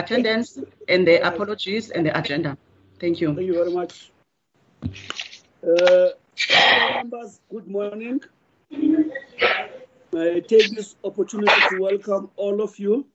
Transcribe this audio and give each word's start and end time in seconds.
attendance 0.00 0.58
and 0.88 1.06
the 1.06 1.16
apologies 1.26 1.90
and 1.90 2.06
the 2.06 2.18
agenda. 2.18 2.56
Thank 2.98 3.20
you. 3.20 3.34
Thank 3.34 3.46
you 3.46 3.54
very 3.54 3.72
much. 3.72 4.10
Uh, 5.62 6.08
members, 6.94 7.40
good 7.50 7.68
morning. 7.68 8.20
I 8.72 10.42
take 10.46 10.74
this 10.74 10.96
opportunity 11.04 11.60
to 11.70 11.80
welcome 11.80 12.30
all 12.36 12.60
of 12.60 12.78
you 12.78 13.06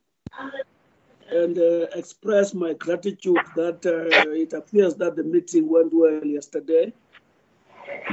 and 1.30 1.58
uh, 1.58 1.88
express 1.96 2.54
my 2.54 2.74
gratitude 2.74 3.40
that 3.56 3.86
uh, 3.86 4.30
it 4.32 4.54
appears 4.54 4.96
that 4.96 5.16
the 5.16 5.24
meeting 5.24 5.68
went 5.68 5.92
well 5.94 6.24
yesterday. 6.24 6.94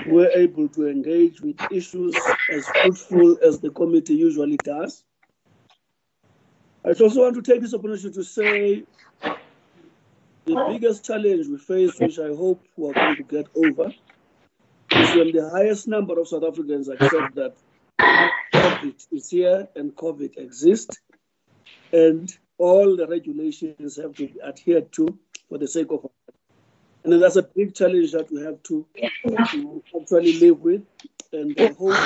We're 0.06 0.30
able 0.30 0.68
to 0.70 0.88
engage 0.88 1.40
with 1.40 1.60
issues 1.70 2.16
as 2.50 2.66
fruitful 2.66 3.38
as 3.42 3.60
the 3.60 3.70
committee 3.70 4.14
usually 4.14 4.56
does. 4.58 5.04
I 6.84 6.88
also 6.88 7.22
want 7.22 7.36
to 7.36 7.42
take 7.42 7.60
this 7.60 7.74
opportunity 7.74 8.10
to 8.10 8.24
say 8.24 8.82
the 10.44 10.66
biggest 10.68 11.04
challenge 11.04 11.46
we 11.46 11.56
face, 11.58 11.98
which 12.00 12.18
I 12.18 12.28
hope 12.28 12.64
we're 12.76 12.92
going 12.92 13.16
to 13.16 13.22
get 13.22 13.46
over, 13.54 13.92
is 14.90 15.14
when 15.14 15.32
the 15.32 15.48
highest 15.50 15.86
number 15.86 16.18
of 16.18 16.26
South 16.26 16.42
Africans 16.42 16.88
accept 16.88 17.36
that 17.36 17.54
COVID 18.52 19.06
is 19.12 19.30
here 19.30 19.68
and 19.76 19.94
COVID 19.94 20.36
exists, 20.36 20.98
and 21.92 22.36
all 22.58 22.96
the 22.96 23.06
regulations 23.06 23.96
have 23.96 24.14
to 24.16 24.26
be 24.26 24.42
adhered 24.42 24.90
to 24.92 25.16
for 25.48 25.58
the 25.58 25.68
sake 25.68 25.92
of 25.92 26.10
and 27.04 27.20
that's 27.20 27.36
a 27.36 27.42
big 27.42 27.74
challenge 27.74 28.12
that 28.12 28.30
we 28.30 28.42
have 28.42 28.62
to, 28.64 28.86
to 28.94 29.82
actually 30.00 30.38
live 30.38 30.60
with. 30.60 30.82
And 31.32 31.52
I 31.58 31.72
hope 31.72 31.96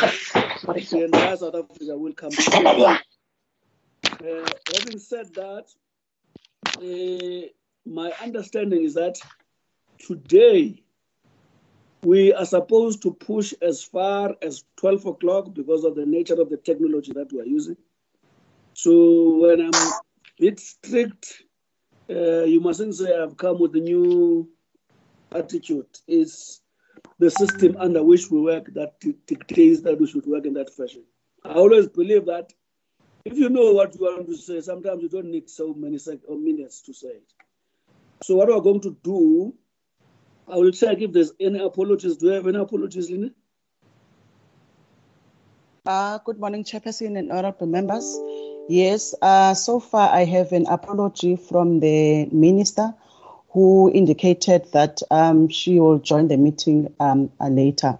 the 0.64 1.04
entire 1.04 1.36
South 1.36 1.54
Africa 1.54 1.96
will 1.96 2.14
come 2.14 2.30
together. 2.30 2.98
Uh, 4.20 4.48
having 4.72 4.98
said 4.98 5.26
that, 5.34 5.66
uh, 6.78 7.48
my 7.84 8.10
understanding 8.22 8.84
is 8.84 8.94
that 8.94 9.18
today 9.98 10.82
we 12.02 12.32
are 12.32 12.46
supposed 12.46 13.02
to 13.02 13.12
push 13.12 13.52
as 13.60 13.82
far 13.82 14.34
as 14.40 14.64
12 14.76 15.06
o'clock 15.06 15.52
because 15.54 15.84
of 15.84 15.94
the 15.96 16.06
nature 16.06 16.40
of 16.40 16.48
the 16.48 16.56
technology 16.56 17.12
that 17.12 17.32
we 17.32 17.40
are 17.40 17.46
using. 17.46 17.76
So 18.74 19.38
when 19.38 19.60
I'm 19.60 19.74
a 19.74 20.00
bit 20.38 20.60
strict, 20.60 21.42
uh, 22.08 22.44
you 22.44 22.60
mustn't 22.60 22.94
say 22.94 23.14
I've 23.14 23.36
come 23.36 23.58
with 23.58 23.74
a 23.76 23.80
new 23.80 24.48
attitude. 25.34 25.86
It's 26.06 26.62
the 27.18 27.30
system 27.30 27.76
under 27.78 28.02
which 28.02 28.30
we 28.30 28.40
work 28.40 28.72
that 28.74 29.00
dictates 29.26 29.82
that 29.82 30.00
we 30.00 30.06
should 30.06 30.26
work 30.26 30.46
in 30.46 30.54
that 30.54 30.72
fashion. 30.74 31.04
I 31.44 31.54
always 31.54 31.88
believe 31.88 32.26
that 32.26 32.52
if 33.26 33.36
you 33.36 33.48
know 33.48 33.72
what 33.72 33.92
you 33.94 34.02
want 34.02 34.28
to 34.28 34.36
say, 34.36 34.60
sometimes 34.60 35.02
you 35.02 35.08
don't 35.08 35.32
need 35.32 35.50
so 35.50 35.74
many 35.74 35.98
or 36.28 36.38
minutes 36.38 36.80
to 36.82 36.94
say 36.94 37.08
it. 37.08 37.32
So 38.22 38.36
what 38.36 38.46
we're 38.46 38.60
going 38.60 38.80
to 38.82 38.96
do, 39.02 39.52
I 40.46 40.54
will 40.56 40.70
check 40.70 40.98
if 41.00 41.12
there's 41.12 41.32
any 41.40 41.58
apologies. 41.58 42.18
Do 42.18 42.26
you 42.26 42.32
have 42.32 42.46
any 42.46 42.58
apologies, 42.58 43.10
Lina? 43.10 43.30
Uh, 45.84 46.18
good 46.18 46.38
morning, 46.38 46.62
Chairperson 46.62 47.18
and 47.18 47.32
honorable 47.32 47.66
members. 47.66 48.16
Yes, 48.68 49.12
uh, 49.20 49.54
so 49.54 49.80
far 49.80 50.08
I 50.08 50.24
have 50.24 50.52
an 50.52 50.66
apology 50.68 51.34
from 51.34 51.80
the 51.80 52.26
minister 52.26 52.94
who 53.50 53.90
indicated 53.92 54.70
that 54.72 55.02
um, 55.10 55.48
she 55.48 55.80
will 55.80 55.98
join 55.98 56.28
the 56.28 56.36
meeting 56.36 56.94
um, 57.00 57.32
uh, 57.40 57.48
later. 57.48 57.98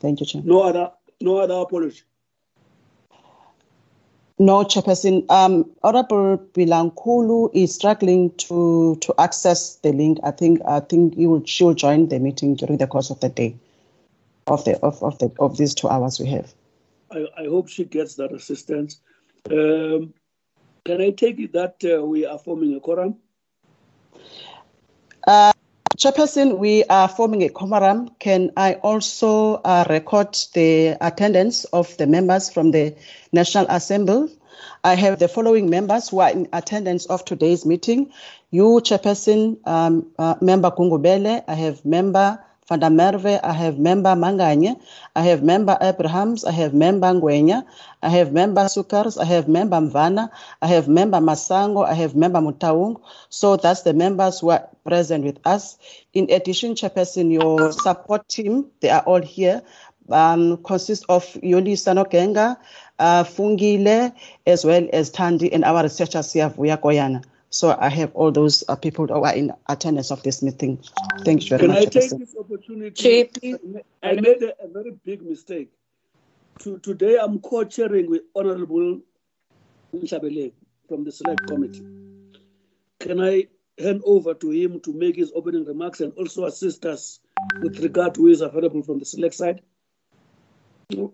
Thank 0.00 0.18
you, 0.18 0.26
Chair. 0.26 0.42
No 0.44 0.62
other, 0.62 0.90
no 1.20 1.36
other 1.36 1.54
apology. 1.54 2.02
No, 4.38 4.64
Chairperson. 4.64 5.24
Um, 5.30 5.70
Honorable 5.82 6.38
Bilankulu 6.52 7.50
is 7.54 7.74
struggling 7.74 8.30
to 8.36 8.96
to 9.00 9.14
access 9.18 9.76
the 9.76 9.92
link. 9.92 10.18
I 10.22 10.30
think 10.30 10.60
I 10.66 10.80
think 10.80 11.14
he 11.14 11.26
will 11.26 11.42
she 11.46 11.64
will 11.64 11.74
join 11.74 12.08
the 12.08 12.18
meeting 12.18 12.54
during 12.54 12.76
the 12.76 12.86
course 12.86 13.10
of 13.10 13.20
the 13.20 13.30
day, 13.30 13.56
of 14.46 14.64
the 14.64 14.78
of, 14.80 15.02
of 15.02 15.18
the 15.18 15.32
of 15.40 15.56
these 15.56 15.74
two 15.74 15.88
hours 15.88 16.20
we 16.20 16.26
have. 16.26 16.52
I, 17.10 17.26
I 17.38 17.44
hope 17.46 17.68
she 17.68 17.84
gets 17.84 18.16
that 18.16 18.32
assistance. 18.32 19.00
Um, 19.50 20.12
can 20.84 21.00
I 21.00 21.10
take 21.10 21.38
it 21.38 21.52
that 21.54 21.76
uh, 21.84 22.04
we 22.04 22.26
are 22.26 22.38
forming 22.38 22.74
a 22.74 22.80
quorum? 22.80 23.16
Uh, 25.26 25.52
Chairperson, 25.96 26.58
we 26.58 26.84
are 26.84 27.08
forming 27.08 27.42
a 27.42 27.48
quorum. 27.48 28.10
Can 28.18 28.50
I 28.54 28.74
also 28.74 29.54
uh, 29.64 29.86
record 29.88 30.36
the 30.52 30.94
attendance 31.00 31.64
of 31.64 31.96
the 31.96 32.06
members 32.06 32.50
from 32.50 32.70
the 32.70 32.94
National 33.32 33.64
Assembly? 33.70 34.28
I 34.84 34.94
have 34.94 35.18
the 35.18 35.26
following 35.26 35.70
members 35.70 36.10
who 36.10 36.20
are 36.20 36.30
in 36.30 36.48
attendance 36.52 37.06
of 37.06 37.24
today's 37.24 37.64
meeting. 37.64 38.12
You, 38.50 38.82
Chairperson, 38.84 39.56
um, 39.66 40.12
uh, 40.18 40.34
Member 40.42 40.70
Gungubele. 40.70 41.42
I 41.48 41.54
have 41.54 41.82
Member 41.86 42.44
Van 42.68 42.80
der 42.80 42.90
Merwe, 42.90 43.38
I 43.44 43.52
have 43.52 43.78
member 43.78 44.16
Manganye, 44.16 44.74
I 45.14 45.22
have 45.22 45.42
member 45.44 45.78
Abrahams, 45.80 46.44
I 46.44 46.50
have 46.50 46.74
member 46.74 47.06
Ngwenya, 47.06 47.64
I 48.02 48.08
have 48.08 48.32
member 48.32 48.62
Sukers, 48.62 49.20
I 49.20 49.24
have 49.24 49.46
member 49.46 49.76
Mvana, 49.76 50.30
I 50.60 50.66
have 50.66 50.88
member 50.88 51.18
Masango, 51.18 51.86
I 51.86 51.94
have 51.94 52.16
member 52.16 52.40
Motaung. 52.40 53.00
So 53.28 53.56
that's 53.56 53.82
the 53.82 53.92
members 53.94 54.40
who 54.40 54.50
are 54.50 54.68
present 54.84 55.24
with 55.24 55.38
us. 55.46 55.78
In 56.12 56.28
addition, 56.28 56.74
Chairperson, 56.74 57.30
your 57.30 57.70
support 57.70 58.28
team, 58.28 58.66
they 58.80 58.90
are 58.90 59.02
all 59.02 59.22
here. 59.22 59.62
Um, 60.10 60.56
consists 60.64 61.04
of 61.08 61.24
Yoli 61.42 61.74
Sanokenga, 61.74 62.56
uh, 62.98 63.22
Fungile, 63.24 64.12
as 64.44 64.64
well 64.64 64.88
as 64.92 65.12
Tandi 65.12 65.50
and 65.52 65.64
our 65.64 65.84
researcher, 65.84 66.18
Siavuya 66.18 66.80
Koyana. 66.80 67.22
So 67.50 67.76
I 67.78 67.88
have 67.88 68.14
all 68.14 68.32
those 68.32 68.64
uh, 68.68 68.76
people 68.76 69.06
who 69.06 69.22
are 69.24 69.34
in 69.34 69.52
attendance 69.68 70.10
of 70.10 70.22
this 70.22 70.42
meeting. 70.42 70.82
Thank 71.24 71.44
you 71.44 71.50
very 71.50 71.60
Can 71.60 71.68
much. 71.68 71.92
Can 71.92 72.02
I 72.02 72.06
take 72.06 72.18
this 72.18 72.36
opportunity? 72.38 73.54
I 74.02 74.12
made 74.14 74.42
a, 74.42 74.64
a, 74.64 74.68
very 74.68 74.92
big 75.04 75.22
mistake. 75.22 75.70
To, 76.60 76.78
today 76.78 77.18
I'm 77.20 77.38
co-chairing 77.40 78.10
with 78.10 78.22
Honorable 78.34 79.00
Nchabele 79.94 80.52
from 80.88 81.04
the 81.04 81.12
Select 81.12 81.46
Committee. 81.46 81.86
Can 83.00 83.20
I 83.20 83.46
hand 83.78 84.02
over 84.04 84.34
to 84.34 84.50
him 84.50 84.80
to 84.80 84.92
make 84.92 85.16
his 85.16 85.32
opening 85.34 85.64
remarks 85.64 86.00
and 86.00 86.12
also 86.14 86.46
assist 86.46 86.84
us 86.86 87.20
with 87.62 87.78
regard 87.80 88.14
to 88.14 88.22
who 88.22 88.28
is 88.28 88.40
available 88.40 88.82
from 88.82 88.98
the 88.98 89.04
Select 89.04 89.34
side? 89.34 89.62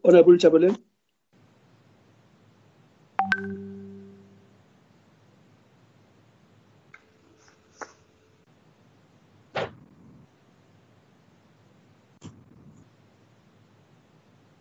Honorable 0.04 0.34
Nchabele. 0.34 0.78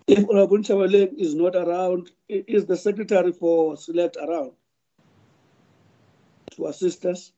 If 0.07 0.29
Honorable 0.29 0.59
Chabeleng 0.59 1.15
is 1.17 1.35
not 1.35 1.55
around, 1.55 2.11
is 2.29 2.65
the 2.67 2.77
secretary 2.77 3.31
for 3.33 3.77
select 3.77 4.17
around 4.17 4.53
to 6.51 6.67
assist 6.67 7.05
us? 7.05 7.33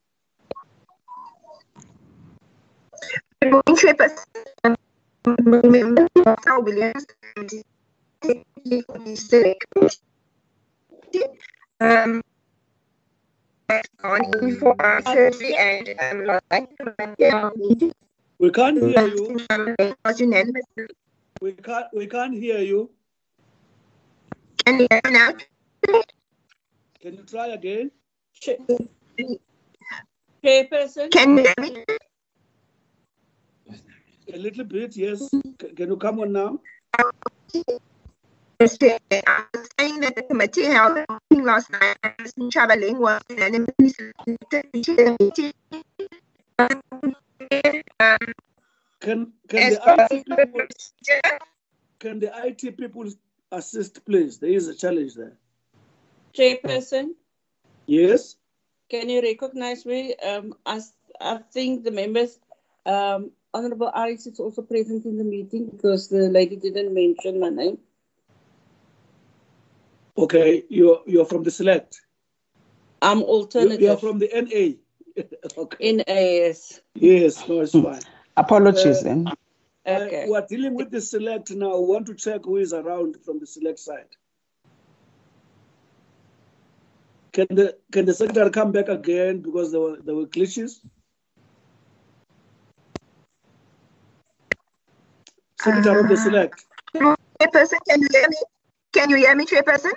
Um, 11.82 12.22
we 18.40 18.52
can't 18.52 18.78
hear 18.78 19.08
you. 19.08 19.38
We 21.44 21.52
can't 21.52 21.88
we 21.92 22.08
can't 22.08 22.34
hear 22.34 22.60
you. 22.60 22.90
Can 24.64 24.80
you 24.80 24.88
hear 24.90 25.02
me 25.04 25.12
now? 25.12 25.34
Can 27.02 27.16
you 27.16 27.24
try 27.28 27.48
again? 27.48 27.92
Chairperson. 30.42 31.12
Can 31.12 31.38
you 31.38 31.44
hear 31.44 31.54
me? 31.60 31.84
A 34.34 34.38
little 34.38 34.64
bit, 34.64 34.96
yes. 34.96 35.30
Can 35.76 35.90
you 35.90 35.98
come 35.98 36.22
on 36.22 36.32
now? 36.32 36.62
I 36.98 37.12
was 38.62 38.78
saying 38.80 40.00
that 40.00 40.16
the 40.16 40.24
committee 40.24 40.64
held 40.64 40.98
a 40.98 41.06
meeting 41.30 41.46
last 41.46 41.70
night. 41.72 41.98
Traveling 42.52 43.00
was 43.00 43.22
unanimously 43.30 44.14
um, 48.00 48.18
can 49.04 49.34
can 49.50 49.74
the, 49.74 50.08
IT 50.12 50.26
people, 50.26 50.62
can 52.00 52.20
the 52.20 52.32
IT 52.48 52.78
people 52.78 53.06
assist, 53.52 54.06
please? 54.06 54.40
There 54.40 54.50
is 54.50 54.68
a 54.70 54.76
challenge 54.76 55.14
there. 55.16 55.38
Chairperson. 56.34 57.12
Yes. 57.86 58.38
Can 58.90 59.10
you 59.10 59.22
recognize 59.22 59.86
me? 59.86 60.16
Um, 60.16 60.56
as 60.66 60.94
I 61.20 61.40
think 61.52 61.84
the 61.84 61.92
members, 61.92 62.40
um, 62.86 63.32
Honorable 63.54 63.92
Aris 63.94 64.26
is 64.26 64.40
also 64.40 64.62
present 64.62 65.06
in 65.06 65.18
the 65.18 65.24
meeting 65.24 65.66
because 65.66 66.08
the 66.08 66.30
lady 66.30 66.56
didn't 66.56 66.94
mention 66.94 67.40
my 67.40 67.50
name. 67.50 67.78
Okay, 70.18 70.64
you're 70.70 71.02
you're 71.06 71.26
from 71.26 71.44
the 71.44 71.52
select. 71.52 72.00
I'm 73.02 73.20
You, 73.20 73.26
alternative. 73.26 73.82
you 73.82 73.92
are 73.92 73.98
from 73.98 74.20
the 74.20 74.30
NA. 74.32 75.24
okay. 75.58 75.94
NAS. 75.94 76.82
Yes, 76.96 77.48
no, 77.48 77.60
it's 77.60 77.74
fine. 77.74 78.02
Apologies 78.38 79.00
Uh, 79.00 79.04
then. 79.04 79.28
Okay. 79.86 80.24
Uh, 80.24 80.28
we're 80.30 80.46
dealing 80.48 80.76
with 80.76 80.92
the 80.92 81.02
select 81.02 81.52
now. 81.52 81.78
We 81.78 81.86
want 81.88 82.06
to 82.08 82.16
check 82.16 82.46
who 82.46 82.58
is 82.58 82.74
around 82.74 83.18
from 83.24 83.40
the 83.40 83.46
select 83.46 83.80
side. 83.80 84.08
Can 87.34 87.48
the 87.50 87.76
can 87.92 88.06
the 88.06 88.14
secretary 88.14 88.50
come 88.52 88.72
back 88.72 88.90
again 88.90 89.42
because 89.42 89.72
there 89.72 89.82
were 89.82 89.98
there 89.98 90.16
were 90.16 90.28
glitches? 90.28 90.80
Secretary 95.60 96.00
of 96.00 96.10
the 96.10 96.18
select. 96.18 96.66
Chairperson, 96.96 97.80
can 97.90 98.02
you 98.02 98.08
hear 98.12 98.30
me? 98.30 98.38
Can 98.94 99.10
you 99.10 99.18
hear 99.18 99.36
me, 99.36 99.46
Chairperson? 99.46 99.94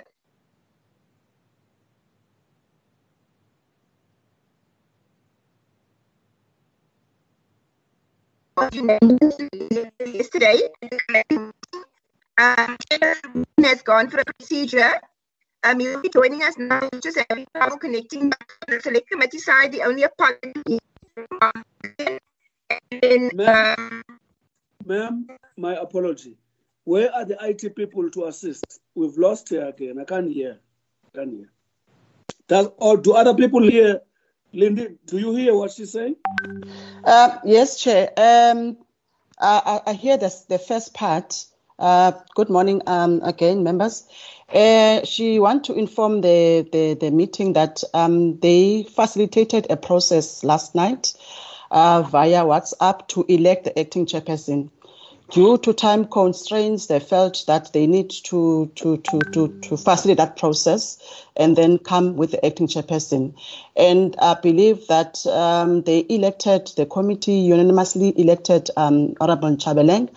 Yesterday, 8.57 10.57
um, 12.39 12.77
has 13.61 13.83
gone 13.83 14.09
for 14.09 14.19
a 14.19 14.25
procedure. 14.25 14.99
Um, 15.63 15.79
you'll 15.79 16.01
be 16.01 16.09
joining 16.09 16.41
us 16.41 16.55
now. 16.57 16.89
Just 17.03 17.19
having 17.29 17.45
trouble 17.55 17.77
connecting 17.77 18.31
back 18.31 18.47
to 18.67 18.77
the 18.77 18.81
select 18.81 19.11
committee 19.11 19.37
side. 19.37 19.73
The 19.73 19.83
only 19.83 20.03
apology. 20.03 20.79
then, 22.89 23.29
um, 23.45 24.01
Ma'am, 24.85 25.27
my 25.55 25.75
apology. 25.75 26.35
Where 26.83 27.13
are 27.13 27.25
the 27.25 27.37
IT 27.39 27.75
people 27.75 28.09
to 28.09 28.25
assist? 28.25 28.79
We've 28.95 29.17
lost 29.17 29.49
her 29.49 29.67
again. 29.67 29.99
I 29.99 30.03
can't 30.03 30.31
hear. 30.31 30.57
I 31.13 31.19
can't 31.19 31.31
hear. 31.31 31.51
Does 32.47 32.69
or 32.77 32.97
do 32.97 33.13
other 33.13 33.35
people 33.35 33.61
hear? 33.61 34.01
Lindy, 34.53 34.97
do 35.05 35.17
you 35.17 35.35
hear 35.35 35.55
what 35.55 35.71
she's 35.71 35.91
saying? 35.91 36.15
Uh, 37.03 37.37
yes, 37.45 37.79
Chair. 37.79 38.11
Um, 38.17 38.77
I, 39.39 39.81
I 39.85 39.93
hear 39.93 40.17
the, 40.17 40.33
the 40.49 40.59
first 40.59 40.93
part. 40.93 41.45
Uh, 41.79 42.11
good 42.33 42.49
morning 42.49 42.81
um, 42.87 43.21
again, 43.23 43.63
members. 43.63 44.07
Uh, 44.51 45.03
she 45.03 45.39
want 45.39 45.65
to 45.65 45.73
inform 45.73 46.21
the, 46.21 46.67
the, 46.71 46.95
the 46.95 47.11
meeting 47.11 47.53
that 47.53 47.83
um, 47.93 48.39
they 48.39 48.83
facilitated 48.83 49.67
a 49.69 49.77
process 49.77 50.43
last 50.43 50.73
night 50.73 51.13
uh, 51.69 52.01
via 52.01 52.43
WhatsApp 52.43 53.07
to 53.09 53.25
elect 53.27 53.65
the 53.65 53.77
acting 53.79 54.05
chairperson. 54.05 54.69
Due 55.29 55.57
to 55.57 55.73
time 55.73 56.05
constraints, 56.05 56.85
they 56.87 56.99
felt 56.99 57.43
that 57.47 57.73
they 57.73 57.85
need 57.85 58.09
to, 58.09 58.71
to, 58.75 58.97
to, 58.97 59.19
to, 59.33 59.59
to 59.61 59.75
facilitate 59.75 60.17
that 60.17 60.37
process 60.37 60.97
and 61.35 61.57
then 61.57 61.77
come 61.77 62.15
with 62.15 62.31
the 62.31 62.45
acting 62.45 62.67
chairperson. 62.67 63.33
And 63.75 64.15
I 64.21 64.35
believe 64.35 64.87
that 64.87 65.25
um, 65.25 65.81
they 65.81 66.05
elected, 66.07 66.71
the 66.77 66.85
committee 66.85 67.39
unanimously 67.39 68.13
elected 68.19 68.69
um, 68.77 69.15
Honorable 69.19 69.57
Chabeleng 69.57 70.09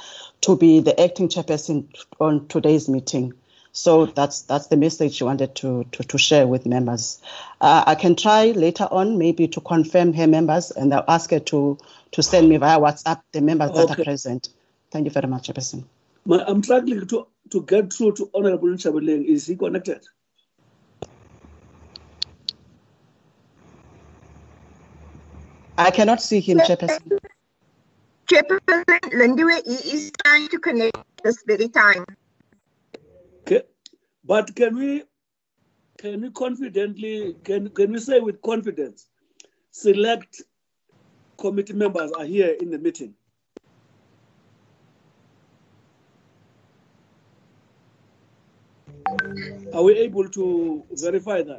to 0.43 0.57
be 0.57 0.79
the 0.79 0.99
acting 1.01 1.29
chairperson 1.29 1.87
on 2.21 2.47
today's 2.47 2.89
meeting. 2.89 3.35
So 3.73 4.07
that's 4.07 4.43
that's 4.43 4.67
the 4.67 4.77
message 4.77 5.15
she 5.15 5.25
wanted 5.25 5.55
to, 5.57 5.85
to, 5.93 6.03
to 6.03 6.19
share 6.19 6.47
with 6.47 6.67
members. 6.67 7.21
Uh, 7.61 7.85
I 7.87 7.95
can 7.95 8.17
try 8.17 8.47
later 8.47 8.89
on 8.91 9.19
maybe 9.19 9.47
to 9.49 9.61
confirm 9.61 10.13
her 10.15 10.27
members 10.27 10.71
and 10.71 10.93
I'll 10.93 11.05
ask 11.07 11.31
her 11.31 11.41
to, 11.41 11.79
to 12.13 12.23
send 12.23 12.49
me 12.49 12.57
via 12.57 12.79
WhatsApp 12.79 13.23
the 13.33 13.41
members 13.41 13.71
that 13.73 13.91
are 13.91 14.05
present. 14.05 14.49
Thank 14.91 15.05
you 15.05 15.11
very 15.11 15.29
much, 15.29 15.49
Chairperson. 15.49 15.85
I'm 16.31 16.63
struggling 16.63 17.07
to, 17.07 17.27
to 17.51 17.63
get 17.63 17.93
through 17.93 18.13
to 18.15 18.31
Honorable 18.35 18.71
Chabeleng. 18.71 19.25
Is 19.25 19.47
he 19.47 19.57
connected? 19.57 20.01
I 25.79 25.91
cannot 25.91 26.21
see 26.21 26.41
him, 26.41 26.59
Chairperson. 26.59 27.19
Chairperson 28.27 29.01
Lindiwe 29.13 29.67
is 29.67 30.13
trying 30.25 30.49
to 30.49 30.59
connect 30.59 30.97
this 31.25 31.43
very 31.47 31.69
time. 31.69 32.05
Okay. 33.43 33.63
But 34.25 34.55
can 34.55 34.77
we 34.77 35.05
can 35.99 36.21
we 36.21 36.31
confidently 36.31 37.37
can 37.45 37.71
can 37.71 37.93
we 37.93 37.99
say 37.99 38.21
with 38.21 38.41
confidence 38.43 39.09
select 39.71 40.43
committee 41.39 41.73
members 41.73 42.13
are 42.13 42.25
here 42.25 42.57
in 42.61 42.71
the 42.71 42.79
meeting? 42.79 43.15
Are 49.75 49.83
we 49.83 49.95
able 49.99 50.29
to 50.29 50.85
verify 50.93 51.43
that? 51.43 51.59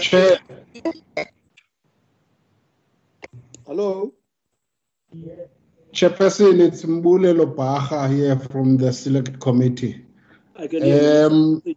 Chair, 0.00 0.38
Hello? 3.66 4.12
Chairperson, 5.92 6.60
it's 6.60 6.84
Mbulelo 6.84 7.54
Baha 7.56 8.08
here 8.08 8.38
from 8.38 8.76
the 8.76 8.92
Select 8.92 9.40
Committee. 9.40 10.04
I 10.56 10.66
can 10.66 10.82
hear 10.82 11.26
Um, 11.26 11.62
you. 11.64 11.74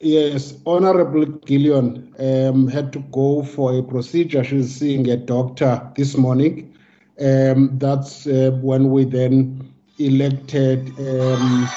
Yes, 0.00 0.54
Honorable 0.64 1.26
Gillion 1.26 2.14
um, 2.20 2.68
had 2.68 2.92
to 2.92 3.00
go 3.10 3.42
for 3.42 3.76
a 3.76 3.82
procedure. 3.82 4.44
She's 4.44 4.76
seeing 4.76 5.08
a 5.10 5.16
doctor 5.16 5.90
this 5.96 6.16
morning. 6.16 6.76
Um, 7.20 7.78
that's 7.78 8.26
uh, 8.28 8.52
when 8.62 8.90
we 8.92 9.04
then 9.04 9.67
elected 9.98 10.88
um, 10.98 11.68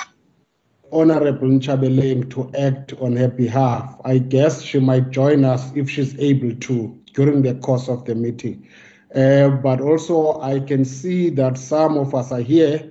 Honorable 0.92 1.48
Nchabeleng 1.48 2.30
to 2.32 2.52
act 2.58 2.94
on 3.00 3.16
her 3.16 3.30
behalf. 3.30 3.96
I 4.04 4.18
guess 4.18 4.62
she 4.62 4.80
might 4.80 5.10
join 5.12 5.46
us 5.46 5.72
if 5.76 5.90
she's 5.90 6.18
able 6.20 6.54
to 6.54 7.00
during 7.14 7.42
the 7.42 7.56
course 7.56 7.88
of 7.88 8.06
the 8.06 8.16
meeting. 8.16 8.68
Uh, 9.16 9.50
but 9.50 9.82
also, 9.82 10.40
I 10.42 10.60
can 10.60 10.86
see 10.86 11.30
that 11.32 11.58
some 11.58 11.98
of 11.98 12.14
us 12.14 12.32
are 12.32 12.42
here. 12.42 12.90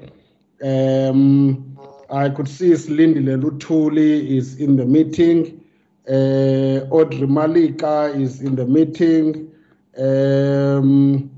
Um, 0.63 1.77
I 2.11 2.29
could 2.29 2.49
see 2.49 2.75
Lindy 2.75 3.21
Lelutuli 3.21 4.37
is 4.37 4.59
in 4.59 4.77
the 4.77 4.85
meeting. 4.85 5.65
Uh, 6.09 6.87
Audrey 6.91 7.27
Malika 7.27 8.13
is 8.15 8.41
in 8.41 8.57
the 8.57 8.67
meeting. 8.67 9.51
Um, 9.97 11.31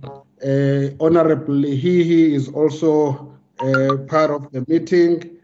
uh, 0.45 1.05
Honorable 1.05 1.63
Hihi 1.63 2.33
is 2.33 2.49
also 2.49 3.32
uh, 3.63 3.97
part 4.09 4.31
of 4.31 4.51
the 4.53 4.65
meeting. 4.69 5.39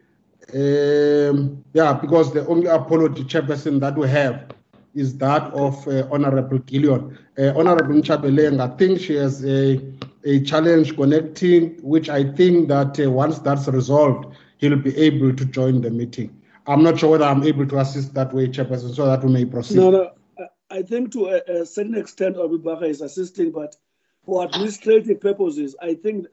Um, 0.55 1.63
yeah, 1.75 1.93
because 1.93 2.33
the 2.33 2.47
only 2.47 2.67
apology 2.67 3.25
chairperson 3.25 3.81
that 3.81 3.97
we 3.97 4.09
have 4.09 4.51
is 4.95 5.17
that 5.19 5.43
of 5.53 5.87
uh, 5.87 6.09
Honorable 6.11 6.59
Gillion. 6.61 7.17
Uh, 7.39 7.53
Honorable 7.57 7.95
Nchabeleng, 7.95 8.61
I 8.61 8.75
think 8.77 8.99
she 9.01 9.15
has 9.15 9.45
a, 9.45 9.81
a 10.25 10.41
challenge 10.41 10.97
connecting, 10.97 11.79
which 11.83 12.09
I 12.09 12.33
think 12.33 12.69
that 12.69 12.99
uh, 12.99 13.11
once 13.11 13.39
that's 13.39 13.69
resolved, 13.69 14.35
he'll 14.57 14.77
be 14.77 14.97
able 14.97 15.35
to 15.35 15.45
join 15.45 15.83
the 15.83 15.91
meeting. 15.91 16.35
I'm 16.67 16.83
not 16.83 16.99
sure 16.99 17.11
whether 17.11 17.25
I'm 17.25 17.45
able 17.45 17.67
to 17.67 17.79
assist 17.79 18.15
that 18.15 18.33
way, 18.35 18.49
Chairperson, 18.49 18.95
so 18.95 19.07
that 19.07 19.25
we 19.25 19.33
may 19.33 19.45
proceed. 19.45 19.77
No, 19.77 19.91
no. 19.91 20.11
I- 20.71 20.83
think 20.83 21.13
to 21.13 21.29
a, 21.29 21.61
a 21.63 21.67
certain 21.67 21.95
extent, 21.95 22.37
Abubakar 22.37 22.89
is 22.89 23.01
assisting, 23.01 23.53
but 23.53 23.75
for 24.25 24.45
administrative 24.45 25.21
purposes, 25.21 25.75
I 25.81 25.95
think 25.95 26.27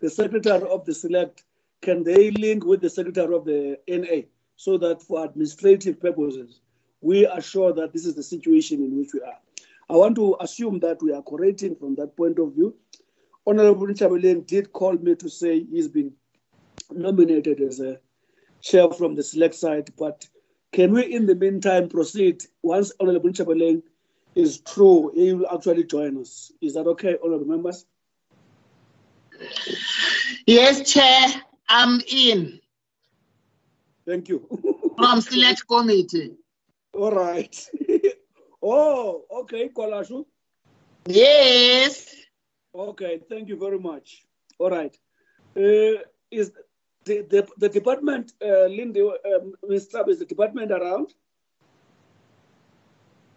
the 0.00 0.10
secretary 0.10 0.68
of 0.68 0.84
the 0.84 0.94
select 0.94 1.44
can 1.82 2.02
they 2.02 2.30
link 2.32 2.64
with 2.64 2.80
the 2.80 2.90
secretary 2.90 3.34
of 3.34 3.44
the 3.44 3.78
NA 3.88 4.26
so 4.56 4.76
that 4.78 5.02
for 5.02 5.24
administrative 5.24 6.00
purposes, 6.00 6.60
we 7.00 7.26
are 7.26 7.40
sure 7.40 7.72
that 7.72 7.92
this 7.92 8.04
is 8.04 8.14
the 8.14 8.22
situation 8.22 8.82
in 8.82 8.98
which 8.98 9.12
we 9.14 9.20
are. 9.20 9.38
I 9.88 9.94
want 9.94 10.16
to 10.16 10.36
assume 10.40 10.80
that 10.80 11.00
we 11.02 11.12
are 11.12 11.22
correcting 11.22 11.76
from 11.76 11.94
that 11.94 12.16
point 12.16 12.38
of 12.38 12.54
view. 12.54 12.74
Honorable 13.46 13.86
Nchabeleng 13.86 14.46
did 14.46 14.72
call 14.72 14.94
me 14.94 15.14
to 15.14 15.30
say 15.30 15.64
he's 15.64 15.88
been 15.88 16.12
nominated 16.90 17.60
as 17.60 17.80
a 17.80 17.98
chair 18.60 18.90
from 18.90 19.14
the 19.14 19.22
select 19.22 19.54
side, 19.54 19.90
but 19.96 20.26
can 20.72 20.92
we, 20.92 21.14
in 21.14 21.24
the 21.24 21.34
meantime, 21.34 21.88
proceed 21.88 22.42
once 22.62 22.92
Honorable 23.00 23.30
Chabeleng 23.30 23.82
is 24.34 24.60
true? 24.60 25.10
He 25.14 25.32
will 25.32 25.48
actually 25.50 25.84
join 25.84 26.20
us. 26.20 26.52
Is 26.60 26.74
that 26.74 26.86
okay, 26.86 27.16
honorable 27.24 27.46
members? 27.46 27.86
Yes, 30.46 30.92
Chair, 30.92 31.42
I'm 31.68 32.00
in 32.08 32.60
Thank 34.08 34.30
you. 34.30 34.48
from 34.96 35.20
Select 35.20 35.68
Committee. 35.68 36.32
All 36.94 37.12
right. 37.12 37.54
oh, 38.62 39.24
okay, 39.40 39.68
Kolashu. 39.68 40.24
Yes. 41.06 42.14
Okay, 42.74 43.20
thank 43.28 43.48
you 43.48 43.58
very 43.58 43.78
much. 43.78 44.24
All 44.58 44.70
right. 44.70 44.96
Uh, 45.54 46.00
is 46.30 46.52
the, 47.04 47.20
the, 47.28 47.46
the 47.58 47.68
department, 47.68 48.32
uh, 48.42 48.64
Lindy, 48.66 49.02
um, 49.02 49.52
Ms. 49.68 49.88
Trapp, 49.88 50.08
is 50.08 50.20
the 50.20 50.24
department 50.24 50.72
around? 50.72 51.12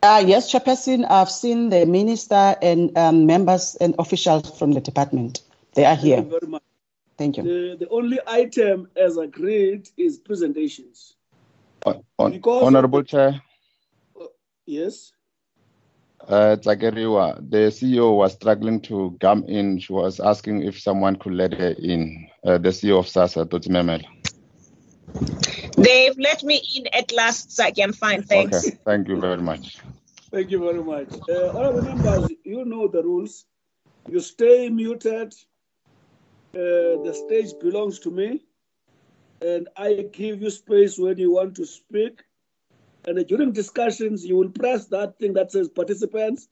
Uh, 0.04 0.24
yes, 0.26 0.52
Chairperson, 0.52 1.06
I've 1.10 1.30
seen 1.30 1.70
the 1.70 1.86
minister 1.86 2.56
and 2.62 2.98
um, 2.98 3.26
members 3.26 3.76
and 3.82 3.94
officials 4.00 4.58
from 4.58 4.72
the 4.72 4.80
department. 4.80 5.42
They 5.74 5.86
are 5.86 5.96
here. 5.96 6.18
Thank 6.18 6.32
you 6.32 6.40
very 6.40 6.52
much. 6.52 6.64
Thank 7.18 7.38
you. 7.38 7.44
The, 7.44 7.78
the 7.86 7.90
only 7.90 8.20
item 8.28 8.90
as 8.96 9.18
agreed 9.18 9.90
is 9.98 10.18
presentations. 10.18 11.16
On- 11.86 12.04
on- 12.18 12.42
Honorable 12.46 13.00
the- 13.02 13.08
Chair, 13.08 13.42
Yes. 14.66 15.14
Uh, 16.28 16.56
Tlakeriwa, 16.56 17.50
the 17.50 17.72
CEO 17.72 18.16
was 18.16 18.34
struggling 18.34 18.80
to 18.82 19.18
come 19.20 19.44
in. 19.46 19.80
She 19.80 19.92
was 19.92 20.20
asking 20.20 20.62
if 20.62 20.80
someone 20.80 21.16
could 21.16 21.34
let 21.34 21.54
her 21.54 21.76
in. 21.80 22.28
Uh, 22.46 22.60
the 22.60 22.70
CEO 22.70 23.00
of 23.00 23.08
SASSA, 23.08 23.50
Dr. 23.50 23.70
Memela. 23.70 24.06
They've 25.78 26.18
let 26.18 26.44
me 26.44 26.62
in 26.78 26.88
at 26.94 27.12
last, 27.12 27.52
so 27.52 27.64
I 27.64 27.72
can 27.72 27.92
find. 27.92 28.24
Thanks. 28.26 28.68
Okay, 28.68 28.78
thank 28.86 29.08
you 29.08 29.20
very 29.20 29.42
much. 29.42 29.78
Thank 30.32 30.52
you 30.52 30.60
very 30.60 30.84
much. 30.84 31.10
Uh, 31.28 31.50
honorable 31.58 31.82
members, 31.82 32.30
you 32.44 32.66
know 32.66 32.88
the 32.88 33.02
rules. 33.04 33.46
You 34.08 34.20
stay 34.20 34.70
muted. 34.70 35.34
Uh, 36.54 37.00
the 37.04 37.14
stage 37.14 37.54
belongs 37.62 38.00
to 38.00 38.12
me. 38.12 38.42
And 39.42 39.70
I 39.78 40.06
give 40.12 40.42
you 40.42 40.50
space 40.50 41.00
when 41.00 41.18
you 41.18 41.32
want 41.32 41.56
to 41.56 41.66
speak. 41.66 42.24
And 43.06 43.26
during 43.26 43.54
discussions, 43.54 44.26
you 44.26 44.36
will 44.36 44.50
press 44.50 44.86
that 44.88 45.18
thing 45.18 45.34
that 45.34 45.52
says 45.52 45.70
participants. 45.70 46.48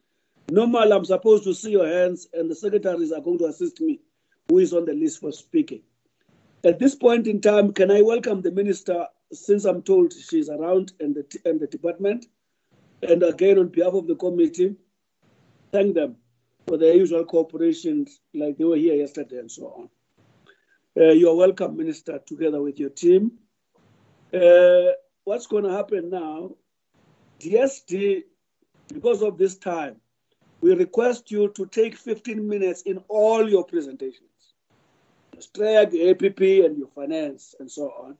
Normal, 0.49 0.91
I'm 0.91 1.05
supposed 1.05 1.43
to 1.43 1.53
see 1.53 1.71
your 1.71 1.87
hands, 1.87 2.27
and 2.33 2.49
the 2.49 2.55
secretaries 2.55 3.11
are 3.11 3.21
going 3.21 3.37
to 3.39 3.45
assist 3.45 3.79
me, 3.81 3.99
who 4.47 4.57
is 4.57 4.73
on 4.73 4.85
the 4.85 4.93
list 4.93 5.19
for 5.19 5.31
speaking. 5.31 5.81
At 6.63 6.79
this 6.79 6.95
point 6.95 7.27
in 7.27 7.39
time, 7.39 7.71
can 7.71 7.91
I 7.91 8.01
welcome 8.01 8.41
the 8.41 8.51
minister, 8.51 9.05
since 9.31 9.65
I'm 9.65 9.83
told 9.83 10.11
she's 10.11 10.49
around 10.49 10.93
and 10.99 11.13
the, 11.13 11.39
and 11.45 11.59
the 11.59 11.67
department? 11.67 12.25
And 13.03 13.21
again, 13.21 13.59
on 13.59 13.67
behalf 13.67 13.93
of 13.93 14.07
the 14.07 14.15
committee, 14.15 14.75
thank 15.71 15.93
them 15.93 16.15
for 16.69 16.77
their 16.77 16.93
usual 16.95 17.25
cooperation, 17.25 18.05
like 18.35 18.55
they 18.57 18.63
were 18.63 18.75
here 18.75 18.93
yesterday 18.93 19.39
and 19.39 19.51
so 19.51 19.63
on. 19.65 19.89
Uh, 20.95 21.13
you're 21.13 21.35
welcome, 21.35 21.75
Minister, 21.75 22.19
together 22.27 22.61
with 22.61 22.79
your 22.79 22.91
team. 22.91 23.31
Uh, 24.31 24.91
what's 25.23 25.47
going 25.47 25.63
to 25.63 25.71
happen 25.71 26.11
now? 26.11 26.51
DSD, 27.39 28.21
because 28.93 29.23
of 29.23 29.39
this 29.39 29.57
time, 29.57 29.95
we 30.61 30.75
request 30.75 31.31
you 31.31 31.51
to 31.55 31.65
take 31.65 31.95
15 31.95 32.47
minutes 32.47 32.83
in 32.83 32.99
all 33.07 33.49
your 33.49 33.63
presentations. 33.63 34.29
Strike, 35.39 35.95
APP, 35.95 36.41
and 36.41 36.77
your 36.77 36.89
finance, 36.93 37.55
and 37.59 37.71
so 37.71 37.85
on. 38.03 38.15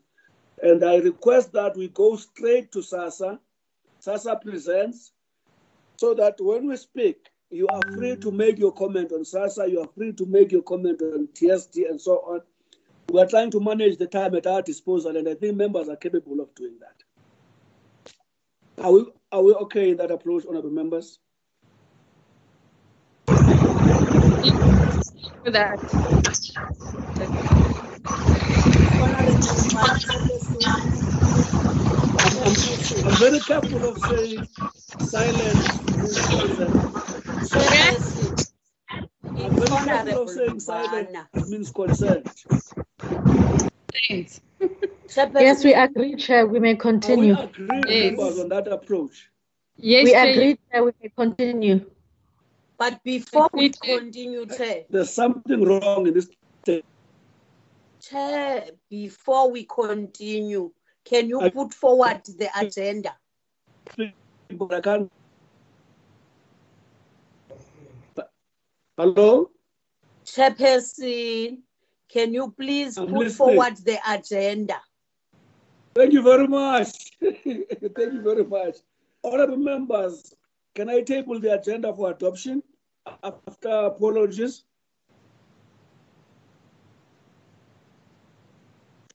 And 0.63 0.83
I 0.83 0.95
request 0.95 1.53
that 1.53 1.77
we 1.77 1.89
go 1.89 2.15
straight 2.15 2.71
to 2.71 2.79
SASSA. 2.79 3.37
SASSA 4.03 4.41
presents, 4.41 5.11
so 5.97 6.15
that 6.15 6.35
when 6.39 6.67
we 6.67 6.77
speak, 6.77 7.29
you 7.51 7.67
are 7.67 7.81
free 7.93 8.15
to 8.17 8.31
make 8.31 8.59
your 8.59 8.71
comment 8.71 9.11
on 9.11 9.23
SASSA, 9.23 9.69
you 9.69 9.81
are 9.81 9.87
free 9.95 10.13
to 10.13 10.25
make 10.25 10.51
your 10.51 10.61
comment 10.61 11.01
on 11.01 11.27
DSD, 11.33 11.89
and 11.89 11.99
so 11.99 12.17
on. 12.17 12.41
We 13.11 13.19
are 13.21 13.27
trying 13.27 13.51
to 13.51 13.59
manage 13.59 13.97
the 13.97 14.07
time 14.07 14.35
at 14.35 14.45
our 14.45 14.61
disposal, 14.61 15.17
and 15.17 15.27
I 15.27 15.33
think 15.33 15.55
members 15.57 15.89
are 15.89 15.95
capable 15.95 16.39
of 16.41 16.53
doing 16.55 16.77
that. 16.79 17.03
Are 18.83 18.91
we, 18.91 19.05
are 19.31 19.43
we 19.43 19.53
okay 19.53 19.91
in 19.91 19.97
that 19.97 20.11
approach, 20.11 20.45
honorable 20.47 20.69
members? 20.69 21.19
For 25.43 25.51
that. 25.51 25.79
I'm, 30.65 31.08
I'm 32.49 33.13
very 33.15 33.39
careful 33.39 33.89
of 33.89 33.99
saying 33.99 34.47
silence. 34.99 35.67
I'm 39.37 39.55
very 39.55 39.77
careful 39.85 40.17
of 40.23 40.29
saying 40.29 40.59
silence 40.59 41.17
means 41.47 41.71
consent. 41.71 42.27
Thanks. 44.09 44.41
Yes, 45.39 45.63
we 45.63 45.73
agree, 45.73 46.15
Chair. 46.15 46.47
We 46.47 46.59
may 46.59 46.71
Are 46.71 46.73
oh, 46.73 46.77
we 46.77 46.81
continue. 46.81 47.33
agreed, 47.33 47.85
Yes. 47.87 48.17
members, 48.17 48.39
on 48.39 48.49
that 48.49 48.67
approach? 48.67 49.29
Yes, 49.77 50.05
We 50.05 50.11
Chair. 50.11 50.29
agree, 50.29 50.57
Chair. 50.71 50.83
We 50.83 50.91
may 51.01 51.09
continue. 51.15 51.85
But 52.77 53.03
before 53.03 53.49
we 53.53 53.69
continue, 53.69 54.45
Chair, 54.47 54.85
There's 54.89 55.09
something 55.11 55.63
wrong 55.63 56.07
in 56.07 56.13
this 56.13 56.29
thing. 56.65 56.81
Chair, 58.01 58.69
before 58.89 59.51
we 59.51 59.65
continue, 59.65 60.71
can 61.09 61.27
you 61.27 61.41
I- 61.41 61.49
put 61.49 61.73
forward 61.73 62.21
the 62.37 62.49
agenda? 62.55 63.15
But 64.51 64.73
I 64.73 64.81
can't. 64.81 65.11
Hello? 68.97 69.49
Chairperson, 70.25 71.59
can 72.09 72.33
you 72.33 72.53
please 72.57 72.97
I'm 72.97 73.07
put 73.07 73.19
listening. 73.19 73.37
forward 73.37 73.77
the 73.77 73.97
agenda? 74.07 74.75
Thank 75.95 76.13
you 76.13 76.21
very 76.21 76.47
much. 76.47 77.11
Thank 77.21 78.13
you 78.15 78.21
very 78.21 78.43
much. 78.43 78.77
Honorable 79.23 79.57
members, 79.57 80.35
can 80.75 80.89
I 80.89 81.01
table 81.01 81.39
the 81.39 81.53
agenda 81.59 81.93
for 81.93 82.11
adoption 82.11 82.61
after 83.23 83.69
apologies? 83.69 84.63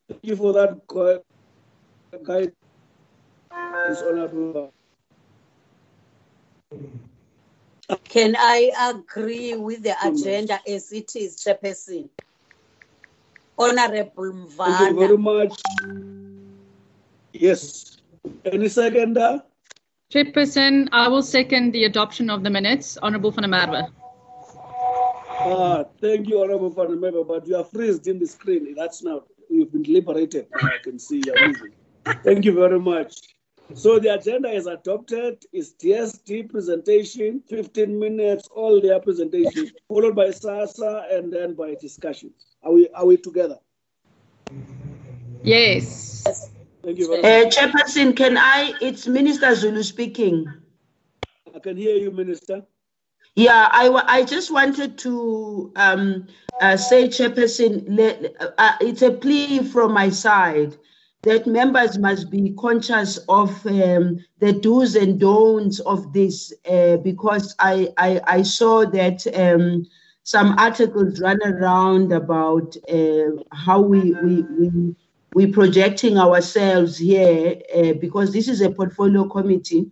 Thank 0.08 0.20
you 0.24 0.36
for 0.36 0.52
that 0.54 0.86
gu- 2.18 2.52
guidance, 3.50 4.02
Honorable. 4.02 4.72
Can 8.04 8.34
I 8.38 8.70
agree 8.80 9.54
with 9.54 9.82
the 9.82 9.94
agenda 10.04 10.58
as 10.66 10.92
it 10.92 11.14
is, 11.16 11.36
Chairperson? 11.36 12.08
Honorable 13.58 14.48
Thank 14.48 14.80
you 14.80 14.98
very 14.98 15.18
much. 15.18 15.60
Yes. 17.32 17.98
Any 18.44 18.68
seconder? 18.68 19.42
Chairperson, 20.12 20.88
I 20.92 21.08
will 21.08 21.22
second 21.22 21.72
the 21.72 21.84
adoption 21.84 22.30
of 22.30 22.42
the 22.42 22.50
minutes. 22.50 22.96
Honorable 23.02 23.30
van. 23.30 23.92
Ah, 25.46 25.84
thank 26.00 26.28
you, 26.28 26.40
Honorable 26.40 26.70
Van 26.70 26.98
Member, 26.98 27.22
but 27.22 27.46
you 27.46 27.56
are 27.56 27.64
freezed 27.64 28.06
in 28.08 28.18
the 28.18 28.26
screen. 28.26 28.74
That's 28.74 29.02
now, 29.02 29.24
you've 29.50 29.72
been 29.72 29.82
liberated. 29.82 30.46
I 30.54 30.78
can 30.82 30.98
see 30.98 31.22
you're 31.26 31.48
moving. 31.48 31.72
Thank 32.24 32.46
you 32.46 32.54
very 32.54 32.80
much. 32.80 33.16
So 33.74 33.98
the 33.98 34.14
agenda 34.14 34.48
is 34.48 34.66
adopted. 34.66 35.44
It's 35.52 35.74
DSD 35.74 36.50
presentation, 36.50 37.42
15 37.48 37.98
minutes, 37.98 38.48
all 38.54 38.80
their 38.80 38.98
presentation, 38.98 39.70
followed 39.88 40.16
by 40.16 40.28
SASSA 40.28 41.14
and 41.14 41.30
then 41.30 41.54
by 41.54 41.74
discussions. 41.74 42.56
Are 42.62 42.72
we, 42.72 42.88
are 42.94 43.04
we 43.04 43.18
together? 43.18 43.58
Yes. 45.42 46.50
Thank 46.82 46.98
you 46.98 47.08
very 47.08 47.22
Uh, 47.22 47.44
much. 47.44 47.56
Chairperson, 47.56 48.16
can 48.16 48.38
I, 48.38 48.72
it's 48.80 49.06
Minister 49.06 49.54
Zulu 49.54 49.82
speaking. 49.82 50.46
I 51.54 51.58
can 51.58 51.76
hear 51.76 51.96
you, 51.96 52.10
Minister. 52.10 52.62
Yeah, 53.36 53.68
I, 53.70 53.88
I 54.06 54.24
just 54.24 54.50
wanted 54.50 54.96
to 54.98 55.72
um, 55.76 56.26
uh, 56.60 56.76
say, 56.78 57.08
Chairperson, 57.08 57.84
le- 57.88 58.52
uh, 58.58 58.76
it's 58.80 59.02
a 59.02 59.10
plea 59.10 59.62
from 59.62 59.92
my 59.92 60.08
side 60.08 60.76
that 61.24 61.46
members 61.46 61.98
must 61.98 62.30
be 62.30 62.54
conscious 62.58 63.18
of 63.28 63.50
um, 63.66 64.18
the 64.40 64.52
do's 64.52 64.94
and 64.94 65.18
don'ts 65.18 65.80
of 65.80 66.12
this 66.12 66.52
uh, 66.70 66.98
because 66.98 67.54
I, 67.58 67.88
I, 67.96 68.20
I 68.26 68.42
saw 68.42 68.84
that 68.90 69.26
um, 69.34 69.86
some 70.22 70.54
articles 70.58 71.20
run 71.20 71.40
around 71.42 72.12
about 72.12 72.76
uh, 72.90 73.42
how 73.52 73.80
we, 73.80 74.12
we, 74.12 74.42
we, 74.42 74.96
we 75.34 75.46
projecting 75.46 76.18
ourselves 76.18 76.98
here 76.98 77.56
uh, 77.74 77.94
because 77.94 78.32
this 78.32 78.46
is 78.46 78.60
a 78.60 78.70
portfolio 78.70 79.26
committee. 79.26 79.90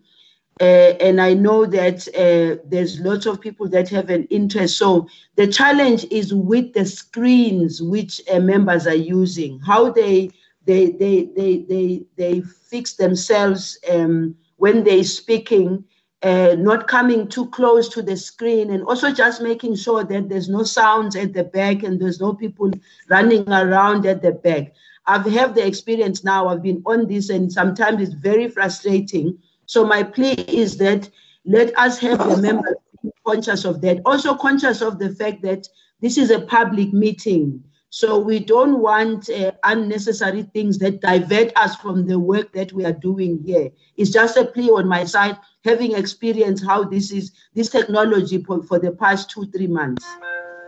Uh, 0.61 0.95
and 1.01 1.19
I 1.19 1.33
know 1.33 1.65
that 1.65 2.07
uh, 2.09 2.62
there's 2.67 3.01
lots 3.01 3.25
of 3.25 3.41
people 3.41 3.69
that 3.71 3.89
have 3.89 4.11
an 4.11 4.25
interest. 4.25 4.77
So 4.77 5.09
the 5.37 5.47
challenge 5.47 6.05
is 6.11 6.35
with 6.35 6.75
the 6.75 6.85
screens 6.85 7.81
which 7.81 8.21
uh, 8.31 8.39
members 8.39 8.87
are 8.87 8.95
using, 8.95 9.59
how 9.61 9.91
they 9.91 10.31
they 10.64 10.90
they 10.90 11.28
they 11.37 11.64
they 11.69 12.02
they 12.16 12.40
fix 12.40 12.95
themselves 12.95 13.78
um, 13.90 14.35
when 14.57 14.85
they're 14.85 15.04
speaking, 15.04 15.85
uh, 16.23 16.54
not 16.59 16.87
coming 16.87 17.26
too 17.26 17.47
close 17.50 17.88
to 17.88 18.02
the 18.02 18.16
screen, 18.16 18.71
and 18.71 18.85
also 18.85 19.12
just 19.12 19.42
making 19.42 19.76
sure 19.76 20.04
that 20.04 20.28
there's 20.28 20.49
no 20.49 20.62
sounds 20.62 21.16
at 21.16 21.33
the 21.33 21.45
back 21.45 21.83
and 21.83 22.00
there's 22.00 22.21
no 22.21 22.33
people 22.33 22.71
running 23.09 23.49
around 23.49 24.07
at 24.07 24.23
the 24.23 24.33
back. 24.33 24.73
I've 25.07 25.26
had 25.26 25.54
the 25.54 25.66
experience 25.66 26.23
now. 26.23 26.49
I've 26.49 26.62
been 26.62 26.83
on 26.87 27.09
this, 27.09 27.28
and 27.31 27.52
sometimes 27.52 28.00
it's 28.00 28.14
very 28.14 28.49
frustrating. 28.49 29.38
So 29.66 29.85
my 29.85 30.02
plea 30.02 30.35
is 30.47 30.76
that 30.78 31.11
let 31.45 31.76
us 31.76 31.99
have 31.99 32.19
the 32.19 32.37
members 32.37 32.75
be 33.02 33.11
conscious 33.26 33.64
of 33.64 33.81
that. 33.81 34.00
Also 34.04 34.35
conscious 34.37 34.81
of 34.81 34.99
the 34.99 35.11
fact 35.11 35.42
that 35.42 35.66
this 36.00 36.19
is 36.19 36.31
a 36.31 36.40
public 36.40 36.92
meeting. 36.92 37.64
So 37.94 38.18
we 38.18 38.38
don't 38.38 38.80
want 38.80 39.28
uh, 39.28 39.52
unnecessary 39.64 40.44
things 40.44 40.78
that 40.78 41.02
divert 41.02 41.54
us 41.58 41.76
from 41.76 42.06
the 42.06 42.18
work 42.18 42.50
that 42.54 42.72
we 42.72 42.87
are 42.87 42.92
doing 42.94 43.42
here. 43.44 43.68
It's 43.99 44.08
just 44.11 44.38
a 44.38 44.46
plea 44.46 44.70
on 44.70 44.88
my 44.88 45.04
side, 45.04 45.37
having 45.62 45.94
experienced 45.94 46.64
how 46.64 46.84
this 46.84 47.12
is 47.12 47.32
this 47.54 47.68
technology 47.68 48.42
for, 48.44 48.62
for 48.62 48.78
the 48.78 48.92
past 48.92 49.28
two 49.28 49.44
three 49.50 49.66
months. 49.66 50.06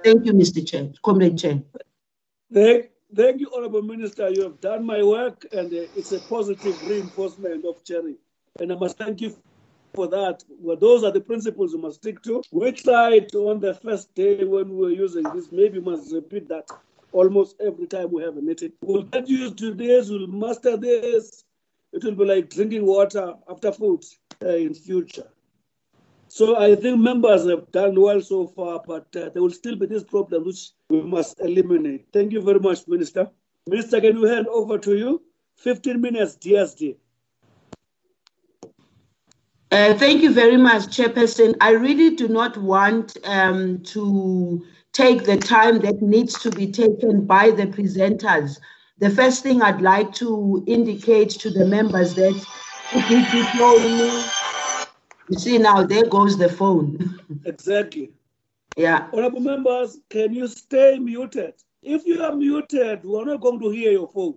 Thank 0.04 0.26
you, 0.26 0.34
Mr. 0.34 0.60
Chair, 0.68 0.90
Comrade 1.02 1.38
Chair. 1.38 1.62
Thank, 2.52 2.90
thank 3.16 3.40
you, 3.40 3.50
Honorable 3.56 3.80
Minister. 3.80 4.28
You 4.28 4.42
have 4.42 4.60
done 4.60 4.84
my 4.84 5.02
work, 5.02 5.46
and 5.50 5.72
uh, 5.72 5.96
it's 5.96 6.12
a 6.12 6.18
positive 6.18 6.76
reinforcement 6.86 7.64
of 7.64 7.82
Cherry. 7.84 8.16
And 8.60 8.70
I 8.70 8.74
must 8.74 8.98
thank 8.98 9.22
you 9.22 9.34
for 9.94 10.08
that. 10.08 10.44
Well, 10.60 10.76
those 10.76 11.04
are 11.04 11.10
the 11.10 11.22
principles 11.22 11.72
you 11.72 11.78
must 11.78 12.00
stick 12.02 12.22
to. 12.24 12.42
We 12.52 12.72
tried 12.72 13.34
on 13.34 13.60
the 13.60 13.72
first 13.72 14.14
day 14.14 14.44
when 14.44 14.68
we 14.68 14.76
were 14.76 14.90
using 14.90 15.22
this, 15.34 15.50
maybe 15.50 15.78
we 15.78 15.90
must 15.90 16.12
repeat 16.12 16.48
that 16.48 16.68
almost 17.14 17.56
every 17.60 17.86
time 17.86 18.10
we 18.12 18.22
have 18.22 18.36
a 18.36 18.42
meeting. 18.42 18.72
We'll 18.82 19.04
get 19.04 19.28
used 19.28 19.56
to 19.58 19.72
this, 19.72 20.10
we'll 20.10 20.26
master 20.26 20.76
this. 20.76 21.44
It 21.92 22.02
will 22.02 22.16
be 22.16 22.24
like 22.24 22.50
drinking 22.50 22.84
water 22.84 23.34
after 23.48 23.70
food 23.72 24.04
uh, 24.42 24.48
in 24.48 24.74
future. 24.74 25.28
So 26.26 26.56
I 26.60 26.74
think 26.74 26.98
members 26.98 27.48
have 27.48 27.70
done 27.70 28.00
well 28.00 28.20
so 28.20 28.48
far, 28.48 28.82
but 28.84 29.06
uh, 29.14 29.28
there 29.28 29.42
will 29.42 29.50
still 29.50 29.76
be 29.76 29.86
this 29.86 30.02
problem 30.02 30.44
which 30.44 30.70
we 30.90 31.00
must 31.02 31.40
eliminate. 31.40 32.06
Thank 32.12 32.32
you 32.32 32.42
very 32.42 32.58
much, 32.58 32.88
Minister. 32.88 33.30
Minister, 33.68 34.00
can 34.00 34.20
we 34.20 34.28
hand 34.28 34.48
over 34.48 34.76
to 34.78 34.96
you? 34.96 35.22
15 35.58 36.00
minutes 36.00 36.36
DSD. 36.36 36.96
Uh, 39.70 39.94
thank 39.94 40.22
you 40.22 40.32
very 40.32 40.56
much, 40.56 40.82
Chairperson. 40.96 41.54
I 41.60 41.70
really 41.70 42.16
do 42.16 42.28
not 42.28 42.56
want 42.56 43.16
um, 43.24 43.82
to 43.94 44.64
take 44.94 45.24
the 45.24 45.36
time 45.36 45.80
that 45.80 46.00
needs 46.00 46.40
to 46.40 46.50
be 46.50 46.70
taken 46.70 47.26
by 47.26 47.50
the 47.50 47.66
presenters. 47.66 48.58
The 48.98 49.10
first 49.10 49.42
thing 49.42 49.60
I'd 49.60 49.82
like 49.82 50.12
to 50.14 50.64
indicate 50.66 51.30
to 51.30 51.50
the 51.50 51.66
members 51.66 52.14
that 52.14 52.34
if 52.92 53.10
you 53.10 53.18
me, 53.98 54.24
you 55.28 55.38
see 55.38 55.58
now 55.58 55.82
there 55.82 56.06
goes 56.06 56.38
the 56.38 56.48
phone. 56.48 57.18
exactly. 57.44 58.12
Yeah. 58.76 59.08
Honorable 59.12 59.40
members, 59.40 59.98
can 60.10 60.32
you 60.32 60.46
stay 60.46 60.98
muted? 60.98 61.54
If 61.82 62.06
you 62.06 62.22
are 62.22 62.34
muted, 62.34 63.04
we're 63.04 63.24
not 63.24 63.40
going 63.40 63.60
to 63.60 63.70
hear 63.70 63.90
your 63.90 64.08
phone. 64.08 64.36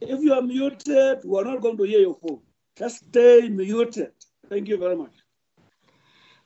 If 0.00 0.20
you 0.20 0.32
are 0.32 0.42
muted, 0.42 1.20
we're 1.24 1.44
not 1.44 1.60
going 1.60 1.76
to 1.76 1.84
hear 1.84 2.00
your 2.00 2.14
phone. 2.14 2.40
Just 2.76 3.04
stay 3.08 3.48
muted. 3.48 4.12
Thank 4.48 4.68
you 4.68 4.78
very 4.78 4.96
much. 4.96 5.17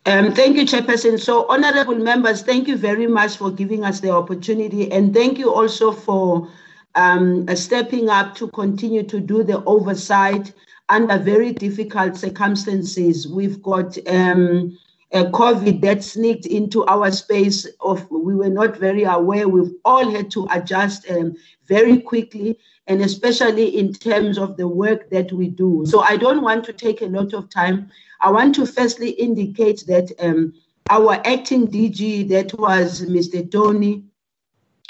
Um, 0.05 0.33
thank 0.33 0.57
you, 0.57 0.65
Chairperson. 0.65 1.21
So, 1.21 1.47
honorable 1.49 1.95
members, 1.95 2.43
thank 2.43 2.67
you 2.67 2.77
very 2.77 3.07
much 3.07 3.37
for 3.37 3.53
giving 3.53 3.85
us 3.85 4.01
the 4.01 4.11
opportunity. 4.11 4.91
And 4.91 5.15
thank 5.15 5.39
you 5.39 5.55
also 5.55 5.93
for 5.93 6.49
um, 6.97 7.47
uh, 7.49 7.55
stepping 7.55 8.09
up 8.09 8.35
to 8.37 8.49
continue 8.49 9.05
to 9.05 9.21
do 9.21 9.45
the 9.45 9.63
oversight 9.65 10.53
under 10.89 11.19
very 11.19 11.53
difficult 11.53 12.17
circumstances. 12.17 13.29
We've 13.29 13.63
got 13.63 13.97
um, 14.09 14.77
a 15.13 15.25
COVID 15.25 15.81
that 15.83 16.03
sneaked 16.03 16.47
into 16.47 16.85
our 16.87 17.11
space 17.13 17.67
of 17.81 18.11
we 18.11 18.35
were 18.35 18.51
not 18.51 18.79
very 18.79 19.05
aware. 19.05 19.47
We've 19.49 19.73
all 19.85 20.11
had 20.11 20.33
to 20.33 20.49
adjust 20.51 21.09
um, 21.11 21.37
very 21.67 22.01
quickly, 22.01 22.59
and 22.89 23.03
especially 23.03 23.79
in 23.79 23.93
terms 23.93 24.37
of 24.37 24.57
the 24.57 24.67
work 24.67 25.11
that 25.11 25.31
we 25.33 25.49
do. 25.49 25.85
So 25.87 26.01
I 26.01 26.17
don't 26.17 26.43
want 26.43 26.65
to 26.65 26.73
take 26.73 27.03
a 27.03 27.07
lot 27.07 27.35
of 27.35 27.51
time. 27.51 27.91
I 28.23 28.31
want 28.31 28.55
to 28.55 28.67
firstly 28.67 29.11
indicate 29.11 29.85
that 29.89 30.13
um, 30.21 30.55
our 30.89 31.21
acting 31.27 31.67
DG, 31.67 32.29
that 32.29 32.57
was 32.57 33.03
Mr. 33.03 33.51
Tony, 33.51 34.05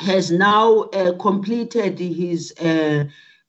has 0.01 0.31
now 0.31 0.83
uh, 0.93 1.17
completed 1.17 1.99
his 1.99 2.53
uh, 2.61 3.05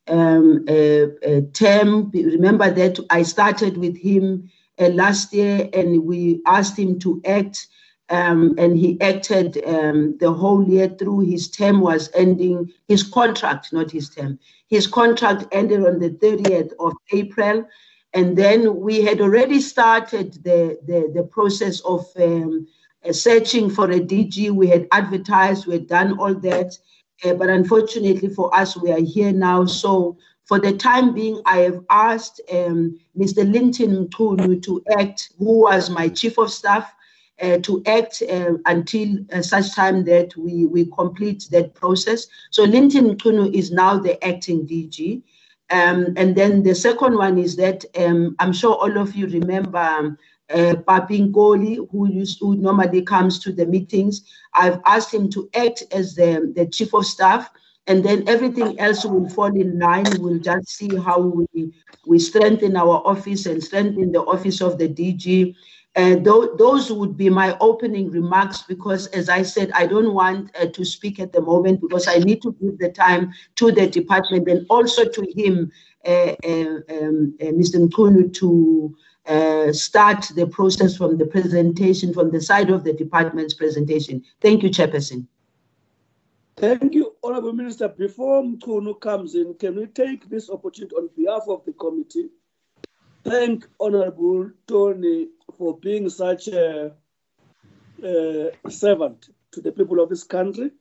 um, 0.07 0.65
uh, 0.67 1.07
uh 1.27 1.41
term. 1.53 2.11
Remember 2.13 2.71
that 2.71 2.97
I 3.09 3.23
started 3.23 3.77
with 3.77 3.97
him 3.97 4.49
uh, 4.79 4.87
last 4.89 5.33
year 5.33 5.69
and 5.73 6.03
we 6.05 6.41
asked 6.45 6.79
him 6.79 6.97
to 6.99 7.21
act. 7.25 7.67
Um, 8.09 8.53
and 8.57 8.77
he 8.77 8.99
acted 9.01 9.63
um, 9.65 10.17
the 10.19 10.31
whole 10.31 10.67
year 10.67 10.89
through. 10.89 11.21
His 11.21 11.49
term 11.49 11.79
was 11.79 12.11
ending, 12.13 12.71
his 12.87 13.01
contract, 13.01 13.73
not 13.73 13.89
his 13.89 14.09
term. 14.09 14.37
His 14.67 14.87
contract 14.87 15.45
ended 15.51 15.85
on 15.85 15.99
the 15.99 16.09
30th 16.09 16.73
of 16.79 16.93
April. 17.11 17.65
And 18.13 18.37
then 18.37 18.79
we 18.79 19.01
had 19.01 19.21
already 19.21 19.59
started 19.59 20.33
the, 20.43 20.77
the, 20.85 21.11
the 21.13 21.23
process 21.23 21.79
of 21.81 22.05
um, 22.19 22.67
uh, 23.03 23.11
searching 23.11 23.69
for 23.69 23.89
a 23.89 23.99
DG. 23.99 24.51
We 24.51 24.67
had 24.67 24.87
advertised, 24.91 25.65
we 25.65 25.73
had 25.73 25.87
done 25.87 26.19
all 26.19 26.35
that. 26.35 26.77
Uh, 27.23 27.33
but 27.33 27.49
unfortunately 27.49 28.29
for 28.29 28.53
us, 28.55 28.77
we 28.77 28.91
are 28.91 29.01
here 29.01 29.31
now. 29.31 29.65
So 29.65 30.17
for 30.45 30.59
the 30.59 30.73
time 30.73 31.13
being, 31.13 31.41
I 31.45 31.59
have 31.59 31.83
asked 31.89 32.41
um, 32.51 32.99
Mr. 33.17 33.49
Linton 33.51 34.07
Mchunu 34.07 34.61
to 34.63 34.83
act, 34.99 35.33
who 35.39 35.61
was 35.61 35.89
my 35.89 36.09
chief 36.09 36.37
of 36.37 36.51
staff, 36.51 36.93
uh, 37.41 37.57
to 37.59 37.81
act 37.87 38.21
uh, 38.29 38.53
until 38.65 39.17
such 39.41 39.73
time 39.73 40.03
that 40.05 40.35
we, 40.37 40.65
we 40.65 40.85
complete 40.95 41.47
that 41.51 41.73
process. 41.73 42.27
So 42.51 42.63
Linton 42.63 43.15
Mchunu 43.15 43.53
is 43.53 43.71
now 43.71 43.97
the 43.97 44.23
acting 44.23 44.67
DG. 44.67 45.23
Um, 45.73 46.13
and 46.17 46.35
then 46.35 46.61
the 46.61 46.75
second 46.75 47.17
one 47.17 47.39
is 47.39 47.55
that 47.55 47.83
um, 47.97 48.35
I'm 48.37 48.53
sure 48.53 48.75
all 48.75 48.95
of 48.95 49.15
you 49.15 49.25
remember 49.25 49.79
um, 49.79 50.17
uh, 50.53 50.75
who 51.07 52.07
used 52.11 52.37
who 52.39 52.55
normally 52.57 53.01
comes 53.01 53.39
to 53.39 53.51
the 53.51 53.65
meetings. 53.65 54.21
I've 54.53 54.79
asked 54.85 55.11
him 55.11 55.31
to 55.31 55.49
act 55.55 55.81
as 55.91 56.13
the, 56.13 56.53
the 56.55 56.67
chief 56.67 56.93
of 56.93 57.07
staff, 57.07 57.49
and 57.87 58.05
then 58.05 58.23
everything 58.29 58.79
else 58.79 59.03
will 59.03 59.27
fall 59.29 59.59
in 59.59 59.79
line. 59.79 60.05
We'll 60.19 60.37
just 60.37 60.69
see 60.69 60.95
how 60.95 61.19
we 61.19 61.73
we 62.05 62.19
strengthen 62.19 62.77
our 62.77 63.01
office 63.03 63.47
and 63.47 63.63
strengthen 63.63 64.11
the 64.11 64.21
office 64.21 64.61
of 64.61 64.77
the 64.77 64.87
DG 64.87 65.55
and 65.95 66.25
th- 66.25 66.49
those 66.57 66.91
would 66.91 67.15
be 67.15 67.29
my 67.29 67.55
opening 67.59 68.09
remarks 68.09 68.63
because, 68.63 69.07
as 69.07 69.29
I 69.29 69.43
said, 69.43 69.71
I 69.73 69.85
don't 69.85 70.13
want 70.13 70.49
uh, 70.59 70.65
to 70.65 70.83
speak 70.83 71.19
at 71.19 71.33
the 71.33 71.41
moment 71.41 71.81
because 71.81 72.07
I 72.07 72.17
need 72.17 72.41
to 72.41 72.53
give 72.53 72.79
the 72.79 72.89
time 72.89 73.31
to 73.55 73.71
the 73.71 73.87
department 73.87 74.47
and 74.47 74.65
also 74.69 75.05
to 75.05 75.33
him, 75.35 75.71
uh, 76.05 76.33
uh, 76.43 76.79
um, 76.89 77.35
uh, 77.39 77.53
Mr. 77.53 77.87
Mchunu, 77.87 78.33
to 78.33 78.95
uh, 79.27 79.71
start 79.71 80.31
the 80.35 80.47
process 80.47 80.97
from 80.97 81.17
the 81.17 81.27
presentation, 81.27 82.11
from 82.11 82.31
the 82.31 82.41
side 82.41 82.71
of 82.71 82.83
the 82.83 82.93
department's 82.93 83.53
presentation. 83.53 84.23
Thank 84.41 84.63
you, 84.63 84.69
Chairperson. 84.69 85.27
Thank 86.57 86.93
you, 86.95 87.15
Honorable 87.23 87.53
Minister. 87.53 87.87
Before 87.87 88.41
Mchunu 88.41 88.99
comes 88.99 89.35
in, 89.35 89.53
can 89.55 89.75
we 89.75 89.85
take 89.85 90.27
this 90.27 90.49
opportunity 90.49 90.95
on 90.95 91.09
behalf 91.15 91.43
of 91.47 91.63
the 91.65 91.73
committee 91.73 92.29
thank 93.23 93.67
Honorable 93.79 94.51
Tony 94.67 95.29
for 95.57 95.77
being 95.77 96.09
such 96.09 96.47
a, 96.47 96.93
a 98.03 98.51
servant 98.69 99.29
to 99.51 99.61
the 99.61 99.71
people 99.71 100.01
of 100.01 100.09
this 100.09 100.23
country. 100.23 100.71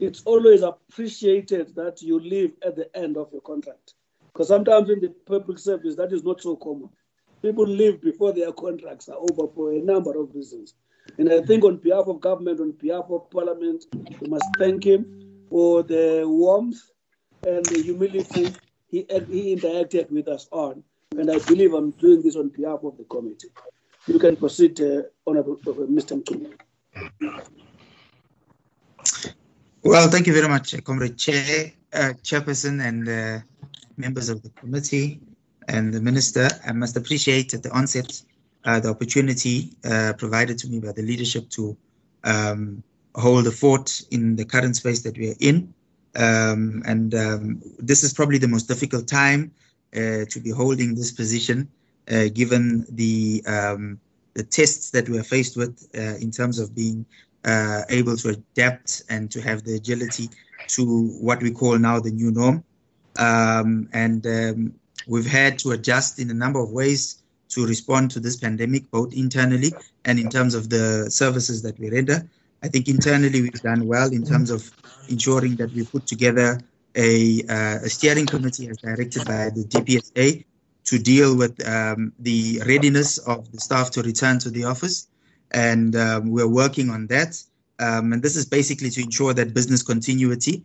It's 0.00 0.22
always 0.24 0.62
appreciated 0.62 1.74
that 1.76 2.02
you 2.02 2.18
leave 2.18 2.52
at 2.64 2.76
the 2.76 2.94
end 2.96 3.16
of 3.16 3.30
your 3.32 3.42
contract. 3.42 3.94
Because 4.32 4.48
sometimes 4.48 4.90
in 4.90 5.00
the 5.00 5.14
public 5.26 5.58
service, 5.58 5.94
that 5.96 6.12
is 6.12 6.24
not 6.24 6.40
so 6.40 6.56
common. 6.56 6.88
People 7.42 7.66
leave 7.66 8.00
before 8.00 8.32
their 8.32 8.52
contracts 8.52 9.08
are 9.08 9.18
over 9.18 9.52
for 9.54 9.72
a 9.72 9.78
number 9.80 10.18
of 10.18 10.34
reasons. 10.34 10.74
And 11.18 11.30
I 11.30 11.42
think 11.42 11.62
on 11.64 11.76
behalf 11.76 12.06
of 12.06 12.20
government, 12.20 12.60
on 12.60 12.72
behalf 12.72 13.04
of 13.10 13.30
parliament, 13.30 13.84
we 14.20 14.28
must 14.28 14.46
thank 14.58 14.84
him 14.84 15.46
for 15.50 15.82
the 15.82 16.22
warmth 16.26 16.80
and 17.46 17.64
the 17.66 17.82
humility 17.82 18.52
he, 18.88 19.06
he 19.08 19.56
interacted 19.56 20.10
with 20.10 20.28
us 20.28 20.48
on. 20.50 20.82
And 21.16 21.30
I 21.30 21.38
believe 21.38 21.74
I'm 21.74 21.92
doing 21.92 22.22
this 22.22 22.36
on 22.36 22.48
behalf 22.48 22.80
of 22.82 22.96
the 22.96 23.04
committee. 23.04 23.48
You 24.06 24.18
can 24.18 24.36
proceed, 24.36 24.80
uh, 24.80 25.02
Honorable 25.26 25.58
uh, 25.66 25.86
Mr. 25.88 26.22
Mchunu. 26.22 26.52
Well, 29.82 30.10
thank 30.10 30.26
you 30.26 30.34
very 30.34 30.48
much, 30.48 30.74
uh, 30.74 30.80
Comrade 30.80 31.16
Chair, 31.16 31.72
uh, 31.92 32.12
Chairperson, 32.22 32.84
and 32.84 33.08
uh, 33.08 33.38
members 33.96 34.28
of 34.28 34.42
the 34.42 34.50
committee 34.50 35.20
and 35.68 35.92
the 35.92 36.00
Minister. 36.00 36.48
I 36.66 36.72
must 36.72 36.96
appreciate 36.96 37.54
at 37.54 37.62
the 37.62 37.70
onset 37.70 38.22
uh, 38.64 38.80
the 38.80 38.90
opportunity 38.90 39.70
uh, 39.84 40.12
provided 40.18 40.58
to 40.58 40.68
me 40.68 40.80
by 40.80 40.92
the 40.92 41.02
leadership 41.02 41.48
to 41.50 41.76
um, 42.24 42.82
hold 43.14 43.44
the 43.44 43.52
fort 43.52 44.02
in 44.10 44.36
the 44.36 44.44
current 44.44 44.76
space 44.76 45.02
that 45.02 45.16
we 45.16 45.30
are 45.30 45.36
in. 45.40 45.72
Um, 46.16 46.82
and 46.86 47.14
um, 47.14 47.62
this 47.78 48.02
is 48.02 48.12
probably 48.12 48.38
the 48.38 48.48
most 48.48 48.68
difficult 48.68 49.08
time 49.08 49.52
to 49.94 50.40
be 50.42 50.50
holding 50.50 50.94
this 50.94 51.12
position, 51.12 51.68
uh, 52.10 52.28
given 52.32 52.86
the 52.90 53.42
um, 53.46 53.98
the 54.34 54.42
tests 54.42 54.90
that 54.90 55.08
we're 55.08 55.22
faced 55.22 55.56
with 55.56 55.88
uh, 55.96 56.16
in 56.20 56.30
terms 56.30 56.58
of 56.58 56.74
being 56.74 57.06
able 57.90 58.16
to 58.16 58.30
adapt 58.30 59.02
and 59.10 59.30
to 59.30 59.40
have 59.40 59.62
the 59.64 59.76
agility 59.76 60.30
to 60.66 61.08
what 61.20 61.42
we 61.42 61.50
call 61.50 61.78
now 61.78 62.00
the 62.00 62.10
new 62.10 62.30
norm. 62.30 62.64
Um, 63.18 63.88
and 63.92 64.26
um, 64.26 64.74
we've 65.06 65.26
had 65.26 65.58
to 65.60 65.72
adjust 65.72 66.18
in 66.18 66.30
a 66.30 66.34
number 66.34 66.60
of 66.60 66.70
ways 66.70 67.22
to 67.50 67.66
respond 67.66 68.10
to 68.12 68.20
this 68.20 68.36
pandemic, 68.36 68.90
both 68.90 69.14
internally 69.14 69.72
and 70.04 70.18
in 70.18 70.28
terms 70.28 70.54
of 70.54 70.70
the 70.70 71.10
services 71.10 71.62
that 71.62 71.78
we 71.78 71.90
render. 71.90 72.26
I 72.62 72.68
think 72.68 72.88
internally 72.88 73.42
we've 73.42 73.62
done 73.62 73.86
well 73.86 74.10
in 74.10 74.24
terms 74.24 74.50
of 74.50 74.70
ensuring 75.08 75.56
that 75.56 75.70
we 75.72 75.84
put 75.84 76.06
together 76.06 76.60
a, 76.96 77.42
uh, 77.48 77.84
a 77.84 77.88
steering 77.88 78.26
committee 78.26 78.68
as 78.68 78.78
directed 78.78 79.24
by 79.26 79.50
the 79.50 79.64
DPSA 79.64 80.44
to 80.84 80.98
deal 80.98 81.36
with 81.36 81.66
um, 81.66 82.12
the 82.18 82.60
readiness 82.66 83.18
of 83.18 83.50
the 83.52 83.60
staff 83.60 83.90
to 83.92 84.02
return 84.02 84.38
to 84.38 84.50
the 84.50 84.64
office. 84.64 85.08
And 85.52 85.96
um, 85.96 86.30
we're 86.30 86.48
working 86.48 86.90
on 86.90 87.06
that. 87.08 87.42
Um, 87.78 88.12
and 88.12 88.22
this 88.22 88.36
is 88.36 88.44
basically 88.44 88.90
to 88.90 89.02
ensure 89.02 89.34
that 89.34 89.54
business 89.54 89.82
continuity, 89.82 90.62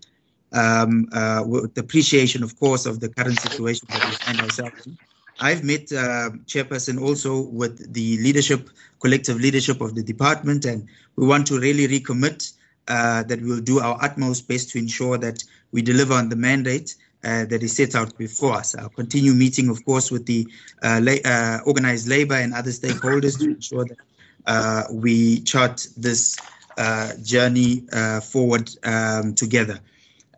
um, 0.51 1.08
uh, 1.13 1.43
with 1.45 1.77
appreciation, 1.77 2.43
of 2.43 2.60
course, 2.60 2.86
of 2.86 2.99
the 2.99 3.10
current 3.10 3.39
situation 3.39 3.88
that 3.89 4.05
we 4.05 4.12
find 4.12 4.39
ourselves 4.41 4.86
in. 4.86 4.97
I've 5.39 5.63
met 5.63 5.91
uh, 5.91 6.32
chairperson 6.45 7.01
also 7.01 7.41
with 7.41 7.93
the 7.93 8.17
leadership, 8.17 8.69
collective 8.99 9.39
leadership 9.39 9.79
of 9.79 9.95
the 9.95 10.03
department, 10.03 10.65
and 10.65 10.88
we 11.15 11.25
want 11.25 11.47
to 11.47 11.60
really 11.60 11.88
recommit 11.88 12.53
uh, 12.88 13.23
that 13.23 13.41
we 13.41 13.47
will 13.47 13.62
do 13.62 13.79
our 13.79 13.97
utmost 14.01 14.47
best 14.47 14.71
to 14.71 14.79
ensure 14.79 15.17
that 15.17 15.43
we 15.71 15.82
deliver 15.82 16.13
on 16.13 16.27
the 16.29 16.36
mandate 16.36 16.95
uh, 17.23 17.45
that 17.45 17.62
is 17.63 17.75
set 17.75 17.95
out 17.95 18.17
before 18.17 18.53
us. 18.53 18.75
I'll 18.75 18.89
continue 18.89 19.34
meeting, 19.34 19.69
of 19.69 19.84
course, 19.84 20.10
with 20.10 20.25
the 20.25 20.47
uh, 20.82 21.01
la- 21.03 21.29
uh, 21.29 21.60
organized 21.65 22.08
labor 22.08 22.36
and 22.36 22.53
other 22.53 22.71
stakeholders 22.71 23.38
to 23.39 23.45
ensure 23.45 23.86
that 23.86 23.97
uh, 24.45 24.84
we 24.89 25.41
chart 25.41 25.86
this 25.97 26.38
uh, 26.77 27.12
journey 27.21 27.84
forward 28.23 28.71
um, 28.84 29.36
together. 29.36 29.79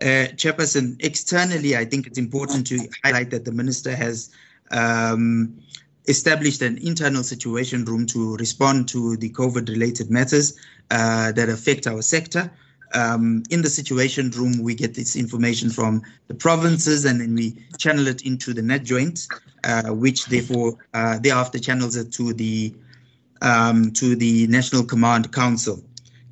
Chairperson, 0.01 0.95
externally, 1.03 1.77
I 1.77 1.85
think 1.85 2.07
it's 2.07 2.17
important 2.17 2.65
to 2.67 2.89
highlight 3.03 3.29
that 3.29 3.45
the 3.45 3.51
minister 3.51 3.95
has 3.95 4.31
um, 4.71 5.61
established 6.07 6.63
an 6.63 6.79
internal 6.79 7.21
situation 7.21 7.85
room 7.85 8.07
to 8.07 8.35
respond 8.37 8.89
to 8.89 9.17
the 9.17 9.29
COVID 9.29 9.69
related 9.69 10.09
matters 10.09 10.57
that 10.89 11.47
affect 11.47 11.85
our 11.85 12.01
sector. 12.01 12.51
Um, 12.93 13.43
in 13.49 13.61
the 13.61 13.69
situation 13.69 14.29
room, 14.31 14.61
we 14.61 14.75
get 14.75 14.95
this 14.95 15.15
information 15.15 15.69
from 15.69 16.01
the 16.27 16.33
provinces 16.33 17.05
and 17.05 17.21
then 17.21 17.35
we 17.35 17.55
channel 17.77 18.07
it 18.07 18.21
into 18.23 18.53
the 18.53 18.61
net 18.61 18.83
joint, 18.83 19.27
uh, 19.63 19.89
which 19.93 20.25
therefore 20.25 20.77
uh, 20.93 21.19
thereafter 21.19 21.59
channels 21.59 21.95
it 21.95 22.11
to 22.13 22.33
the 22.33 22.73
um, 23.41 23.91
to 23.93 24.15
the 24.15 24.47
National 24.47 24.83
Command 24.83 25.31
Council. 25.31 25.83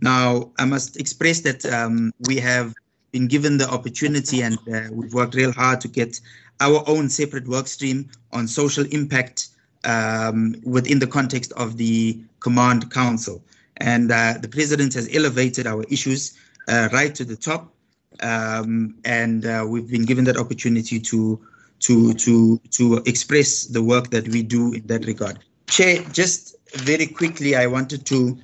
Now, 0.02 0.52
I 0.60 0.66
must 0.66 0.98
express 0.98 1.42
that 1.42 1.66
um, 1.66 2.12
we 2.28 2.38
have 2.38 2.74
been 3.12 3.28
given 3.28 3.58
the 3.58 3.70
opportunity 3.70 4.42
and 4.42 4.58
uh, 4.72 4.90
we've 4.92 5.14
worked 5.14 5.36
real 5.36 5.52
hard 5.52 5.82
to 5.82 5.88
get 5.88 6.22
our 6.60 6.84
own 6.88 7.10
separate 7.10 7.48
work 7.48 7.68
stream 7.68 8.10
on 8.32 8.48
social 8.48 8.86
impact 8.92 9.50
um, 9.86 10.56
within 10.64 11.00
the 11.00 11.08
context 11.08 11.52
of 11.54 11.78
the 11.78 12.20
Command 12.40 12.92
Council. 12.92 13.42
And 13.78 14.12
uh, 14.12 14.36
the 14.42 14.48
President 14.48 14.94
has 14.94 15.10
elevated 15.16 15.66
our 15.66 15.84
issues 15.86 16.38
right 16.70 17.14
to 17.16 17.26
the 17.26 17.36
top. 17.36 17.74
Um, 18.22 18.96
and 19.06 19.46
uh, 19.46 19.66
we've 19.68 19.90
been 19.90 20.06
given 20.06 20.26
that 20.26 20.38
opportunity 20.38 21.00
to 21.00 21.40
to 21.80 22.14
to 22.14 22.58
to 22.72 22.98
express 23.06 23.66
the 23.66 23.82
work 23.82 24.10
that 24.10 24.28
we 24.28 24.44
do 24.44 24.74
in 24.74 24.88
that 24.88 25.06
regard. 25.06 25.40
Chair, 25.68 26.04
just 26.12 26.56
very 26.76 27.08
quickly, 27.08 27.56
I 27.56 27.68
wanted 27.68 28.06
to 28.08 28.38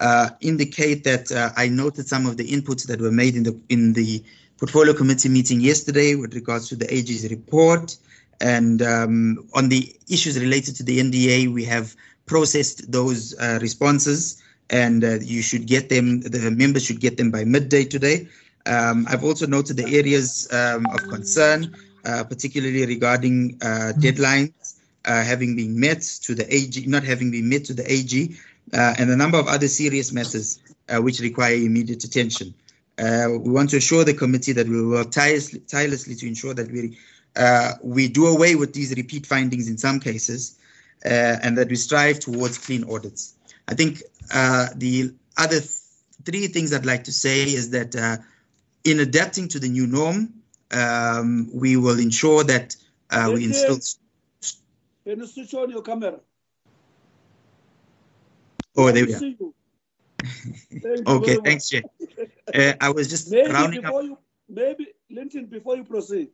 uh, 0.00 0.30
indicate 0.40 1.04
that 1.04 1.30
uh, 1.30 1.50
I 1.56 1.68
noted 1.68 2.08
some 2.08 2.26
of 2.26 2.36
the 2.36 2.48
inputs 2.48 2.86
that 2.86 3.00
were 3.00 3.12
made 3.12 3.36
in 3.36 3.44
the 3.44 3.60
in 3.68 3.92
the 3.92 4.24
portfolio 4.58 4.92
committee 4.92 5.28
meeting 5.28 5.60
yesterday 5.60 6.14
with 6.14 6.34
regards 6.34 6.68
to 6.68 6.76
the 6.76 6.92
AG's 6.92 7.30
report. 7.30 7.96
And 8.40 8.80
um, 8.82 9.48
on 9.54 9.68
the 9.68 9.94
issues 10.08 10.38
related 10.40 10.76
to 10.76 10.82
the 10.82 10.98
NDA, 10.98 11.52
we 11.52 11.64
have 11.64 11.94
processed 12.26 12.90
those 12.90 13.38
uh, 13.38 13.58
responses, 13.60 14.42
and 14.70 15.04
uh, 15.04 15.18
you 15.20 15.42
should 15.42 15.66
get 15.66 15.88
them. 15.88 16.20
The 16.20 16.50
members 16.50 16.84
should 16.84 17.00
get 17.00 17.16
them 17.16 17.30
by 17.30 17.44
midday 17.44 17.84
today. 17.84 18.28
Um, 18.66 19.06
I've 19.08 19.24
also 19.24 19.46
noted 19.46 19.76
the 19.76 19.96
areas 19.96 20.48
um, 20.52 20.86
of 20.86 21.02
concern, 21.08 21.74
uh, 22.04 22.24
particularly 22.24 22.86
regarding 22.86 23.58
uh, 23.62 23.92
deadlines 23.96 24.80
uh, 25.04 25.22
having 25.22 25.56
been 25.56 25.78
met 25.78 26.00
to 26.22 26.34
the 26.34 26.52
AG, 26.54 26.84
not 26.86 27.04
having 27.04 27.30
been 27.30 27.48
met 27.48 27.64
to 27.64 27.74
the 27.74 27.90
AG, 27.90 28.36
uh, 28.72 28.94
and 28.98 29.10
a 29.10 29.16
number 29.16 29.38
of 29.38 29.48
other 29.48 29.68
serious 29.68 30.12
matters 30.12 30.60
uh, 30.88 31.00
which 31.00 31.20
require 31.20 31.54
immediate 31.54 32.04
attention. 32.04 32.54
Uh, 32.98 33.28
we 33.30 33.50
want 33.50 33.70
to 33.70 33.78
assure 33.78 34.04
the 34.04 34.14
committee 34.14 34.52
that 34.52 34.68
we 34.68 34.80
will 34.80 34.90
work 34.90 35.10
tirelessly, 35.10 35.60
tirelessly 35.60 36.14
to 36.14 36.26
ensure 36.26 36.54
that 36.54 36.70
we 36.70 36.96
uh, 37.36 37.74
we 37.82 38.08
do 38.08 38.26
away 38.26 38.56
with 38.56 38.74
these 38.74 38.94
repeat 38.96 39.24
findings 39.24 39.68
in 39.68 39.78
some 39.78 40.00
cases, 40.00 40.58
uh, 41.04 41.36
and 41.42 41.56
that 41.56 41.68
we 41.68 41.76
strive 41.76 42.18
towards 42.18 42.58
clean 42.58 42.84
audits. 42.90 43.34
I 43.68 43.74
think 43.74 44.02
the 44.30 45.14
other 45.36 45.60
th- 45.60 45.70
three 46.24 46.46
things 46.48 46.72
I'd 46.72 46.86
like 46.86 47.04
to 47.04 47.12
say 47.12 47.42
is 47.42 47.70
that 47.70 47.94
in 48.84 49.00
adapting 49.00 49.48
to 49.48 49.58
the 49.58 49.68
new 49.68 49.86
norm, 49.86 50.34
um, 50.72 51.48
we 51.52 51.76
will 51.76 51.98
ensure 51.98 52.44
that 52.44 52.76
we 53.10 53.44
instill 53.44 53.78
can 55.04 55.18
you 55.18 55.26
switch 55.26 55.54
on 55.54 55.70
your 55.70 55.82
camera? 55.82 56.20
Oh, 58.76 58.90
there 58.92 59.06
we 59.06 59.14
are. 59.14 59.20
okay, 61.06 61.36
thanks, 61.44 61.68
Jay. 61.68 61.82
Uh, 62.54 62.74
I 62.80 62.90
was 62.90 63.08
just 63.08 63.30
maybe 63.30 63.50
rounding 63.50 63.80
before 63.80 64.00
up. 64.00 64.04
You, 64.04 64.18
maybe, 64.48 64.88
Linton, 65.10 65.46
before 65.46 65.76
you 65.76 65.84
proceed, 65.84 66.28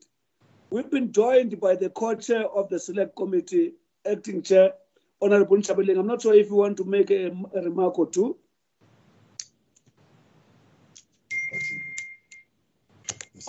we've 0.71 0.91
been 0.91 1.13
joined 1.13 1.59
by 1.61 1.77
the 1.77 1.89
co-chair 1.91 2.47
of 2.49 2.69
the 2.69 2.79
select 2.79 3.17
committee, 3.17 3.75
acting 4.05 4.43
chair, 4.43 4.73
Honorable 5.21 5.59
Chabeleng. 5.59 5.99
I'm 5.99 6.07
not 6.07 6.23
sure 6.23 6.35
if 6.35 6.49
you 6.49 6.57
want 6.57 6.77
to 6.77 6.85
make 6.85 7.11
a, 7.11 7.27
a 7.55 7.63
remark 7.63 7.99
or 7.99 8.11
two. 8.11 8.37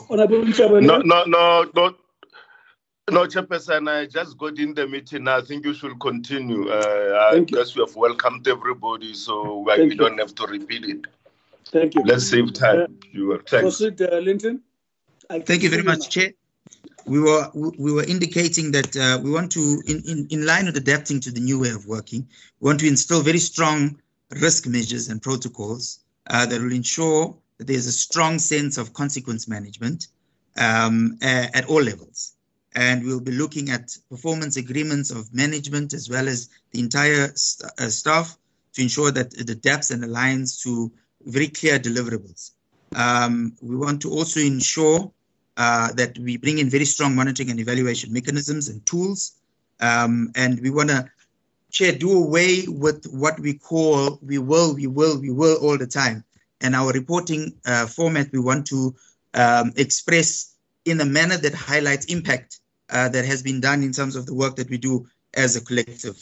Honorable 0.10 0.46
Chabeleng. 0.46 0.86
No, 0.86 0.98
no, 1.00 1.24
no, 1.26 1.72
no. 1.76 1.96
No, 3.10 3.26
Chairperson, 3.26 3.90
I 3.90 4.06
just 4.06 4.38
got 4.38 4.60
in 4.60 4.74
the 4.74 4.86
meeting. 4.86 5.30
I 5.30 5.40
think 5.40 5.64
you 5.66 5.74
should 5.74 5.98
continue. 5.98 6.70
Uh, 6.70 7.28
I 7.30 7.36
Thank 7.36 7.52
you. 7.52 7.58
guess 7.58 7.74
we 7.74 7.82
have 7.82 7.96
welcomed 7.96 8.46
everybody, 8.50 9.14
so 9.14 9.60
we, 9.60 9.84
you. 9.86 9.96
don't 9.96 10.18
have 10.20 10.36
to 10.36 10.46
repeat 10.46 10.84
it. 10.84 11.06
Thank 11.72 11.96
you. 11.96 12.04
Let's 12.04 12.28
save 12.28 12.52
time. 12.52 12.98
You 13.14 13.32
are 13.32 13.40
thanks. 13.40 13.78
Proceed, 13.78 14.02
uh, 14.02 14.18
Linton. 14.18 14.62
I 15.30 15.40
Thank 15.40 15.64
you 15.64 15.70
very 15.70 15.84
can 15.84 15.94
see 15.94 16.00
much, 16.00 16.10
Chair. 16.10 16.32
We 17.08 17.20
were 17.22 17.50
we 17.54 17.92
were 17.94 18.04
indicating 18.04 18.72
that 18.72 18.96
uh, 18.98 19.20
we 19.24 19.32
want 19.32 19.52
to, 19.54 19.82
in, 19.88 20.04
in, 20.06 20.28
in 20.30 20.46
line 20.46 20.66
with 20.66 20.76
adapting 20.76 21.22
to 21.22 21.32
the 21.32 21.40
new 21.40 21.58
way 21.58 21.70
of 21.70 21.86
working, 21.86 22.28
we 22.60 22.66
want 22.68 22.82
to 22.82 22.88
instill 22.88 23.22
very 23.22 23.40
strong 23.40 23.98
risk 24.32 24.68
measures 24.68 25.08
and 25.08 25.22
protocols 25.22 26.02
uh, 26.30 26.46
that 26.46 26.62
will 26.62 26.74
ensure 26.74 27.34
that 27.58 27.68
there's 27.68 27.88
a 27.88 27.92
strong 27.94 28.40
sense 28.40 28.78
of 28.78 28.94
consequence 28.94 29.48
management 29.48 30.08
um, 30.58 31.18
at 31.22 31.66
all 31.68 31.82
levels. 31.82 32.34
And 32.76 33.06
we'll 33.06 33.22
be 33.22 33.32
looking 33.32 33.70
at 33.70 33.98
performance 34.10 34.58
agreements 34.58 35.10
of 35.10 35.34
management 35.34 35.94
as 35.94 36.10
well 36.10 36.28
as 36.28 36.50
the 36.72 36.80
entire 36.80 37.32
st- 37.36 37.72
uh, 37.80 37.90
staff 37.90 38.38
to 38.74 38.82
ensure 38.82 39.12
that 39.12 39.34
it 39.34 39.50
adapts 39.50 39.92
and 39.92 40.04
aligns 40.04 40.62
to 40.64 40.92
very 41.26 41.48
clear 41.48 41.80
deliverables. 41.80 42.52
Um, 42.96 43.54
we 43.62 43.76
want 43.76 44.02
to 44.02 44.12
also 44.12 44.40
ensure 44.40 45.12
uh, 45.58 45.92
that 45.94 46.18
we 46.20 46.38
bring 46.38 46.60
in 46.60 46.70
very 46.70 46.86
strong 46.86 47.16
monitoring 47.16 47.50
and 47.50 47.60
evaluation 47.60 48.14
mechanisms 48.14 48.70
and 48.70 48.86
tools. 48.86 49.34
Um, 49.80 50.32
and 50.36 50.60
we 50.62 50.70
want 50.70 50.90
to 50.90 51.10
chair 51.72 51.92
do 51.92 52.24
away 52.24 52.66
with 52.68 53.06
what 53.12 53.40
we 53.40 53.54
call 53.56 54.20
we 54.22 54.38
will, 54.38 54.74
we 54.76 54.88
will, 54.88 55.20
we 55.20 55.32
will 55.32 55.58
all 55.58 55.78
the 55.78 55.88
time. 55.88 56.24
And 56.62 56.76
our 56.76 56.92
reporting 56.92 57.54
uh, 57.66 57.86
format, 57.88 58.32
we 58.32 58.40
want 58.40 58.66
to 58.68 58.96
um, 59.34 59.74
express 59.76 60.56
in 60.86 61.02
a 61.02 61.06
manner 61.06 61.38
that 61.38 61.54
highlights 61.54 62.06
impact 62.06 62.60
uh, 62.90 63.10
that 63.10 63.26
has 63.26 63.44
been 63.44 63.60
done 63.60 63.84
in 63.84 63.92
terms 63.92 64.16
of 64.16 64.26
the 64.26 64.34
work 64.34 64.56
that 64.56 64.70
we 64.70 64.78
do 64.78 65.08
as 65.34 65.56
a 65.56 65.62
collective. 65.62 66.18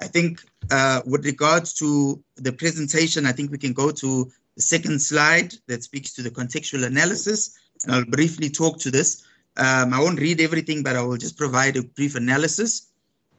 I 0.00 0.06
think 0.06 0.42
uh, 0.70 1.00
with 1.06 1.24
regards 1.24 1.74
to 1.74 2.22
the 2.36 2.52
presentation, 2.52 3.26
I 3.26 3.32
think 3.32 3.50
we 3.50 3.58
can 3.58 3.72
go 3.72 3.90
to 3.90 4.30
the 4.56 4.62
second 4.62 5.00
slide 5.00 5.54
that 5.66 5.82
speaks 5.82 6.14
to 6.14 6.22
the 6.22 6.30
contextual 6.30 6.84
analysis. 6.86 7.58
I'll 7.88 8.04
briefly 8.04 8.50
talk 8.50 8.78
to 8.80 8.90
this. 8.90 9.24
Um, 9.56 9.92
I 9.92 10.00
won't 10.00 10.20
read 10.20 10.40
everything, 10.40 10.82
but 10.82 10.96
I 10.96 11.02
will 11.02 11.16
just 11.16 11.36
provide 11.36 11.76
a 11.76 11.82
brief 11.82 12.14
analysis. 12.14 12.88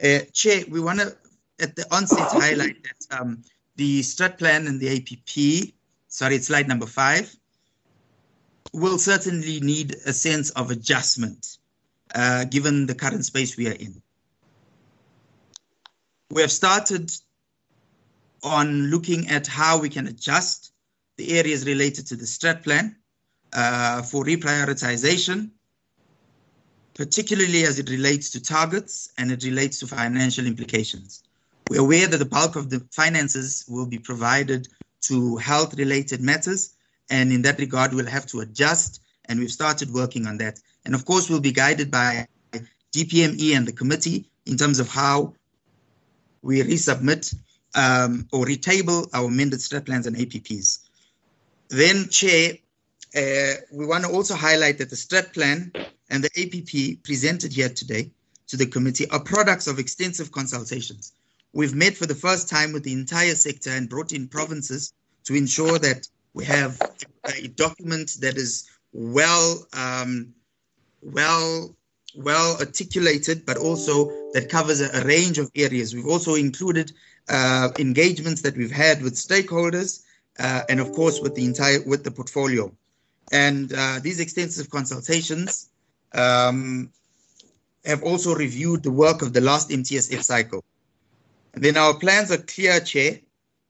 Uh, 0.04 0.20
Chair, 0.34 0.64
we 0.70 0.80
want 0.80 1.00
to, 1.00 1.16
at 1.60 1.76
the 1.76 1.86
onset, 1.94 2.28
highlight 2.32 2.84
that 2.84 3.20
um, 3.20 3.44
the 3.76 4.02
strat 4.02 4.38
plan 4.38 4.68
and 4.68 4.80
the 4.80 4.98
APP, 4.98 5.74
sorry, 6.08 6.36
it's 6.36 6.48
slide 6.48 6.68
number 6.68 6.86
five, 6.86 7.34
will 8.74 8.98
certainly 8.98 9.60
need 9.60 9.96
a 10.06 10.14
sense 10.14 10.50
of 10.52 10.72
adjustment 10.72 11.58
uh, 12.16 12.46
given 12.46 12.86
the 12.86 12.96
current 12.96 13.26
space 13.26 13.58
we 13.58 13.68
are 13.68 13.74
in. 13.74 14.02
We 16.32 16.42
have 16.42 16.52
started 16.52 17.12
on 18.44 18.90
looking 18.90 19.28
at 19.28 19.46
how 19.46 19.80
we 19.80 19.90
can 19.90 20.08
adjust 20.08 20.74
the 21.18 21.38
areas 21.38 21.66
related 21.66 22.08
to 22.08 22.16
the 22.16 22.26
strat 22.26 22.64
plan 22.64 22.96
uh, 23.54 24.02
for 24.02 24.24
reprioritization, 24.24 25.50
particularly 26.94 27.64
as 27.64 27.80
it 27.80 27.90
relates 27.90 28.30
to 28.32 28.42
targets 28.42 29.12
and 29.18 29.32
it 29.32 29.44
relates 29.44 29.80
to 29.80 29.88
financial 29.88 30.46
implications. 30.46 31.24
We're 31.70 31.82
aware 31.82 32.08
that 32.08 32.18
the 32.18 32.26
bulk 32.26 32.56
of 32.56 32.70
the 32.70 32.86
finances 32.92 33.66
will 33.68 33.86
be 33.86 33.98
provided 33.98 34.68
to 35.02 35.38
health 35.38 35.78
related 35.78 36.22
matters, 36.22 36.76
and 37.10 37.32
in 37.32 37.42
that 37.44 37.60
regard, 37.60 37.94
we'll 37.94 38.06
have 38.06 38.28
to 38.28 38.42
adjust, 38.42 39.02
and 39.26 39.40
we've 39.40 39.52
started 39.52 39.92
working 39.94 40.28
on 40.28 40.38
that. 40.38 40.60
And 40.86 40.96
of 40.96 41.06
course, 41.06 41.30
we'll 41.30 41.40
be 41.40 41.52
guided 41.52 41.90
by 41.92 42.28
DPME 42.94 43.56
and 43.56 43.68
the 43.68 43.72
committee 43.72 44.30
in 44.46 44.58
terms 44.58 44.80
of 44.80 44.90
how 44.90 45.34
we 46.42 46.62
resubmit 46.62 47.34
um, 47.76 48.28
or 48.32 48.46
retable 48.46 49.10
our 49.14 49.28
amended 49.28 49.60
strat 49.60 49.86
plans 49.86 50.08
and 50.08 50.16
APPs. 50.16 50.80
Then, 51.70 52.10
Chair, 52.10 52.54
uh, 53.16 53.54
we 53.72 53.86
want 53.86 54.06
to 54.06 54.10
also 54.10 54.36
highlight 54.36 54.78
that 54.78 54.90
the 54.90 54.96
strat 54.96 55.34
plan 55.34 55.72
and 56.10 56.24
the 56.24 56.30
APP 56.42 57.04
presented 57.04 57.52
here 57.52 57.70
today 57.70 58.12
to 58.48 58.58
the 58.58 58.66
committee 58.66 59.10
are 59.10 59.20
products 59.20 59.68
of 59.68 59.80
extensive 59.80 60.32
consultations. 60.32 61.14
We've 61.54 61.76
met 61.76 61.98
for 61.98 62.06
the 62.06 62.16
first 62.16 62.50
time 62.50 62.72
with 62.72 62.84
the 62.84 62.94
entire 62.94 63.36
sector 63.36 63.72
and 63.72 63.90
brought 63.90 64.14
in 64.14 64.28
provinces 64.28 64.94
to 65.26 65.36
ensure 65.36 65.78
that 65.80 66.08
we 66.34 66.46
have 66.46 66.80
a 67.26 67.48
document 67.50 68.18
that 68.22 68.38
is 68.38 68.70
well, 68.94 69.66
um, 69.74 70.34
well, 71.02 71.76
well 72.16 72.58
articulated, 72.60 73.46
but 73.46 73.58
also 73.58 74.06
that 74.34 74.50
covers 74.50 74.80
a, 74.80 75.04
range 75.06 75.38
of 75.38 75.52
areas. 75.56 75.94
We've 75.94 76.08
also 76.08 76.36
included 76.36 76.94
uh, 77.30 77.70
engagements 77.80 78.42
that 78.44 78.56
we've 78.56 78.72
had 78.72 79.02
with 79.02 79.16
stakeholders, 79.16 80.04
uh, 80.40 80.62
and 80.70 80.80
of 80.80 80.94
course 80.94 81.20
with 81.20 81.36
the 81.36 81.46
entire 81.46 81.82
with 81.86 82.04
the 82.04 82.12
portfolio. 82.12 82.72
And 83.32 83.74
uh, 83.74 84.00
these 84.02 84.20
extensive 84.20 84.70
consultations 84.70 85.70
um, 86.14 86.92
have 87.86 88.04
also 88.04 88.36
reviewed 88.36 88.84
the 88.84 88.92
work 88.92 89.22
of 89.22 89.34
the 89.34 89.42
last 89.42 89.70
MTSF 89.70 90.24
cycle. 90.24 90.64
And 91.54 91.64
then 91.64 91.78
our 91.78 91.94
plans 91.94 92.32
are 92.32 92.38
clear, 92.38 92.80
Chair, 92.80 93.20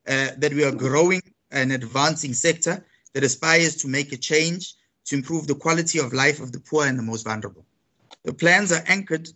uh, 0.08 0.30
that 0.38 0.54
we 0.54 0.64
are 0.64 0.72
growing 0.72 1.22
an 1.52 1.72
advancing 1.72 2.34
sector 2.34 2.84
that 3.14 3.24
aspires 3.24 3.76
to 3.78 3.88
make 3.88 4.12
a 4.12 4.18
change 4.18 4.76
to 5.06 5.16
improve 5.16 5.48
the 5.48 5.56
quality 5.56 6.00
of 6.00 6.14
life 6.14 6.40
of 6.40 6.52
the 6.52 6.60
poor 6.60 6.86
and 6.86 6.98
the 6.98 7.04
most 7.04 7.24
vulnerable. 7.24 7.66
The 8.24 8.34
plans 8.34 8.72
are 8.72 8.84
anchored 8.88 9.30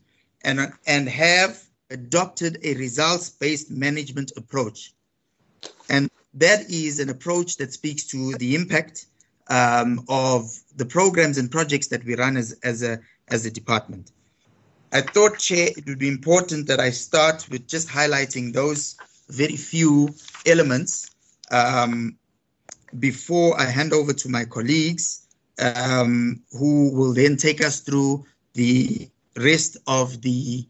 and, 0.43 0.71
and 0.86 1.10
have 1.10 1.62
adopted 1.89 2.60
a 2.63 2.75
results 2.75 3.30
based 3.30 3.71
management 3.71 4.32
approach. 4.38 4.93
And 5.89 6.10
that 6.36 6.69
is 6.69 6.99
an 6.99 7.10
approach 7.10 7.58
that 7.58 7.73
speaks 7.73 8.06
to 8.08 8.34
the 8.36 8.56
impact 8.56 9.08
um, 9.50 10.04
of 10.10 10.50
the 10.76 10.86
programs 10.86 11.38
and 11.38 11.52
projects 11.52 11.88
that 11.88 12.04
we 12.04 12.16
run 12.16 12.38
as, 12.38 12.58
as, 12.64 12.84
a, 12.84 13.00
as 13.30 13.46
a 13.46 13.52
department. 13.52 14.12
I 14.92 15.02
thought, 15.02 15.40
Chair, 15.40 15.70
it 15.76 15.86
would 15.88 16.00
be 16.00 16.08
important 16.08 16.68
that 16.68 16.80
I 16.80 16.90
start 16.90 17.48
with 17.50 17.68
just 17.68 17.90
highlighting 17.90 18.54
those 18.54 18.96
very 19.30 19.56
few 19.56 20.10
elements 20.46 21.10
um, 21.52 22.18
before 23.00 23.60
I 23.60 23.66
hand 23.66 23.94
over 23.94 24.14
to 24.14 24.30
my 24.30 24.46
colleagues, 24.46 25.28
um, 25.60 26.42
who 26.52 26.96
will 26.96 27.14
then 27.14 27.38
take 27.38 27.64
us 27.64 27.80
through 27.80 28.26
the 28.54 29.10
rest 29.36 29.78
of 29.88 30.22
the 30.22 30.66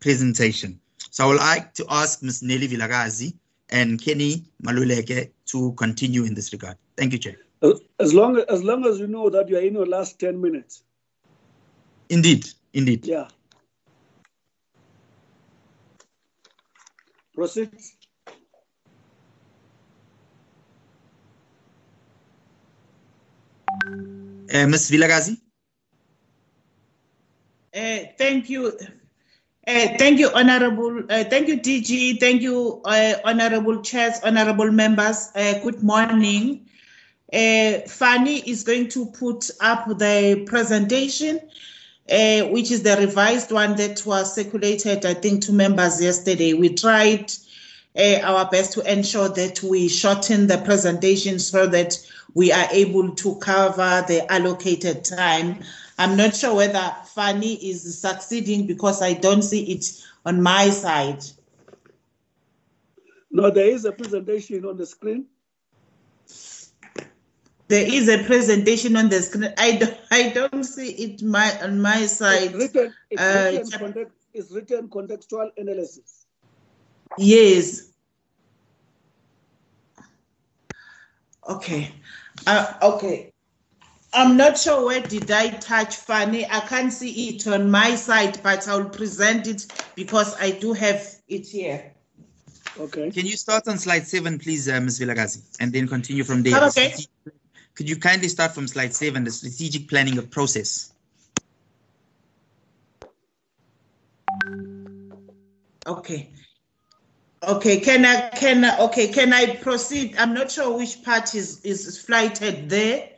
presentation. 0.00 0.78
So 1.10 1.24
I 1.24 1.26
would 1.28 1.38
like 1.38 1.74
to 1.74 1.86
ask 1.90 2.22
Ms. 2.22 2.42
Nelly 2.42 2.68
Vilakazi 2.68 3.34
and 3.70 4.00
Kenny 4.00 4.44
Maluleke 4.62 5.30
to 5.46 5.72
continue 5.72 6.24
in 6.24 6.34
this 6.34 6.52
regard. 6.52 6.76
Thank 6.96 7.12
you, 7.12 7.18
Chair. 7.18 7.36
As 7.98 8.12
long 8.12 8.38
as, 8.48 8.62
long 8.62 8.84
as 8.84 8.98
you 8.98 9.06
know 9.06 9.30
that 9.30 9.48
you 9.48 9.56
are 9.56 9.60
in 9.60 9.74
your 9.74 9.86
last 9.86 10.20
10 10.20 10.40
minutes. 10.40 10.82
Indeed, 12.10 12.46
indeed. 12.74 13.06
Yeah. 13.06 13.28
Proceed. 17.34 17.70
Uh, 24.54 24.66
Ms. 24.66 24.90
Vilakazi? 24.90 25.36
Uh, 27.74 27.98
thank 28.18 28.48
you. 28.48 28.66
Uh, 29.66 29.88
thank 29.98 30.18
you, 30.18 30.28
Honorable. 30.34 31.02
Uh, 31.08 31.24
thank 31.24 31.48
you, 31.48 31.58
DG. 31.58 32.20
Thank 32.20 32.42
you, 32.42 32.82
uh, 32.84 33.14
Honorable 33.24 33.80
Chairs, 33.82 34.20
Honorable 34.22 34.70
Members. 34.70 35.30
Uh, 35.34 35.58
good 35.60 35.82
morning. 35.82 36.68
Uh, 37.34 37.80
Fanny 37.88 38.38
is 38.48 38.62
going 38.62 38.88
to 38.90 39.06
put 39.06 39.50
up 39.60 39.88
the 39.98 40.44
presentation, 40.46 41.40
uh, 42.08 42.42
which 42.44 42.70
is 42.70 42.84
the 42.84 42.96
revised 42.96 43.50
one 43.50 43.74
that 43.74 44.06
was 44.06 44.36
circulated, 44.36 45.04
I 45.04 45.14
think, 45.14 45.42
to 45.46 45.52
members 45.52 46.00
yesterday. 46.00 46.52
We 46.52 46.74
tried 46.74 47.32
uh, 47.98 48.20
our 48.22 48.48
best 48.48 48.74
to 48.74 48.92
ensure 48.92 49.28
that 49.30 49.60
we 49.64 49.88
shorten 49.88 50.46
the 50.46 50.58
presentation 50.58 51.40
so 51.40 51.66
that 51.66 51.98
we 52.34 52.52
are 52.52 52.68
able 52.70 53.10
to 53.16 53.34
cover 53.36 54.04
the 54.06 54.30
allocated 54.30 55.04
time. 55.04 55.58
I'm 55.98 56.16
not 56.16 56.36
sure 56.36 56.54
whether 56.54 56.94
Fanny 57.16 57.54
is 57.54 58.00
succeeding 58.00 58.68
because 58.68 59.02
I 59.02 59.14
don't 59.14 59.42
see 59.42 59.72
it 59.72 59.86
on 60.24 60.40
my 60.40 60.70
side. 60.70 61.24
No, 63.32 63.50
there 63.50 63.66
is 63.66 63.84
a 63.84 63.92
presentation 63.92 64.64
on 64.64 64.76
the 64.76 64.86
screen. 64.86 65.26
There 67.68 67.86
is 67.86 68.08
a 68.08 68.22
presentation 68.24 68.96
on 68.96 69.08
the 69.08 69.22
screen. 69.22 69.52
I 69.56 69.72
don't, 69.76 69.96
I 70.10 70.28
don't 70.30 70.64
see 70.64 70.90
it 70.90 71.22
my 71.22 71.50
on 71.62 71.80
my 71.80 72.06
side. 72.06 72.42
It's 72.42 72.54
written, 72.54 72.94
it's, 73.10 73.22
Uh, 73.22 73.50
written, 73.52 73.78
context, 73.78 74.16
it's 74.34 74.50
written 74.50 74.88
contextual 74.88 75.50
analysis. 75.56 76.26
Yes. 77.16 77.90
Okay. 81.48 81.90
Uh, 82.46 82.72
okay. 82.82 83.32
I'm 84.12 84.36
not 84.36 84.56
sure 84.56 84.84
where 84.86 85.00
did 85.00 85.30
I 85.30 85.50
touch 85.50 85.96
Fanny. 85.96 86.46
I 86.46 86.60
can't 86.60 86.92
see 86.92 87.28
it 87.30 87.46
on 87.48 87.70
my 87.70 87.96
side, 87.96 88.40
but 88.42 88.68
I'll 88.68 88.88
present 88.88 89.46
it 89.46 89.66
because 89.96 90.36
I 90.40 90.52
do 90.52 90.72
have 90.72 91.04
it 91.28 91.46
here. 91.46 91.92
Okay. 92.78 93.10
Can 93.10 93.26
you 93.26 93.36
start 93.36 93.66
on 93.68 93.78
slide 93.78 94.06
seven, 94.06 94.38
please, 94.38 94.68
uh, 94.68 94.80
Ms. 94.80 95.00
Vilakazi, 95.00 95.42
and 95.60 95.72
then 95.72 95.88
continue 95.88 96.24
from 96.24 96.42
there? 96.42 96.62
Okay. 96.64 96.94
Could 97.74 97.88
you 97.88 97.96
kindly 97.96 98.28
start 98.28 98.54
from 98.54 98.68
slide 98.68 98.94
seven, 98.94 99.24
the 99.24 99.30
strategic 99.30 99.88
planning 99.88 100.18
of 100.18 100.30
process? 100.30 100.92
Okay. 105.86 106.30
Okay, 107.42 107.80
can 107.80 108.06
I 108.06 108.30
can 108.30 108.64
I, 108.64 108.78
okay, 108.78 109.08
can 109.08 109.32
I 109.32 109.56
proceed? 109.56 110.16
I'm 110.18 110.32
not 110.32 110.50
sure 110.50 110.76
which 110.76 111.02
part 111.02 111.34
is 111.34 111.60
is 111.62 112.00
flighted 112.00 112.70
there. 112.70 113.10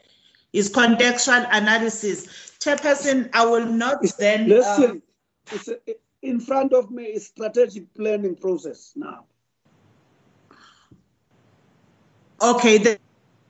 Is 0.53 0.73
contextual 0.73 1.47
analysis. 1.53 2.27
Chairperson, 2.59 3.29
I 3.35 3.45
will 3.45 3.67
not 3.67 3.99
then 4.19 4.51
uh, 4.51 4.57
Listen, 4.57 5.03
it's 5.53 5.69
a, 5.69 5.77
in 6.23 6.41
front 6.41 6.73
of 6.73 6.91
me 6.91 7.05
is 7.05 7.27
strategic 7.27 7.93
planning 7.95 8.35
process 8.35 8.93
now. 8.97 9.27
Okay, 12.43 12.79
the 12.79 12.99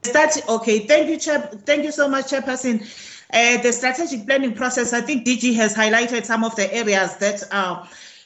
start. 0.07 0.49
Okay, 0.49 0.81
thank 0.81 1.09
you, 1.11 1.19
Chair. 1.19 1.41
Thank 1.65 1.85
you 1.85 1.93
so 1.93 2.09
much, 2.09 2.27
Chairperson. 2.33 2.81
Uh, 3.33 3.61
the 3.63 3.73
strategic 3.73 4.27
planning 4.27 4.55
process. 4.55 4.93
I 4.93 5.01
think 5.01 5.27
DG 5.27 5.55
has 5.57 5.75
highlighted 5.75 6.25
some 6.25 6.45
of 6.45 6.55
the 6.57 6.73
areas 6.73 7.17
that 7.19 7.43
uh, 7.51 7.85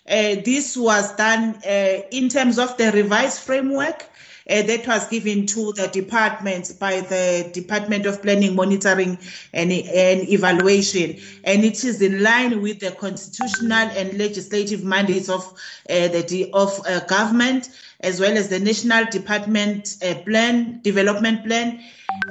uh, 0.08 0.36
this 0.44 0.76
was 0.76 1.14
done 1.16 1.56
uh, 1.66 2.02
in 2.10 2.28
terms 2.28 2.58
of 2.58 2.76
the 2.76 2.92
revised 2.92 3.40
framework. 3.40 4.06
Uh, 4.48 4.62
that 4.62 4.86
was 4.86 5.08
given 5.08 5.46
to 5.46 5.72
the 5.72 5.88
departments 5.88 6.72
by 6.72 7.00
the 7.00 7.50
Department 7.52 8.06
of 8.06 8.22
Planning, 8.22 8.54
Monitoring 8.54 9.18
and, 9.52 9.72
and 9.72 10.28
Evaluation. 10.28 11.16
And 11.44 11.64
it 11.64 11.84
is 11.84 12.00
in 12.00 12.22
line 12.22 12.62
with 12.62 12.80
the 12.80 12.92
constitutional 12.92 13.88
and 13.90 14.16
legislative 14.18 14.84
mandates 14.84 15.28
of 15.28 15.44
uh, 15.88 16.08
the 16.08 16.50
of 16.54 16.80
uh, 16.86 17.00
government, 17.00 17.70
as 18.00 18.20
well 18.20 18.36
as 18.36 18.48
the 18.48 18.58
National 18.60 19.04
Department 19.06 19.96
uh, 20.02 20.14
Plan, 20.24 20.80
Development 20.82 21.44
Plan, 21.44 21.80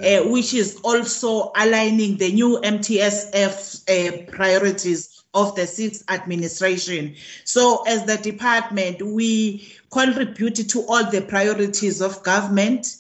uh, 0.04 0.30
which 0.30 0.54
is 0.54 0.80
also 0.84 1.52
aligning 1.56 2.18
the 2.18 2.32
new 2.32 2.60
MTSF 2.64 3.84
uh, 3.90 4.32
priorities 4.32 5.24
of 5.34 5.56
the 5.56 5.68
sixth 5.68 6.04
administration. 6.10 7.16
So, 7.44 7.84
as 7.88 8.06
the 8.06 8.18
department, 8.18 9.02
we 9.02 9.72
contribute 9.92 10.56
to 10.56 10.82
all 10.88 11.10
the 11.10 11.22
priorities 11.22 12.02
of 12.02 12.22
government, 12.24 12.98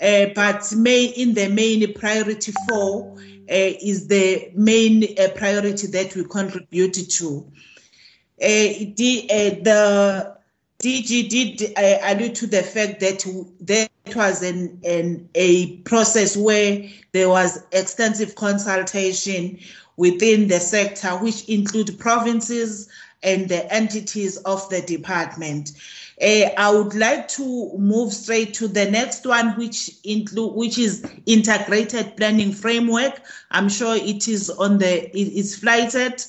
uh, 0.00 0.26
but 0.34 0.72
may 0.76 1.04
in 1.04 1.34
the 1.34 1.48
main 1.48 1.92
priority 1.94 2.52
four 2.68 3.16
uh, 3.18 3.18
is 3.48 4.08
the 4.08 4.50
main 4.54 5.04
uh, 5.18 5.28
priority 5.36 5.86
that 5.88 6.14
we 6.14 6.24
contribute 6.24 6.94
to. 7.10 7.46
Uh, 8.40 8.90
the, 8.96 9.28
uh, 9.30 9.62
the 9.62 10.36
DG 10.82 11.28
did 11.28 11.78
uh, 11.78 11.98
allude 12.02 12.34
to 12.34 12.46
the 12.46 12.62
fact 12.62 12.98
that 13.00 13.24
there 13.60 13.88
was 14.16 14.42
an, 14.42 14.80
an 14.84 15.28
a 15.36 15.76
process 15.78 16.36
where 16.36 16.84
there 17.12 17.28
was 17.28 17.64
extensive 17.70 18.34
consultation 18.34 19.58
within 19.96 20.48
the 20.48 20.58
sector, 20.58 21.10
which 21.10 21.48
include 21.48 21.96
provinces 22.00 22.88
and 23.22 23.48
the 23.48 23.72
entities 23.72 24.38
of 24.38 24.68
the 24.70 24.80
department. 24.82 25.72
Uh, 26.20 26.50
I 26.56 26.70
would 26.70 26.94
like 26.94 27.28
to 27.28 27.76
move 27.78 28.12
straight 28.12 28.54
to 28.54 28.68
the 28.68 28.90
next 28.90 29.24
one, 29.24 29.56
which 29.56 29.90
include 30.04 30.54
which 30.54 30.78
is 30.78 31.04
integrated 31.26 32.16
planning 32.16 32.52
framework. 32.52 33.22
I'm 33.50 33.68
sure 33.68 33.96
it 33.96 34.28
is 34.28 34.50
on 34.50 34.78
the 34.78 35.08
it 35.16 35.32
is 35.32 35.56
flighted. 35.56 36.24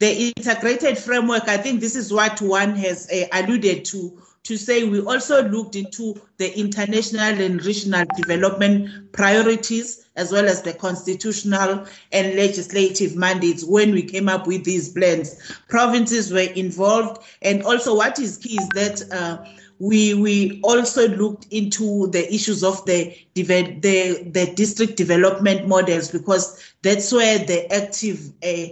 The 0.00 0.32
integrated 0.36 0.98
framework, 0.98 1.48
I 1.48 1.56
think 1.56 1.80
this 1.80 1.94
is 1.96 2.12
what 2.12 2.40
one 2.40 2.74
has 2.76 3.08
uh, 3.10 3.26
alluded 3.32 3.84
to, 3.86 4.22
to 4.44 4.58
say 4.58 4.84
we 4.84 5.00
also 5.00 5.48
looked 5.48 5.74
into 5.74 6.14
the 6.36 6.56
international 6.58 7.40
and 7.40 7.64
regional 7.64 8.04
development 8.16 9.10
priorities 9.12 10.06
as 10.16 10.30
well 10.30 10.46
as 10.46 10.62
the 10.62 10.72
constitutional 10.72 11.84
and 12.12 12.36
legislative 12.36 13.16
mandates 13.16 13.64
when 13.64 13.92
we 13.92 14.02
came 14.02 14.28
up 14.28 14.46
with 14.46 14.62
these 14.64 14.90
plans. 14.90 15.52
Provinces 15.68 16.32
were 16.32 16.52
involved, 16.54 17.22
and 17.42 17.62
also 17.64 17.96
what 17.96 18.18
is 18.18 18.36
key 18.36 18.58
is 18.58 18.68
that 18.70 19.02
uh, 19.12 19.44
we 19.78 20.14
we 20.14 20.60
also 20.62 21.08
looked 21.08 21.46
into 21.50 22.06
the 22.08 22.32
issues 22.32 22.62
of 22.62 22.84
the 22.86 23.16
the 23.34 23.42
the 23.42 24.52
district 24.54 24.96
development 24.96 25.66
models 25.66 26.10
because 26.10 26.62
that's 26.82 27.12
where 27.12 27.38
the 27.38 27.72
active 27.72 28.30
uh, 28.44 28.66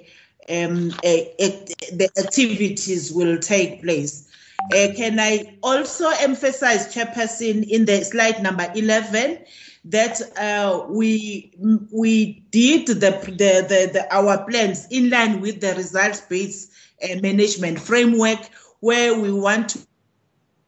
um, 0.48 0.90
uh, 0.90 1.24
the 1.92 2.11
activities 2.18 3.12
will 3.12 3.38
take 3.38 3.82
place. 3.82 4.28
Uh, 4.70 4.88
can 4.94 5.18
I 5.18 5.59
also 5.62 6.09
emphasize, 6.20 6.94
Chairperson, 6.94 7.68
in 7.68 7.85
the 7.85 8.05
slide 8.05 8.42
number 8.42 8.70
11, 8.75 9.38
that 9.87 10.20
uh, 10.38 10.87
we 10.88 11.53
we 11.90 12.44
did 12.51 12.87
the, 12.87 12.94
the, 12.94 13.66
the, 13.68 13.90
the, 13.92 14.07
our 14.14 14.44
plans 14.48 14.87
in 14.90 15.11
line 15.11 15.40
with 15.40 15.61
the 15.61 15.75
results-based 15.75 16.70
uh, 17.03 17.20
management 17.20 17.81
framework, 17.81 18.38
where 18.81 19.18
we 19.18 19.33
want 19.33 19.70
to 19.70 19.79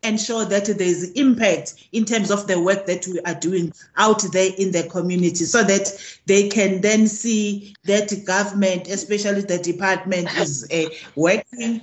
ensure 0.03 0.45
that 0.45 0.67
there's 0.67 1.11
impact 1.13 1.89
in 1.93 2.05
terms 2.05 2.31
of 2.31 2.47
the 2.47 2.61
work 2.61 2.87
that 2.87 3.07
we 3.07 3.21
are 3.21 3.35
doing 3.35 3.73
out 3.97 4.23
there 4.33 4.51
in 4.59 4.71
the 4.73 4.83
community 4.85 5.45
so 5.45 5.63
that 5.63 5.89
they 6.27 6.49
can 6.49 6.81
then 6.81 7.07
see 7.07 7.75
that 7.85 8.13
government, 8.27 8.89
especially 8.89 9.41
the 9.41 9.59
department, 9.59 10.29
is 10.39 10.69
uh, 10.73 10.89
working. 11.17 11.81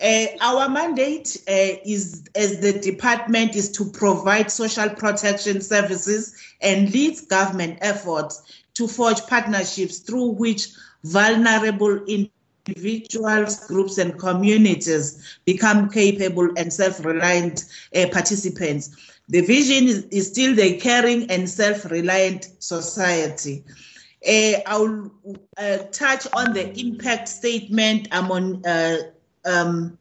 Uh, 0.00 0.26
our 0.42 0.68
mandate 0.68 1.42
uh, 1.48 1.80
is, 1.84 2.24
as 2.34 2.60
the 2.60 2.72
department, 2.80 3.56
is 3.56 3.70
to 3.72 3.84
provide 3.84 4.50
social 4.50 4.90
protection 4.90 5.60
services 5.60 6.36
and 6.60 6.92
lead 6.92 7.16
government 7.28 7.78
efforts 7.80 8.62
to 8.74 8.86
forge 8.86 9.20
partnerships 9.26 10.00
through 10.00 10.26
which 10.32 10.68
vulnerable 11.04 12.04
individuals, 12.04 13.66
groups, 13.68 13.96
and 13.96 14.18
communities 14.18 15.38
become 15.46 15.88
capable 15.88 16.50
and 16.58 16.70
self-reliant 16.70 17.64
uh, 17.94 18.06
participants. 18.12 19.14
The 19.28 19.40
vision 19.40 19.88
is, 19.88 20.04
is, 20.10 20.28
still 20.28 20.54
the 20.54 20.76
caring 20.78 21.30
and 21.30 21.48
self-reliant 21.48 22.50
society. 22.58 23.64
Uh, 24.28 24.60
I'll 24.66 25.10
uh, 25.56 25.78
touch 25.90 26.26
on 26.34 26.52
the 26.52 26.78
impact 26.78 27.28
statement. 27.28 28.08
I'm 28.12 28.30
on. 28.30 28.66
Uh, 28.66 28.96
um, 29.46 29.98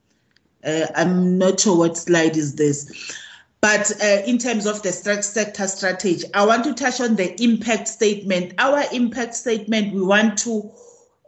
uh, 0.66 0.88
I'm 0.96 1.38
not 1.38 1.60
sure 1.60 1.78
what 1.78 1.98
slide 1.98 2.36
is 2.36 2.56
this. 2.56 3.16
But 3.62 3.92
uh, 4.04 4.22
in 4.28 4.38
terms 4.38 4.68
of 4.68 4.84
the 4.84 4.92
sector 4.92 5.68
strategy, 5.68 6.24
I 6.34 6.46
want 6.46 6.66
to 6.66 6.74
touch 6.74 7.02
on 7.02 7.16
the 7.16 7.42
impact 7.42 7.88
statement. 7.88 8.54
Our 8.60 8.84
impact 8.92 9.34
statement, 9.34 9.94
we 9.94 10.04
want 10.04 10.38
to 10.40 10.72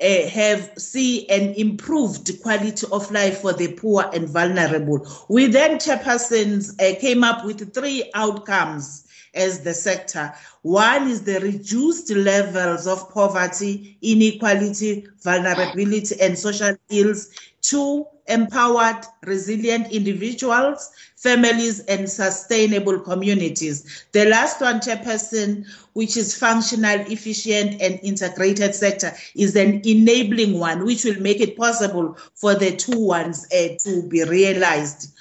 uh, 0.01 0.27
have 0.27 0.71
see 0.77 1.27
an 1.29 1.55
improved 1.55 2.31
quality 2.43 2.85
of 2.91 3.09
life 3.09 3.39
for 3.39 3.53
the 3.53 3.73
poor 3.73 4.07
and 4.13 4.29
vulnerable. 4.29 5.07
We 5.29 5.47
then, 5.47 5.79
chairpersons, 5.79 6.79
uh, 6.79 6.99
came 6.99 7.23
up 7.23 7.43
with 7.43 7.73
three 7.73 8.11
outcomes 8.13 9.06
as 9.37 9.61
the 9.61 9.73
sector. 9.73 10.33
One 10.63 11.09
is 11.09 11.23
the 11.23 11.39
reduced 11.39 12.09
levels 12.09 12.87
of 12.87 13.13
poverty, 13.13 13.97
inequality, 14.01 15.07
vulnerability, 15.23 16.19
and 16.19 16.37
social 16.37 16.75
ills. 16.89 17.29
Two, 17.61 18.05
empowered, 18.27 19.05
resilient 19.25 19.91
individuals, 19.91 20.91
families, 21.15 21.79
and 21.81 22.09
sustainable 22.09 22.99
communities. 22.99 24.05
The 24.11 24.25
last 24.25 24.61
one, 24.61 24.79
Chairperson, 24.79 25.65
which 25.93 26.17
is 26.17 26.37
functional, 26.37 26.99
efficient, 27.09 27.81
and 27.81 27.99
integrated 28.03 28.75
sector, 28.75 29.13
is 29.35 29.55
an 29.55 29.81
enabling 29.85 30.59
one, 30.59 30.85
which 30.85 31.05
will 31.05 31.19
make 31.21 31.39
it 31.39 31.57
possible 31.57 32.17
for 32.35 32.53
the 32.53 32.75
two 32.75 32.99
ones 32.99 33.47
uh, 33.53 33.69
to 33.83 34.03
be 34.07 34.23
realized. 34.23 35.13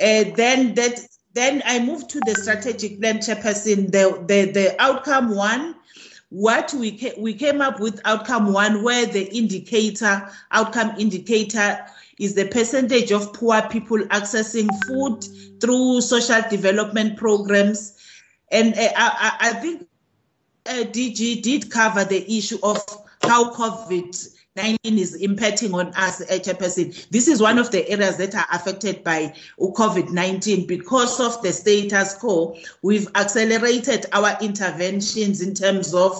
Uh, 0.00 0.24
then 0.36 0.74
that 0.74 1.00
then 1.34 1.62
I 1.66 1.80
move 1.80 2.06
to 2.08 2.20
the 2.20 2.34
strategic 2.34 3.00
plan, 3.00 3.18
Chairperson. 3.18 3.90
The, 3.90 4.24
the, 4.26 4.52
the 4.52 4.76
outcome 4.80 5.34
one, 5.34 5.74
what 6.30 6.72
we, 6.74 6.96
ca- 6.96 7.14
we 7.18 7.34
came 7.34 7.60
up 7.60 7.80
with 7.80 8.00
outcome 8.04 8.52
one, 8.52 8.82
where 8.84 9.04
the 9.04 9.24
indicator, 9.36 10.30
outcome 10.52 10.94
indicator 10.98 11.84
is 12.20 12.34
the 12.34 12.46
percentage 12.46 13.10
of 13.10 13.32
poor 13.32 13.60
people 13.62 13.98
accessing 14.08 14.68
food 14.86 15.26
through 15.60 16.00
social 16.00 16.40
development 16.48 17.16
programs. 17.16 17.98
And 18.52 18.74
uh, 18.74 18.92
I, 18.96 19.36
I, 19.40 19.52
think 19.54 19.88
uh, 20.66 20.84
DG 20.84 21.42
did 21.42 21.70
cover 21.70 22.04
the 22.04 22.24
issue 22.38 22.58
of 22.62 22.78
how 23.22 23.52
COVID 23.52 24.33
19 24.56 24.98
is 24.98 25.20
impacting 25.20 25.74
on 25.74 25.88
us, 25.94 26.24
HPC. 26.26 27.08
This 27.08 27.26
is 27.26 27.42
one 27.42 27.58
of 27.58 27.72
the 27.72 27.88
areas 27.88 28.18
that 28.18 28.36
are 28.36 28.46
affected 28.52 29.02
by 29.02 29.34
COVID 29.58 30.10
19 30.10 30.68
because 30.68 31.18
of 31.18 31.42
the 31.42 31.52
status 31.52 32.14
quo. 32.14 32.56
We've 32.82 33.08
accelerated 33.16 34.06
our 34.12 34.38
interventions 34.40 35.40
in 35.40 35.54
terms 35.54 35.92
of 35.92 36.12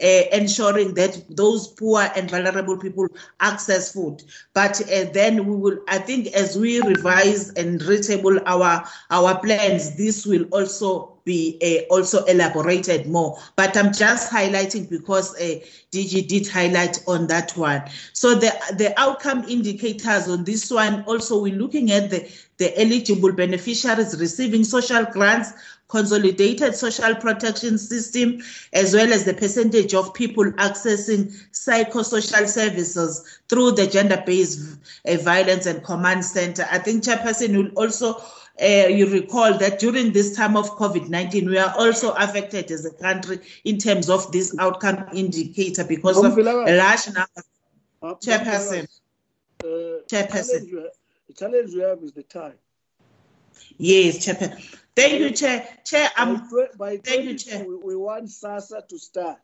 uh, 0.00 0.06
ensuring 0.32 0.94
that 0.94 1.20
those 1.30 1.66
poor 1.66 2.08
and 2.14 2.30
vulnerable 2.30 2.78
people 2.78 3.08
access 3.40 3.92
food. 3.92 4.22
But 4.54 4.80
uh, 4.82 5.10
then 5.12 5.46
we 5.46 5.56
will, 5.56 5.78
I 5.88 5.98
think, 5.98 6.28
as 6.28 6.56
we 6.56 6.80
revise 6.82 7.50
and 7.54 7.80
retable 7.80 8.40
our 8.46 8.86
our 9.10 9.36
plans, 9.40 9.96
this 9.96 10.24
will 10.24 10.44
also 10.52 11.19
be 11.30 11.58
uh, 11.62 11.94
also 11.94 12.24
elaborated 12.24 13.06
more. 13.06 13.38
But 13.54 13.76
I'm 13.76 13.92
just 13.92 14.32
highlighting 14.32 14.90
because 14.90 15.32
uh, 15.36 15.60
DG 15.92 16.26
did 16.26 16.48
highlight 16.48 16.98
on 17.06 17.28
that 17.28 17.56
one. 17.56 17.84
So 18.12 18.34
the, 18.34 18.50
the 18.76 18.92
outcome 18.98 19.44
indicators 19.48 20.28
on 20.28 20.42
this 20.42 20.68
one, 20.72 21.04
also 21.04 21.40
we're 21.40 21.54
looking 21.54 21.92
at 21.92 22.10
the, 22.10 22.28
the 22.58 22.76
eligible 22.80 23.32
beneficiaries 23.32 24.18
receiving 24.18 24.64
social 24.64 25.04
grants, 25.04 25.52
consolidated 25.86 26.74
social 26.74 27.14
protection 27.14 27.78
system, 27.78 28.40
as 28.72 28.92
well 28.92 29.12
as 29.12 29.24
the 29.24 29.34
percentage 29.34 29.94
of 29.94 30.12
people 30.12 30.44
accessing 30.52 31.32
psychosocial 31.52 32.48
services 32.48 33.40
through 33.48 33.70
the 33.72 33.86
gender-based 33.86 34.78
uh, 35.06 35.16
violence 35.18 35.66
and 35.66 35.84
command 35.84 36.24
center. 36.24 36.66
I 36.72 36.78
think 36.78 37.04
Chairperson 37.04 37.56
will 37.56 37.70
also 37.76 38.20
uh, 38.62 38.88
you 38.88 39.06
recall 39.08 39.56
that 39.58 39.78
during 39.78 40.12
this 40.12 40.36
time 40.36 40.56
of 40.56 40.70
COVID 40.76 41.08
19, 41.08 41.48
we 41.48 41.58
are 41.58 41.74
also 41.78 42.12
affected 42.12 42.70
as 42.70 42.84
a 42.84 42.90
country 42.90 43.38
in 43.64 43.78
terms 43.78 44.10
of 44.10 44.30
this 44.32 44.54
outcome 44.58 45.06
indicator 45.14 45.84
because 45.84 46.22
of 46.22 46.36
a 46.36 46.42
large 46.42 47.06
number. 47.06 47.42
Uh, 48.02 48.14
Chairperson. 48.14 48.88
Uh, 49.62 50.02
Chairperson. 50.08 50.70
The 51.26 51.34
challenge 51.36 51.74
we 51.74 51.80
have 51.80 52.02
is 52.02 52.12
the 52.12 52.22
time. 52.22 52.54
Yes, 53.78 54.26
Chairperson. 54.26 54.76
Thank 54.96 55.20
you, 55.20 55.30
Chair. 55.30 55.66
Chair, 55.84 56.10
I'm. 56.16 56.48
By, 56.76 56.98
thank 56.98 57.24
you, 57.24 57.34
Chair. 57.38 57.64
We, 57.66 57.76
we 57.76 57.96
want 57.96 58.26
SASSA 58.26 58.86
to 58.88 58.98
start. 58.98 59.38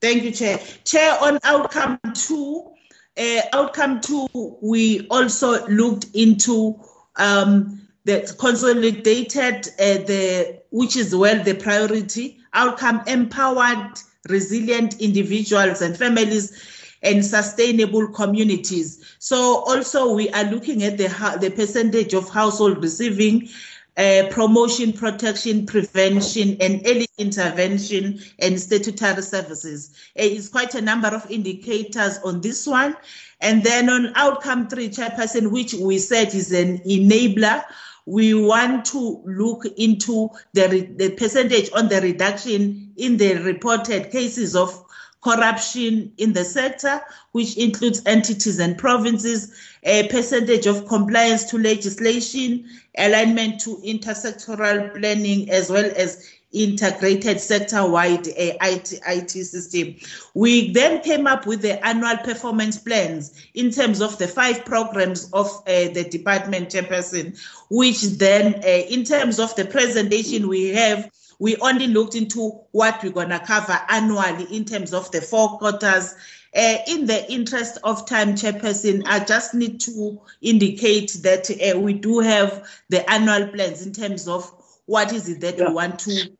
Thank 0.00 0.24
you, 0.24 0.32
Chair. 0.32 0.58
Chair, 0.84 1.16
on 1.20 1.38
outcome 1.44 1.98
two, 2.14 2.72
uh, 3.16 3.40
outcome 3.52 4.00
two, 4.00 4.26
we 4.60 5.06
also 5.08 5.66
looked 5.68 6.06
into 6.14 6.80
um, 7.16 7.83
the 8.04 8.34
consolidated 8.38 9.68
uh, 9.78 10.04
the 10.04 10.60
which 10.70 10.96
is 10.96 11.14
well 11.14 11.42
the 11.42 11.54
priority 11.54 12.38
outcome 12.52 13.02
empowered 13.06 13.98
resilient 14.28 15.00
individuals 15.00 15.82
and 15.82 15.96
families 15.96 16.70
and 17.02 17.24
sustainable 17.24 18.08
communities 18.08 19.16
so 19.18 19.64
also 19.66 20.14
we 20.14 20.28
are 20.30 20.44
looking 20.44 20.82
at 20.82 20.96
the 20.98 21.08
the 21.40 21.50
percentage 21.50 22.14
of 22.14 22.28
household 22.28 22.82
receiving 22.82 23.48
uh, 23.96 24.24
promotion, 24.30 24.92
protection, 24.92 25.66
prevention, 25.66 26.56
and 26.60 26.82
early 26.84 27.06
intervention 27.18 28.18
and 28.40 28.60
statutory 28.60 29.22
services. 29.22 29.94
Uh, 30.18 30.22
it's 30.22 30.48
quite 30.48 30.74
a 30.74 30.80
number 30.80 31.06
of 31.06 31.30
indicators 31.30 32.18
on 32.24 32.40
this 32.40 32.66
one. 32.66 32.96
And 33.40 33.62
then 33.62 33.88
on 33.88 34.12
outcome 34.16 34.68
three, 34.68 34.88
chairperson, 34.88 35.52
which 35.52 35.74
we 35.74 35.98
said 35.98 36.34
is 36.34 36.50
an 36.50 36.78
enabler, 36.78 37.62
we 38.06 38.34
want 38.34 38.84
to 38.84 39.22
look 39.24 39.64
into 39.78 40.28
the, 40.52 40.92
the 40.96 41.10
percentage 41.12 41.70
on 41.74 41.88
the 41.88 42.00
reduction 42.00 42.92
in 42.96 43.16
the 43.16 43.34
reported 43.36 44.10
cases 44.10 44.54
of 44.54 44.84
corruption 45.22 46.12
in 46.18 46.34
the 46.34 46.44
sector, 46.44 47.00
which 47.32 47.56
includes 47.56 48.02
entities 48.04 48.58
and 48.58 48.76
provinces, 48.76 49.58
a 49.82 50.06
percentage 50.08 50.66
of 50.66 50.86
compliance 50.86 51.44
to 51.44 51.58
legislation, 51.58 52.68
alignment 52.98 53.58
to 53.62 53.76
intersectoral 53.78 54.94
planning, 54.94 55.50
as 55.50 55.70
well 55.70 55.90
as 55.96 56.28
integrated 56.54 57.40
sector-wide 57.40 58.28
uh, 58.28 58.56
IT, 58.62 59.00
IT 59.06 59.30
system. 59.30 59.96
We 60.34 60.72
then 60.72 61.02
came 61.02 61.26
up 61.26 61.46
with 61.46 61.62
the 61.62 61.84
annual 61.84 62.16
performance 62.18 62.78
plans 62.78 63.32
in 63.54 63.70
terms 63.70 64.00
of 64.00 64.16
the 64.18 64.28
five 64.28 64.64
programs 64.64 65.30
of 65.32 65.48
uh, 65.66 65.88
the 65.92 66.08
department 66.10 66.70
chairperson, 66.70 67.38
which 67.70 68.02
then, 68.18 68.54
uh, 68.64 68.68
in 68.88 69.04
terms 69.04 69.38
of 69.38 69.54
the 69.56 69.64
presentation 69.64 70.48
we 70.48 70.68
have, 70.68 71.10
we 71.38 71.56
only 71.56 71.88
looked 71.88 72.14
into 72.14 72.50
what 72.70 73.02
we're 73.02 73.10
going 73.10 73.28
to 73.30 73.40
cover 73.40 73.78
annually 73.88 74.44
in 74.54 74.64
terms 74.64 74.94
of 74.94 75.10
the 75.10 75.20
four 75.20 75.58
quarters. 75.58 76.14
Uh, 76.56 76.78
in 76.86 77.04
the 77.06 77.30
interest 77.32 77.78
of 77.82 78.06
time, 78.06 78.34
Chairperson, 78.34 79.02
I 79.06 79.24
just 79.24 79.54
need 79.54 79.80
to 79.80 80.20
indicate 80.40 81.18
that 81.22 81.50
we 81.76 81.94
do 81.94 82.20
have 82.20 82.68
the 82.90 83.10
annual 83.10 83.48
plans 83.48 83.84
in 83.84 83.92
terms 83.92 84.28
of 84.28 84.52
what 84.86 85.12
is 85.12 85.28
it 85.28 85.40
that 85.40 85.58
yeah. 85.58 85.68
we 85.68 85.74
want 85.74 85.98
to 86.00 86.30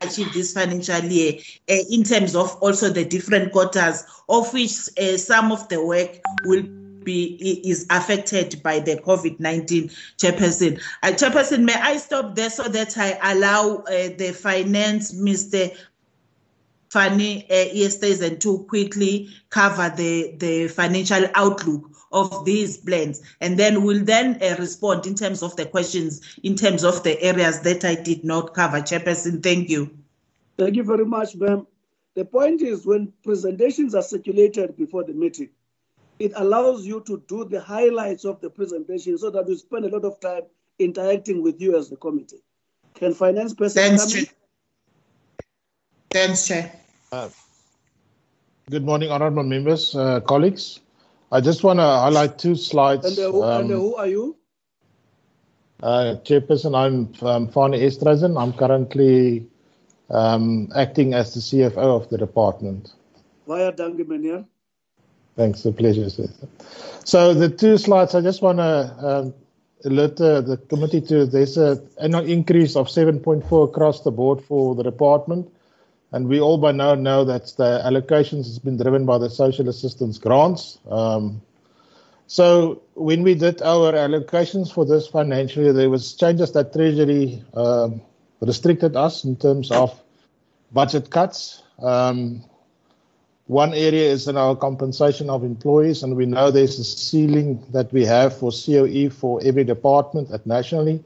achieve 0.00 0.32
this 0.32 0.52
financial 0.52 1.00
year 1.04 1.34
uh, 1.70 1.74
in 1.90 2.02
terms 2.02 2.34
of 2.34 2.54
also 2.56 2.88
the 2.88 3.04
different 3.04 3.52
quarters 3.52 4.04
of 4.28 4.52
which 4.52 4.72
uh, 5.00 5.16
some 5.16 5.52
of 5.52 5.68
the 5.68 5.84
work 5.84 6.18
will 6.44 6.62
be 7.04 7.60
is 7.64 7.86
affected 7.90 8.62
by 8.62 8.78
the 8.78 8.96
COVID-19 8.96 9.92
chairperson. 10.18 10.80
Uh, 11.02 11.08
chairperson, 11.08 11.64
may 11.64 11.74
I 11.74 11.96
stop 11.96 12.36
there 12.36 12.50
so 12.50 12.64
that 12.64 12.96
I 12.96 13.18
allow 13.32 13.78
uh, 13.78 14.10
the 14.16 14.32
finance 14.40 15.12
Mr. 15.12 15.76
Fanny 16.90 17.46
uh, 17.50 18.24
and 18.24 18.40
to 18.40 18.58
quickly 18.68 19.30
cover 19.50 19.92
the, 19.96 20.34
the 20.36 20.68
financial 20.68 21.26
outlook 21.34 21.91
of 22.12 22.44
these 22.44 22.76
blends 22.76 23.22
and 23.40 23.58
then 23.58 23.82
we'll 23.82 24.04
then 24.04 24.38
uh, 24.42 24.56
respond 24.58 25.06
in 25.06 25.14
terms 25.14 25.42
of 25.42 25.54
the 25.56 25.66
questions 25.66 26.38
in 26.42 26.54
terms 26.54 26.84
of 26.84 27.02
the 27.02 27.20
areas 27.22 27.60
that 27.60 27.84
I 27.84 27.94
did 27.94 28.24
not 28.24 28.54
cover. 28.54 28.78
Chairperson, 28.80 29.42
thank 29.42 29.68
you. 29.68 29.90
Thank 30.58 30.76
you 30.76 30.84
very 30.84 31.04
much, 31.04 31.34
ma'am. 31.36 31.66
The 32.14 32.24
point 32.24 32.60
is 32.60 32.84
when 32.84 33.12
presentations 33.24 33.94
are 33.94 34.02
circulated 34.02 34.76
before 34.76 35.04
the 35.04 35.14
meeting, 35.14 35.48
it 36.18 36.32
allows 36.36 36.84
you 36.86 37.02
to 37.06 37.22
do 37.26 37.44
the 37.44 37.60
highlights 37.60 38.24
of 38.24 38.40
the 38.40 38.50
presentation 38.50 39.16
so 39.16 39.30
that 39.30 39.46
we 39.46 39.56
spend 39.56 39.86
a 39.86 39.88
lot 39.88 40.04
of 40.04 40.20
time 40.20 40.42
interacting 40.78 41.42
with 41.42 41.60
you 41.60 41.76
as 41.76 41.88
the 41.88 41.96
committee. 41.96 42.42
Can 42.94 43.14
finance 43.14 43.54
person 43.54 43.82
Thanks, 43.82 44.12
Chair. 44.12 44.24
Thanks, 46.10 46.46
Chair. 46.46 46.72
Uh, 47.10 47.30
good 48.70 48.84
morning, 48.84 49.10
honorable 49.10 49.42
members, 49.42 49.96
uh, 49.96 50.20
colleagues. 50.20 50.80
I 51.32 51.40
just 51.40 51.64
want 51.64 51.78
to 51.78 51.84
highlight 51.84 52.38
two 52.38 52.54
slides. 52.54 53.06
And, 53.06 53.18
uh, 53.18 53.32
who, 53.32 53.42
um, 53.42 53.60
and 53.62 53.70
who, 53.70 53.96
are 53.96 54.06
you? 54.06 54.36
Uh, 55.82 56.16
Chairperson, 56.24 56.76
I'm 56.76 57.26
um, 57.26 57.48
Fani 57.48 57.78
Estreisen. 57.80 58.38
I'm 58.40 58.52
currently 58.52 59.46
um, 60.10 60.68
acting 60.76 61.14
as 61.14 61.32
the 61.32 61.40
CFO 61.40 62.02
of 62.02 62.10
the 62.10 62.18
department. 62.18 62.92
Via 63.48 63.72
danke, 63.72 64.06
meneer. 64.06 64.44
Thanks, 65.34 65.64
a 65.64 65.72
pleasure. 65.72 66.10
Sir. 66.10 66.28
So 67.04 67.32
the 67.32 67.48
two 67.48 67.78
slides, 67.78 68.14
I 68.14 68.20
just 68.20 68.42
want 68.42 68.58
to 68.58 68.94
um, 69.00 69.34
alert 69.86 70.20
uh, 70.20 70.42
the 70.42 70.58
committee 70.58 71.00
to 71.00 71.24
there's 71.24 71.56
a 71.56 71.82
annual 71.98 72.26
increase 72.26 72.76
of 72.76 72.88
7.4 72.88 73.68
across 73.68 74.02
the 74.02 74.10
board 74.10 74.44
for 74.44 74.74
the 74.74 74.82
department. 74.82 75.50
And 76.12 76.28
we 76.28 76.40
all 76.40 76.58
by 76.58 76.72
now 76.72 76.94
know 76.94 77.24
that 77.24 77.46
the 77.56 77.80
allocations 77.84 78.44
has 78.44 78.58
been 78.58 78.76
driven 78.76 79.06
by 79.06 79.18
the 79.18 79.30
social 79.30 79.68
assistance 79.68 80.18
grants. 80.18 80.78
Um, 80.90 81.40
so 82.26 82.82
when 82.94 83.22
we 83.22 83.34
did 83.34 83.62
our 83.62 83.92
allocations 83.92 84.72
for 84.72 84.84
this 84.84 85.06
financial 85.06 85.62
year, 85.64 85.72
there 85.72 85.90
was 85.90 86.14
changes 86.14 86.52
that 86.52 86.72
Treasury 86.72 87.42
um, 87.54 88.02
restricted 88.40 88.96
us 88.96 89.24
in 89.24 89.36
terms 89.36 89.70
of 89.70 89.98
budget 90.72 91.10
cuts. 91.10 91.62
Um, 91.82 92.44
one 93.46 93.74
area 93.74 94.10
is 94.10 94.28
in 94.28 94.36
our 94.36 94.54
compensation 94.54 95.28
of 95.28 95.44
employees, 95.44 96.02
and 96.02 96.16
we 96.16 96.26
know 96.26 96.50
there's 96.50 96.78
a 96.78 96.84
ceiling 96.84 97.62
that 97.72 97.92
we 97.92 98.04
have 98.04 98.36
for 98.36 98.50
COE 98.50 99.10
for 99.10 99.40
every 99.44 99.64
department 99.64 100.30
at 100.30 100.46
nationally. 100.46 101.02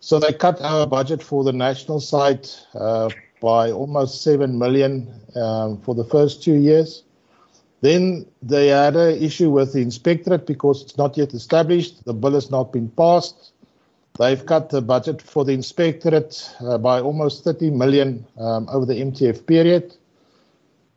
So 0.00 0.18
they 0.18 0.32
cut 0.32 0.62
our 0.62 0.86
budget 0.86 1.22
for 1.22 1.44
the 1.44 1.52
national 1.52 2.00
side 2.00 2.48
uh, 2.74 3.10
by 3.40 3.70
almost 3.70 4.22
7 4.22 4.58
million 4.58 5.08
um, 5.34 5.80
for 5.80 5.94
the 5.94 6.04
first 6.04 6.42
two 6.42 6.54
years. 6.54 7.02
Then 7.80 8.26
they 8.42 8.68
had 8.68 8.94
an 8.96 9.22
issue 9.22 9.50
with 9.50 9.72
the 9.72 9.80
inspectorate 9.80 10.46
because 10.46 10.82
it's 10.82 10.98
not 10.98 11.16
yet 11.16 11.32
established. 11.32 12.04
The 12.04 12.12
bill 12.12 12.32
has 12.32 12.50
not 12.50 12.72
been 12.72 12.90
passed. 12.90 13.52
They've 14.18 14.44
cut 14.44 14.68
the 14.68 14.82
budget 14.82 15.22
for 15.22 15.44
the 15.44 15.52
inspectorate 15.52 16.50
uh, 16.60 16.76
by 16.76 17.00
almost 17.00 17.44
30 17.44 17.70
million 17.70 18.26
um, 18.38 18.68
over 18.68 18.84
the 18.84 19.00
MTF 19.00 19.46
period. 19.46 19.96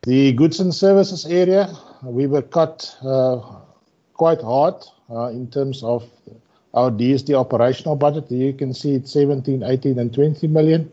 The 0.01 0.33
goods 0.33 0.59
and 0.59 0.75
services 0.75 1.25
area, 1.25 1.73
we 2.03 2.27
were 2.27 2.41
cut 2.41 2.93
uh, 3.01 3.39
quite 4.13 4.41
hard 4.41 4.75
uh, 5.09 5.27
in 5.27 5.49
terms 5.49 5.81
of 5.83 6.03
our 6.73 6.91
DSD 6.91 7.33
operational 7.33 7.95
budget. 7.95 8.29
You 8.29 8.51
can 8.51 8.73
see 8.73 8.95
it's 8.95 9.13
17, 9.13 9.63
18, 9.63 9.99
and 9.99 10.13
20 10.13 10.47
million. 10.47 10.91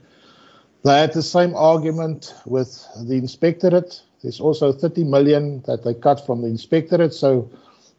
They 0.82 0.98
had 0.98 1.12
the 1.12 1.22
same 1.22 1.54
argument 1.54 2.34
with 2.46 2.86
the 3.06 3.14
inspectorate. 3.14 4.00
There's 4.22 4.40
also 4.40 4.72
30 4.72 5.04
million 5.04 5.62
that 5.62 5.84
they 5.84 5.94
cut 5.94 6.24
from 6.24 6.40
the 6.42 6.48
inspectorate. 6.48 7.12
So 7.12 7.50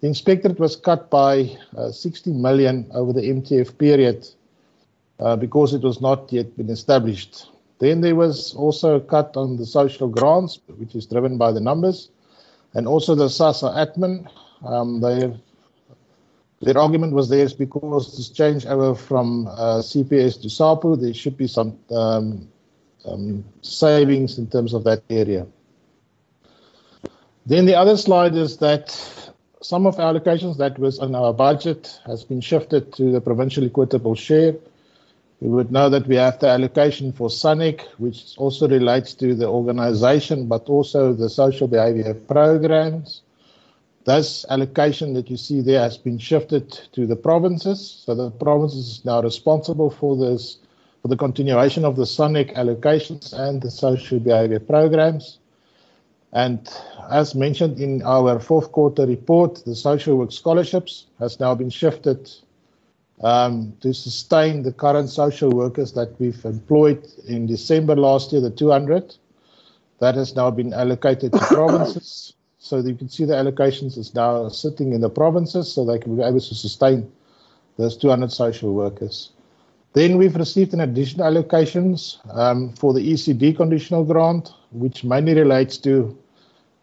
the 0.01 0.07
inspectorate 0.07 0.59
was 0.59 0.75
cut 0.75 1.09
by 1.11 1.57
uh, 1.77 1.91
60 1.91 2.31
million 2.31 2.89
over 2.93 3.13
the 3.13 3.21
MTF 3.21 3.77
period 3.77 4.27
uh, 5.19 5.35
because 5.35 5.75
it 5.75 5.83
was 5.83 6.01
not 6.01 6.31
yet 6.33 6.57
been 6.57 6.69
established. 6.69 7.47
Then 7.77 8.01
there 8.01 8.15
was 8.15 8.53
also 8.55 8.95
a 8.95 9.01
cut 9.01 9.37
on 9.37 9.57
the 9.57 9.65
social 9.65 10.07
grants, 10.07 10.59
which 10.77 10.95
is 10.95 11.05
driven 11.05 11.37
by 11.37 11.51
the 11.51 11.59
numbers, 11.59 12.09
and 12.73 12.87
also 12.87 13.15
the 13.15 13.27
SASSA 13.27 13.75
admin. 13.75 14.27
Um, 14.63 15.01
their, 15.01 15.33
their 16.61 16.77
argument 16.77 17.13
was 17.13 17.29
there 17.29 17.43
is 17.43 17.53
because 17.53 18.17
this 18.17 18.29
change 18.29 18.65
over 18.65 18.95
from 18.95 19.47
uh, 19.47 19.81
CPS 19.81 20.41
to 20.41 20.49
SAPO, 20.49 20.95
there 21.01 21.13
should 21.13 21.37
be 21.37 21.47
some 21.47 21.77
um, 21.89 22.47
um, 23.05 23.43
savings 23.61 24.37
in 24.37 24.47
terms 24.47 24.73
of 24.73 24.83
that 24.83 25.03
area. 25.09 25.47
Then 27.45 27.65
the 27.65 27.75
other 27.75 27.97
slide 27.97 28.35
is 28.35 28.57
that 28.57 28.91
some 29.61 29.85
of 29.85 29.99
our 29.99 30.13
allocations 30.13 30.57
that 30.57 30.77
was 30.79 30.99
on 30.99 31.15
our 31.15 31.33
budget 31.33 31.99
has 32.05 32.23
been 32.23 32.41
shifted 32.41 32.93
to 32.93 33.11
the 33.11 33.21
provincial 33.21 33.63
equitable 33.65 34.15
share. 34.15 34.55
You 35.39 35.49
would 35.49 35.71
know 35.71 35.89
that 35.89 36.07
we 36.07 36.15
have 36.15 36.39
the 36.39 36.49
allocation 36.49 37.11
for 37.11 37.29
SANAC, 37.29 37.81
which 37.97 38.35
also 38.37 38.67
relates 38.67 39.15
to 39.15 39.33
the 39.33 39.47
organization, 39.47 40.47
but 40.47 40.69
also 40.69 41.13
the 41.13 41.29
social 41.29 41.67
behavior 41.67 42.13
programs. 42.13 43.21
This 44.05 44.45
allocation 44.49 45.13
that 45.13 45.29
you 45.29 45.37
see 45.37 45.61
there 45.61 45.81
has 45.81 45.97
been 45.97 46.17
shifted 46.19 46.71
to 46.93 47.07
the 47.07 47.15
provinces. 47.15 48.03
So 48.05 48.13
the 48.13 48.29
provinces 48.29 48.87
is 48.87 49.05
now 49.05 49.21
responsible 49.21 49.89
for 49.89 50.15
this 50.15 50.57
for 51.01 51.07
the 51.07 51.17
continuation 51.17 51.83
of 51.83 51.95
the 51.95 52.03
SANAC 52.03 52.53
allocations 52.55 53.33
and 53.33 53.61
the 53.61 53.71
social 53.71 54.19
behavior 54.19 54.59
programs. 54.59 55.39
And 56.33 56.69
as 57.09 57.35
mentioned 57.35 57.79
in 57.79 58.01
our 58.03 58.39
fourth 58.39 58.71
quarter 58.71 59.05
report, 59.05 59.63
the 59.65 59.75
social 59.75 60.17
work 60.17 60.31
scholarships 60.31 61.07
has 61.19 61.39
now 61.39 61.55
been 61.55 61.69
shifted 61.69 62.31
um, 63.23 63.73
to 63.81 63.93
sustain 63.93 64.63
the 64.63 64.71
current 64.71 65.09
social 65.09 65.51
workers 65.51 65.91
that 65.93 66.19
we've 66.19 66.43
employed 66.45 67.05
in 67.27 67.47
December 67.47 67.95
last 67.95 68.31
year, 68.31 68.41
the 68.41 68.49
200. 68.49 69.15
That 69.99 70.15
has 70.15 70.35
now 70.35 70.49
been 70.49 70.73
allocated 70.73 71.33
to 71.33 71.39
provinces. 71.47 72.33
So 72.57 72.77
you 72.77 72.95
can 72.95 73.09
see 73.09 73.25
the 73.25 73.33
allocations 73.33 73.97
is 73.97 74.15
now 74.15 74.47
sitting 74.49 74.93
in 74.93 75.01
the 75.01 75.09
provinces 75.09 75.71
so 75.71 75.83
they 75.83 75.99
can 75.99 76.15
be 76.15 76.23
able 76.23 76.39
to 76.39 76.55
sustain 76.55 77.11
those 77.77 77.97
200 77.97 78.31
social 78.31 78.73
workers. 78.73 79.31
Then 79.93 80.17
we've 80.17 80.35
received 80.35 80.73
an 80.73 80.81
additional 80.81 81.31
allocations 81.31 82.17
um, 82.35 82.73
for 82.73 82.93
the 82.93 83.01
ECD 83.13 83.55
conditional 83.55 84.05
grant, 84.05 84.51
which 84.71 85.03
mainly 85.03 85.33
relates 85.33 85.77
to 85.79 86.17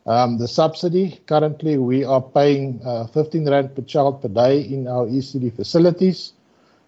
um, 0.06 0.38
the 0.38 0.46
subsidy. 0.48 1.20
Currently, 1.26 1.78
we 1.78 2.04
are 2.04 2.20
paying 2.20 2.80
uh, 2.84 3.06
15 3.06 3.48
rand 3.48 3.74
per 3.74 3.82
child 3.82 4.20
per 4.20 4.28
day 4.28 4.60
in 4.60 4.86
our 4.88 5.06
ECD 5.06 5.54
facilities. 5.54 6.32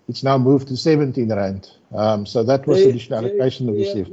It's 0.08 0.22
now 0.22 0.36
moved 0.38 0.68
to 0.68 0.76
17 0.76 1.32
rand. 1.32 1.70
Um, 1.94 2.26
so 2.26 2.42
that 2.42 2.66
was 2.66 2.82
the 2.82 2.90
additional 2.90 3.20
allocation 3.20 3.66
we 3.72 3.78
received. 3.80 4.12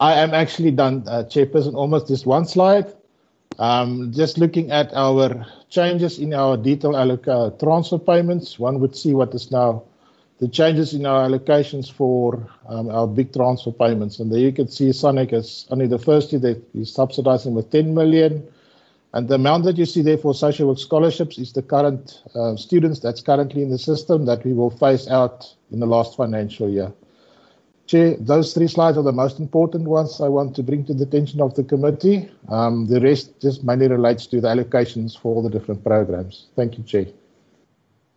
I 0.00 0.14
am 0.14 0.32
actually 0.32 0.70
done, 0.70 1.04
uh, 1.08 1.24
Chairperson, 1.24 1.74
almost 1.74 2.06
just 2.08 2.26
one 2.26 2.44
slide. 2.44 2.92
Um, 3.58 4.12
just 4.12 4.38
looking 4.38 4.70
at 4.70 4.92
our 4.94 5.44
changes 5.68 6.18
in 6.18 6.32
our 6.32 6.56
detailed 6.56 6.94
alloc- 6.94 7.58
transfer 7.58 7.98
payments, 7.98 8.58
one 8.58 8.78
would 8.78 8.94
see 8.94 9.14
what 9.14 9.34
is 9.34 9.50
now 9.50 9.82
the 10.38 10.48
changes 10.48 10.94
in 10.94 11.04
our 11.04 11.28
allocations 11.28 11.90
for 11.90 12.46
um, 12.68 12.88
our 12.90 13.06
big 13.06 13.32
transfer 13.32 13.72
payments. 13.72 14.20
And 14.20 14.30
there 14.30 14.38
you 14.38 14.52
can 14.52 14.68
see 14.68 14.90
SANAC 14.90 15.32
is 15.32 15.66
only 15.70 15.86
the 15.86 15.98
first 15.98 16.32
year 16.32 16.40
that 16.42 16.62
is 16.74 16.92
subsidizing 16.92 17.54
with 17.54 17.70
10 17.70 17.94
million. 17.94 18.46
And 19.14 19.28
the 19.28 19.34
amount 19.34 19.64
that 19.64 19.76
you 19.78 19.86
see 19.86 20.02
there 20.02 20.18
for 20.18 20.34
social 20.34 20.68
work 20.68 20.78
scholarships 20.78 21.38
is 21.38 21.52
the 21.52 21.62
current 21.62 22.22
uh, 22.34 22.56
students 22.56 23.00
that's 23.00 23.20
currently 23.20 23.62
in 23.62 23.70
the 23.70 23.78
system 23.78 24.26
that 24.26 24.44
we 24.44 24.52
will 24.52 24.70
phase 24.70 25.08
out 25.08 25.52
in 25.72 25.80
the 25.80 25.86
last 25.86 26.16
financial 26.16 26.68
year. 26.68 26.92
Chair, 27.88 28.16
those 28.20 28.52
three 28.52 28.68
slides 28.68 28.98
are 28.98 29.02
the 29.02 29.12
most 29.12 29.40
important 29.40 29.84
ones 29.84 30.20
I 30.20 30.28
want 30.28 30.54
to 30.56 30.62
bring 30.62 30.84
to 30.84 30.94
the 30.94 31.04
attention 31.04 31.40
of 31.40 31.54
the 31.54 31.64
committee. 31.64 32.30
Um, 32.50 32.86
the 32.86 33.00
rest 33.00 33.40
just 33.40 33.64
mainly 33.64 33.88
relates 33.88 34.26
to 34.26 34.42
the 34.42 34.48
allocations 34.48 35.18
for 35.18 35.34
all 35.34 35.42
the 35.42 35.48
different 35.48 35.82
programs. 35.82 36.48
Thank 36.54 36.76
you, 36.76 36.84
Chair. 36.84 37.06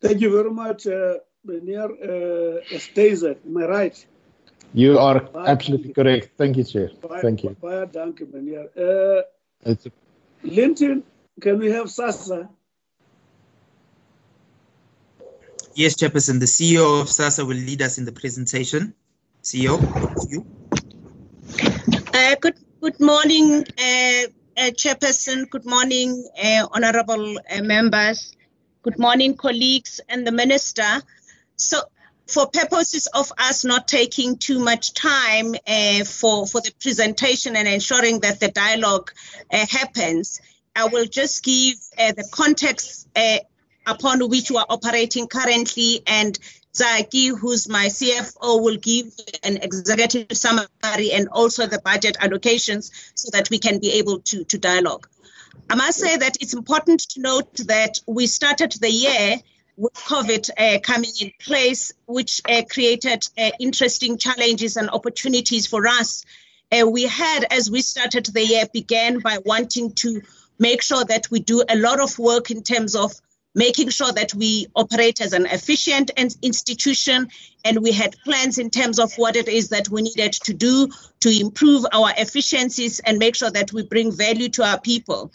Thank 0.02 0.20
you 0.20 0.36
very 0.36 0.52
much, 0.52 0.88
uh, 0.88 1.20
Meneer 1.48 1.90
uh, 1.90 2.78
Stazer. 2.78 3.36
Am 3.46 3.58
I 3.58 3.66
right? 3.66 4.06
You 4.74 5.00
are 5.00 5.28
absolutely 5.48 5.94
correct. 5.94 6.32
Thank 6.38 6.58
you, 6.58 6.64
Chair. 6.64 6.92
Thank 7.22 7.44
you. 7.44 7.56
Baie 7.62 7.86
dankie, 7.92 8.26
meneer. 8.26 8.70
Uh, 8.78 9.24
It's 9.66 9.86
a 9.86 9.92
Linton, 10.44 11.04
can 11.40 11.60
we 11.60 11.72
have 11.72 11.88
SASSA? 11.88 12.50
Yes, 15.76 15.96
Chairperson, 15.96 16.40
the 16.40 16.46
CEO 16.46 17.02
of 17.02 17.08
SASSA 17.08 17.46
will 17.48 17.58
lead 17.58 17.82
us 17.82 17.98
in 17.98 18.06
the 18.06 18.12
presentation. 18.12 18.94
CEO, 19.44 19.74
over 19.96 20.14
you. 20.30 20.46
Uh, 22.14 22.36
good 22.42 22.58
good 22.82 23.00
morning, 23.00 23.66
uh, 23.78 24.24
uh, 24.58 24.72
Chairperson. 24.82 25.50
Good 25.50 25.66
morning, 25.66 26.28
uh, 26.44 26.68
honourable 26.74 27.38
uh, 27.40 27.62
members. 27.64 28.36
Good 28.84 29.00
morning, 29.00 29.36
colleagues 29.36 30.02
and 30.10 30.26
the 30.26 30.32
Minister. 30.32 31.02
So, 31.62 31.82
for 32.28 32.48
purposes 32.48 33.08
of 33.08 33.32
us 33.38 33.66
not 33.66 33.88
taking 33.88 34.38
too 34.38 34.60
much 34.60 34.94
time 34.94 35.54
uh, 35.68 36.04
for 36.06 36.48
for 36.48 36.62
the 36.62 36.72
presentation 36.80 37.56
and 37.56 37.68
ensuring 37.68 38.22
that 38.22 38.40
the 38.40 38.50
dialogue 38.50 39.12
uh, 39.52 39.66
happens, 39.70 40.42
I 40.76 40.86
will 40.86 41.06
just 41.06 41.44
give 41.44 41.76
uh, 41.98 42.14
the 42.14 42.28
context 42.32 43.08
uh, 43.16 43.40
upon 43.86 44.28
which 44.30 44.50
we 44.50 44.58
are 44.58 44.66
operating 44.70 45.28
currently 45.28 46.02
and 46.08 46.38
Zaki, 46.74 47.28
who's 47.28 47.68
my 47.68 47.88
CFO, 47.88 48.64
will 48.64 48.78
give 48.78 49.12
an 49.44 49.58
executive 49.58 50.38
summary 50.38 51.12
and 51.12 51.28
also 51.28 51.68
the 51.68 51.82
budget 51.84 52.16
allocations 52.22 52.92
so 53.14 53.30
that 53.34 53.50
we 53.50 53.60
can 53.60 53.80
be 53.80 53.92
able 54.00 54.20
to, 54.22 54.46
to 54.46 54.58
dialogue. 54.58 55.08
I 55.70 55.76
must 55.76 56.00
say 56.00 56.16
that 56.16 56.38
it's 56.40 56.54
important 56.54 57.02
to 57.12 57.22
note 57.22 57.54
that 57.68 58.00
we 58.08 58.26
started 58.26 58.72
the 58.72 58.90
year 58.90 59.42
with 59.78 59.94
COVID 59.94 60.50
uh, 60.58 60.80
coming 60.80 61.12
in 61.20 61.32
place, 61.40 61.92
which 62.06 62.42
uh, 62.50 62.62
created 62.70 63.28
uh, 63.38 63.52
interesting 63.60 64.18
challenges 64.18 64.78
and 64.78 64.90
opportunities 64.90 65.68
for 65.68 65.88
us. 65.88 66.26
Uh, 66.72 66.88
we 66.88 67.04
had, 67.04 67.46
as 67.52 67.70
we 67.70 67.82
started 67.82 68.26
the 68.26 68.46
year, 68.46 68.66
began 68.74 69.20
by 69.20 69.40
wanting 69.46 69.94
to 69.94 70.22
make 70.60 70.82
sure 70.82 71.04
that 71.04 71.30
we 71.32 71.40
do 71.40 71.64
a 71.68 71.76
lot 71.76 72.00
of 72.00 72.18
work 72.20 72.52
in 72.52 72.64
terms 72.64 72.96
of 72.96 73.12
making 73.54 73.90
sure 73.90 74.12
that 74.12 74.34
we 74.34 74.68
operate 74.76 75.20
as 75.20 75.34
an 75.34 75.46
efficient 75.46 76.12
institution 76.42 77.28
and 77.66 77.82
we 77.82 77.92
had 77.92 78.16
plans 78.24 78.58
in 78.58 78.70
terms 78.70 79.00
of 79.00 79.14
what 79.16 79.36
it 79.36 79.48
is 79.48 79.70
that 79.70 79.90
we 79.90 80.02
needed 80.02 80.32
to 80.32 80.54
do 80.54 80.88
to 81.20 81.30
improve 81.30 81.86
our 81.92 82.12
efficiencies 82.18 83.00
and 83.00 83.18
make 83.18 83.36
sure 83.36 83.52
that 83.52 83.74
we 83.74 83.84
bring 83.84 84.12
value 84.12 84.48
to 84.48 84.64
our 84.64 84.80
people 84.80 85.32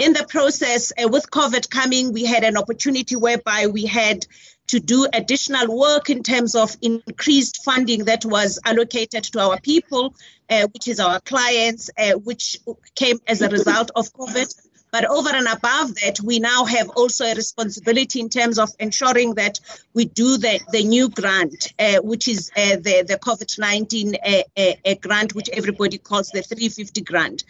in 0.00 0.14
the 0.14 0.26
process 0.28 0.92
uh, 0.92 1.06
with 1.08 1.30
covid 1.30 1.68
coming 1.68 2.12
we 2.12 2.24
had 2.24 2.42
an 2.42 2.56
opportunity 2.56 3.16
whereby 3.16 3.66
we 3.66 3.84
had 3.84 4.26
to 4.66 4.80
do 4.80 5.06
additional 5.12 5.76
work 5.76 6.08
in 6.08 6.22
terms 6.22 6.54
of 6.54 6.76
increased 6.80 7.62
funding 7.64 8.04
that 8.04 8.24
was 8.24 8.58
allocated 8.64 9.24
to 9.24 9.38
our 9.38 9.60
people 9.60 10.14
uh, 10.48 10.66
which 10.72 10.88
is 10.88 11.00
our 11.00 11.20
clients 11.20 11.90
uh, 11.98 12.12
which 12.12 12.58
came 12.94 13.18
as 13.26 13.42
a 13.42 13.48
result 13.48 13.90
of 13.94 14.12
covid 14.14 14.52
but 14.92 15.04
over 15.04 15.30
and 15.30 15.46
above 15.46 15.94
that, 15.96 16.18
we 16.20 16.40
now 16.40 16.64
have 16.64 16.88
also 16.90 17.24
a 17.24 17.34
responsibility 17.34 18.20
in 18.20 18.28
terms 18.28 18.58
of 18.58 18.70
ensuring 18.80 19.34
that 19.34 19.60
we 19.94 20.04
do 20.04 20.36
the, 20.36 20.60
the 20.72 20.84
new 20.84 21.08
grant, 21.08 21.72
uh, 21.78 21.98
which 22.02 22.26
is 22.26 22.50
uh, 22.56 22.76
the, 22.76 23.04
the 23.06 23.18
COVID 23.18 23.58
19 23.58 24.16
uh, 24.16 24.42
uh, 24.56 24.94
grant, 25.00 25.34
which 25.34 25.48
everybody 25.50 25.98
calls 25.98 26.30
the 26.30 26.42
350 26.42 27.02
grant. 27.02 27.44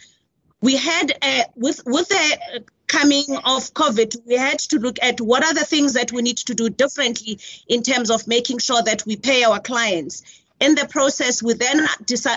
We 0.61 0.77
had, 0.77 1.13
uh, 1.23 1.45
with, 1.57 1.81
with 1.87 2.09
the 2.09 2.65
coming 2.87 3.25
of 3.45 3.73
COVID, 3.75 4.27
we 4.27 4.37
had 4.37 4.59
to 4.59 4.79
look 4.79 4.99
at 5.03 5.21
what 5.21 5.45
are 5.45 5.55
the 5.55 5.65
things 5.65 5.95
that 5.95 6.13
we 6.13 6.23
need 6.23 6.39
to 6.39 6.55
do 6.55 6.69
differently 6.69 7.39
in 7.67 7.83
terms 7.83 8.11
of 8.11 8.27
making 8.27 8.59
sure 8.59 8.83
that 8.83 9.05
we 9.07 9.17
pay 9.17 9.45
our 9.45 9.61
clients 9.61 10.23
in 10.61 10.75
the 10.75 10.87
process, 10.87 11.43
we 11.43 11.55
then 11.55 11.81
uh, 11.81 12.37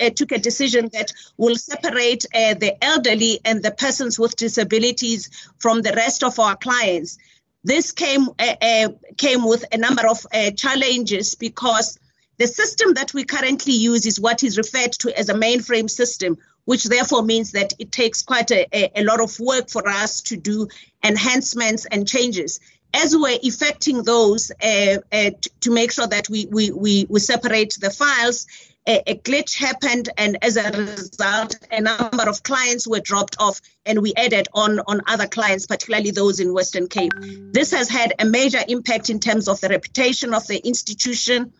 uh, 0.00 0.10
took 0.16 0.32
a 0.32 0.38
decision 0.38 0.88
that 0.92 1.12
will 1.36 1.56
separate 1.56 2.24
uh, 2.34 2.54
the 2.54 2.82
elderly 2.82 3.40
and 3.44 3.62
the 3.62 3.70
persons 3.70 4.18
with 4.18 4.34
disabilities 4.36 5.30
from 5.58 5.82
the 5.82 5.92
rest 5.92 6.24
of 6.24 6.38
our 6.38 6.56
clients. 6.56 7.18
This 7.62 7.92
came 7.92 8.28
uh, 8.38 8.88
came 9.18 9.44
with 9.44 9.66
a 9.70 9.76
number 9.76 10.08
of 10.08 10.26
challenges 10.56 11.34
because 11.34 11.98
the 12.38 12.46
system 12.46 12.94
that 12.94 13.12
we 13.12 13.24
currently 13.24 13.74
use 13.74 14.06
is 14.06 14.18
what 14.18 14.42
is 14.42 14.56
referred 14.56 14.92
to 14.92 15.18
as 15.18 15.28
a 15.28 15.34
mainframe 15.34 15.90
system, 15.90 16.38
which 16.64 16.84
therefore 16.84 17.22
means 17.22 17.52
that 17.52 17.72
it 17.78 17.92
takes 17.92 18.22
quite 18.22 18.50
a, 18.50 18.66
a, 18.98 19.02
lot 19.04 19.20
of 19.20 19.38
work 19.40 19.68
for 19.70 19.86
us 19.88 20.20
to 20.22 20.36
do 20.36 20.68
enhancements 21.04 21.86
and 21.86 22.06
changes 22.06 22.60
as 22.92 23.16
we're 23.16 23.38
effecting 23.42 24.02
those 24.02 24.50
uh, 24.62 24.96
uh, 25.12 25.30
to 25.60 25.70
make 25.70 25.92
sure 25.92 26.06
that 26.06 26.28
we, 26.28 26.46
we, 26.46 26.70
we, 26.70 27.06
we 27.08 27.20
separate 27.20 27.76
the 27.80 27.90
files, 27.90 28.46
a, 28.86 29.02
a 29.06 29.14
glitch 29.18 29.56
happened, 29.56 30.08
and 30.16 30.38
as 30.42 30.56
a 30.56 30.70
result, 30.70 31.56
a 31.70 31.80
number 31.80 32.28
of 32.28 32.42
clients 32.42 32.88
were 32.88 33.00
dropped 33.00 33.36
off, 33.38 33.60
and 33.84 34.00
we 34.00 34.14
added 34.16 34.48
on 34.54 34.80
on 34.80 35.02
other 35.06 35.26
clients, 35.26 35.66
particularly 35.66 36.10
those 36.10 36.40
in 36.40 36.54
Western 36.54 36.88
Cape. 36.88 37.12
This 37.20 37.72
has 37.72 37.88
had 37.88 38.14
a 38.18 38.24
major 38.24 38.60
impact 38.68 39.10
in 39.10 39.20
terms 39.20 39.48
of 39.48 39.60
the 39.60 39.68
reputation 39.68 40.32
of 40.34 40.46
the 40.46 40.58
institution, 40.66 41.52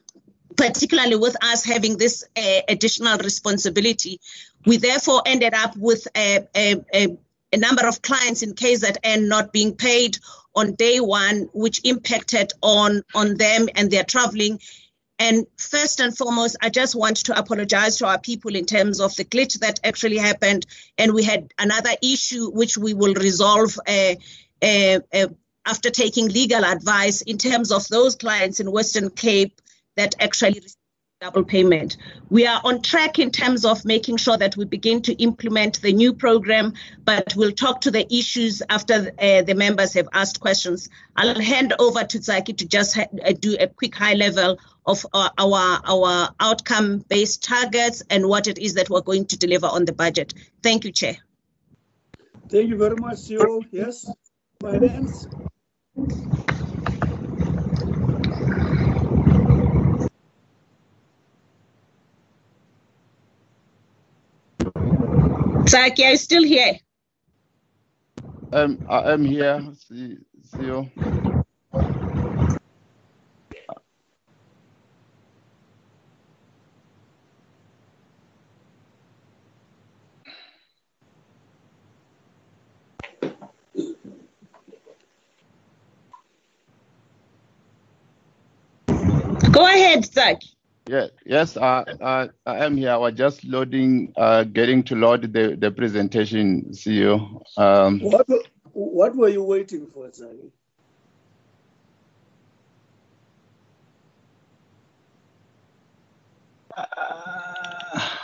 particularly 0.56 1.16
with 1.16 1.36
us 1.42 1.64
having 1.64 1.96
this 1.96 2.24
uh, 2.36 2.60
additional 2.68 3.18
responsibility. 3.18 4.20
We 4.66 4.76
therefore 4.76 5.22
ended 5.26 5.54
up 5.54 5.76
with 5.76 6.06
a, 6.16 6.46
a, 6.56 7.16
a 7.52 7.56
number 7.56 7.86
of 7.86 8.02
clients 8.02 8.42
in 8.42 8.54
KZN 8.54 9.28
not 9.28 9.52
being 9.52 9.76
paid 9.76 10.18
on 10.54 10.74
day 10.74 11.00
one, 11.00 11.48
which 11.52 11.80
impacted 11.84 12.52
on, 12.62 13.02
on 13.14 13.36
them 13.36 13.68
and 13.74 13.90
their 13.90 14.04
traveling. 14.04 14.60
And 15.18 15.46
first 15.58 16.00
and 16.00 16.16
foremost, 16.16 16.56
I 16.62 16.70
just 16.70 16.94
want 16.94 17.18
to 17.18 17.38
apologize 17.38 17.98
to 17.98 18.06
our 18.06 18.18
people 18.18 18.56
in 18.56 18.64
terms 18.64 19.00
of 19.00 19.14
the 19.16 19.24
glitch 19.24 19.60
that 19.60 19.78
actually 19.84 20.16
happened. 20.16 20.66
And 20.96 21.12
we 21.12 21.22
had 21.22 21.52
another 21.58 21.90
issue 22.02 22.50
which 22.50 22.78
we 22.78 22.94
will 22.94 23.14
resolve 23.14 23.78
uh, 23.86 24.14
uh, 24.62 25.00
uh, 25.12 25.26
after 25.66 25.90
taking 25.90 26.28
legal 26.28 26.64
advice 26.64 27.20
in 27.22 27.36
terms 27.36 27.70
of 27.70 27.86
those 27.88 28.16
clients 28.16 28.60
in 28.60 28.72
Western 28.72 29.10
Cape 29.10 29.60
that 30.00 30.16
actually 30.18 30.62
double 31.20 31.44
payment. 31.44 31.98
We 32.30 32.46
are 32.46 32.62
on 32.64 32.80
track 32.80 33.18
in 33.18 33.30
terms 33.30 33.66
of 33.66 33.84
making 33.84 34.16
sure 34.16 34.38
that 34.38 34.56
we 34.56 34.64
begin 34.64 35.02
to 35.02 35.12
implement 35.22 35.82
the 35.82 35.92
new 35.92 36.14
program, 36.14 36.72
but 37.04 37.34
we'll 37.36 37.52
talk 37.52 37.82
to 37.82 37.90
the 37.90 38.10
issues 38.12 38.62
after 38.70 39.12
uh, 39.18 39.42
the 39.42 39.54
members 39.54 39.92
have 39.92 40.08
asked 40.14 40.40
questions. 40.40 40.88
I'll 41.16 41.38
hand 41.38 41.74
over 41.78 42.04
to 42.04 42.22
Zaki 42.22 42.54
to 42.54 42.66
just 42.66 42.94
ha- 42.94 43.12
uh, 43.22 43.32
do 43.32 43.54
a 43.60 43.66
quick 43.66 43.94
high 43.94 44.14
level 44.14 44.58
of 44.86 45.04
our 45.12 45.30
our, 45.36 45.80
our 45.84 46.30
outcome 46.40 47.04
based 47.10 47.44
targets 47.44 48.02
and 48.08 48.26
what 48.26 48.48
it 48.48 48.58
is 48.58 48.72
that 48.74 48.88
we're 48.88 49.02
going 49.02 49.26
to 49.26 49.36
deliver 49.36 49.66
on 49.66 49.84
the 49.84 49.92
budget. 49.92 50.32
Thank 50.62 50.86
you, 50.86 50.92
Chair. 50.92 51.18
Thank 52.48 52.70
you 52.70 52.78
very 52.78 52.96
much, 52.96 53.16
CEO. 53.16 53.62
Yes, 53.70 54.10
finance. 54.58 55.28
Zaki, 65.70 66.04
are 66.04 66.10
you 66.10 66.16
still 66.16 66.42
here? 66.42 66.80
Um, 68.52 68.84
I 68.88 69.12
am 69.12 69.24
here, 69.24 69.64
see, 69.78 70.16
see 70.42 70.64
you. 70.64 70.90
Go 89.52 89.66
ahead, 89.66 90.04
Zaki. 90.04 90.48
Yeah, 90.90 91.06
yes, 91.24 91.56
I, 91.56 91.84
I, 92.02 92.28
I 92.46 92.64
am 92.64 92.76
here. 92.76 92.90
I 92.90 92.96
was 92.96 93.14
just 93.14 93.44
loading, 93.44 94.12
uh, 94.16 94.42
getting 94.42 94.82
to 94.84 94.96
load 94.96 95.32
the, 95.32 95.54
the 95.56 95.70
presentation, 95.70 96.64
CEO. 96.72 97.42
Um, 97.56 98.00
What, 98.00 98.26
what 98.72 99.14
were 99.14 99.28
you 99.28 99.44
waiting 99.44 99.86
for, 99.86 100.10
Zaki? 100.12 100.50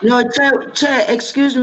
No, 0.02 0.28
Chair, 0.28 0.70
Chair 0.70 1.06
excuse 1.08 1.56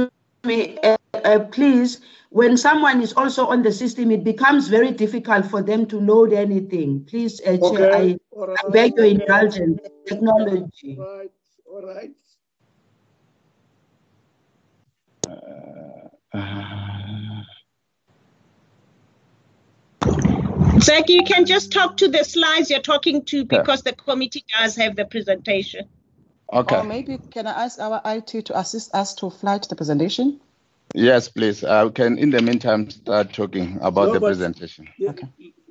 me, 0.45 0.77
uh, 0.83 0.95
uh, 1.25 1.39
please. 1.51 1.99
When 2.33 2.57
someone 2.57 2.99
is 3.03 3.13
also 3.13 3.45
on 3.45 3.61
the 3.61 3.71
system, 3.71 4.09
it 4.09 4.23
becomes 4.23 4.67
very 4.67 4.89
difficult 4.89 5.45
for 5.45 5.61
them 5.61 5.85
to 5.85 5.99
load 5.99 6.33
anything. 6.33 7.05
Please, 7.05 7.39
uh, 7.41 7.57
Chair, 7.57 7.59
Okay, 7.61 8.17
I, 8.35 8.43
I 8.65 8.69
beg 8.71 8.93
your 8.95 9.05
indulgence. 9.05 9.79
Technology. 10.07 10.97
Right, 10.99 11.29
All 11.67 11.85
right. 11.85 12.11
Zach, 20.79 21.09
you 21.09 21.23
can 21.23 21.45
just 21.45 21.71
talk 21.71 21.97
to 21.97 22.07
the 22.07 22.23
slides 22.23 22.71
you're 22.71 22.79
talking 22.79 23.23
to 23.25 23.45
because 23.45 23.83
the 23.83 23.93
committee 23.93 24.43
does 24.59 24.75
have 24.77 24.95
the 24.95 25.05
presentation. 25.05 25.87
Okay. 26.51 26.77
Or 26.77 26.83
maybe 26.83 27.19
can 27.29 27.45
I 27.45 27.65
ask 27.65 27.79
our 27.79 28.01
IT 28.03 28.47
to 28.47 28.57
assist 28.57 28.95
us 28.95 29.13
to 29.15 29.29
flight 29.29 29.67
the 29.69 29.75
presentation? 29.75 30.41
Yes, 30.93 31.27
please. 31.27 31.63
I 31.63 31.89
can, 31.89 32.17
in 32.17 32.29
the 32.29 32.41
meantime, 32.41 32.89
start 32.89 33.33
talking 33.33 33.77
about 33.81 34.07
No, 34.07 34.13
the 34.13 34.19
but- 34.19 34.27
presentation. 34.27 34.87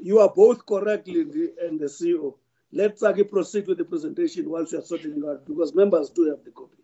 You 0.05 0.18
are 0.18 0.33
both 0.35 0.66
correct, 0.66 1.07
Lindy 1.07 1.51
and 1.62 1.79
the 1.79 1.87
CEO. 1.87 2.35
Let 2.73 2.99
Zaki 2.99 3.23
proceed 3.23 3.68
with 3.68 3.79
the 3.79 3.85
presentation 3.85 4.51
whilst 4.51 4.73
you 4.73 4.79
are 4.81 4.83
sorting 4.83 5.12
it 5.16 5.25
out 5.25 5.47
because 5.47 5.75
members 5.77 6.11
do 6.11 6.29
have 6.29 6.43
the 6.45 6.51
copy. 6.51 6.77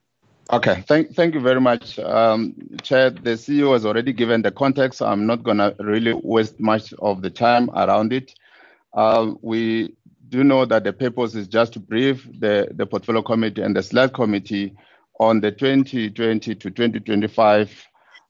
Okay, 0.53 0.85
thank, 0.87 1.15
thank 1.15 1.35
you 1.35 1.41
very 1.41 1.61
much, 1.61 1.99
um, 1.99 2.55
Chair. 2.83 3.11
The 3.11 3.31
CEO 3.37 3.73
has 3.73 3.85
already 3.85 4.13
given 4.13 4.43
the 4.43 4.53
context. 4.53 5.03
I'm 5.03 5.27
not 5.27 5.43
going 5.43 5.57
to 5.59 5.75
really 5.81 6.13
waste 6.23 6.61
much 6.61 6.93
of 7.01 7.23
the 7.23 7.31
time 7.31 7.71
around 7.71 8.13
it. 8.13 8.33
Uh, 8.95 9.35
we 9.43 9.95
do 10.29 10.45
know 10.45 10.65
that 10.65 10.85
the 10.85 10.93
purpose 10.93 11.35
is 11.35 11.49
just 11.49 11.73
to 11.73 11.81
brief 11.81 12.29
the, 12.39 12.69
the 12.71 12.87
Portfolio 12.87 13.21
Committee 13.23 13.63
and 13.63 13.75
the 13.75 13.83
Select 13.83 14.15
Committee 14.15 14.77
on 15.19 15.41
the 15.41 15.51
2020 15.51 16.55
to 16.55 16.71
2025 16.71 17.88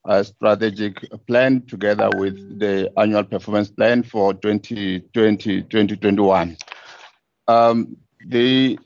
uh, 0.08 0.22
strategic 0.22 1.04
plan 1.26 1.60
together 1.66 2.08
with 2.16 2.58
the 2.58 2.90
annual 2.98 3.22
performance 3.22 3.70
plan 3.70 4.02
for 4.02 4.32
2020 4.34 5.62
2021. 5.62 6.56
Um, 7.46 7.96
the 8.26 8.78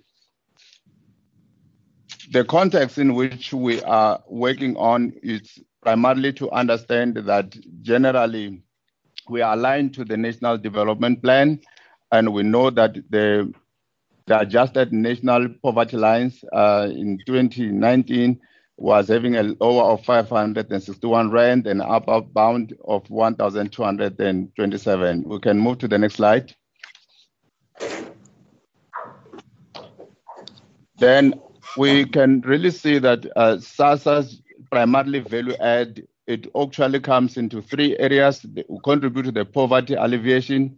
the 2.33 2.45
context 2.45 2.99
in 2.99 3.15
which 3.15 3.53
we 3.53 3.81
are 3.83 4.21
working 4.29 4.77
on 4.77 5.13
is 5.23 5.59
primarily 5.81 6.33
to 6.33 6.51
understand 6.51 7.17
that 7.17 7.57
generally 7.83 8.63
we 9.29 9.43
are 9.43 9.55
aligned 9.55 9.95
to 9.95 10.05
the 10.05 10.17
National 10.17 10.59
Development 10.59 11.23
Plan, 11.23 11.61
and 12.11 12.33
we 12.33 12.43
know 12.43 12.71
that 12.71 12.95
the, 13.11 13.53
the 14.27 14.41
adjusted 14.41 14.93
national 14.93 15.49
poverty 15.63 15.97
lines 15.97 16.45
uh, 16.53 16.89
in 16.91 17.19
2019 17.27 18.41
was 18.77 19.09
having 19.09 19.37
a 19.37 19.43
lower 19.43 19.93
of 19.93 20.05
561 20.05 21.31
rand 21.31 21.67
and 21.67 21.81
upper 21.83 22.21
bound 22.21 22.75
of 22.87 23.09
1,227. 23.11 25.25
We 25.27 25.41
can 25.41 25.59
move 25.59 25.79
to 25.79 25.89
the 25.89 25.99
next 25.99 26.15
slide. 26.17 26.55
then 31.03 31.35
we 31.77 32.07
can 32.07 32.41
really 32.43 32.71
see 32.71 32.99
that 32.99 33.27
uh, 33.35 33.57
SASSA's 33.57 34.41
primarily 34.71 35.19
value 35.19 35.55
add, 35.61 36.01
it 36.29 36.47
actually 36.57 37.01
comes 37.01 37.37
into 37.37 37.61
three 37.61 37.99
areas. 37.99 38.41
They 38.43 38.65
contribute 38.85 39.25
to 39.25 39.33
the 39.33 39.45
poverty 39.45 39.95
alleviation 39.95 40.77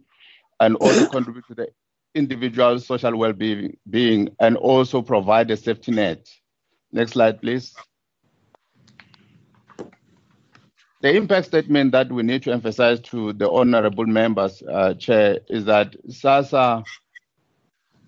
and 0.59 0.75
also 0.77 1.05
contribute 1.09 1.45
to 1.49 1.55
the 1.55 1.67
individual 2.15 2.79
social 2.79 3.15
well-being 3.15 3.77
being, 3.89 4.29
and 4.39 4.57
also 4.57 5.01
provide 5.01 5.51
a 5.51 5.57
safety 5.57 5.91
net. 5.91 6.27
Next 6.95 7.11
slide, 7.11 7.41
please. 7.41 7.75
The 11.01 11.13
impact 11.13 11.47
statement 11.47 11.91
that 11.91 12.09
we 12.09 12.23
need 12.23 12.41
to 12.43 12.53
emphasize 12.53 13.01
to 13.11 13.33
the 13.33 13.51
honorable 13.51 14.05
members, 14.05 14.63
uh, 14.63 14.93
Chair, 14.93 15.39
is 15.49 15.65
that 15.65 15.93
SASSA 16.07 16.85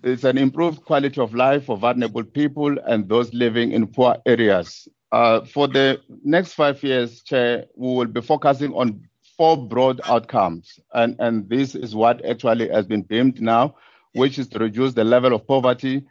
is 0.02 0.24
an 0.24 0.38
improved 0.38 0.86
quality 0.86 1.20
of 1.20 1.34
life 1.34 1.66
for 1.66 1.76
vulnerable 1.76 2.24
people 2.24 2.78
and 2.86 3.06
those 3.06 3.34
living 3.34 3.72
in 3.72 3.88
poor 3.88 4.16
areas. 4.24 4.88
Uh, 5.12 5.44
for 5.44 5.68
the 5.68 6.00
next 6.24 6.54
five 6.54 6.82
years, 6.82 7.20
Chair, 7.20 7.66
we 7.76 7.94
will 7.94 8.06
be 8.06 8.22
focusing 8.22 8.72
on 8.72 9.06
four 9.36 9.68
broad 9.68 10.00
outcomes. 10.06 10.80
And, 10.94 11.14
and 11.18 11.46
this 11.50 11.74
is 11.74 11.94
what 11.94 12.24
actually 12.24 12.70
has 12.70 12.86
been 12.86 13.02
deemed 13.02 13.42
now, 13.42 13.76
which 14.14 14.38
is 14.38 14.48
to 14.48 14.58
reduce 14.58 14.94
the 14.94 15.04
level 15.04 15.34
of 15.34 15.46
poverty, 15.46 16.06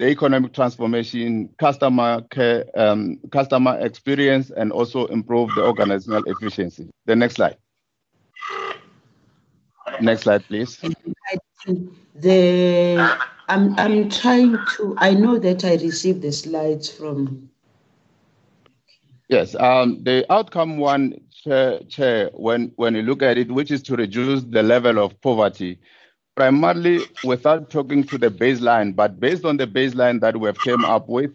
the 0.00 0.08
economic 0.08 0.54
transformation, 0.54 1.50
customer 1.58 2.22
care, 2.30 2.64
um, 2.74 3.18
customer 3.30 3.78
experience, 3.80 4.50
and 4.50 4.72
also 4.72 5.04
improve 5.08 5.50
the 5.54 5.62
organizational 5.62 6.22
efficiency. 6.26 6.88
The 7.04 7.14
next 7.14 7.34
slide. 7.34 7.58
Next 10.00 10.22
slide, 10.22 10.42
please. 10.46 10.80
The 12.14 13.18
I'm 13.48 13.78
I'm 13.78 14.08
trying 14.08 14.56
to. 14.76 14.94
I 14.96 15.12
know 15.12 15.38
that 15.38 15.66
I 15.66 15.74
received 15.74 16.22
the 16.22 16.32
slides 16.32 16.88
from. 16.90 17.50
Yes, 19.28 19.54
um, 19.54 20.02
the 20.02 20.24
outcome 20.32 20.78
one, 20.78 21.20
chair, 21.30 21.80
chair, 21.90 22.30
when 22.32 22.72
when 22.76 22.94
you 22.94 23.02
look 23.02 23.22
at 23.22 23.36
it, 23.36 23.50
which 23.50 23.70
is 23.70 23.82
to 23.82 23.96
reduce 23.96 24.44
the 24.44 24.62
level 24.62 24.98
of 24.98 25.20
poverty, 25.20 25.78
primarily 26.36 27.00
without 27.24 27.70
talking 27.70 28.04
to 28.04 28.18
the 28.18 28.30
baseline, 28.30 28.94
but 28.94 29.18
based 29.20 29.44
on 29.44 29.56
the 29.56 29.66
baseline 29.66 30.20
that 30.20 30.38
we 30.38 30.46
have 30.46 30.58
came 30.60 30.84
up 30.84 31.08
with, 31.08 31.30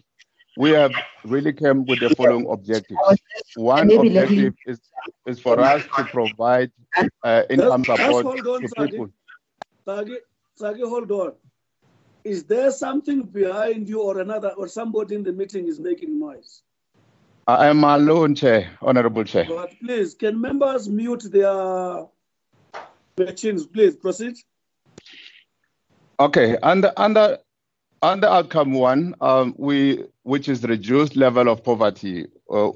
we 0.56 0.70
have 0.70 0.92
really 1.24 1.52
came 1.52 1.84
with 1.84 2.00
the 2.00 2.10
following 2.14 2.46
objectives. 2.50 2.98
One 3.56 3.88
Maybe 3.88 4.10
let 4.10 4.30
me- 4.30 4.46
objective 4.46 4.54
is 4.66 4.80
is 5.26 5.40
for 5.40 5.58
us 5.60 5.82
to 5.96 6.04
provide 6.04 6.70
uh, 7.22 7.42
income 7.50 7.82
Just- 7.84 7.98
just 7.98 8.16
support 8.16 8.24
hold 8.26 8.46
on, 8.46 8.62
to 8.62 8.86
people. 8.86 9.08
Zaki, 9.84 10.16
Zaki, 10.58 10.80
hold 10.82 11.10
on. 11.12 11.32
Is 12.24 12.44
there 12.44 12.70
something 12.72 13.22
behind 13.22 13.88
you 13.88 14.00
or 14.02 14.18
another, 14.20 14.50
or 14.56 14.66
somebody 14.66 15.14
in 15.14 15.22
the 15.22 15.32
meeting 15.32 15.68
is 15.68 15.78
making 15.78 16.18
noise? 16.18 16.62
I 17.46 17.68
am 17.68 17.84
alone, 17.84 18.34
Chair, 18.34 18.76
Honorable 18.82 19.22
Chair. 19.22 19.44
But 19.48 19.72
please, 19.78 20.14
can 20.14 20.40
members 20.40 20.88
mute 20.88 21.24
their 21.30 22.06
machines? 23.16 23.66
Please 23.66 23.94
proceed. 23.94 24.34
Okay, 26.18 26.56
under 26.62 26.92
under 26.96 27.38
under 28.00 28.26
outcome 28.26 28.72
one, 28.72 29.14
um, 29.20 29.54
we 29.58 30.04
which 30.22 30.48
is 30.48 30.62
reduced 30.62 31.14
level 31.14 31.48
of 31.48 31.62
poverty, 31.62 32.26
uh, 32.50 32.70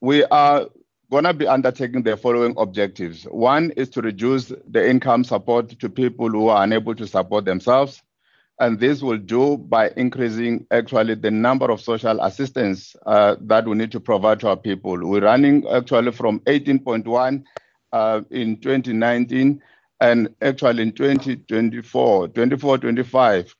we 0.00 0.24
are 0.24 0.66
gonna 1.10 1.34
be 1.34 1.46
undertaking 1.46 2.02
the 2.02 2.16
following 2.16 2.54
objectives. 2.56 3.24
One 3.24 3.72
is 3.72 3.90
to 3.90 4.00
reduce 4.00 4.52
the 4.66 4.88
income 4.88 5.24
support 5.24 5.68
to 5.78 5.88
people 5.90 6.30
who 6.30 6.48
are 6.48 6.64
unable 6.64 6.94
to 6.94 7.06
support 7.06 7.44
themselves, 7.44 8.02
and 8.58 8.80
this 8.80 9.02
will 9.02 9.18
do 9.18 9.58
by 9.58 9.90
increasing 9.98 10.66
actually 10.70 11.14
the 11.14 11.30
number 11.30 11.70
of 11.70 11.82
social 11.82 12.18
assistance 12.22 12.96
uh, 13.04 13.36
that 13.42 13.66
we 13.66 13.76
need 13.76 13.92
to 13.92 14.00
provide 14.00 14.40
to 14.40 14.48
our 14.48 14.56
people. 14.56 14.96
We're 14.96 15.24
running 15.24 15.68
actually 15.68 16.12
from 16.12 16.40
18.1 16.40 17.44
uh, 17.92 18.22
in 18.30 18.56
2019 18.56 19.60
and 20.00 20.34
actually 20.40 20.82
in 20.82 20.92
2024, 20.92 22.28
24, 22.28 22.78
25, 22.78 23.54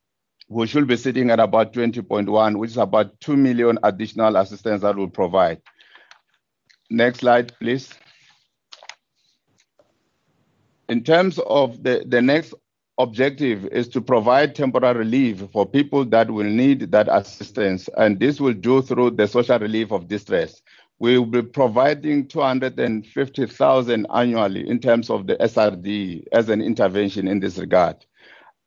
we 0.49 0.67
should 0.67 0.87
be 0.87 0.97
sitting 0.97 1.31
at 1.31 1.41
about 1.41 1.73
20.1, 1.73 2.57
which 2.57 2.71
is 2.71 2.77
about 2.77 3.21
2 3.21 3.37
million 3.37 3.79
additional 3.83 4.37
assistance 4.37 4.83
that 4.83 4.97
we'll 4.97 5.09
provide. 5.09 5.61
Next 6.91 7.21
slide, 7.21 7.53
please. 7.59 7.93
In 10.89 11.05
terms 11.05 11.39
of 11.39 11.83
the, 11.83 12.03
the 12.07 12.23
next 12.23 12.55
objective 12.99 13.67
is 13.67 13.89
to 13.89 14.01
provide 14.01 14.55
temporary 14.55 14.99
relief 14.99 15.43
for 15.53 15.67
people 15.67 16.05
that 16.07 16.31
will 16.31 16.45
need 16.45 16.91
that 16.93 17.09
assistance, 17.11 17.89
and 17.97 18.19
this 18.19 18.41
will 18.41 18.55
do 18.55 18.81
through 18.81 19.11
the 19.11 19.29
social 19.29 19.59
relief 19.59 19.93
of 19.93 20.09
distress. 20.09 20.63
We 20.99 21.19
will 21.19 21.27
be 21.27 21.43
providing 21.43 22.27
250,000 22.27 24.07
annually 24.13 24.69
in 24.69 24.81
terms 24.81 25.11
of 25.11 25.27
the 25.27 25.37
SRD 25.37 26.25
as 26.33 26.49
an 26.49 26.61
intervention 26.61 27.29
in 27.29 27.41
this 27.41 27.59
regard. 27.59 28.05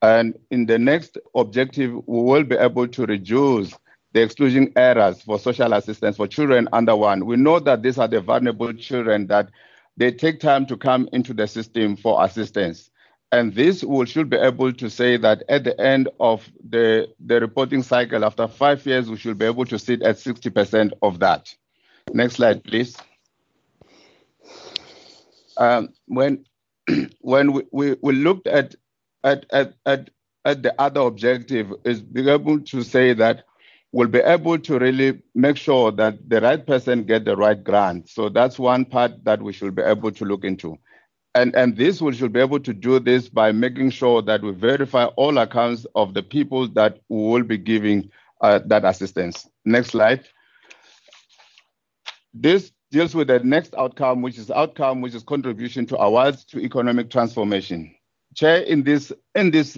And 0.01 0.37
in 0.49 0.65
the 0.65 0.79
next 0.79 1.17
objective, 1.35 1.91
we 2.07 2.23
will 2.23 2.43
be 2.43 2.55
able 2.55 2.87
to 2.87 3.05
reduce 3.05 3.73
the 4.13 4.21
exclusion 4.21 4.71
errors 4.75 5.21
for 5.21 5.39
social 5.39 5.73
assistance 5.73 6.17
for 6.17 6.27
children 6.27 6.67
under 6.73 6.95
one. 6.95 7.25
We 7.25 7.35
know 7.35 7.59
that 7.59 7.83
these 7.83 7.97
are 7.97 8.07
the 8.07 8.21
vulnerable 8.21 8.73
children 8.73 9.27
that 9.27 9.49
they 9.97 10.11
take 10.11 10.39
time 10.39 10.65
to 10.67 10.77
come 10.77 11.07
into 11.13 11.33
the 11.33 11.47
system 11.47 11.95
for 11.95 12.23
assistance. 12.23 12.89
And 13.31 13.53
this 13.53 13.83
we 13.83 14.05
should 14.05 14.29
be 14.29 14.37
able 14.37 14.73
to 14.73 14.89
say 14.89 15.15
that 15.17 15.43
at 15.47 15.63
the 15.63 15.79
end 15.79 16.09
of 16.19 16.49
the, 16.67 17.07
the 17.19 17.39
reporting 17.39 17.83
cycle, 17.83 18.25
after 18.25 18.47
five 18.47 18.85
years, 18.85 19.09
we 19.09 19.17
should 19.17 19.37
be 19.37 19.45
able 19.45 19.65
to 19.65 19.79
sit 19.79 20.01
at 20.01 20.17
60% 20.17 20.91
of 21.01 21.19
that. 21.19 21.53
Next 22.13 22.35
slide, 22.35 22.63
please. 22.63 22.97
Um, 25.57 25.89
when 26.07 26.45
when 27.21 27.53
we, 27.53 27.63
we, 27.71 27.95
we 28.01 28.13
looked 28.13 28.47
at, 28.47 28.75
at, 29.23 29.45
at, 29.51 29.73
at, 29.85 30.09
at 30.45 30.63
the 30.63 30.73
other 30.81 31.01
objective 31.01 31.71
is 31.85 32.01
being 32.01 32.27
able 32.29 32.59
to 32.59 32.83
say 32.83 33.13
that 33.13 33.45
we'll 33.91 34.07
be 34.07 34.19
able 34.19 34.57
to 34.57 34.79
really 34.79 35.21
make 35.35 35.57
sure 35.57 35.91
that 35.91 36.29
the 36.29 36.41
right 36.41 36.65
person 36.65 37.03
get 37.03 37.25
the 37.25 37.35
right 37.35 37.63
grant. 37.63 38.09
So 38.09 38.29
that's 38.29 38.57
one 38.57 38.85
part 38.85 39.23
that 39.25 39.41
we 39.41 39.53
should 39.53 39.75
be 39.75 39.83
able 39.83 40.11
to 40.11 40.25
look 40.25 40.43
into. 40.43 40.77
And, 41.35 41.55
and 41.55 41.77
this 41.77 42.01
we 42.01 42.13
should 42.13 42.33
be 42.33 42.39
able 42.41 42.59
to 42.59 42.73
do 42.73 42.99
this 42.99 43.29
by 43.29 43.51
making 43.51 43.91
sure 43.91 44.21
that 44.23 44.41
we 44.41 44.51
verify 44.51 45.05
all 45.05 45.37
accounts 45.37 45.85
of 45.95 46.13
the 46.13 46.23
people 46.23 46.67
that 46.69 46.99
will 47.09 47.43
be 47.43 47.57
giving 47.57 48.09
uh, 48.41 48.59
that 48.65 48.83
assistance. 48.83 49.47
Next 49.63 49.89
slide. 49.89 50.25
This 52.33 52.71
deals 52.91 53.15
with 53.15 53.27
the 53.27 53.39
next 53.39 53.73
outcome, 53.75 54.21
which 54.21 54.37
is 54.37 54.51
outcome, 54.51 55.01
which 55.01 55.15
is 55.15 55.23
contribution 55.23 55.85
to 55.87 55.97
awards 55.97 56.43
to 56.45 56.59
economic 56.59 57.09
transformation. 57.09 57.93
Chair, 58.35 58.61
in 58.61 58.83
this 58.83 59.11
in 59.35 59.51
this 59.51 59.77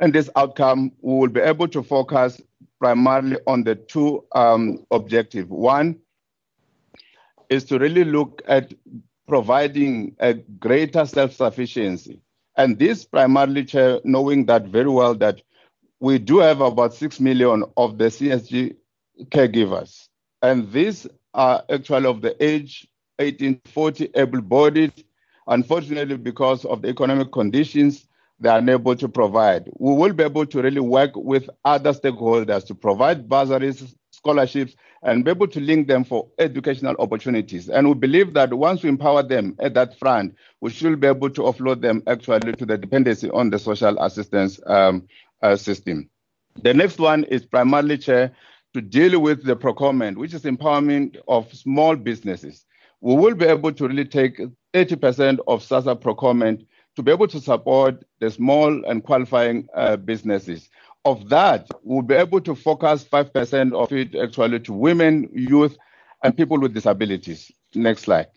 in 0.00 0.12
this 0.12 0.28
outcome, 0.36 0.92
we 1.00 1.18
will 1.18 1.28
be 1.28 1.40
able 1.40 1.68
to 1.68 1.82
focus 1.82 2.40
primarily 2.78 3.38
on 3.46 3.64
the 3.64 3.74
two 3.74 4.24
um, 4.32 4.84
objectives. 4.90 5.48
One 5.48 5.98
is 7.48 7.64
to 7.64 7.78
really 7.78 8.04
look 8.04 8.42
at 8.46 8.74
providing 9.26 10.16
a 10.18 10.34
greater 10.34 11.06
self-sufficiency. 11.06 12.20
And 12.56 12.78
this 12.78 13.04
primarily, 13.04 13.64
Chair, 13.64 14.00
knowing 14.04 14.46
that 14.46 14.66
very 14.66 14.88
well 14.88 15.14
that 15.16 15.40
we 16.00 16.18
do 16.18 16.38
have 16.38 16.60
about 16.60 16.94
6 16.94 17.20
million 17.20 17.64
of 17.76 17.98
the 17.98 18.06
CSG 18.06 18.76
caregivers. 19.30 20.08
And 20.42 20.70
these 20.70 21.06
are 21.34 21.64
actually 21.70 22.06
of 22.06 22.22
the 22.22 22.34
age 22.42 22.86
1840 23.18 24.10
able-bodied. 24.14 25.04
Unfortunately, 25.46 26.16
because 26.16 26.64
of 26.64 26.82
the 26.82 26.88
economic 26.88 27.30
conditions, 27.32 28.06
they 28.40 28.48
are 28.48 28.58
unable 28.58 28.96
to 28.96 29.08
provide. 29.08 29.70
We 29.78 29.94
will 29.94 30.12
be 30.12 30.24
able 30.24 30.46
to 30.46 30.62
really 30.62 30.80
work 30.80 31.12
with 31.14 31.48
other 31.64 31.92
stakeholders 31.92 32.66
to 32.66 32.74
provide 32.74 33.28
bursaries, 33.28 33.94
scholarships, 34.10 34.74
and 35.02 35.24
be 35.24 35.30
able 35.30 35.46
to 35.48 35.60
link 35.60 35.86
them 35.86 36.02
for 36.04 36.28
educational 36.38 36.96
opportunities. 36.98 37.68
And 37.68 37.86
we 37.88 37.94
believe 37.94 38.32
that 38.34 38.52
once 38.54 38.82
we 38.82 38.88
empower 38.88 39.22
them 39.22 39.54
at 39.60 39.74
that 39.74 39.98
front, 39.98 40.34
we 40.60 40.70
should 40.70 40.98
be 40.98 41.06
able 41.06 41.30
to 41.30 41.42
offload 41.42 41.82
them 41.82 42.02
actually 42.06 42.52
to 42.54 42.66
the 42.66 42.78
dependency 42.78 43.30
on 43.30 43.50
the 43.50 43.58
social 43.58 43.98
assistance 43.98 44.58
um, 44.66 45.06
uh, 45.42 45.56
system. 45.56 46.08
The 46.62 46.72
next 46.72 46.98
one 46.98 47.24
is 47.24 47.44
primarily, 47.44 47.98
Chair, 47.98 48.34
to 48.74 48.82
deal 48.82 49.20
with 49.20 49.44
the 49.44 49.56
procurement, 49.56 50.18
which 50.18 50.34
is 50.34 50.42
empowerment 50.42 51.16
of 51.28 51.52
small 51.54 51.94
businesses. 51.96 52.66
We 53.00 53.14
will 53.14 53.34
be 53.34 53.46
able 53.46 53.72
to 53.72 53.88
really 53.88 54.04
take 54.04 54.40
80% 54.74 55.38
of 55.46 55.62
SASSA 55.62 56.00
procurement 56.00 56.66
to 56.96 57.02
be 57.02 57.12
able 57.12 57.28
to 57.28 57.40
support 57.40 58.04
the 58.20 58.30
small 58.30 58.84
and 58.84 59.02
qualifying 59.02 59.68
uh, 59.74 59.96
businesses. 59.96 60.68
Of 61.04 61.28
that, 61.28 61.68
we'll 61.82 62.02
be 62.02 62.14
able 62.14 62.40
to 62.40 62.54
focus 62.54 63.04
5% 63.04 63.74
of 63.74 63.92
it 63.92 64.14
actually 64.16 64.60
to 64.60 64.72
women, 64.72 65.28
youth, 65.32 65.76
and 66.22 66.36
people 66.36 66.58
with 66.58 66.74
disabilities. 66.74 67.52
Next 67.74 68.02
slide. 68.02 68.28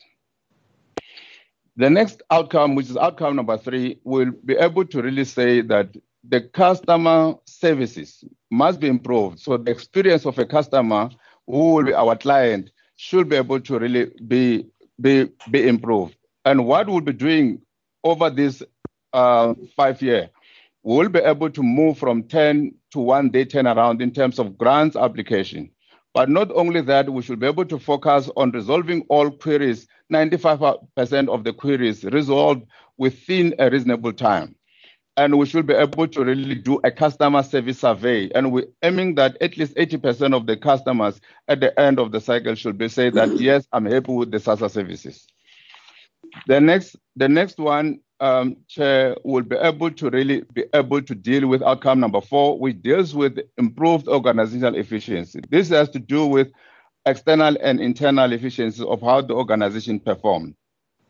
The 1.77 1.89
next 1.89 2.21
outcome, 2.29 2.75
which 2.75 2.89
is 2.89 2.97
outcome 2.97 3.35
number 3.35 3.57
three, 3.57 3.99
will 4.03 4.31
be 4.43 4.55
able 4.55 4.85
to 4.85 5.01
really 5.01 5.25
say 5.25 5.61
that 5.61 5.95
the 6.29 6.41
customer 6.41 7.35
services 7.45 8.23
must 8.51 8.79
be 8.79 8.87
improved. 8.87 9.39
So 9.39 9.57
the 9.57 9.71
experience 9.71 10.25
of 10.25 10.37
a 10.37 10.45
customer 10.45 11.09
who 11.45 11.73
will 11.75 11.85
be 11.85 11.93
our 11.93 12.15
client 12.15 12.71
should 12.97 13.29
be 13.29 13.35
able 13.35 13.59
to 13.61 13.79
really 13.79 14.11
be, 14.27 14.65
be, 14.99 15.29
be 15.49 15.67
improved. 15.67 16.15
And 16.45 16.65
what 16.65 16.87
we'll 16.87 17.01
be 17.01 17.13
doing 17.13 17.61
over 18.03 18.29
this 18.29 18.63
uh, 19.13 19.53
five 19.75 20.01
year, 20.01 20.29
we'll 20.83 21.09
be 21.09 21.19
able 21.19 21.49
to 21.51 21.63
move 21.63 21.97
from 21.97 22.23
10 22.23 22.73
to 22.91 22.99
one 22.99 23.29
day 23.29 23.45
turnaround 23.45 24.01
in 24.01 24.11
terms 24.11 24.39
of 24.39 24.57
grants 24.57 24.95
application. 24.95 25.69
But 26.13 26.29
not 26.29 26.51
only 26.53 26.81
that, 26.81 27.09
we 27.09 27.21
should 27.21 27.39
be 27.39 27.47
able 27.47 27.65
to 27.65 27.77
focus 27.77 28.29
on 28.35 28.51
resolving 28.51 29.03
all 29.07 29.29
queries, 29.29 29.87
95% 30.11 31.29
of 31.29 31.43
the 31.43 31.53
queries 31.53 32.03
resolved 32.05 32.63
within 32.97 33.53
a 33.59 33.69
reasonable 33.69 34.13
time. 34.13 34.56
And 35.17 35.39
we 35.39 35.47
should 35.47 35.65
be 35.65 35.73
able 35.73 36.07
to 36.07 36.23
really 36.23 36.55
do 36.55 36.79
a 36.83 36.91
customer 36.91 37.41
service 37.41 37.79
survey. 37.79 38.29
And 38.35 38.51
we're 38.51 38.67
aiming 38.83 39.15
that 39.15 39.35
at 39.41 39.57
least 39.57 39.75
80% 39.75 40.35
of 40.35 40.45
the 40.45 40.55
customers 40.55 41.19
at 41.47 41.59
the 41.59 41.77
end 41.79 41.99
of 41.99 42.11
the 42.11 42.21
cycle 42.21 42.53
should 42.53 42.77
be 42.77 42.87
say 42.87 43.09
that, 43.09 43.39
yes, 43.39 43.67
I'm 43.73 43.85
happy 43.85 44.13
with 44.13 44.29
the 44.29 44.37
SASSA 44.37 44.69
services. 44.69 45.25
The 46.45 46.61
next, 46.61 46.95
the 47.15 47.27
next 47.27 47.57
one, 47.57 47.99
um, 48.19 48.57
Chair, 48.67 49.15
will 49.23 49.43
be 49.43 49.55
able 49.55 49.89
to 49.91 50.09
really 50.11 50.43
be 50.53 50.65
able 50.73 51.01
to 51.01 51.15
deal 51.15 51.47
with 51.47 51.63
outcome 51.63 51.99
number 51.99 52.21
four, 52.21 52.59
which 52.59 52.81
deals 52.83 53.15
with 53.15 53.39
improved 53.57 54.07
organizational 54.07 54.75
efficiency. 54.75 55.41
This 55.49 55.69
has 55.69 55.89
to 55.89 55.99
do 55.99 56.27
with 56.27 56.51
external 57.07 57.57
and 57.61 57.79
internal 57.79 58.33
efficiency 58.33 58.83
of 58.83 59.01
how 59.01 59.21
the 59.21 59.33
organization 59.33 59.99
performs. 59.99 60.55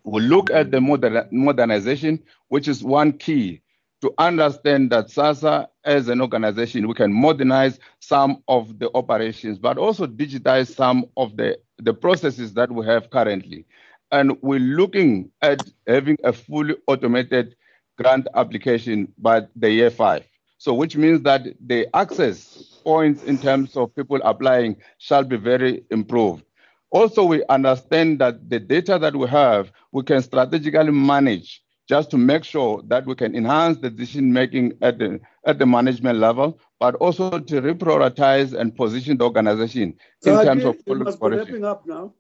We'll 0.04 0.24
look 0.24 0.50
at 0.50 0.72
the 0.72 0.80
modern, 0.80 1.28
modernization, 1.32 2.24
which 2.48 2.70
is 2.70 2.84
one 2.84 3.14
key 3.14 3.62
to 4.02 4.14
understand 4.18 4.92
that 4.92 5.08
SASSA 5.08 5.68
as 5.84 6.08
an 6.08 6.22
organization, 6.22 6.88
we 6.88 6.94
can 6.94 7.12
modernize 7.12 7.80
some 8.00 8.44
of 8.48 8.78
the 8.80 8.90
operations, 8.96 9.58
but 9.58 9.78
also 9.78 10.06
digitize 10.06 10.74
some 10.74 11.06
of 11.18 11.36
the, 11.38 11.58
the 11.80 11.94
processes 11.94 12.54
that 12.54 12.72
we 12.72 12.86
have 12.86 13.10
currently 13.10 13.66
and 14.12 14.38
we're 14.42 14.60
looking 14.60 15.32
at 15.42 15.62
having 15.88 16.18
a 16.24 16.32
fully 16.34 16.76
automated 16.88 17.56
grant 17.98 18.28
application 18.36 19.12
by 19.18 19.42
the 19.56 19.72
year 19.72 19.90
five. 19.90 20.24
So, 20.60 20.74
which 20.74 20.96
means 20.96 21.22
that 21.24 21.44
the 21.66 21.88
access 21.96 22.80
points 22.84 23.24
in 23.24 23.38
terms 23.38 23.76
of 23.76 23.96
people 23.96 24.20
applying 24.24 24.78
shall 24.98 25.24
be 25.24 25.38
very 25.38 25.84
improved. 25.92 26.44
Also, 26.90 27.26
we 27.26 27.44
understand 27.50 28.20
that 28.20 28.50
the 28.50 28.60
data 28.60 28.98
that 28.98 29.16
we 29.16 29.28
have, 29.28 29.72
we 29.92 30.04
can 30.04 30.22
strategically 30.22 30.92
manage 30.92 31.62
just 31.88 32.12
to 32.12 32.18
make 32.18 32.44
sure 32.44 32.82
that 32.88 33.06
we 33.06 33.16
can 33.16 33.36
enhance 33.36 33.78
the 33.80 33.90
decision 33.90 34.34
making 34.34 34.74
at 34.82 34.98
the 35.00 35.20
at 35.46 35.60
the 35.60 35.66
management 35.66 36.20
level, 36.20 36.60
but 36.80 36.96
also 36.96 37.40
to 37.40 37.62
reprioritize 37.62 38.54
and 38.54 38.76
position 38.76 39.18
the 39.18 39.24
organization 39.24 39.96
so 40.22 40.40
in 40.40 40.46
terms 40.46 40.64
of 40.66 40.78
you 40.86 40.96
must 40.96 41.20
be 41.22 41.28
wrapping 41.30 41.66
up 41.66 41.86
now. 41.88 42.14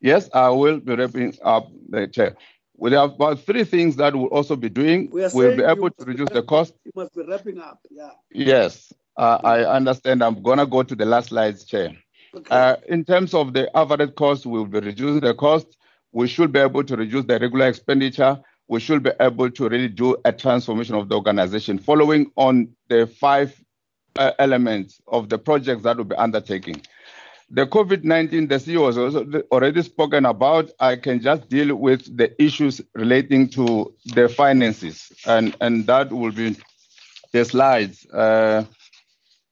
Yes, 0.00 0.28
I 0.34 0.48
will 0.50 0.80
be 0.80 0.94
wrapping 0.94 1.34
up 1.42 1.68
the 1.88 2.06
chair. 2.06 2.36
We 2.76 2.92
have 2.92 3.14
about 3.14 3.40
three 3.40 3.64
things 3.64 3.96
that 3.96 4.14
we'll 4.14 4.26
also 4.26 4.54
be 4.54 4.68
doing. 4.68 5.10
We 5.10 5.26
we'll 5.32 5.56
be 5.56 5.64
able 5.64 5.90
to 5.90 6.04
reduce 6.04 6.30
the 6.30 6.42
cost. 6.42 6.74
You 6.84 6.92
must 6.94 7.14
be 7.14 7.22
wrapping 7.22 7.58
up. 7.58 7.80
Yeah. 7.90 8.10
Yes, 8.30 8.92
uh, 9.16 9.38
I 9.42 9.64
understand. 9.64 10.22
I'm 10.22 10.42
going 10.42 10.58
to 10.58 10.66
go 10.66 10.82
to 10.84 10.94
the 10.94 11.04
last 11.04 11.30
slides, 11.30 11.64
Chair. 11.64 11.90
Uh, 12.50 12.76
in 12.88 13.04
terms 13.04 13.34
of 13.34 13.52
the 13.54 13.74
average 13.76 14.14
cost, 14.14 14.46
we'll 14.46 14.66
be 14.66 14.78
reducing 14.80 15.20
the 15.20 15.34
cost. 15.34 15.76
We 16.12 16.28
should 16.28 16.52
be 16.52 16.60
able 16.60 16.84
to 16.84 16.96
reduce 16.96 17.24
the 17.24 17.38
regular 17.38 17.66
expenditure. 17.68 18.38
We 18.68 18.80
should 18.80 19.02
be 19.02 19.10
able 19.18 19.50
to 19.50 19.68
really 19.68 19.88
do 19.88 20.16
a 20.24 20.32
transformation 20.32 20.94
of 20.94 21.08
the 21.08 21.14
organization 21.14 21.78
following 21.78 22.30
on 22.36 22.68
the 22.88 23.06
five 23.06 23.58
uh, 24.18 24.32
elements 24.38 25.00
of 25.06 25.28
the 25.28 25.38
projects 25.38 25.82
that 25.84 25.96
will 25.96 26.04
be 26.04 26.16
undertaking. 26.16 26.82
The 27.50 27.66
COVID 27.66 28.04
19, 28.04 28.48
the 28.48 28.56
CEO 28.56 28.86
has 28.86 29.44
already 29.50 29.82
spoken 29.82 30.26
about. 30.26 30.70
I 30.80 30.96
can 30.96 31.20
just 31.22 31.48
deal 31.48 31.74
with 31.76 32.14
the 32.14 32.30
issues 32.42 32.82
relating 32.94 33.48
to 33.50 33.94
the 34.04 34.28
finances, 34.28 35.10
and, 35.26 35.56
and 35.62 35.86
that 35.86 36.12
will 36.12 36.32
be 36.32 36.56
the 37.32 37.46
slides 37.46 38.04
uh, 38.10 38.64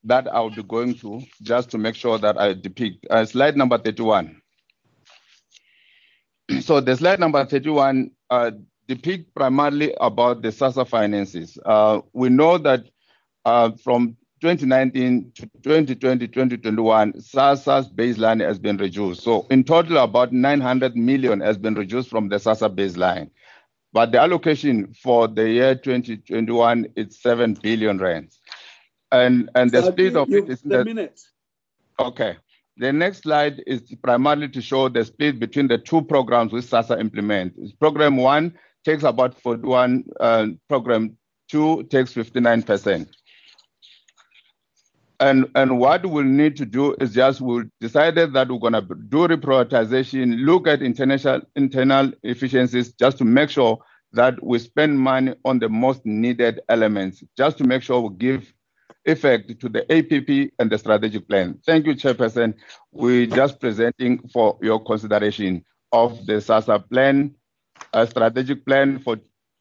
that 0.04 0.28
I'll 0.28 0.50
be 0.50 0.62
going 0.62 0.94
to 0.96 1.22
just 1.42 1.70
to 1.70 1.78
make 1.78 1.94
sure 1.94 2.18
that 2.18 2.38
I 2.38 2.52
depict. 2.52 3.06
Uh, 3.08 3.24
slide 3.24 3.56
number 3.56 3.78
31. 3.78 4.40
So, 6.60 6.80
the 6.80 6.96
slide 6.96 7.18
number 7.18 7.44
31 7.44 8.10
uh, 8.30 8.52
depict 8.88 9.34
primarily 9.34 9.94
about 10.00 10.42
the 10.42 10.48
SASSA 10.48 10.86
finances. 10.88 11.58
Uh, 11.64 12.00
we 12.12 12.28
know 12.28 12.58
that 12.58 12.84
uh, 13.44 13.70
from 13.82 14.16
2019 14.40 15.32
to 15.34 15.42
2020, 15.62 16.28
2021, 16.28 17.12
SASSA's 17.14 17.88
baseline 17.88 18.40
has 18.40 18.58
been 18.58 18.76
reduced. 18.76 19.22
So 19.22 19.46
in 19.50 19.64
total, 19.64 19.98
about 19.98 20.32
900 20.32 20.96
million 20.96 21.40
has 21.40 21.56
been 21.56 21.74
reduced 21.74 22.10
from 22.10 22.28
the 22.28 22.36
SASSA 22.36 22.74
baseline. 22.74 23.30
But 23.92 24.12
the 24.12 24.20
allocation 24.20 24.92
for 25.02 25.26
the 25.26 25.48
year 25.48 25.74
2021 25.74 26.88
is 26.96 27.18
7 27.20 27.54
billion 27.54 27.98
rands. 27.98 28.40
And, 29.10 29.48
and 29.54 29.70
the 29.70 29.82
So 29.82 29.90
split 29.92 30.16
of 30.16 30.30
it 30.32 30.48
is 30.50 30.60
the 30.60 30.84
minute. 30.84 31.20
okay. 31.98 32.36
The 32.78 32.92
next 32.92 33.22
slide 33.22 33.62
is 33.66 33.80
primarily 34.02 34.48
to 34.50 34.60
show 34.60 34.90
the 34.90 35.02
split 35.02 35.38
between 35.38 35.68
the 35.68 35.78
two 35.78 36.02
programs 36.02 36.52
which 36.52 36.66
SASSA 36.66 37.00
implement. 37.00 37.54
Program 37.80 38.18
one 38.18 38.52
takes 38.86 39.02
about 39.02 39.38
41, 39.42 40.04
uh, 40.20 40.46
program 40.68 41.16
two 41.50 41.82
takes 41.84 42.14
59%. 42.14 43.08
And, 45.18 45.46
and 45.56 45.80
what 45.80 46.06
we'll 46.06 46.22
need 46.24 46.56
to 46.58 46.66
do 46.66 46.94
is 47.00 47.12
just 47.12 47.40
we'll 47.40 47.64
decided 47.80 48.32
that 48.34 48.48
we're 48.48 48.58
gonna 48.58 48.82
do 48.82 49.26
reprioritization, 49.26 50.44
look 50.44 50.68
at 50.68 50.82
international 50.82 51.40
internal 51.56 52.12
efficiencies 52.22 52.92
just 52.92 53.18
to 53.18 53.24
make 53.24 53.50
sure 53.50 53.78
that 54.12 54.40
we 54.44 54.58
spend 54.60 55.00
money 55.00 55.34
on 55.44 55.58
the 55.58 55.68
most 55.68 56.06
needed 56.06 56.60
elements, 56.68 57.24
just 57.36 57.58
to 57.58 57.64
make 57.64 57.82
sure 57.82 58.00
we 58.00 58.14
give 58.16 58.52
effect 59.04 59.58
to 59.60 59.68
the 59.68 59.82
APP 59.92 60.52
and 60.60 60.70
the 60.70 60.78
strategic 60.78 61.26
plan. 61.28 61.58
Thank 61.66 61.86
you, 61.86 61.94
Chairperson. 61.94 62.54
We're 62.92 63.26
just 63.26 63.58
presenting 63.58 64.28
for 64.28 64.58
your 64.62 64.84
consideration 64.84 65.64
of 65.92 66.24
the 66.26 66.34
SASSA 66.34 66.88
plan, 66.90 67.34
a 67.96 68.06
strategic 68.06 68.64
plan 68.64 68.98
for 68.98 69.18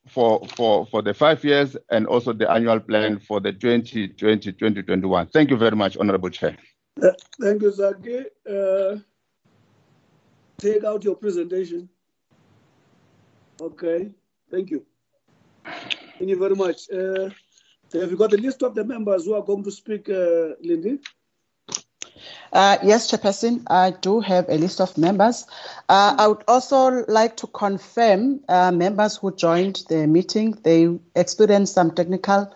for, 0.07 0.45
for, 0.55 0.85
for 0.85 1.01
the 1.01 1.15
five 1.15 1.43
years 1.43 1.75
and 1.89 2.05
also 2.05 2.31
the 2.31 2.49
annual 2.51 2.79
plan 2.79 3.17
for 3.17 3.39
the 3.39 3.51
2020 3.51 4.51
2021. 4.51 5.27
Thank 5.27 5.49
you 5.49 5.57
very 5.57 5.75
much, 5.75 5.97
Honorable 5.97 6.29
Chair. 6.29 6.55
Uh, 7.01 7.09
thank 7.41 7.63
you, 7.63 7.71
Zaki. 7.71 8.19
Uh, 8.47 8.97
take 10.59 10.83
out 10.83 11.03
your 11.03 11.15
presentation. 11.15 11.89
Okay, 13.59 14.11
thank 14.51 14.69
you. 14.69 14.85
Thank 15.65 16.29
you 16.29 16.37
very 16.37 16.55
much. 16.55 16.87
Uh, 16.91 17.29
have 17.93 18.11
you 18.11 18.17
got 18.17 18.29
the 18.29 18.37
list 18.37 18.61
of 18.61 18.75
the 18.75 18.83
members 18.83 19.25
who 19.25 19.33
are 19.33 19.43
going 19.43 19.63
to 19.63 19.71
speak, 19.71 20.07
uh, 20.09 20.53
Lindy? 20.61 20.99
Uh, 22.53 22.77
yes, 22.83 23.11
Chairperson, 23.11 23.63
I 23.67 23.91
do 23.91 24.19
have 24.21 24.45
a 24.49 24.57
list 24.57 24.79
of 24.79 24.97
members. 24.97 25.45
Uh, 25.89 26.15
I 26.17 26.27
would 26.27 26.43
also 26.47 27.03
like 27.07 27.35
to 27.37 27.47
confirm 27.47 28.39
uh, 28.47 28.71
members 28.71 29.17
who 29.17 29.35
joined 29.35 29.83
the 29.89 30.07
meeting. 30.07 30.57
They 30.63 30.97
experienced 31.15 31.73
some 31.73 31.91
technical 31.91 32.53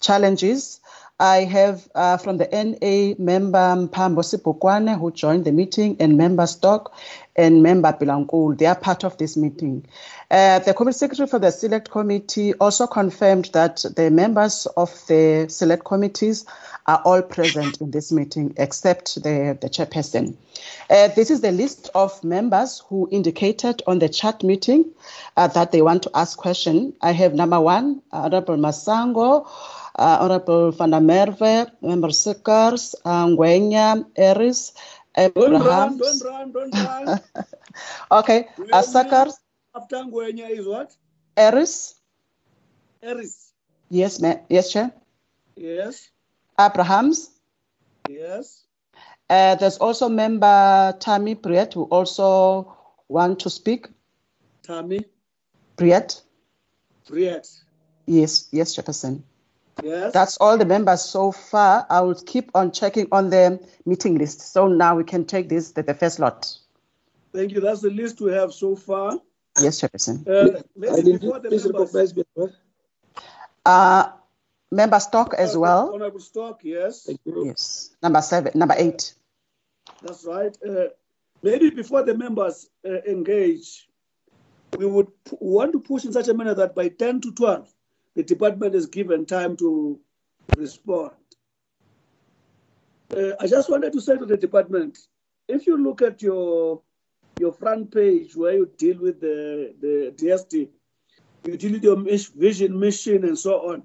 challenges. 0.00 0.80
I 1.20 1.44
have 1.44 1.86
uh, 1.94 2.16
from 2.16 2.38
the 2.38 2.46
NA 2.46 3.14
member 3.22 3.58
Mpambo 3.58 4.22
Sibhukwana 4.24 4.98
who 4.98 5.12
joined 5.12 5.44
the 5.44 5.52
meeting 5.52 5.98
and 6.00 6.16
member 6.16 6.46
Stock 6.46 6.96
and 7.36 7.62
member 7.62 7.92
Bilangul. 7.92 8.56
They 8.56 8.64
are 8.64 8.74
part 8.74 9.04
of 9.04 9.18
this 9.18 9.36
meeting. 9.36 9.84
Uh, 10.30 10.60
the 10.60 10.72
committee 10.72 10.96
secretary 10.96 11.28
for 11.28 11.38
the 11.38 11.50
select 11.50 11.90
committee 11.90 12.54
also 12.54 12.86
confirmed 12.86 13.50
that 13.52 13.84
the 13.96 14.10
members 14.10 14.66
of 14.78 14.90
the 15.08 15.44
select 15.50 15.84
committees 15.84 16.46
are 16.86 17.02
all 17.04 17.20
present 17.20 17.78
in 17.82 17.90
this 17.90 18.10
meeting 18.10 18.54
except 18.56 19.22
the, 19.22 19.58
the 19.60 19.68
chairperson. 19.68 20.34
Uh, 20.88 21.08
this 21.08 21.30
is 21.30 21.42
the 21.42 21.52
list 21.52 21.90
of 21.94 22.22
members 22.24 22.82
who 22.88 23.08
indicated 23.12 23.82
on 23.86 23.98
the 23.98 24.08
chat 24.08 24.42
meeting 24.42 24.90
uh, 25.36 25.46
that 25.48 25.70
they 25.70 25.82
want 25.82 26.02
to 26.02 26.10
ask 26.14 26.38
question. 26.38 26.94
I 27.02 27.12
have 27.12 27.34
number 27.34 27.60
one, 27.60 28.00
Honorable 28.10 28.56
Masango, 28.56 29.46
uh, 30.00 30.18
Honorable 30.20 30.72
Van 30.72 30.90
der 30.90 31.00
Merwe, 31.00 31.66
Member 31.82 32.10
Sukers, 32.12 32.94
uh, 33.04 33.26
Ngwenya, 33.26 34.04
Eris, 34.16 34.72
Don't 35.34 35.60
run, 35.62 35.98
don't 35.98 36.22
run, 36.24 36.52
don't 36.52 36.74
run. 36.74 37.20
okay, 38.10 38.48
uh, 38.72 38.82
After 39.74 39.96
Ngwenya 39.98 40.50
is 40.50 40.66
what? 40.66 40.96
Eris, 41.36 41.94
Eris. 43.02 43.52
yes, 43.90 44.20
ma- 44.20 44.40
yes, 44.48 44.72
Chair. 44.72 44.92
Yes, 45.56 46.10
Abrahams. 46.58 47.30
yes. 48.08 48.64
Uh, 49.28 49.54
there's 49.56 49.78
also 49.78 50.08
member 50.08 50.94
Tammy 50.98 51.34
Priet 51.36 51.74
who 51.74 51.84
also 51.84 52.76
want 53.08 53.38
to 53.40 53.50
speak. 53.50 53.86
Tammy, 54.62 55.04
Priet, 55.76 56.22
Briet. 57.08 57.46
yes, 58.06 58.48
yes, 58.50 58.74
Chairperson. 58.74 59.22
Yes. 59.82 60.12
That's 60.12 60.36
all 60.38 60.58
the 60.58 60.64
members 60.64 61.02
so 61.02 61.32
far. 61.32 61.86
I 61.90 62.00
will 62.00 62.14
keep 62.14 62.50
on 62.54 62.72
checking 62.72 63.08
on 63.12 63.30
the 63.30 63.60
meeting 63.86 64.18
list. 64.18 64.40
So 64.52 64.68
now 64.68 64.96
we 64.96 65.04
can 65.04 65.24
take 65.24 65.48
this 65.48 65.72
the, 65.72 65.82
the 65.82 65.94
first 65.94 66.18
lot. 66.18 66.50
Thank 67.32 67.52
you. 67.52 67.60
That's 67.60 67.80
the 67.80 67.90
list 67.90 68.20
we 68.20 68.32
have 68.32 68.52
so 68.52 68.76
far. 68.76 69.18
Yes, 69.60 69.80
Chairperson. 69.80 70.26
Uh, 70.28 70.62
maybe 70.76 71.12
before 71.18 71.40
the 71.40 71.50
members, 71.50 72.14
Uh, 73.66 74.10
member 74.70 75.00
Stock 75.00 75.34
as 75.36 75.56
well. 75.56 75.92
Honorable 75.94 76.20
Stock, 76.20 76.60
yes. 76.62 77.08
Yes. 77.24 77.90
Number 78.02 78.22
seven, 78.22 78.52
number 78.54 78.74
eight. 78.78 79.14
That's 80.02 80.24
right. 80.24 80.56
Uh, 80.66 80.86
maybe 81.42 81.70
before 81.70 82.02
the 82.04 82.14
members 82.16 82.68
uh, 82.86 83.02
engage, 83.06 83.88
we 84.78 84.86
would 84.86 85.08
p- 85.24 85.36
want 85.40 85.72
to 85.72 85.80
push 85.80 86.04
in 86.04 86.12
such 86.12 86.28
a 86.28 86.34
manner 86.34 86.54
that 86.54 86.74
by 86.74 86.88
10 86.88 87.20
to 87.22 87.32
12, 87.32 87.68
the 88.14 88.22
department 88.22 88.74
is 88.74 88.86
given 88.86 89.26
time 89.26 89.56
to 89.56 89.98
respond. 90.56 91.12
Uh, 93.16 93.32
I 93.40 93.46
just 93.46 93.70
wanted 93.70 93.92
to 93.92 94.00
say 94.00 94.16
to 94.16 94.26
the 94.26 94.36
department, 94.36 94.98
if 95.48 95.66
you 95.66 95.76
look 95.76 96.02
at 96.02 96.22
your 96.22 96.82
your 97.38 97.52
front 97.52 97.90
page 97.92 98.36
where 98.36 98.52
you 98.54 98.70
deal 98.76 98.98
with 98.98 99.20
the, 99.20 99.74
the 99.80 100.14
DSD, 100.16 100.68
you 101.46 101.56
deal 101.56 101.72
with 101.72 101.82
your 101.82 101.96
vision, 102.36 102.78
mission, 102.78 103.24
and 103.24 103.38
so 103.38 103.70
on. 103.70 103.82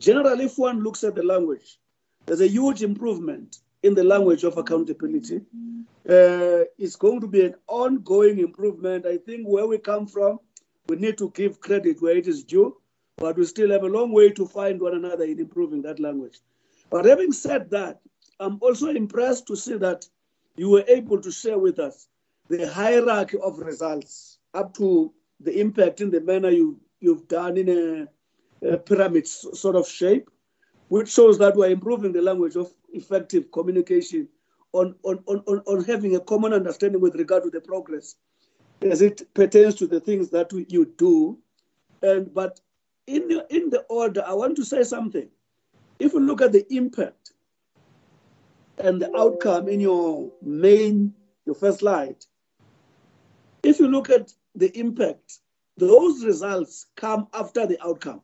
Generally, 0.00 0.46
if 0.46 0.58
one 0.58 0.82
looks 0.82 1.04
at 1.04 1.14
the 1.14 1.22
language, 1.22 1.78
there's 2.26 2.40
a 2.40 2.48
huge 2.48 2.82
improvement 2.82 3.58
in 3.84 3.94
the 3.94 4.02
language 4.02 4.42
of 4.42 4.58
accountability. 4.58 5.42
Uh, 6.08 6.64
it's 6.76 6.96
going 6.96 7.20
to 7.20 7.28
be 7.28 7.44
an 7.44 7.54
ongoing 7.68 8.40
improvement. 8.40 9.06
I 9.06 9.18
think 9.18 9.46
where 9.46 9.66
we 9.66 9.78
come 9.78 10.06
from, 10.06 10.40
we 10.88 10.96
need 10.96 11.18
to 11.18 11.30
give 11.30 11.60
credit 11.60 12.02
where 12.02 12.16
it 12.16 12.26
is 12.26 12.42
due, 12.42 12.76
but 13.18 13.36
we 13.36 13.44
still 13.44 13.70
have 13.70 13.82
a 13.82 13.88
long 13.88 14.12
way 14.12 14.30
to 14.30 14.46
find 14.46 14.80
one 14.80 14.94
another 14.94 15.24
in 15.24 15.38
improving 15.40 15.82
that 15.82 16.00
language. 16.00 16.40
But 16.90 17.04
having 17.04 17.32
said 17.32 17.70
that, 17.70 18.00
I'm 18.40 18.58
also 18.60 18.88
impressed 18.88 19.46
to 19.48 19.56
see 19.56 19.76
that 19.78 20.06
you 20.56 20.70
were 20.70 20.84
able 20.88 21.20
to 21.20 21.30
share 21.30 21.58
with 21.58 21.78
us 21.78 22.08
the 22.48 22.66
hierarchy 22.68 23.38
of 23.38 23.58
results 23.58 24.38
up 24.54 24.74
to 24.78 25.12
the 25.40 25.60
impact 25.60 26.00
in 26.00 26.10
the 26.10 26.20
manner 26.20 26.50
you, 26.50 26.80
you've 27.00 27.28
done 27.28 27.56
in 27.56 27.68
a, 27.68 28.68
a 28.68 28.78
pyramid 28.78 29.26
sort 29.26 29.76
of 29.76 29.86
shape, 29.86 30.30
which 30.88 31.10
shows 31.10 31.38
that 31.38 31.56
we're 31.56 31.70
improving 31.70 32.12
the 32.12 32.22
language 32.22 32.56
of 32.56 32.72
effective 32.92 33.50
communication 33.52 34.28
on, 34.72 34.94
on, 35.02 35.22
on, 35.26 35.42
on, 35.66 35.84
having 35.84 36.16
a 36.16 36.20
common 36.20 36.52
understanding 36.52 37.00
with 37.00 37.14
regard 37.16 37.42
to 37.42 37.50
the 37.50 37.60
progress 37.60 38.16
as 38.82 39.02
it 39.02 39.22
pertains 39.34 39.74
to 39.74 39.86
the 39.86 40.00
things 40.00 40.30
that 40.30 40.52
we- 40.52 40.66
you 40.68 40.84
do. 40.96 41.38
And 42.02 42.32
but 42.32 42.60
in 43.08 43.28
the, 43.28 43.46
in 43.50 43.70
the 43.70 43.80
order, 43.88 44.22
I 44.26 44.34
want 44.34 44.56
to 44.56 44.64
say 44.64 44.82
something. 44.82 45.28
If 45.98 46.12
you 46.12 46.20
look 46.20 46.42
at 46.42 46.52
the 46.52 46.64
impact 46.72 47.32
and 48.78 49.00
the 49.02 49.14
outcome 49.16 49.68
in 49.68 49.80
your 49.80 50.30
main, 50.42 51.14
your 51.46 51.54
first 51.54 51.80
slide, 51.80 52.16
if 53.62 53.80
you 53.80 53.88
look 53.88 54.10
at 54.10 54.32
the 54.54 54.76
impact, 54.78 55.38
those 55.76 56.24
results 56.24 56.86
come 56.96 57.28
after 57.32 57.66
the 57.66 57.82
outcome. 57.84 58.20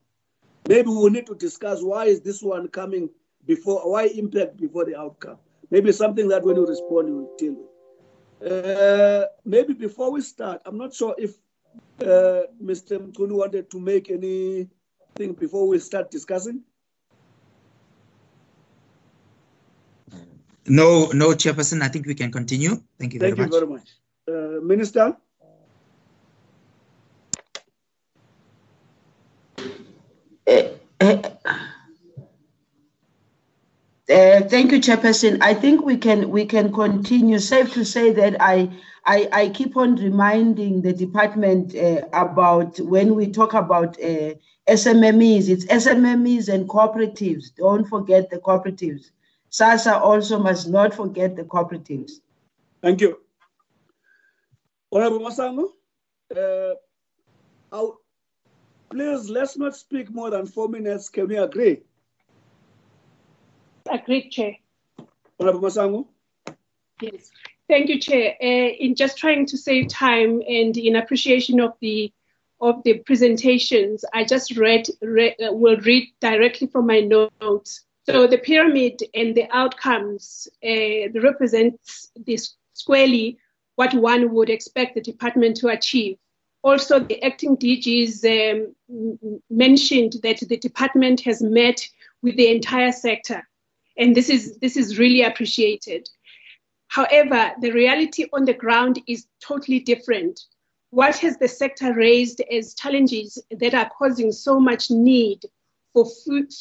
Maybe 0.69 0.89
we 0.89 1.11
need 1.11 1.27
to 1.27 1.35
discuss 1.35 1.83
why 1.83 2.07
is 2.07 2.21
this 2.21 2.43
one 2.43 2.69
coming 2.69 3.09
before, 3.47 3.91
why 3.91 4.07
impact 4.07 4.57
before 4.57 4.85
the 4.85 4.97
outcome? 4.99 5.39
Maybe 5.71 5.93
something 5.93 6.29
that 6.29 6.45
when 6.45 6.57
you 6.57 6.67
respond, 6.67 7.09
you 7.09 7.17
will 7.17 7.37
deal 7.37 7.55
with. 7.55 8.53
Uh, 8.53 9.27
maybe 9.45 9.73
before 9.73 10.13
we 10.13 10.21
start, 10.21 10.61
I'm 10.67 10.77
not 10.77 10.95
sure 10.95 11.15
if 11.19 11.35
uh, 12.01 12.43
Mr. 12.63 12.99
Mtulu 12.99 13.33
wanted 13.33 13.71
to 13.71 13.81
make 13.81 14.11
anything 14.11 15.33
before 15.39 15.69
we 15.69 15.79
start 15.79 16.11
discussing. 16.11 16.63
No, 20.67 21.11
no, 21.13 21.29
Chairperson. 21.31 21.83
I 21.83 21.89
think 21.89 22.07
we 22.07 22.15
can 22.15 22.33
continue. 22.33 22.81
Thank 22.99 23.15
you 23.15 23.21
Thank 23.21 23.37
very 23.37 23.51
you 23.51 23.53
much. 23.53 23.53
very 23.53 23.67
much. 23.67 23.89
Uh, 24.27 24.61
Minister? 24.65 25.17
Uh, 34.07 34.43
thank 34.43 34.71
you, 34.71 34.81
Chairperson. 34.81 35.39
I 35.41 35.55
think 35.55 35.85
we 35.85 35.97
can 35.97 36.31
we 36.31 36.45
can 36.45 36.73
continue. 36.73 37.39
Safe 37.39 37.73
to 37.73 37.85
say 37.85 38.13
that 38.13 38.37
I 38.41 38.71
I, 39.07 39.29
I 39.33 39.49
keep 39.51 39.77
on 39.77 39.97
reminding 39.97 40.81
the 40.81 40.93
department 40.93 41.75
uh, 41.75 42.03
about 42.13 42.81
when 42.81 43.15
we 43.15 43.31
talk 43.31 43.53
about 43.53 44.01
uh, 44.03 44.35
SMMEs. 44.67 45.49
It's 45.51 45.67
SMMEs 45.67 46.49
and 46.53 46.67
cooperatives. 46.69 47.55
Don't 47.55 47.85
forget 47.87 48.31
the 48.31 48.39
cooperatives. 48.39 49.11
SASSA 49.51 50.01
also 50.01 50.39
must 50.39 50.69
not 50.69 50.95
forget 50.95 51.37
the 51.37 51.45
cooperatives. 51.45 52.13
Thank 52.83 53.03
you. 53.03 53.21
Honorable 54.91 55.21
Masango, 55.21 55.71
uh, 56.35 56.75
please 58.91 59.29
let's 59.29 59.59
not 59.59 59.77
speak 59.77 60.11
more 60.11 60.31
than 60.31 60.47
four 60.47 60.69
minutes. 60.69 61.09
Can 61.09 61.29
we 61.29 61.37
agree? 61.37 61.83
Agreed, 63.91 64.31
Chair. 64.31 64.57
Honorable 65.39 65.69
Masango? 65.69 66.07
Yes. 67.03 67.31
Thank 67.69 67.89
you, 67.89 67.99
Chair. 67.99 68.35
Uh, 68.43 68.73
in 68.79 68.95
just 68.95 69.17
trying 69.17 69.47
to 69.47 69.57
save 69.57 69.89
time 69.89 70.43
and 70.47 70.77
in 70.77 70.97
appreciation 70.97 71.61
of 71.61 71.73
the 71.81 72.13
of 72.61 72.83
the 72.85 72.95
presentations, 72.99 74.05
I 74.15 74.25
just 74.25 74.57
read, 74.57 74.87
read 75.03 75.35
uh, 75.45 75.53
will 75.53 75.77
read 75.79 76.09
directly 76.21 76.67
from 76.67 76.87
my 76.87 77.01
notes. 77.01 77.85
So 78.07 78.27
the 78.27 78.39
pyramid 78.39 79.03
and 79.15 79.35
the 79.35 79.49
outcomes 79.51 80.49
uh, 80.63 81.11
represents 81.21 82.11
this 82.17 82.55
squarely 82.75 83.39
what 83.77 83.95
one 83.95 84.33
would 84.35 84.51
expect 84.51 84.95
the 84.95 85.01
department 85.01 85.57
to 85.59 85.69
achieve. 85.69 86.17
Also, 86.63 86.99
the 86.99 87.23
acting 87.23 87.57
DGs 87.57 88.25
um, 88.25 89.41
mentioned 89.51 90.15
that 90.23 90.41
the 90.49 90.57
department 90.57 91.21
has 91.23 91.43
met 91.43 91.87
with 92.23 92.37
the 92.37 92.51
entire 92.51 92.93
sector, 92.93 93.47
and 93.99 94.17
this 94.17 94.31
is 94.31 94.57
this 94.59 94.77
is 94.77 94.99
really 94.99 95.23
appreciated. 95.23 96.09
However, 96.95 97.53
the 97.61 97.73
reality 97.73 98.27
on 98.33 98.45
the 98.45 98.55
ground 98.55 99.03
is 99.09 99.27
totally 99.41 99.81
different. 99.81 100.39
what 100.95 101.17
has 101.17 101.37
the 101.39 101.49
sector 101.49 101.93
raised 101.93 102.41
as 102.53 102.75
challenges 102.75 103.43
that 103.51 103.75
are 103.75 103.91
causing 103.99 104.31
so 104.31 104.61
much 104.61 104.93
need 104.93 105.41
for 105.93 106.07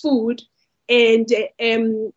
food, 0.01 0.41
and 0.89 1.27
um, 1.61 2.11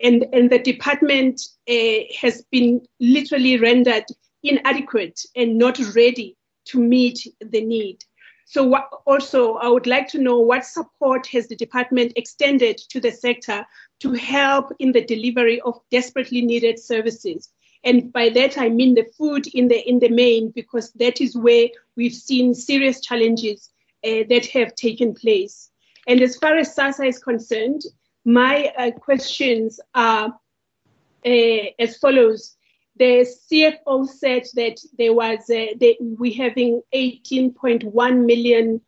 and 0.00 0.24
and 0.32 0.50
the 0.50 0.60
department 0.60 1.40
uh, 1.68 1.98
has 2.20 2.44
been 2.52 2.80
literally 3.00 3.58
rendered 3.58 4.04
inadequate 4.44 5.20
and 5.34 5.58
not 5.58 5.80
ready 5.96 6.36
to 6.66 6.78
meet 6.78 7.26
the 7.40 7.64
need. 7.64 8.04
So 8.44 8.62
what, 8.64 8.88
also, 9.04 9.54
I 9.54 9.68
would 9.68 9.86
like 9.86 10.06
to 10.08 10.18
know 10.18 10.38
what 10.38 10.64
support 10.64 11.26
has 11.28 11.48
the 11.48 11.56
department 11.56 12.12
extended 12.14 12.78
to 12.90 13.00
the 13.00 13.10
sector 13.10 13.66
to 14.02 14.12
help 14.14 14.72
in 14.80 14.90
the 14.90 15.04
delivery 15.04 15.60
of 15.60 15.80
desperately 15.90 16.42
needed 16.42 16.78
services. 16.78 17.50
And 17.84 18.12
by 18.12 18.28
that 18.30 18.58
I 18.58 18.68
mean 18.68 18.94
the 18.94 19.06
food 19.16 19.46
in 19.48 19.68
the 19.68 19.80
in 19.88 19.98
the 20.00 20.08
main, 20.08 20.50
because 20.50 20.92
that 20.92 21.20
is 21.20 21.36
where 21.36 21.68
we've 21.96 22.14
seen 22.14 22.54
serious 22.54 23.00
challenges 23.00 23.70
uh, 24.04 24.24
that 24.28 24.46
have 24.46 24.74
taken 24.74 25.14
place. 25.14 25.70
And 26.08 26.20
as 26.20 26.36
far 26.36 26.56
as 26.56 26.74
SASSA 26.74 27.08
is 27.08 27.18
concerned, 27.18 27.82
my 28.24 28.72
uh, 28.76 28.90
questions 28.90 29.80
are 29.94 30.34
uh, 31.24 31.64
as 31.78 31.96
follows. 31.98 32.56
The 32.96 33.26
CFO 33.50 34.06
said 34.06 34.44
that 34.54 34.78
there 34.98 35.14
was 35.14 35.38
uh, 35.48 35.74
they, 35.80 35.96
we 36.00 36.32
having 36.32 36.82
18.1 36.92 38.26
million 38.26 38.80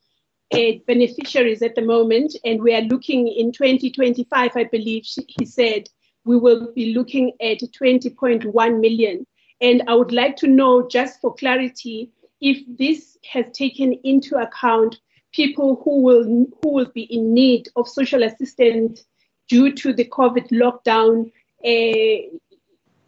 beneficiaries 0.86 1.62
at 1.62 1.74
the 1.74 1.82
moment, 1.82 2.36
and 2.44 2.62
we 2.62 2.74
are 2.74 2.82
looking 2.82 3.28
in 3.28 3.52
2025. 3.52 4.50
I 4.54 4.64
believe 4.64 5.06
he 5.28 5.44
said 5.44 5.88
we 6.24 6.38
will 6.38 6.72
be 6.72 6.94
looking 6.94 7.32
at 7.40 7.58
20.1 7.60 8.80
million. 8.80 9.26
And 9.60 9.82
I 9.86 9.94
would 9.94 10.12
like 10.12 10.36
to 10.36 10.46
know, 10.46 10.88
just 10.88 11.20
for 11.20 11.34
clarity, 11.34 12.10
if 12.40 12.58
this 12.78 13.16
has 13.30 13.46
taken 13.52 13.92
into 14.04 14.36
account 14.36 15.00
people 15.32 15.80
who 15.84 16.02
will 16.02 16.46
who 16.62 16.68
will 16.72 16.90
be 16.94 17.02
in 17.02 17.34
need 17.34 17.68
of 17.76 17.88
social 17.88 18.22
assistance 18.22 19.04
due 19.48 19.72
to 19.72 19.92
the 19.92 20.04
COVID 20.04 20.48
lockdown, 20.50 21.30
uh, 21.64 22.36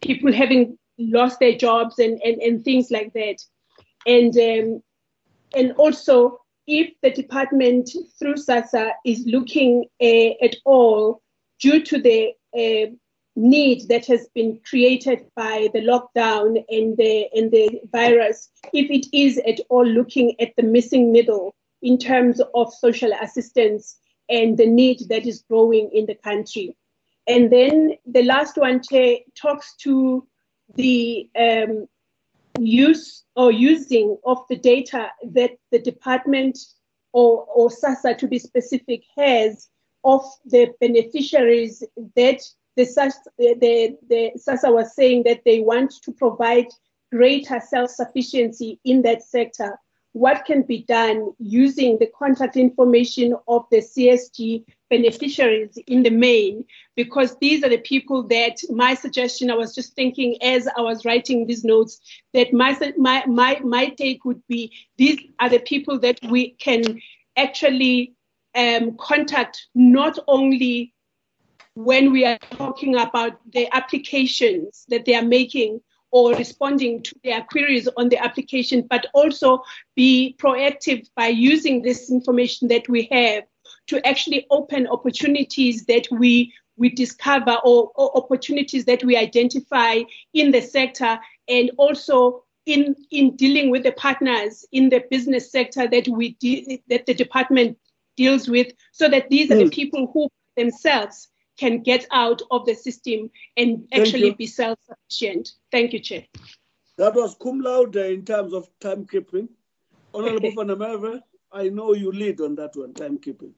people 0.01 0.31
having 0.31 0.77
lost 0.97 1.39
their 1.39 1.55
jobs 1.55 1.99
and, 1.99 2.19
and, 2.23 2.41
and 2.41 2.63
things 2.63 2.91
like 2.91 3.13
that. 3.13 3.37
And, 4.05 4.35
um, 4.37 4.83
and 5.55 5.71
also, 5.73 6.41
if 6.67 6.93
the 7.01 7.11
department 7.11 7.89
through 8.19 8.35
SASSA 8.35 8.91
is 9.05 9.25
looking 9.25 9.85
uh, 10.01 10.45
at 10.45 10.55
all 10.65 11.21
due 11.59 11.81
to 11.83 12.01
the 12.01 12.33
uh, 12.53 12.91
need 13.35 13.87
that 13.87 14.05
has 14.07 14.27
been 14.35 14.59
created 14.67 15.25
by 15.35 15.69
the 15.73 15.81
lockdown 15.81 16.63
and 16.69 16.97
the, 16.97 17.27
and 17.33 17.51
the 17.51 17.79
virus, 17.91 18.49
if 18.73 18.91
it 18.91 19.07
is 19.13 19.37
at 19.47 19.59
all 19.69 19.85
looking 19.85 20.39
at 20.41 20.53
the 20.57 20.63
missing 20.63 21.11
middle 21.11 21.55
in 21.81 21.97
terms 21.97 22.41
of 22.53 22.73
social 22.73 23.11
assistance 23.21 23.97
and 24.29 24.57
the 24.57 24.65
need 24.65 24.99
that 25.09 25.25
is 25.25 25.43
growing 25.47 25.89
in 25.93 26.05
the 26.05 26.15
country. 26.15 26.75
And 27.27 27.51
then 27.51 27.93
the 28.05 28.23
last 28.23 28.57
one 28.57 28.81
Chair, 28.81 29.17
talks 29.35 29.75
to 29.81 30.27
the 30.75 31.29
um, 31.37 31.87
use 32.59 33.23
or 33.35 33.51
using 33.51 34.17
of 34.25 34.39
the 34.49 34.55
data 34.55 35.09
that 35.31 35.51
the 35.71 35.79
department 35.79 36.57
or, 37.13 37.45
or 37.53 37.69
SASSA 37.69 38.17
to 38.17 38.27
be 38.27 38.39
specific 38.39 39.03
has 39.17 39.69
of 40.03 40.23
the 40.45 40.73
beneficiaries 40.79 41.83
that 42.15 42.41
the, 42.75 42.85
the, 43.37 43.97
the 44.07 44.31
SASSA 44.37 44.73
was 44.73 44.95
saying 44.95 45.23
that 45.23 45.41
they 45.45 45.59
want 45.59 45.93
to 46.03 46.11
provide 46.11 46.67
greater 47.11 47.59
self-sufficiency 47.59 48.79
in 48.83 49.01
that 49.01 49.23
sector 49.23 49.79
what 50.17 50.45
can 50.45 50.63
be 50.63 50.83
done 50.83 51.31
using 51.37 51.97
the 51.99 52.09
contact 52.17 52.57
information 52.57 53.35
of 53.47 53.65
the 53.69 53.77
CSG 53.77 54.63
beneficiaries 54.89 55.77
in 55.85 56.01
the 56.01 56.09
main, 56.09 56.65
because 56.95 57.37
these 57.37 57.63
are 57.63 57.69
the 57.69 57.77
people 57.77 58.23
that 58.23 58.57
my 58.69 58.95
suggestion, 58.95 59.51
I 59.51 59.55
was 59.55 59.75
just 59.75 59.93
thinking 59.93 60.41
as 60.41 60.67
I 60.67 60.81
was 60.81 61.05
writing 61.05 61.45
these 61.45 61.63
notes, 61.63 61.99
that 62.33 62.51
my, 62.51 62.75
my, 62.97 63.25
my, 63.27 63.59
my 63.63 63.89
take 63.89 64.25
would 64.25 64.41
be 64.47 64.73
these 64.97 65.19
are 65.39 65.49
the 65.49 65.59
people 65.59 65.99
that 65.99 66.19
we 66.29 66.51
can 66.51 66.99
actually 67.35 68.15
um, 68.55 68.97
contact 68.97 69.67
not 69.75 70.17
only 70.27 70.93
when 71.75 72.11
we 72.11 72.25
are 72.25 72.39
talking 72.51 72.95
about 72.95 73.39
the 73.53 73.67
applications 73.71 74.83
that 74.89 75.05
they 75.05 75.13
are 75.13 75.21
making, 75.21 75.79
or 76.11 76.33
responding 76.35 77.03
to 77.03 77.15
their 77.23 77.41
queries 77.41 77.87
on 77.97 78.09
the 78.09 78.17
application, 78.17 78.85
but 78.89 79.05
also 79.13 79.61
be 79.95 80.35
proactive 80.39 81.07
by 81.15 81.27
using 81.27 81.81
this 81.81 82.09
information 82.09 82.67
that 82.69 82.87
we 82.87 83.07
have 83.11 83.43
to 83.87 84.05
actually 84.07 84.45
open 84.49 84.87
opportunities 84.87 85.85
that 85.85 86.07
we 86.11 86.53
we 86.77 86.89
discover 86.89 87.57
or, 87.63 87.91
or 87.95 88.15
opportunities 88.15 88.85
that 88.85 89.03
we 89.03 89.17
identify 89.17 89.99
in 90.33 90.51
the 90.51 90.61
sector 90.61 91.19
and 91.47 91.71
also 91.77 92.43
in 92.65 92.95
in 93.11 93.35
dealing 93.35 93.71
with 93.71 93.83
the 93.83 93.91
partners 93.93 94.65
in 94.71 94.89
the 94.89 95.03
business 95.09 95.51
sector 95.51 95.87
that 95.87 96.07
we 96.07 96.33
de- 96.35 96.81
that 96.87 97.05
the 97.05 97.13
department 97.13 97.77
deals 98.15 98.47
with 98.47 98.71
so 98.91 99.09
that 99.09 99.29
these 99.29 99.49
mm. 99.49 99.51
are 99.51 99.57
the 99.57 99.63
hmm. 99.63 99.69
people 99.69 100.11
who 100.13 100.29
themselves 100.55 101.29
can 101.57 101.81
get 101.81 102.05
out 102.11 102.41
of 102.51 102.65
the 102.65 102.73
system 102.73 103.29
and 103.57 103.87
actually 103.91 104.31
be 104.31 104.45
self-sufficient. 104.45 105.49
Thank 105.71 105.93
you, 105.93 105.99
Chair. 105.99 106.25
That 106.97 107.15
was 107.15 107.35
cum 107.41 107.59
laude 107.61 107.95
in 107.95 108.25
terms 108.25 108.53
of 108.53 108.69
timekeeping. 108.79 109.49
Honorable 110.13 110.51
Van 110.55 110.67
Merwe, 110.67 111.21
I 111.51 111.69
know 111.69 111.93
you 111.93 112.11
lead 112.11 112.41
on 112.41 112.55
that 112.55 112.75
one, 112.75 112.93
timekeeping. 112.93 113.51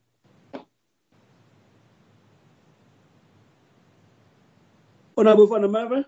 Honorable 5.16 5.46
Van 5.46 5.62
Merwe. 5.62 6.04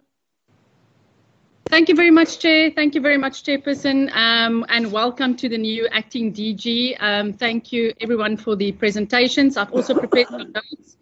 Thank 1.67 1.89
you 1.89 1.95
very 1.95 2.11
much, 2.11 2.39
Chair. 2.39 2.71
Thank 2.71 2.95
you 2.95 3.01
very 3.01 3.17
much, 3.17 3.45
Chairperson, 3.45 4.15
um, 4.15 4.67
and 4.69 4.93
welcome 4.93 5.35
to 5.37 5.49
the 5.49 5.57
new 5.57 5.89
acting 5.91 6.31
DG. 6.31 6.97
Um, 7.01 7.33
thank 7.33 7.73
you, 7.73 7.95
everyone, 7.99 8.37
for 8.37 8.57
the 8.57 8.73
presentations. 8.73 9.57
I've 9.57 9.73
also 9.73 9.95
prepared 9.95 10.29
some 10.29 10.53
notes 10.53 10.99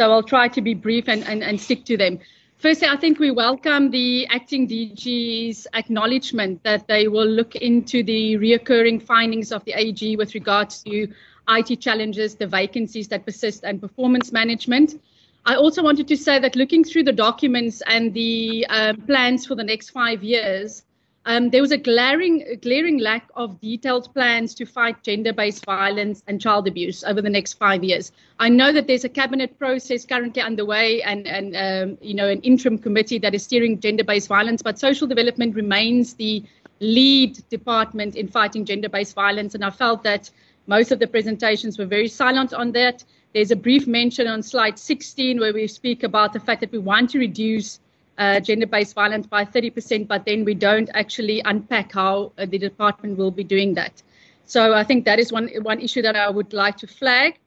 so 0.00 0.10
I'll 0.10 0.22
try 0.22 0.48
to 0.48 0.62
be 0.62 0.72
brief 0.72 1.08
and, 1.08 1.22
and, 1.28 1.42
and 1.42 1.60
stick 1.60 1.84
to 1.84 1.94
them. 1.98 2.20
Firstly, 2.56 2.88
I 2.88 2.96
think 2.96 3.18
we 3.18 3.30
welcome 3.30 3.90
the 3.90 4.26
acting 4.28 4.66
DG's 4.66 5.66
acknowledgement 5.74 6.62
that 6.62 6.88
they 6.88 7.06
will 7.06 7.26
look 7.26 7.54
into 7.54 8.02
the 8.02 8.38
reoccurring 8.38 9.02
findings 9.02 9.52
of 9.52 9.62
the 9.66 9.74
AG 9.74 10.16
with 10.16 10.32
regards 10.32 10.82
to 10.84 11.06
IT 11.50 11.80
challenges, 11.82 12.34
the 12.34 12.46
vacancies 12.46 13.08
that 13.08 13.26
persist, 13.26 13.62
and 13.62 13.78
performance 13.78 14.32
management. 14.32 14.98
I 15.44 15.56
also 15.56 15.82
wanted 15.82 16.08
to 16.08 16.16
say 16.16 16.38
that 16.38 16.56
looking 16.56 16.82
through 16.82 17.02
the 17.02 17.12
documents 17.12 17.82
and 17.86 18.14
the 18.14 18.66
um, 18.70 19.02
plans 19.02 19.44
for 19.44 19.54
the 19.54 19.64
next 19.64 19.90
five 19.90 20.24
years, 20.24 20.82
um, 21.26 21.50
there 21.50 21.60
was 21.60 21.70
a 21.70 21.76
glaring, 21.76 22.58
glaring 22.62 22.98
lack 22.98 23.28
of 23.36 23.60
detailed 23.60 24.12
plans 24.14 24.54
to 24.54 24.64
fight 24.64 25.02
gender-based 25.02 25.66
violence 25.66 26.22
and 26.26 26.40
child 26.40 26.66
abuse 26.66 27.04
over 27.04 27.20
the 27.20 27.28
next 27.28 27.54
five 27.54 27.84
years. 27.84 28.10
I 28.38 28.48
know 28.48 28.72
that 28.72 28.86
there's 28.86 29.04
a 29.04 29.08
cabinet 29.08 29.58
process 29.58 30.06
currently 30.06 30.40
underway 30.40 31.02
and, 31.02 31.26
and 31.26 31.54
um, 31.56 31.98
you 32.00 32.14
know, 32.14 32.26
an 32.26 32.40
interim 32.40 32.78
committee 32.78 33.18
that 33.18 33.34
is 33.34 33.42
steering 33.42 33.80
gender-based 33.80 34.28
violence, 34.28 34.62
but 34.62 34.78
social 34.78 35.06
development 35.06 35.54
remains 35.54 36.14
the 36.14 36.42
lead 36.80 37.38
department 37.50 38.16
in 38.16 38.26
fighting 38.26 38.64
gender-based 38.64 39.14
violence. 39.14 39.54
And 39.54 39.62
I 39.62 39.70
felt 39.70 40.02
that 40.04 40.30
most 40.66 40.90
of 40.90 41.00
the 41.00 41.06
presentations 41.06 41.78
were 41.78 41.84
very 41.84 42.08
silent 42.08 42.54
on 42.54 42.72
that. 42.72 43.04
There's 43.34 43.50
a 43.50 43.56
brief 43.56 43.86
mention 43.86 44.26
on 44.26 44.42
slide 44.42 44.78
16 44.78 45.38
where 45.38 45.52
we 45.52 45.66
speak 45.66 46.02
about 46.02 46.32
the 46.32 46.40
fact 46.40 46.62
that 46.62 46.72
we 46.72 46.78
want 46.78 47.10
to 47.10 47.18
reduce 47.18 47.78
uh, 48.20 48.38
gender-based 48.38 48.94
violence 48.94 49.26
by 49.26 49.44
30%, 49.44 50.06
but 50.06 50.26
then 50.26 50.44
we 50.44 50.54
don't 50.54 50.90
actually 50.94 51.40
unpack 51.46 51.92
how 51.92 52.32
uh, 52.36 52.44
the 52.44 52.58
department 52.58 53.16
will 53.16 53.30
be 53.30 53.42
doing 53.42 53.72
that. 53.74 54.02
So 54.44 54.74
I 54.74 54.84
think 54.84 55.04
that 55.06 55.18
is 55.18 55.32
one 55.32 55.48
one 55.62 55.80
issue 55.80 56.02
that 56.02 56.16
I 56.16 56.28
would 56.28 56.52
like 56.52 56.76
to 56.78 56.86
flag. 56.86 57.38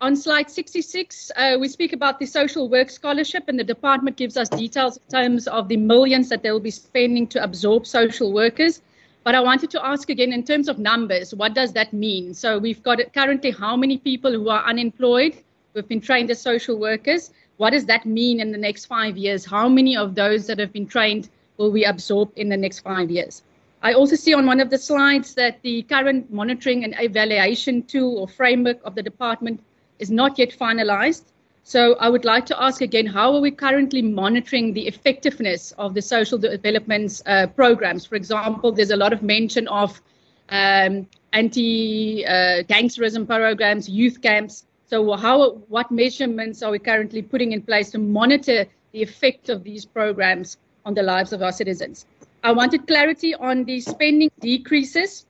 On 0.00 0.14
slide 0.14 0.50
66, 0.50 1.30
uh, 1.34 1.56
we 1.58 1.68
speak 1.68 1.92
about 1.92 2.18
the 2.18 2.26
social 2.26 2.68
work 2.68 2.90
scholarship, 2.90 3.48
and 3.48 3.58
the 3.58 3.64
department 3.64 4.16
gives 4.16 4.36
us 4.36 4.48
details 4.48 4.98
in 4.98 5.08
terms 5.08 5.48
of 5.48 5.68
the 5.68 5.76
millions 5.76 6.28
that 6.28 6.42
they 6.42 6.52
will 6.52 6.66
be 6.68 6.70
spending 6.70 7.26
to 7.28 7.42
absorb 7.42 7.86
social 7.86 8.32
workers. 8.32 8.82
But 9.24 9.34
I 9.34 9.40
wanted 9.40 9.70
to 9.70 9.84
ask 9.84 10.10
again, 10.10 10.32
in 10.32 10.42
terms 10.42 10.68
of 10.68 10.78
numbers, 10.78 11.34
what 11.34 11.54
does 11.54 11.72
that 11.72 11.92
mean? 11.92 12.34
So 12.34 12.58
we've 12.58 12.82
got 12.82 12.98
currently 13.14 13.50
how 13.50 13.76
many 13.76 13.98
people 13.98 14.32
who 14.32 14.48
are 14.48 14.64
unemployed, 14.64 15.36
who've 15.72 15.88
been 15.88 16.00
trained 16.00 16.30
as 16.30 16.40
social 16.40 16.78
workers, 16.78 17.30
what 17.58 17.70
does 17.70 17.84
that 17.86 18.06
mean 18.06 18.40
in 18.40 18.50
the 18.50 18.58
next 18.58 18.86
five 18.86 19.16
years? 19.16 19.44
How 19.44 19.68
many 19.68 19.96
of 19.96 20.14
those 20.14 20.46
that 20.46 20.58
have 20.58 20.72
been 20.72 20.86
trained 20.86 21.28
will 21.58 21.70
we 21.70 21.84
absorb 21.84 22.32
in 22.36 22.48
the 22.48 22.56
next 22.56 22.80
five 22.80 23.10
years? 23.10 23.42
I 23.82 23.92
also 23.92 24.16
see 24.16 24.34
on 24.34 24.46
one 24.46 24.60
of 24.60 24.70
the 24.70 24.78
slides 24.78 25.34
that 25.34 25.60
the 25.62 25.82
current 25.82 26.32
monitoring 26.32 26.84
and 26.84 26.94
evaluation 26.98 27.82
tool 27.82 28.18
or 28.18 28.26
framework 28.28 28.78
of 28.84 28.94
the 28.94 29.02
department 29.02 29.60
is 29.98 30.10
not 30.10 30.38
yet 30.38 30.50
finalized. 30.50 31.24
So 31.62 31.94
I 31.96 32.08
would 32.08 32.24
like 32.24 32.46
to 32.46 32.60
ask 32.62 32.80
again, 32.80 33.06
how 33.06 33.34
are 33.34 33.40
we 33.40 33.50
currently 33.50 34.02
monitoring 34.02 34.72
the 34.72 34.86
effectiveness 34.86 35.72
of 35.78 35.94
the 35.94 36.02
social 36.02 36.38
development 36.38 37.20
uh, 37.26 37.46
programs? 37.48 38.06
For 38.06 38.14
example, 38.14 38.72
there's 38.72 38.90
a 38.90 38.96
lot 38.96 39.12
of 39.12 39.22
mention 39.22 39.68
of 39.68 40.00
um, 40.48 41.06
anti-gangsterism 41.32 43.26
programs, 43.26 43.88
youth 43.88 44.22
camps. 44.22 44.64
So 44.88 45.12
how, 45.16 45.50
what 45.68 45.90
measurements 45.90 46.62
are 46.62 46.70
we 46.70 46.78
currently 46.78 47.20
putting 47.20 47.52
in 47.52 47.60
place 47.60 47.90
to 47.90 47.98
monitor 47.98 48.64
the 48.92 49.02
effect 49.02 49.50
of 49.50 49.62
these 49.62 49.84
programs 49.84 50.56
on 50.86 50.94
the 50.94 51.02
lives 51.02 51.34
of 51.34 51.42
our 51.42 51.52
citizens? 51.52 52.06
I 52.42 52.52
wanted 52.52 52.86
clarity 52.86 53.34
on 53.34 53.64
the 53.64 53.80
spending 53.80 54.30
decreases. 54.40 55.26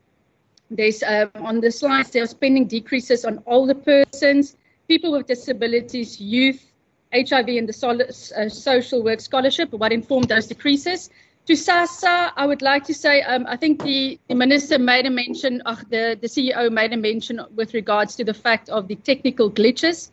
There's 0.70 1.02
um, 1.02 1.30
on 1.36 1.60
the 1.60 1.72
slides 1.72 2.10
there 2.10 2.22
are 2.22 2.28
spending 2.28 2.66
decreases 2.66 3.24
on 3.24 3.42
older 3.46 3.74
persons, 3.74 4.56
people 4.86 5.10
with 5.10 5.26
disabilities, 5.26 6.20
youth, 6.20 6.64
HIV, 7.12 7.48
and 7.48 7.68
the 7.68 7.72
sol- 7.72 8.00
uh, 8.02 8.48
social 8.48 9.02
work 9.02 9.20
scholarship. 9.20 9.72
What 9.72 9.92
informed 9.92 10.28
those 10.28 10.46
decreases? 10.46 11.10
To 11.48 11.54
SASSA, 11.54 12.32
I 12.36 12.46
would 12.46 12.60
like 12.60 12.84
to 12.84 12.92
say 12.92 13.22
um, 13.22 13.46
I 13.48 13.56
think 13.56 13.82
the, 13.82 14.20
the, 14.28 14.34
minister 14.34 14.78
made 14.78 15.06
a 15.06 15.10
mention, 15.10 15.62
uh, 15.64 15.76
the, 15.88 16.18
the 16.20 16.26
CEO 16.26 16.70
made 16.70 16.92
a 16.92 16.96
mention 16.98 17.40
with 17.56 17.72
regards 17.72 18.16
to 18.16 18.24
the 18.24 18.34
fact 18.34 18.68
of 18.68 18.86
the 18.86 18.96
technical 18.96 19.50
glitches. 19.50 20.10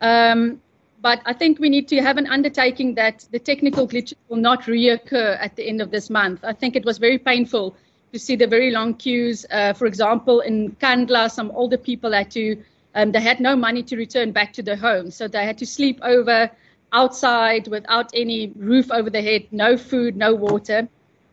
Um, 0.00 0.62
but 1.02 1.20
I 1.26 1.34
think 1.34 1.58
we 1.58 1.68
need 1.68 1.88
to 1.88 2.00
have 2.00 2.16
an 2.16 2.26
undertaking 2.26 2.94
that 2.94 3.26
the 3.32 3.38
technical 3.38 3.86
glitches 3.86 4.14
will 4.30 4.38
not 4.38 4.62
reoccur 4.62 5.36
at 5.38 5.56
the 5.56 5.68
end 5.68 5.82
of 5.82 5.90
this 5.90 6.08
month. 6.08 6.42
I 6.42 6.54
think 6.54 6.74
it 6.74 6.86
was 6.86 6.96
very 6.96 7.18
painful 7.18 7.76
to 8.14 8.18
see 8.18 8.34
the 8.34 8.46
very 8.46 8.70
long 8.70 8.94
queues. 8.94 9.44
Uh, 9.50 9.74
for 9.74 9.84
example, 9.84 10.40
in 10.40 10.74
Kandla, 10.76 11.30
some 11.30 11.50
older 11.50 11.76
people 11.76 12.12
had 12.12 12.30
to, 12.30 12.56
um, 12.94 13.12
they 13.12 13.20
had 13.20 13.40
no 13.40 13.54
money 13.54 13.82
to 13.82 13.96
return 13.98 14.32
back 14.32 14.54
to 14.54 14.62
their 14.62 14.76
homes. 14.76 15.16
So 15.16 15.28
they 15.28 15.44
had 15.44 15.58
to 15.58 15.66
sleep 15.66 15.98
over 16.00 16.50
outside 16.92 17.68
without 17.68 18.10
any 18.14 18.52
roof 18.56 18.90
over 18.90 19.10
the 19.10 19.22
head, 19.22 19.46
no 19.50 19.76
food, 19.76 20.16
no 20.16 20.34
water. 20.34 20.88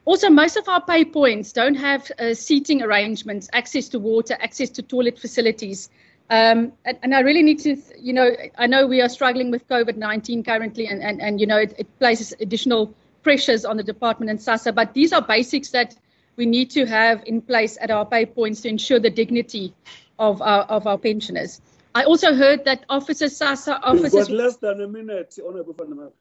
Also, 0.06 0.30
most 0.30 0.56
of 0.56 0.68
our 0.70 0.82
pay 0.82 1.04
points 1.04 1.52
don't 1.52 1.76
have 1.76 2.12
uh, 2.20 2.34
seating 2.34 2.84
arrangements, 2.84 3.50
access 3.54 3.90
to 3.90 4.00
water, 4.00 4.38
access 4.40 4.70
to 4.70 4.84
toilet 4.84 5.18
facilities. 5.18 5.90
Um, 6.30 6.74
and, 6.86 6.98
and, 7.04 7.16
I 7.16 7.20
really 7.22 7.44
need 7.44 7.60
to, 7.60 7.76
you 8.00 8.14
know, 8.14 8.32
I 8.58 8.66
know 8.68 8.88
we 8.88 9.02
are 9.02 9.10
struggling 9.10 9.52
with 9.52 9.68
COVID 9.68 9.96
19 9.96 10.44
currently, 10.44 10.88
and, 10.88 11.02
and, 11.02 11.22
and 11.22 11.40
you 11.40 11.46
know, 11.46 11.58
it, 11.58 11.76
it, 11.78 12.00
places 12.00 12.34
additional 12.40 12.94
pressures 13.22 13.64
on 13.64 13.78
the 13.78 13.84
department 13.84 14.32
and 14.32 14.40
SASSA, 14.40 14.74
but 14.74 14.94
these 14.94 15.14
are 15.14 15.22
basics 15.22 15.70
that 15.70 15.96
we 16.36 16.46
need 16.46 16.72
to 16.72 16.86
have 16.86 17.24
in 17.26 17.42
place 17.42 17.78
at 17.80 17.92
our 17.92 18.06
pay 18.06 18.26
points 18.26 18.62
to 18.62 18.70
ensure 18.70 19.00
the 19.00 19.10
dignity 19.10 19.74
of 20.18 20.42
our, 20.42 20.64
of 20.64 20.88
our 20.88 20.98
pensioners. 20.98 21.62
I 21.96 22.04
also 22.04 22.36
heard 22.36 22.66
that 22.66 22.84
officers, 22.90 23.40
SASSA 23.40 23.80
officers. 23.82 24.14
We've 24.14 24.38
got 24.38 24.44
less 24.44 24.58
than 24.58 24.82
a 24.82 24.88
minute, 24.88 25.40
Honorable 25.44 25.74
Van 25.74 26.12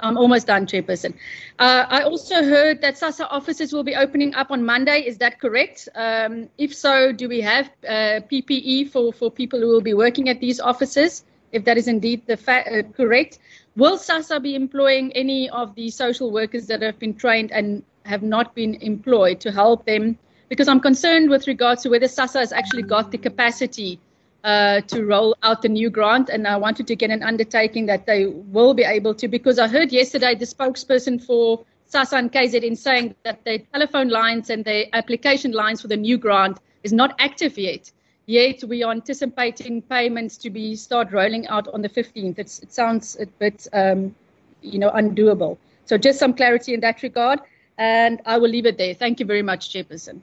I'm 0.00 0.16
almost 0.18 0.48
done, 0.48 0.66
Chairperson. 0.66 1.14
Uh, 1.58 1.84
I 1.88 2.02
also 2.02 2.42
heard 2.42 2.80
that 2.80 2.94
SASSA 2.94 3.28
offices 3.30 3.72
will 3.72 3.84
be 3.84 3.94
opening 3.94 4.34
up 4.34 4.50
on 4.50 4.64
Monday. 4.64 5.02
Is 5.06 5.18
that 5.18 5.40
correct? 5.40 5.88
Um, 5.94 6.48
if 6.58 6.74
so, 6.74 7.12
do 7.12 7.28
we 7.28 7.40
have 7.42 7.70
uh, 7.86 8.20
PPE 8.28 8.90
for, 8.90 9.12
for 9.12 9.30
people 9.30 9.60
who 9.60 9.68
will 9.68 9.80
be 9.80 9.94
working 9.94 10.28
at 10.28 10.40
these 10.40 10.58
offices? 10.58 11.24
If 11.52 11.64
that 11.64 11.78
is 11.78 11.86
indeed 11.86 12.26
the 12.26 12.36
fa- 12.36 12.66
uh, 12.66 12.82
correct, 12.96 13.38
will 13.76 13.98
SASSA 13.98 14.42
be 14.42 14.56
employing 14.56 15.12
any 15.12 15.48
of 15.50 15.76
the 15.76 15.90
social 15.90 16.32
workers 16.32 16.66
that 16.66 16.82
have 16.82 16.98
been 16.98 17.14
trained 17.14 17.52
and 17.52 17.84
have 18.04 18.24
not 18.24 18.56
been 18.56 18.74
employed 18.82 19.38
to 19.40 19.52
help 19.52 19.86
them? 19.86 20.18
Because 20.48 20.66
I'm 20.66 20.80
concerned 20.80 21.30
with 21.30 21.46
regards 21.46 21.82
to 21.82 21.88
whether 21.88 22.06
SASSA 22.06 22.40
has 22.40 22.52
actually 22.52 22.82
got 22.82 23.12
the 23.12 23.18
capacity 23.18 24.00
uh, 24.44 24.80
to 24.82 25.04
roll 25.04 25.36
out 25.42 25.62
the 25.62 25.68
new 25.68 25.90
grant, 25.90 26.28
and 26.28 26.46
I 26.46 26.56
wanted 26.56 26.86
to 26.86 26.96
get 26.96 27.10
an 27.10 27.22
undertaking 27.22 27.86
that 27.86 28.06
they 28.06 28.26
will 28.26 28.74
be 28.74 28.84
able 28.84 29.14
to. 29.14 29.28
Because 29.28 29.58
I 29.58 29.68
heard 29.68 29.92
yesterday 29.92 30.34
the 30.34 30.46
spokesperson 30.46 31.22
for 31.22 31.64
SASSA 31.92 32.18
and 32.18 32.32
KZN 32.32 32.76
saying 32.78 33.14
that 33.24 33.44
the 33.44 33.58
telephone 33.72 34.08
lines 34.08 34.50
and 34.50 34.64
the 34.64 34.94
application 34.94 35.52
lines 35.52 35.82
for 35.82 35.88
the 35.88 35.96
new 35.96 36.18
grant 36.18 36.58
is 36.82 36.92
not 36.92 37.14
active 37.18 37.58
yet. 37.58 37.90
Yet 38.26 38.62
we 38.64 38.84
are 38.84 38.92
anticipating 38.92 39.82
payments 39.82 40.36
to 40.38 40.50
be 40.50 40.76
start 40.76 41.10
rolling 41.10 41.48
out 41.48 41.66
on 41.68 41.82
the 41.82 41.88
15th. 41.88 42.38
It's, 42.38 42.60
it 42.60 42.72
sounds 42.72 43.16
a 43.18 43.26
bit, 43.26 43.66
um, 43.72 44.14
you 44.62 44.78
know, 44.78 44.90
undoable. 44.90 45.58
So 45.84 45.98
just 45.98 46.20
some 46.20 46.32
clarity 46.32 46.72
in 46.72 46.80
that 46.80 47.02
regard, 47.02 47.40
and 47.76 48.22
I 48.24 48.38
will 48.38 48.50
leave 48.50 48.66
it 48.66 48.78
there. 48.78 48.94
Thank 48.94 49.18
you 49.18 49.26
very 49.26 49.42
much, 49.42 49.70
Chairperson. 49.70 50.20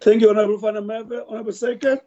Thank 0.00 0.22
you, 0.22 0.30
Honorable 0.30 0.56
Van 0.56 0.78
Honorable 1.28 1.52
Secretary. 1.52 2.00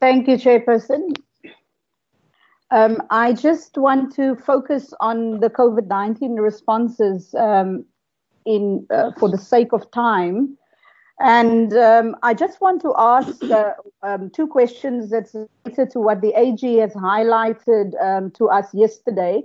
Thank 0.00 0.28
you, 0.28 0.36
Chairperson. 0.36 1.14
Um, 2.70 3.00
I 3.10 3.32
just 3.32 3.78
want 3.78 4.14
to 4.16 4.36
focus 4.36 4.92
on 5.00 5.40
the 5.40 5.48
COVID-19 5.48 6.38
responses 6.38 7.34
um, 7.34 7.84
in 8.44 8.86
uh, 8.90 9.12
for 9.18 9.30
the 9.30 9.38
sake 9.38 9.72
of 9.72 9.90
time. 9.92 10.58
And 11.18 11.72
um, 11.72 12.16
I 12.22 12.34
just 12.34 12.60
want 12.60 12.82
to 12.82 12.92
ask 12.98 13.42
uh, 13.44 13.72
um, 14.02 14.28
two 14.30 14.46
questions 14.46 15.10
that's 15.10 15.34
related 15.34 15.90
to 15.92 16.00
what 16.00 16.20
the 16.20 16.38
AG 16.38 16.76
has 16.76 16.92
highlighted 16.92 17.92
um, 18.02 18.30
to 18.32 18.48
us 18.48 18.74
yesterday, 18.74 19.42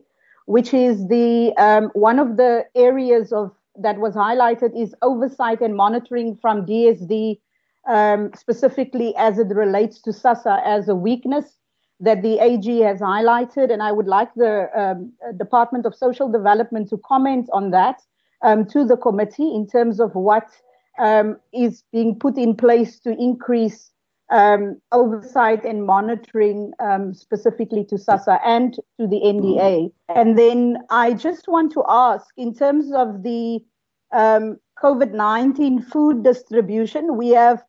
which 0.48 0.74
is 0.74 1.08
the 1.08 1.54
um, 1.58 1.90
one 1.94 2.20
of 2.20 2.36
the 2.36 2.66
areas 2.76 3.32
of 3.32 3.56
that 3.78 4.00
was 4.00 4.16
highlighted 4.16 4.78
is 4.78 4.94
oversight 5.02 5.62
and 5.62 5.76
monitoring 5.76 6.36
from 6.36 6.66
DSD 6.66 7.40
um, 7.88 8.32
specifically 8.36 9.14
as 9.18 9.40
it 9.40 9.48
relates 9.48 10.02
to 10.02 10.12
SASSA 10.12 10.62
as 10.66 10.88
a 10.88 10.96
weakness 10.96 11.58
that 12.00 12.22
the 12.22 12.40
AG 12.40 12.80
has 12.80 13.00
highlighted. 13.00 13.72
And 13.72 13.82
I 13.82 13.92
would 13.92 14.08
like 14.08 14.34
the 14.36 14.70
um, 14.76 15.14
Department 15.38 15.86
of 15.86 15.96
Social 15.96 16.30
Development 16.30 16.90
to 16.90 16.98
comment 16.98 17.50
on 17.54 17.72
that 17.72 18.02
um, 18.42 18.66
to 18.68 18.86
the 18.86 18.98
committee 18.98 19.54
in 19.54 19.68
terms 19.68 20.00
of 20.00 20.16
what 20.16 20.50
um, 21.00 21.38
is 21.54 21.84
being 21.92 22.18
put 22.18 22.38
in 22.38 22.56
place 22.56 23.00
to 23.02 23.12
increase 23.12 23.92
um, 24.32 24.80
oversight 24.92 25.66
and 25.66 25.86
monitoring 25.86 26.72
um, 26.80 27.14
specifically 27.14 27.84
to 27.86 27.96
SASSA 27.96 28.40
and 28.46 28.76
to 28.76 29.08
the 29.08 29.20
NDA. 29.24 29.92
And 30.16 30.40
then 30.40 30.78
I 30.90 31.14
just 31.14 31.48
want 31.48 31.72
to 31.74 31.84
ask 31.88 32.28
in 32.38 32.54
terms 32.54 32.92
of 32.94 33.24
the 33.24 33.60
um, 34.14 34.58
COVID 34.82 35.12
19 35.12 35.82
food 35.84 36.24
distribution, 36.24 37.18
we 37.18 37.30
have 37.30 37.62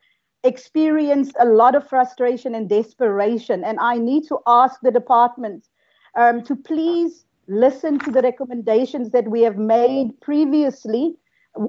experienced 0.45 1.37
a 1.39 1.45
lot 1.45 1.75
of 1.75 1.89
frustration 1.89 2.55
and 2.55 2.69
desperation. 2.69 3.65
And 3.65 3.79
I 3.81 3.99
need 3.99 4.27
to 4.29 4.39
ask 4.47 4.81
the 4.81 4.91
department 4.91 5.69
um, 6.17 6.43
to 6.45 6.57
please 6.57 7.25
listen 7.49 7.99
to 8.01 8.11
the 8.11 8.23
recommendations 8.23 9.11
that 9.11 9.29
we 9.29 9.43
have 9.43 9.57
made 9.57 10.21
previously 10.21 11.15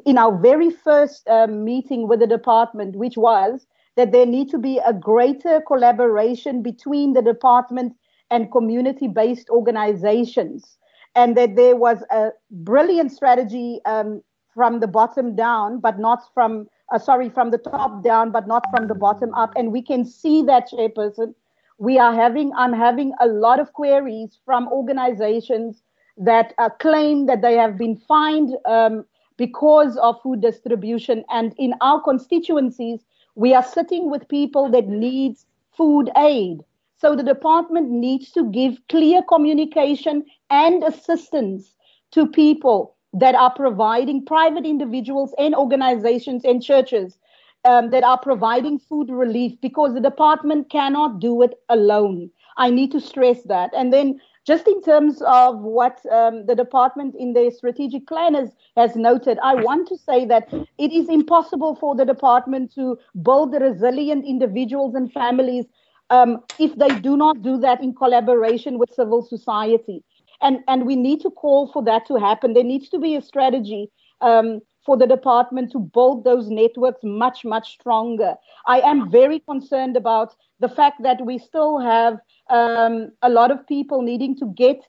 in 0.06 0.18
our 0.18 0.38
very 0.38 0.70
first 0.70 1.28
um, 1.28 1.64
meeting 1.64 2.08
with 2.08 2.20
the 2.20 2.28
department, 2.28 2.96
which 2.96 3.18
was 3.18 3.66
that 3.96 4.12
there 4.12 4.26
need 4.26 4.50
to 4.50 4.58
be 4.58 4.80
a 4.86 4.94
greater 4.94 5.62
collaboration 5.68 6.64
between 6.64 7.14
the 7.14 7.22
department 7.22 7.94
and 8.32 8.52
community 8.52 9.08
based 9.08 9.50
organizations. 9.50 10.78
And 11.16 11.38
that 11.38 11.56
there 11.56 11.76
was 11.76 12.04
a 12.10 12.30
brilliant 12.50 13.12
strategy 13.12 13.82
um, 13.86 14.24
from 14.54 14.80
the 14.80 14.88
bottom 14.88 15.36
down, 15.36 15.80
but 15.80 16.00
not 16.00 16.24
from 16.34 16.68
uh, 16.94 17.00
sorry, 17.00 17.30
from 17.30 17.50
the 17.50 17.58
top 17.58 18.04
down, 18.04 18.32
but 18.32 18.48
not 18.48 18.64
from 18.70 18.88
the 18.88 18.96
bottom 18.96 19.34
up. 19.34 19.52
And 19.56 19.72
we 19.72 19.82
can 19.82 20.06
see 20.06 20.44
that, 20.44 20.70
Chairperson. 20.72 21.34
We 21.80 21.98
are 21.98 22.14
having, 22.14 22.54
I'm 22.56 22.72
having 22.72 23.14
a 23.20 23.28
lot 23.28 23.60
of 23.60 23.74
queries 23.74 24.38
from 24.46 24.68
organizations 24.68 25.82
that 26.18 26.54
uh, 26.60 26.70
claim 26.70 27.26
that 27.26 27.42
they 27.42 27.56
have 27.56 27.78
been 27.78 27.98
fined 27.98 28.56
um, 28.66 29.06
because 29.38 29.98
of 29.98 30.22
food 30.22 30.42
distribution. 30.42 31.26
And 31.32 31.56
in 31.58 31.74
our 31.82 32.00
constituencies, 32.02 33.00
we 33.36 33.56
are 33.56 33.64
sitting 33.64 34.12
with 34.12 34.28
people 34.28 34.70
that 34.70 34.88
need 34.88 35.38
food 35.76 36.12
aid. 36.16 36.60
So 36.98 37.16
the 37.16 37.24
department 37.24 37.90
needs 37.90 38.32
to 38.34 38.50
give 38.52 38.78
clear 38.88 39.24
communication 39.24 40.24
and 40.52 40.84
assistance 40.84 41.74
to 42.12 42.28
people 42.28 42.93
that 43.14 43.36
are 43.36 43.54
providing 43.54 44.26
private 44.26 44.66
individuals 44.66 45.34
and 45.38 45.56
organizations 45.56 46.44
and 46.44 46.64
churches 46.64 47.18
um, 47.66 47.90
that 47.92 48.04
are 48.04 48.18
providing 48.18 48.80
food 48.80 49.10
relief 49.10 49.54
because 49.62 49.94
the 49.94 50.02
department 50.02 50.70
cannot 50.70 51.20
do 51.20 51.42
it 51.42 51.54
alone. 51.70 52.30
I 52.58 52.70
need 52.70 52.92
to 52.92 53.00
stress 53.00 53.44
that. 53.44 53.72
And 53.76 53.94
then, 53.94 54.20
just 54.46 54.68
in 54.68 54.82
terms 54.82 55.22
of 55.26 55.60
what 55.60 56.06
um, 56.12 56.46
the 56.48 56.56
department 56.56 57.16
in 57.18 57.32
their 57.32 57.50
strategic 57.50 58.08
plan 58.08 58.34
has, 58.34 58.50
has 58.76 58.94
noted, 58.96 59.40
I 59.42 59.56
want 59.56 59.88
to 59.88 59.98
say 59.98 60.26
that 60.26 60.52
it 60.78 60.92
is 60.92 61.08
impossible 61.08 61.76
for 61.76 61.96
the 61.96 62.04
department 62.04 62.74
to 62.76 62.98
build 63.22 63.54
resilient 63.54 64.26
individuals 64.26 64.96
and 64.96 65.12
families 65.14 65.66
um, 66.10 66.42
if 66.60 66.76
they 66.76 67.00
do 67.00 67.16
not 67.16 67.42
do 67.42 67.58
that 67.60 67.82
in 67.82 67.96
collaboration 67.96 68.78
with 68.78 68.94
civil 68.94 69.22
society 69.22 70.04
and 70.44 70.60
and 70.68 70.86
we 70.86 70.96
need 70.96 71.22
to 71.22 71.30
call 71.30 71.72
for 71.72 71.84
that 71.84 72.06
to 72.06 72.16
happen 72.16 72.54
there 72.54 72.64
needs 72.64 72.90
to 72.90 73.00
be 73.00 73.16
a 73.16 73.22
strategy 73.22 73.90
um, 74.22 74.60
for 74.86 74.98
the 74.98 75.08
department 75.08 75.72
to 75.72 75.80
build 75.80 76.24
those 76.24 76.50
networks 76.50 77.00
much 77.04 77.44
much 77.46 77.74
stronger 77.74 78.36
i 78.68 78.80
am 78.82 79.10
very 79.10 79.40
concerned 79.40 79.98
about 79.98 80.36
the 80.60 80.70
fact 80.70 81.02
that 81.02 81.26
we 81.26 81.38
still 81.38 81.80
have 81.80 82.20
um, 82.50 83.12
a 83.22 83.30
lot 83.30 83.52
of 83.52 83.66
people 83.68 84.02
needing 84.02 84.36
to 84.38 84.46
get 84.56 84.86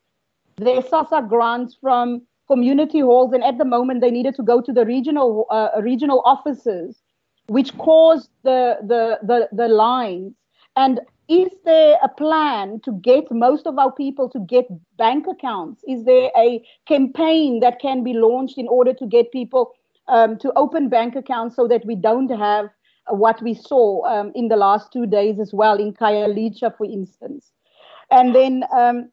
their 0.57 0.83
SASSA 0.83 1.29
grants 1.29 1.77
from 1.81 2.23
community 2.47 3.01
halls, 3.01 3.33
and 3.33 3.43
at 3.43 3.59
the 3.59 3.65
moment 3.65 4.01
they 4.01 4.11
needed 4.11 4.35
to 4.37 4.43
go 4.43 4.61
to 4.61 4.73
the 4.73 4.85
regional 4.85 5.47
uh, 5.51 5.71
regional 5.81 6.23
offices, 6.25 7.03
which 7.47 7.77
caused 7.79 8.31
the, 8.43 8.79
the 8.83 9.19
the 9.23 9.49
the 9.53 9.69
lines. 9.69 10.35
And 10.77 11.01
is 11.29 11.51
there 11.65 11.99
a 12.03 12.09
plan 12.09 12.81
to 12.85 12.93
get 12.93 13.31
most 13.31 13.67
of 13.67 13.79
our 13.79 13.93
people 13.93 14.29
to 14.31 14.41
get 14.41 14.67
bank 14.99 15.27
accounts? 15.27 15.83
Is 15.89 16.05
there 16.05 16.31
a 16.37 16.63
campaign 16.87 17.61
that 17.61 17.81
can 17.81 18.05
be 18.05 18.13
launched 18.13 18.59
in 18.59 18.69
order 18.69 18.93
to 18.95 19.07
get 19.07 19.33
people 19.33 19.73
um, 20.09 20.39
to 20.39 20.53
open 20.57 20.89
bank 20.89 21.17
accounts 21.17 21.57
so 21.57 21.67
that 21.69 21.85
we 21.87 21.95
don't 21.95 22.29
have 22.29 22.69
what 23.09 23.41
we 23.43 23.55
saw 23.55 24.05
um, 24.05 24.33
in 24.35 24.49
the 24.49 24.57
last 24.57 24.93
two 24.93 25.07
days 25.07 25.39
as 25.41 25.53
well 25.55 25.79
in 25.79 25.95
Khayelitsha, 25.95 26.77
for 26.77 26.85
instance? 26.85 27.51
And 28.11 28.35
then 28.35 28.65
um, 28.73 29.11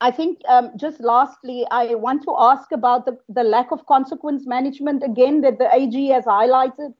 I 0.00 0.10
think 0.10 0.40
um, 0.48 0.72
just 0.76 1.00
lastly, 1.00 1.64
I 1.70 1.94
want 1.94 2.24
to 2.24 2.34
ask 2.36 2.72
about 2.72 3.06
the, 3.06 3.16
the 3.28 3.44
lack 3.44 3.70
of 3.70 3.86
consequence 3.86 4.46
management 4.46 5.02
again 5.04 5.40
that 5.42 5.58
the 5.58 5.72
AG 5.72 6.08
has 6.08 6.24
highlighted 6.24 6.94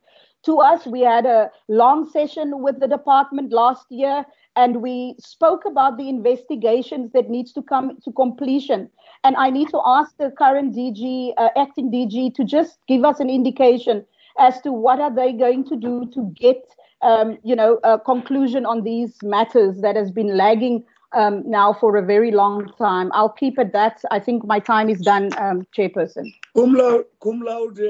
to 0.46 0.58
us. 0.58 0.86
We 0.86 1.00
had 1.00 1.26
a 1.26 1.50
long 1.68 2.08
session 2.08 2.62
with 2.62 2.80
the 2.80 2.88
department 2.88 3.52
last 3.52 3.86
year 3.90 4.24
and 4.56 4.80
we 4.80 5.14
spoke 5.18 5.64
about 5.66 5.98
the 5.98 6.08
investigations 6.08 7.12
that 7.12 7.28
needs 7.28 7.52
to 7.52 7.62
come 7.62 7.98
to 8.04 8.12
completion. 8.12 8.88
And 9.22 9.36
I 9.36 9.50
need 9.50 9.68
to 9.68 9.80
ask 9.84 10.16
the 10.16 10.30
current 10.30 10.74
DG, 10.74 11.34
uh, 11.36 11.50
acting 11.56 11.90
DG, 11.90 12.34
to 12.34 12.44
just 12.44 12.78
give 12.88 13.04
us 13.04 13.20
an 13.20 13.28
indication 13.28 14.04
as 14.38 14.60
to 14.62 14.72
what 14.72 15.00
are 15.00 15.14
they 15.14 15.32
going 15.32 15.64
to 15.68 15.76
do 15.76 16.08
to 16.14 16.32
get, 16.34 16.62
um, 17.02 17.38
you 17.42 17.54
know, 17.54 17.78
a 17.84 17.98
conclusion 17.98 18.64
on 18.64 18.82
these 18.82 19.16
matters 19.22 19.80
that 19.80 19.96
has 19.96 20.10
been 20.10 20.36
lagging 20.36 20.84
um, 21.12 21.42
now 21.48 21.72
for 21.72 21.96
a 21.96 22.02
very 22.02 22.30
long 22.30 22.70
time. 22.78 23.10
I'll 23.12 23.30
keep 23.30 23.58
at 23.58 23.72
that. 23.72 24.02
I 24.10 24.20
think 24.20 24.44
my 24.44 24.58
time 24.58 24.88
is 24.88 25.00
done, 25.00 25.30
um, 25.38 25.66
Chairperson. 25.76 26.32
Cum 26.54 26.74
laude, 26.74 27.04
cum 27.22 27.40
laude, 27.40 27.80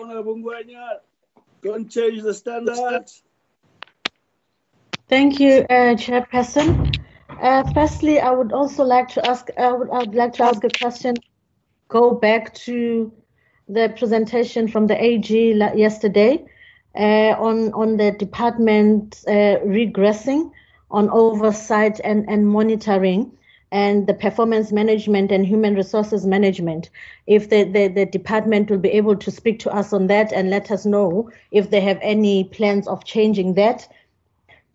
Honorable 0.00 0.36
Ngwenya. 1.62 1.72
Don't 1.72 1.90
change 1.90 2.22
the 2.22 2.34
standards. 2.34 3.22
Thank 5.08 5.40
you, 5.40 5.66
uh, 5.68 5.94
Chairperson. 5.94 6.96
Uh, 7.40 7.64
firstly, 7.72 8.20
I 8.20 8.30
would 8.30 8.52
also 8.52 8.84
like 8.84 9.08
to 9.08 9.28
ask. 9.28 9.48
I 9.58 9.72
would, 9.72 9.90
I 9.90 9.98
would 9.98 10.14
like 10.14 10.32
to 10.34 10.44
ask 10.44 10.64
a 10.64 10.68
question. 10.68 11.14
Go 11.88 12.14
back 12.14 12.54
to 12.54 13.12
the 13.68 13.92
presentation 13.96 14.68
from 14.68 14.86
the 14.86 15.02
AG 15.02 15.52
yesterday 15.74 16.44
uh, 16.96 17.34
on 17.38 17.72
on 17.74 17.96
the 17.96 18.12
department 18.12 19.22
uh, 19.26 19.58
regressing 19.64 20.50
on 20.90 21.08
oversight 21.10 22.00
and, 22.04 22.28
and 22.28 22.46
monitoring 22.46 23.32
and 23.72 24.06
the 24.06 24.12
performance 24.12 24.70
management 24.70 25.32
and 25.32 25.46
human 25.46 25.74
resources 25.74 26.26
management. 26.26 26.90
If 27.26 27.48
the, 27.48 27.64
the, 27.64 27.88
the, 27.88 28.04
department 28.04 28.70
will 28.70 28.78
be 28.78 28.90
able 28.90 29.16
to 29.16 29.30
speak 29.30 29.58
to 29.60 29.70
us 29.70 29.94
on 29.94 30.08
that 30.08 30.30
and 30.30 30.50
let 30.50 30.70
us 30.70 30.84
know 30.84 31.30
if 31.50 31.70
they 31.70 31.80
have 31.80 31.98
any 32.02 32.44
plans 32.44 32.86
of 32.86 33.04
changing 33.04 33.54
that. 33.54 33.88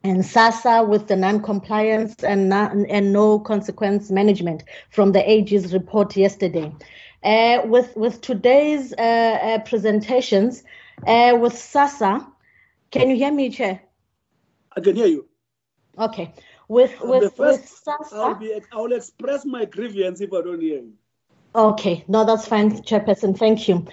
And 0.03 0.23
SASSA 0.23 0.87
with 0.87 1.07
the 1.07 1.15
non-compliance 1.15 2.23
and, 2.23 2.51
and 2.51 3.13
no 3.13 3.39
consequence 3.39 4.09
management 4.09 4.63
from 4.89 5.11
the 5.11 5.29
AG's 5.29 5.73
report 5.73 6.17
yesterday. 6.17 6.73
Uh, 7.23 7.61
with, 7.65 7.95
with 7.95 8.21
today's 8.21 8.93
uh, 8.93 9.01
uh, 9.01 9.59
presentations, 9.59 10.63
uh, 11.05 11.37
with 11.39 11.53
SASSA, 11.53 12.25
can 12.89 13.09
you 13.09 13.15
hear 13.15 13.31
me, 13.31 13.51
Chair? 13.51 13.79
I 14.75 14.81
can 14.81 14.95
hear 14.95 15.07
you. 15.07 15.27
Okay. 15.99 16.33
With 16.67 16.99
with 17.01 17.33
first, 17.35 17.85
with. 17.87 18.13
I'll, 18.13 18.35
be, 18.35 18.59
I'll 18.73 18.91
express 18.91 19.45
my 19.45 19.65
grievance 19.65 20.19
if 20.21 20.33
I 20.33 20.41
don't 20.41 20.59
hear 20.59 20.79
you. 20.79 20.93
Okay, 21.55 22.03
no, 22.07 22.25
that's 22.25 22.47
fine, 22.47 22.71
Chairperson. 22.71 23.37
Thank 23.37 23.67
you. 23.67 23.85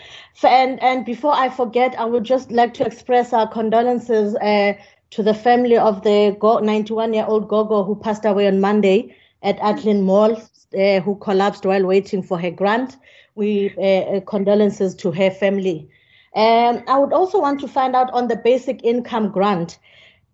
And 0.43 0.83
and 0.83 1.05
before 1.05 1.33
I 1.33 1.49
forget, 1.49 1.95
I 1.99 2.05
would 2.05 2.25
just 2.25 2.51
like 2.51 2.75
to 2.75 2.85
express 2.85 3.33
our 3.33 3.49
condolences 3.49 4.35
uh, 4.37 4.75
to 5.11 5.23
the 5.23 5.33
family 5.33 5.77
of 5.77 6.03
the 6.03 6.37
91-year-old 6.41 7.49
Gogo 7.49 7.85
who 7.85 7.95
passed 7.95 8.25
away 8.25 8.49
on 8.49 8.61
Monday 8.61 9.17
at 9.43 9.59
Atlin 9.61 10.03
Mall, 10.03 10.37
uh, 10.77 11.01
who 11.01 11.17
collapsed 11.17 11.65
while 11.65 11.87
waiting 11.87 12.23
for 12.23 12.39
her 12.39 12.51
grant. 12.51 12.97
We 13.35 13.73
uh, 13.79 14.17
uh 14.17 14.21
condolences 14.21 14.95
to 14.97 15.13
her 15.13 15.31
family. 15.31 15.89
And 16.35 16.83
I 16.89 16.99
would 16.99 17.13
also 17.13 17.41
want 17.41 17.61
to 17.61 17.69
find 17.69 17.95
out 17.95 18.11
on 18.13 18.29
the 18.29 18.37
basic 18.37 18.85
income 18.85 19.31
grant. 19.31 19.79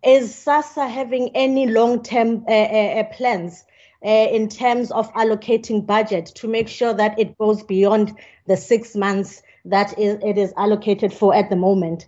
Is 0.03 0.35
SASSA 0.35 0.89
having 0.89 1.31
any 1.35 1.67
long-term 1.67 2.45
uh, 2.49 2.51
uh, 2.51 3.01
uh, 3.01 3.05
plans 3.13 3.65
uh, 4.05 4.09
in 4.09 4.49
terms 4.49 4.91
of 4.91 5.13
allocating 5.13 5.85
budget 5.85 6.27
to 6.37 6.49
make 6.49 6.69
sure 6.69 6.95
that 6.95 7.19
it 7.19 7.37
goes 7.37 7.63
beyond 7.63 8.17
the 8.47 8.57
six 8.57 8.97
months 8.97 9.43
that 9.67 9.93
it 9.99 10.39
is 10.39 10.55
allocated 10.57 11.13
for 11.13 11.35
at 11.35 11.51
the 11.51 11.57
moment? 11.57 12.07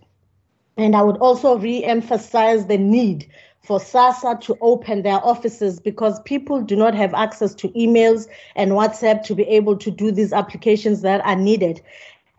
And 0.75 0.95
I 0.95 1.03
would 1.03 1.17
also 1.17 1.59
re-emphasize 1.59 2.65
the 2.65 2.79
need 2.79 3.29
for 3.63 3.79
SASSA 3.79 4.41
to 4.41 4.57
open 4.59 5.03
their 5.03 5.23
offices 5.23 5.79
because 5.79 6.19
people 6.21 6.61
do 6.61 6.75
not 6.75 6.93
have 6.95 7.13
access 7.13 7.53
to 7.55 7.69
emails 7.69 8.27
and 8.55 8.71
WhatsApp 8.71 9.23
to 9.25 9.35
be 9.35 9.43
able 9.43 9.77
to 9.77 9.89
do 9.89 10.11
these 10.11 10.33
applications 10.33 11.01
that 11.01 11.23
are 11.23 11.35
needed. 11.35 11.81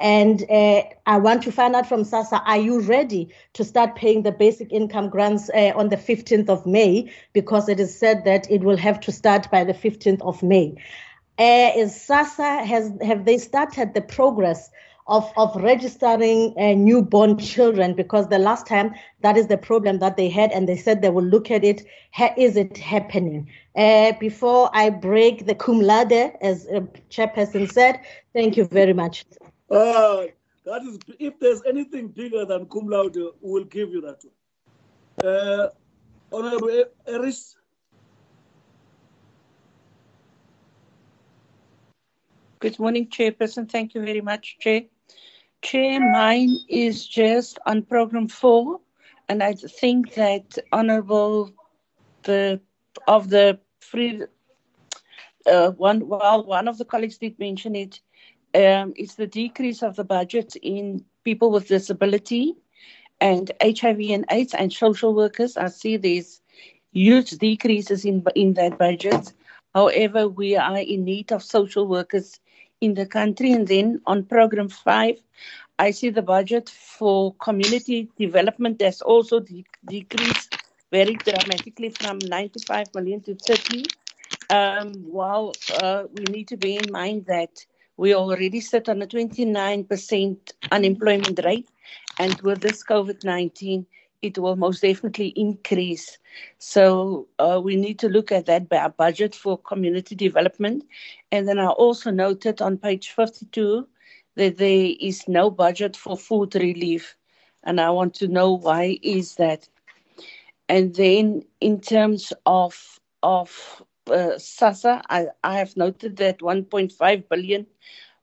And 0.00 0.42
uh, 0.50 0.82
I 1.06 1.18
want 1.18 1.42
to 1.44 1.52
find 1.52 1.76
out 1.76 1.88
from 1.88 2.02
SASSA, 2.02 2.42
are 2.44 2.58
you 2.58 2.80
ready 2.80 3.28
to 3.52 3.64
start 3.64 3.94
paying 3.94 4.22
the 4.22 4.32
basic 4.32 4.72
income 4.72 5.08
grants 5.08 5.50
uh, 5.50 5.72
on 5.76 5.88
the 5.88 5.96
15th 5.96 6.48
of 6.48 6.66
May? 6.66 7.12
Because 7.32 7.68
it 7.68 7.78
is 7.78 7.96
said 7.96 8.24
that 8.24 8.50
it 8.50 8.62
will 8.62 8.76
have 8.76 8.98
to 9.00 9.12
start 9.12 9.50
by 9.50 9.62
the 9.62 9.72
15th 9.72 10.20
of 10.22 10.42
May. 10.42 10.74
Uh, 11.38 11.70
is 11.76 11.92
SASSA, 11.92 12.64
has, 12.64 12.92
have 13.02 13.24
they 13.24 13.38
started 13.38 13.94
the 13.94 14.00
progress 14.00 14.70
of, 15.06 15.30
of 15.36 15.54
registering 15.56 16.54
uh, 16.58 16.74
newborn 16.74 17.38
children? 17.38 17.94
Because 17.94 18.28
the 18.28 18.38
last 18.38 18.66
time 18.66 18.94
that 19.20 19.36
is 19.36 19.46
the 19.46 19.58
problem 19.58 19.98
that 20.00 20.16
they 20.16 20.28
had, 20.28 20.50
and 20.52 20.68
they 20.68 20.76
said 20.76 21.02
they 21.02 21.10
will 21.10 21.24
look 21.24 21.50
at 21.50 21.62
it. 21.64 21.82
Ha- 22.12 22.34
is 22.36 22.56
it 22.56 22.78
happening? 22.78 23.48
Uh, 23.76 24.12
before 24.18 24.70
I 24.72 24.90
break 24.90 25.46
the 25.46 25.54
cum 25.54 25.80
laude, 25.80 26.32
as 26.40 26.66
uh, 26.66 26.80
Chairperson 27.10 27.70
said, 27.70 28.00
thank 28.32 28.56
you 28.56 28.64
very 28.64 28.92
much. 28.92 29.24
Uh, 29.74 30.26
that 30.64 30.82
is, 30.82 31.00
if 31.18 31.40
there's 31.40 31.60
anything 31.66 32.06
bigger 32.06 32.44
than 32.44 32.64
cum 32.66 32.86
laude, 32.86 33.16
we 33.16 33.32
will 33.40 33.64
give 33.64 33.90
you 33.90 34.00
that 34.02 34.20
one. 34.22 35.34
Uh, 35.34 35.68
Honorable 36.32 36.84
Eris. 37.08 37.56
Good 42.60 42.78
morning, 42.78 43.08
Chairperson. 43.08 43.68
Thank 43.68 43.94
you 43.94 44.04
very 44.04 44.20
much, 44.20 44.58
Chair. 44.60 44.82
Chair, 45.60 45.98
mine 45.98 46.56
is 46.68 47.04
just 47.04 47.58
on 47.66 47.82
program 47.82 48.28
four, 48.28 48.78
and 49.28 49.42
I 49.42 49.54
think 49.54 50.14
that 50.14 50.56
Honorable 50.70 51.52
the 52.22 52.60
of 53.08 53.28
the 53.28 53.58
free 53.80 54.22
uh, 55.46 55.70
one 55.72 56.06
well 56.06 56.44
one 56.44 56.68
of 56.68 56.78
the 56.78 56.84
colleagues 56.84 57.18
did 57.18 57.36
mention 57.40 57.74
it 57.74 57.98
um, 58.54 58.92
it's 58.96 59.14
the 59.14 59.26
decrease 59.26 59.82
of 59.82 59.96
the 59.96 60.04
budget 60.04 60.56
in 60.56 61.04
people 61.24 61.50
with 61.50 61.68
disability 61.68 62.54
and 63.20 63.50
HIV 63.62 64.00
and 64.10 64.24
AIDS 64.30 64.54
and 64.54 64.72
social 64.72 65.14
workers. 65.14 65.56
I 65.56 65.68
see 65.68 65.96
these 65.96 66.40
huge 66.92 67.30
decreases 67.32 68.04
in 68.04 68.24
in 68.34 68.54
that 68.54 68.78
budget. 68.78 69.32
However, 69.74 70.28
we 70.28 70.56
are 70.56 70.78
in 70.78 71.04
need 71.04 71.32
of 71.32 71.42
social 71.42 71.86
workers 71.86 72.40
in 72.80 72.94
the 72.94 73.06
country. 73.06 73.52
And 73.52 73.66
then 73.66 74.00
on 74.06 74.24
program 74.24 74.68
five, 74.68 75.16
I 75.78 75.90
see 75.90 76.10
the 76.10 76.22
budget 76.22 76.70
for 76.70 77.34
community 77.34 78.08
development 78.18 78.80
has 78.82 79.02
also 79.02 79.40
de- 79.40 79.66
decreased 79.86 80.56
very 80.92 81.14
dramatically 81.14 81.90
from 81.90 82.18
95 82.18 82.94
million 82.94 83.20
to 83.22 83.34
30. 83.34 83.84
Um, 84.50 84.92
while 85.10 85.52
uh, 85.82 86.04
we 86.12 86.24
need 86.24 86.48
to 86.48 86.56
bear 86.56 86.78
in 86.84 86.92
mind 86.92 87.26
that 87.26 87.64
we 87.96 88.14
already 88.14 88.60
sit 88.60 88.88
on 88.88 89.02
a 89.02 89.06
29% 89.06 90.52
unemployment 90.72 91.40
rate, 91.44 91.68
and 92.18 92.40
with 92.42 92.60
this 92.60 92.82
COVID 92.84 93.24
19, 93.24 93.86
it 94.24 94.38
will 94.38 94.56
most 94.56 94.80
definitely 94.80 95.28
increase. 95.36 96.18
So 96.58 97.28
uh, 97.38 97.60
we 97.62 97.76
need 97.76 97.98
to 97.98 98.08
look 98.08 98.32
at 98.32 98.46
that 98.46 98.68
by 98.68 98.78
our 98.78 98.88
budget 98.88 99.34
for 99.34 99.58
community 99.58 100.14
development. 100.14 100.84
And 101.30 101.46
then 101.46 101.58
I 101.58 101.66
also 101.66 102.10
noted 102.10 102.62
on 102.62 102.78
page 102.78 103.10
52 103.10 103.86
that 104.36 104.56
there 104.56 104.92
is 104.98 105.28
no 105.28 105.50
budget 105.50 105.94
for 105.94 106.16
food 106.16 106.54
relief. 106.54 107.16
And 107.64 107.80
I 107.80 107.90
want 107.90 108.14
to 108.14 108.28
know 108.28 108.52
why 108.52 108.98
is 109.02 109.34
that. 109.36 109.68
And 110.70 110.94
then 110.94 111.42
in 111.60 111.80
terms 111.80 112.32
of 112.46 112.98
of 113.22 113.82
uh, 114.08 114.36
SASSA, 114.36 115.02
I, 115.08 115.26
I 115.42 115.58
have 115.58 115.76
noted 115.76 116.16
that 116.16 116.40
1.5 116.40 117.28
billion 117.28 117.66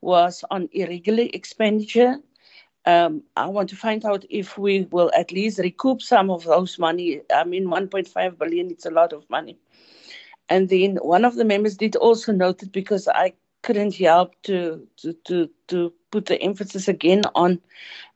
was 0.01 0.43
on 0.49 0.69
irregular 0.71 1.27
expenditure. 1.33 2.17
Um, 2.85 3.23
I 3.37 3.45
want 3.47 3.69
to 3.69 3.75
find 3.75 4.03
out 4.05 4.25
if 4.29 4.57
we 4.57 4.87
will 4.91 5.11
at 5.15 5.31
least 5.31 5.59
recoup 5.59 6.01
some 6.01 6.31
of 6.31 6.43
those 6.43 6.79
money. 6.79 7.21
I 7.33 7.43
mean, 7.43 7.65
1.5 7.65 8.37
billion, 8.37 8.71
it's 8.71 8.85
a 8.85 8.91
lot 8.91 9.13
of 9.13 9.29
money. 9.29 9.57
And 10.49 10.67
then 10.69 10.97
one 10.97 11.23
of 11.23 11.35
the 11.35 11.45
members 11.45 11.77
did 11.77 11.95
also 11.95 12.31
note 12.31 12.63
it 12.63 12.71
because 12.71 13.07
I 13.07 13.33
couldn't 13.61 13.95
help 13.95 14.33
to 14.43 14.87
to 14.97 15.13
to, 15.25 15.49
to 15.67 15.93
put 16.11 16.25
the 16.25 16.41
emphasis 16.41 16.87
again 16.87 17.21
on 17.35 17.61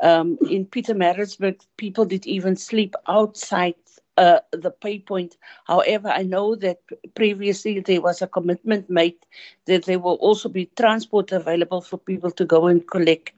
um, 0.02 0.38
in 0.50 0.66
Pietermaritzburg, 0.66 1.62
people 1.78 2.06
did 2.06 2.26
even 2.26 2.56
sleep 2.56 2.94
outside 3.08 3.76
uh, 4.18 4.40
the 4.52 4.72
pay 4.72 5.00
point. 5.00 5.38
However, 5.66 6.10
I 6.10 6.24
know 6.24 6.56
that 6.56 6.80
previously 7.16 7.80
there 7.80 8.02
was 8.02 8.22
a 8.22 8.28
commitment 8.28 8.90
made 8.90 9.18
that 9.66 9.86
there 9.86 10.00
will 10.00 10.16
also 10.16 10.50
be 10.50 10.70
transport 10.78 11.32
available 11.32 11.82
for 11.82 11.98
people 11.98 12.32
to 12.32 12.46
go 12.46 12.68
and 12.68 12.88
collect 12.88 13.34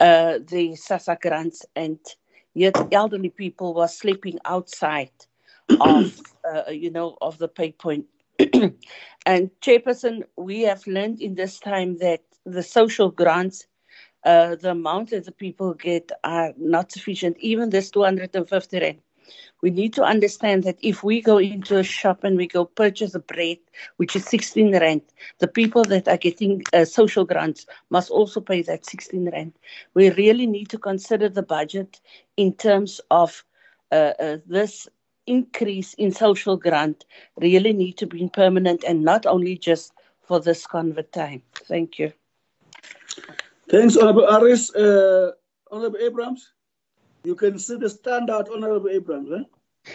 uh, 0.00 0.38
the 0.38 0.72
SASSA 0.72 1.20
grants, 1.20 1.64
and 1.76 1.98
yet 2.54 2.74
elderly 2.92 3.30
people 3.30 3.74
were 3.74 3.88
sleeping 3.88 4.38
outside 4.44 5.10
of, 5.80 6.20
uh, 6.52 6.70
you 6.70 6.90
know, 6.90 7.16
of 7.22 7.38
the 7.38 7.48
pay 7.48 7.72
point. 7.72 8.06
and 9.26 9.50
Chairperson, 9.60 10.24
we 10.36 10.62
have 10.62 10.86
learned 10.86 11.20
in 11.20 11.34
this 11.34 11.58
time 11.60 11.98
that 11.98 12.22
the 12.44 12.62
social 12.62 13.10
grants 13.10 13.66
uh, 14.24 14.56
the 14.56 14.70
amount 14.70 15.10
that 15.10 15.24
the 15.26 15.32
people 15.32 15.74
get 15.74 16.10
are 16.24 16.52
not 16.56 16.90
sufficient. 16.90 17.36
Even 17.40 17.70
this 17.70 17.90
250 17.90 18.80
rand. 18.80 18.98
We 19.62 19.70
need 19.70 19.94
to 19.94 20.02
understand 20.02 20.64
that 20.64 20.78
if 20.82 21.02
we 21.02 21.20
go 21.20 21.38
into 21.38 21.78
a 21.78 21.82
shop 21.82 22.24
and 22.24 22.36
we 22.36 22.46
go 22.46 22.64
purchase 22.64 23.14
a 23.14 23.20
bread, 23.20 23.58
which 23.96 24.14
is 24.16 24.24
16 24.26 24.72
rand, 24.78 25.02
the 25.38 25.48
people 25.48 25.84
that 25.84 26.08
are 26.08 26.16
getting 26.16 26.62
uh, 26.72 26.84
social 26.84 27.24
grants 27.24 27.66
must 27.90 28.10
also 28.10 28.40
pay 28.40 28.62
that 28.62 28.84
16 28.84 29.30
rand. 29.30 29.52
We 29.94 30.10
really 30.10 30.46
need 30.46 30.68
to 30.70 30.78
consider 30.78 31.28
the 31.28 31.42
budget 31.42 32.00
in 32.36 32.52
terms 32.54 33.00
of 33.10 33.44
uh, 33.92 34.12
uh, 34.18 34.38
this 34.46 34.88
increase 35.26 35.94
in 35.94 36.12
social 36.12 36.56
grant 36.56 37.04
really 37.40 37.72
need 37.72 37.96
to 37.98 38.06
be 38.06 38.28
permanent 38.32 38.84
and 38.84 39.02
not 39.02 39.26
only 39.26 39.56
just 39.56 39.92
for 40.22 40.40
this 40.40 40.66
COVID 40.66 41.10
time. 41.12 41.42
Thank 41.66 41.98
you. 41.98 42.12
Thanks, 43.70 43.96
Honorable 43.96 44.26
Aris. 44.26 44.74
Uh, 44.74 45.32
Honorable 45.70 45.98
Abrams, 46.00 46.52
you 47.24 47.34
can 47.34 47.58
see 47.58 47.76
the 47.76 47.90
standard, 47.90 48.48
Honorable 48.52 48.90
Abrams. 48.90 49.30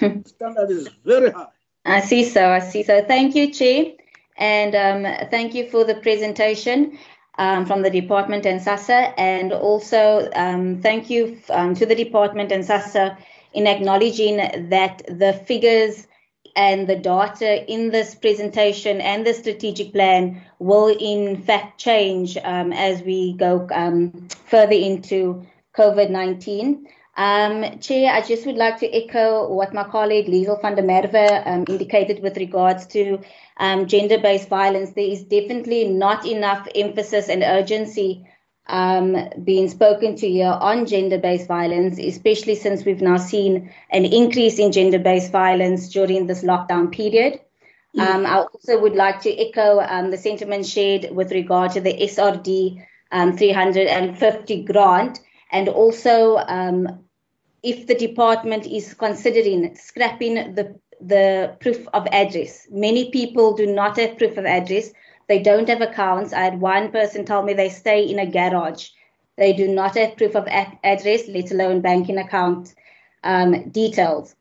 Eh? 0.02 0.20
standard 0.26 0.72
is 0.72 0.90
very 1.06 1.32
high. 1.32 1.48
I 1.86 2.02
see 2.02 2.26
so. 2.26 2.50
I 2.50 2.60
see 2.60 2.84
so. 2.84 3.04
Thank 3.04 3.36
you, 3.36 3.52
Chair, 3.52 3.94
and 4.38 4.76
um, 4.76 5.28
thank 5.30 5.54
you 5.56 5.70
for 5.70 5.86
the 5.86 5.96
presentation 5.96 6.98
um, 7.38 7.66
from 7.66 7.82
the 7.82 7.90
department 7.90 8.46
and 8.46 8.60
SASSA, 8.60 9.14
and 9.18 9.54
also 9.54 10.30
um, 10.36 10.82
thank 10.82 11.10
you 11.10 11.40
um, 11.50 11.74
to 11.76 11.86
the 11.86 11.96
department 11.96 12.52
and 12.52 12.64
SASSA 12.64 13.18
in 13.54 13.66
acknowledging 13.66 14.38
that 14.70 15.02
the 15.08 15.34
figures 15.46 16.08
and 16.56 16.88
the 16.88 16.96
data 16.96 17.66
in 17.72 17.90
this 17.90 18.16
presentation 18.16 19.00
and 19.02 19.26
the 19.26 19.34
strategic 19.34 19.94
plan 19.94 20.42
will 20.60 20.88
in 20.88 21.42
fact 21.42 21.80
change 21.80 22.38
um, 22.44 22.74
as 22.74 23.02
we 23.04 23.34
go 23.34 23.68
um, 23.72 24.28
further 24.48 24.74
into 24.74 25.46
COVID 25.78 26.10
19. 26.10 26.88
Um, 27.20 27.80
Chair, 27.80 28.14
I 28.14 28.22
just 28.22 28.46
would 28.46 28.56
like 28.56 28.78
to 28.80 28.88
echo 28.88 29.52
what 29.54 29.74
my 29.74 29.84
colleague 29.84 30.28
Liesel 30.28 30.62
van 30.62 30.76
der 30.76 30.84
Merwe 30.84 31.46
um, 31.46 31.66
indicated 31.68 32.24
with 32.24 32.38
regards 32.38 32.86
to 32.88 33.20
um, 33.58 33.88
gender 33.88 34.18
based 34.18 34.48
violence. 34.48 34.92
There 34.92 35.04
is 35.04 35.24
definitely 35.24 35.90
not 35.90 36.26
enough 36.26 36.66
emphasis 36.74 37.28
and 37.28 37.44
urgency 37.44 38.26
um, 38.68 39.18
being 39.44 39.68
spoken 39.68 40.16
to 40.16 40.30
here 40.30 40.58
on 40.62 40.86
gender 40.86 41.18
based 41.18 41.50
violence, 41.50 42.00
especially 42.00 42.56
since 42.56 42.86
we've 42.86 43.02
now 43.02 43.18
seen 43.18 43.70
an 43.90 44.06
increase 44.06 44.58
in 44.58 44.72
gender 44.72 45.00
based 45.00 45.34
violence 45.34 45.90
during 45.90 46.26
this 46.26 46.42
lockdown 46.42 46.90
period. 46.90 47.42
Mm. 47.98 48.02
Um, 48.02 48.26
I 48.26 48.44
also 48.44 48.80
would 48.80 48.96
like 48.96 49.20
to 49.24 49.38
echo 49.38 49.82
um, 49.82 50.10
the 50.10 50.18
sentiment 50.18 50.66
shared 50.66 51.08
with 51.12 51.34
regard 51.34 51.72
to 51.72 51.82
the 51.82 51.94
SRD 51.94 52.82
um, 53.12 53.36
350 53.36 54.64
grant, 54.64 55.20
and 55.52 55.68
also 55.68 56.38
um, 56.38 57.04
if 57.64 57.88
the 57.88 57.96
department 57.96 58.66
is 58.66 58.94
considering 58.94 59.76
scrapping 59.76 60.56
the 60.56 60.76
the 61.02 61.56
proof 61.62 61.88
of 61.94 62.06
address. 62.12 62.68
Many 62.70 63.10
people 63.10 63.56
do 63.56 63.66
not 63.66 63.98
have 63.98 64.18
proof 64.18 64.38
of 64.38 64.46
address 64.46 64.92
they 65.30 65.40
don't 65.40 65.70
have 65.70 65.82
accounts. 65.82 66.34
I 66.34 66.42
had 66.42 66.60
one 66.60 66.92
person 66.92 67.24
tell 67.24 67.44
me 67.44 67.54
they 67.54 67.70
stay 67.70 68.04
in 68.04 68.18
a 68.18 68.26
garage. 68.26 68.90
They 69.38 69.54
do 69.54 69.68
not 69.68 69.96
have 69.96 70.18
proof 70.18 70.36
of 70.36 70.48
address, 70.48 71.28
let 71.28 71.52
alone 71.52 71.82
banking 71.82 72.18
account 72.18 72.74
um, 73.24 73.70
details. 73.70 74.36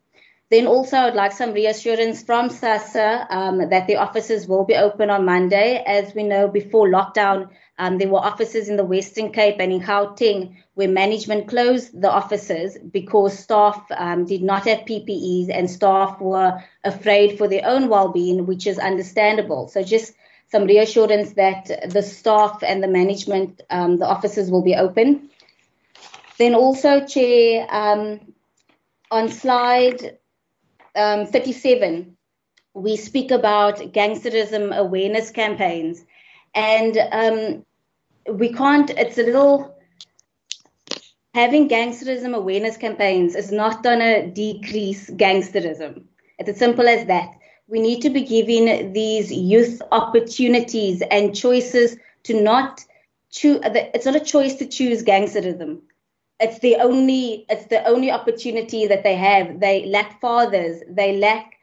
Then 0.50 0.66
also, 0.66 0.96
I'd 0.96 1.14
like 1.14 1.32
some 1.32 1.52
reassurance 1.52 2.22
from 2.22 2.48
SASSA 2.48 3.30
um, 3.30 3.68
that 3.68 3.86
the 3.86 3.96
offices 3.96 4.48
will 4.48 4.64
be 4.64 4.76
open 4.76 5.10
on 5.10 5.26
Monday. 5.26 5.84
As 5.86 6.14
we 6.14 6.22
know, 6.22 6.48
before 6.48 6.88
lockdown, 6.88 7.50
um, 7.78 7.98
there 7.98 8.08
were 8.08 8.18
offices 8.18 8.68
in 8.68 8.76
the 8.76 8.84
Western 8.84 9.32
Cape 9.32 9.56
and 9.60 9.72
in 9.72 9.80
Gauteng 9.80 10.56
where 10.74 10.88
management 10.88 11.48
closed 11.48 12.00
the 12.00 12.10
offices 12.10 12.76
because 12.92 13.38
staff 13.38 13.84
um, 13.96 14.24
did 14.24 14.42
not 14.42 14.66
have 14.66 14.80
PPEs 14.80 15.48
and 15.48 15.70
staff 15.70 16.20
were 16.20 16.62
afraid 16.84 17.38
for 17.38 17.46
their 17.46 17.64
own 17.64 17.88
well-being, 17.88 18.46
which 18.46 18.66
is 18.66 18.78
understandable. 18.78 19.68
So 19.68 19.82
just 19.82 20.12
some 20.50 20.64
reassurance 20.64 21.34
that 21.34 21.90
the 21.90 22.02
staff 22.02 22.62
and 22.66 22.82
the 22.82 22.88
management, 22.88 23.60
um, 23.70 23.98
the 23.98 24.06
offices 24.06 24.50
will 24.50 24.62
be 24.62 24.74
open. 24.74 25.30
Then 26.38 26.54
also, 26.54 27.06
Chair, 27.06 27.66
um, 27.70 28.20
on 29.10 29.28
slide 29.28 30.18
um, 30.96 31.26
37, 31.26 32.16
we 32.74 32.96
speak 32.96 33.30
about 33.30 33.78
gangsterism 33.78 34.76
awareness 34.76 35.30
campaigns. 35.30 36.04
And 36.54 36.96
um, 37.12 37.64
we 38.30 38.52
can't, 38.52 38.90
it's 38.90 39.18
a 39.18 39.22
little, 39.22 39.76
having 41.34 41.68
gangsterism 41.68 42.34
awareness 42.34 42.76
campaigns 42.76 43.34
is 43.34 43.52
not 43.52 43.82
going 43.82 44.00
to 44.00 44.30
decrease 44.30 45.10
gangsterism. 45.10 46.04
It's 46.38 46.50
as 46.50 46.58
simple 46.58 46.88
as 46.88 47.06
that 47.06 47.30
we 47.68 47.80
need 47.80 48.00
to 48.02 48.10
be 48.10 48.22
giving 48.22 48.92
these 48.92 49.30
youth 49.30 49.80
opportunities 49.92 51.02
and 51.10 51.36
choices 51.36 51.96
to 52.24 52.40
not 52.42 52.84
choose. 53.30 53.60
It's 53.62 54.06
not 54.06 54.16
a 54.16 54.20
choice 54.20 54.54
to 54.56 54.66
choose 54.66 55.04
gangsterism. 55.04 55.80
It's 56.40 56.58
the 56.60 56.76
only. 56.76 57.44
It's 57.48 57.66
the 57.66 57.84
only 57.86 58.10
opportunity 58.10 58.86
that 58.86 59.04
they 59.04 59.16
have. 59.16 59.60
They 59.60 59.86
lack 59.86 60.20
fathers. 60.20 60.82
They 60.88 61.18
lack. 61.18 61.57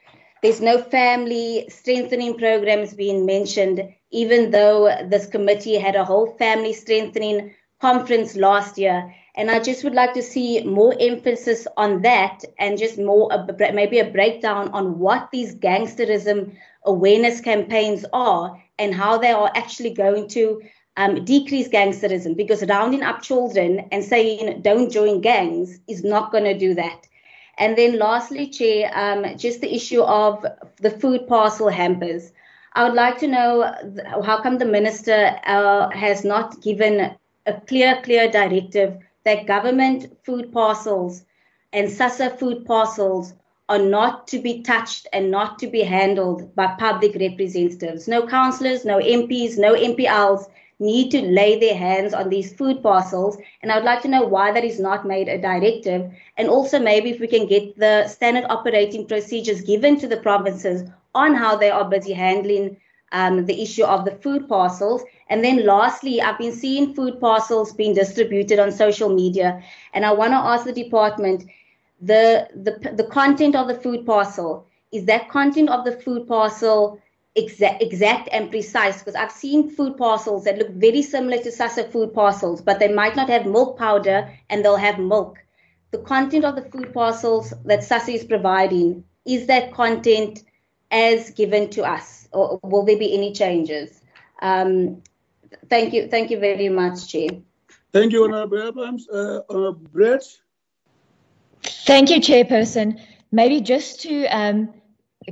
There's 0.46 0.62
no 0.62 0.78
family 0.80 1.66
strengthening 1.70 2.38
programs 2.38 2.94
being 2.94 3.26
mentioned, 3.26 3.82
even 4.12 4.52
though 4.52 4.96
this 5.10 5.26
committee 5.26 5.80
had 5.80 5.96
a 5.96 6.06
whole 6.06 6.36
family 6.38 6.72
strengthening 6.72 7.56
conference 7.82 8.36
last 8.36 8.78
year 8.78 9.12
and 9.36 9.50
I 9.50 9.60
just 9.60 9.84
would 9.84 9.96
like 9.96 10.14
to 10.14 10.22
see 10.22 10.64
more 10.64 10.96
emphasis 11.00 11.66
on 11.78 12.04
that 12.04 12.44
and 12.60 12.78
just 12.78 13.00
more, 13.00 13.28
maybe 13.74 13.98
a 13.98 14.12
breakdown 14.12 14.70
on 14.70 15.00
what 15.00 15.30
these 15.32 15.56
gangsterism 15.56 16.56
awareness 16.86 17.42
campaigns 17.42 18.06
are 18.14 18.62
and 18.78 18.94
how 18.94 19.18
they 19.18 19.32
are 19.32 19.52
actually 19.56 19.96
going 19.96 20.28
to 20.28 20.62
um, 20.96 21.26
decrease 21.26 21.70
gangsterism 21.70 22.38
because 22.38 22.64
rounding 22.68 23.02
up 23.02 23.24
children 23.24 23.88
and 23.92 24.04
saying 24.04 24.62
don't 24.62 24.92
join 24.92 25.22
gangs 25.22 25.80
is 25.88 26.04
not 26.04 26.32
going 26.32 26.44
to 26.44 26.56
do 26.56 26.76
that. 26.76 27.08
And 27.58 27.78
then 27.78 27.98
lastly, 27.98 28.48
Chair, 28.48 28.92
um, 28.94 29.38
just 29.38 29.62
the 29.62 29.74
issue 29.74 30.02
of 30.02 30.46
the 30.78 30.92
food 30.92 31.28
parcel 31.28 31.70
hampers. 31.70 32.32
I 32.74 32.84
would 32.84 32.94
like 32.94 33.18
to 33.20 33.28
know 33.28 33.74
how 34.24 34.42
come 34.42 34.58
the 34.58 34.66
minister 34.66 35.40
uh, 35.46 35.90
has 35.92 36.26
not 36.26 36.62
given 36.62 37.16
a 37.46 37.54
clear, 37.62 38.02
clear 38.04 38.30
directive 38.30 38.98
that 39.24 39.48
government 39.48 40.18
food 40.24 40.52
parcels 40.52 41.24
and 41.72 41.88
SASSA 41.88 42.38
food 42.38 42.66
parcels 42.66 43.34
are 43.68 43.80
not 43.80 44.28
to 44.28 44.40
be 44.40 44.62
touched 44.62 45.08
and 45.12 45.32
not 45.32 45.58
to 45.60 45.68
be 45.68 45.82
handled 45.82 46.54
by 46.56 46.68
public 46.78 47.16
representatives. 47.20 48.08
No 48.08 48.28
councillors, 48.28 48.86
no 48.86 49.00
MPs, 49.00 49.58
no 49.58 49.74
MPLs 49.74 50.46
need 50.80 51.10
to 51.12 51.22
lay 51.22 51.60
their 51.60 51.76
hands 51.76 52.14
on 52.14 52.30
these 52.30 52.54
food 52.54 52.84
parcels. 52.84 53.38
And 53.62 53.72
I 53.72 53.76
would 53.76 53.86
like 53.86 54.02
to 54.02 54.08
know 54.08 54.24
why 54.24 54.52
that 54.52 54.64
is 54.64 54.80
not 54.80 55.08
made 55.08 55.28
a 55.28 55.38
directive. 55.38 56.12
And 56.38 56.50
also, 56.50 56.80
maybe 56.80 57.10
if 57.10 57.20
we 57.20 57.28
can 57.28 57.48
get 57.48 57.78
the 57.80 58.08
standard 58.08 58.46
operating 58.50 59.08
procedures 59.08 59.62
given 59.62 59.98
to 60.00 60.08
the 60.08 60.18
provinces 60.18 60.84
on 61.14 61.34
how 61.34 61.56
they 61.56 61.70
are 61.70 61.90
busy 61.90 62.14
handling 62.14 62.78
um, 63.12 63.46
the 63.46 63.62
issue 63.62 63.86
of 63.86 64.04
the 64.04 64.12
food 64.12 64.50
parcels. 64.50 65.02
And 65.30 65.44
then 65.44 65.66
lastly, 65.66 66.22
I've 66.22 66.38
been 66.38 66.52
seeing 66.52 66.94
food 66.94 67.20
parcels 67.22 67.74
being 67.74 67.94
distributed 67.94 68.60
on 68.60 68.72
social 68.72 69.10
media. 69.10 69.64
And 69.94 70.06
I 70.06 70.12
want 70.12 70.32
to 70.32 70.38
ask 70.38 70.66
the 70.66 70.74
department, 70.74 71.46
the, 72.02 72.50
the, 72.54 72.92
the 72.92 73.06
content 73.06 73.56
of 73.56 73.68
the 73.68 73.76
food 73.76 74.06
parcel, 74.06 74.68
is 74.92 75.06
that 75.06 75.30
content 75.30 75.70
of 75.70 75.86
the 75.86 75.94
food 75.94 76.28
parcel 76.28 77.00
exact, 77.36 77.82
exact 77.82 78.30
and 78.32 78.50
precise? 78.50 79.00
Because 79.00 79.16
I've 79.16 79.32
seen 79.32 79.70
food 79.70 79.98
parcels 79.98 80.44
that 80.46 80.58
look 80.58 80.70
very 80.72 81.02
similar 81.02 81.38
to 81.38 81.50
SASSA 81.50 81.92
food 81.92 82.14
parcels, 82.14 82.62
but 82.62 82.80
they 82.80 82.92
might 82.92 83.16
not 83.16 83.30
have 83.30 83.46
milk 83.46 83.78
powder 83.78 84.30
and 84.50 84.64
they'll 84.64 84.76
have 84.76 85.00
milk. 85.00 85.38
The 85.92 86.00
content 86.00 86.46
of 86.46 86.56
the 86.56 86.64
food 86.64 86.94
parcels 86.94 87.54
that 87.66 87.80
SASSA 87.80 88.16
is 88.16 88.24
providing, 88.24 89.04
is 89.26 89.48
that 89.48 89.74
content 89.74 90.44
as 90.92 91.32
given 91.32 91.70
to 91.72 91.84
us? 91.84 92.28
or 92.36 92.60
will 92.64 92.84
there 92.84 92.98
be 92.98 93.14
any 93.14 93.32
changes? 93.32 94.02
Um, 94.42 95.02
Thank 95.70 95.94
you. 95.94 96.08
Thank 96.08 96.32
you 96.32 96.40
very 96.40 96.70
much, 96.70 97.08
Chair. 97.08 97.30
Thank 97.92 98.12
you, 98.12 98.24
Honorable 98.24 98.68
Abrams. 98.68 99.08
Uh, 99.10 99.42
Honorable 99.50 99.88
Brett. 99.92 100.24
Thank 101.64 102.10
you, 102.10 102.20
Chairperson. 102.20 103.00
Maybe 103.32 103.62
just 103.62 104.02
to 104.02 104.26
um, 104.28 104.74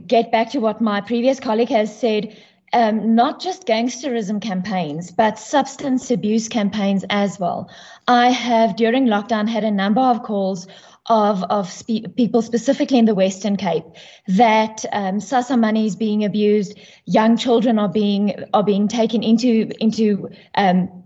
get 0.08 0.32
back 0.32 0.52
to 0.52 0.60
what 0.60 0.82
my 0.82 1.02
previous 1.02 1.40
colleague 1.40 1.70
has 1.70 1.98
said, 1.98 2.36
um, 2.74 3.16
not 3.16 3.40
just 3.40 3.68
gangsterism 3.68 4.42
campaigns, 4.42 5.12
but 5.12 5.38
substance 5.38 6.10
abuse 6.10 6.50
campaigns 6.50 7.06
as 7.10 7.40
well. 7.40 7.70
I 8.08 8.30
have, 8.32 8.76
during 8.76 9.06
lockdown, 9.06 9.48
had 9.48 9.64
a 9.64 9.72
number 9.72 10.02
of 10.02 10.24
calls 10.24 10.68
of 11.08 11.44
of 11.44 11.70
spe- 11.70 12.16
people 12.16 12.42
specifically 12.42 12.98
in 12.98 13.06
the 13.06 13.14
Western 13.14 13.58
Cape 13.58 13.84
that 14.28 14.86
um, 14.94 15.20
SASSA 15.20 15.60
money 15.60 15.86
is 15.86 15.96
being 15.96 16.24
abused, 16.24 16.80
young 17.06 17.38
children 17.38 17.78
are 17.78 17.90
being 17.90 18.36
are 18.54 18.64
being 18.64 18.88
taken 18.88 19.22
into 19.22 19.70
into 19.80 20.30
um, 20.56 21.04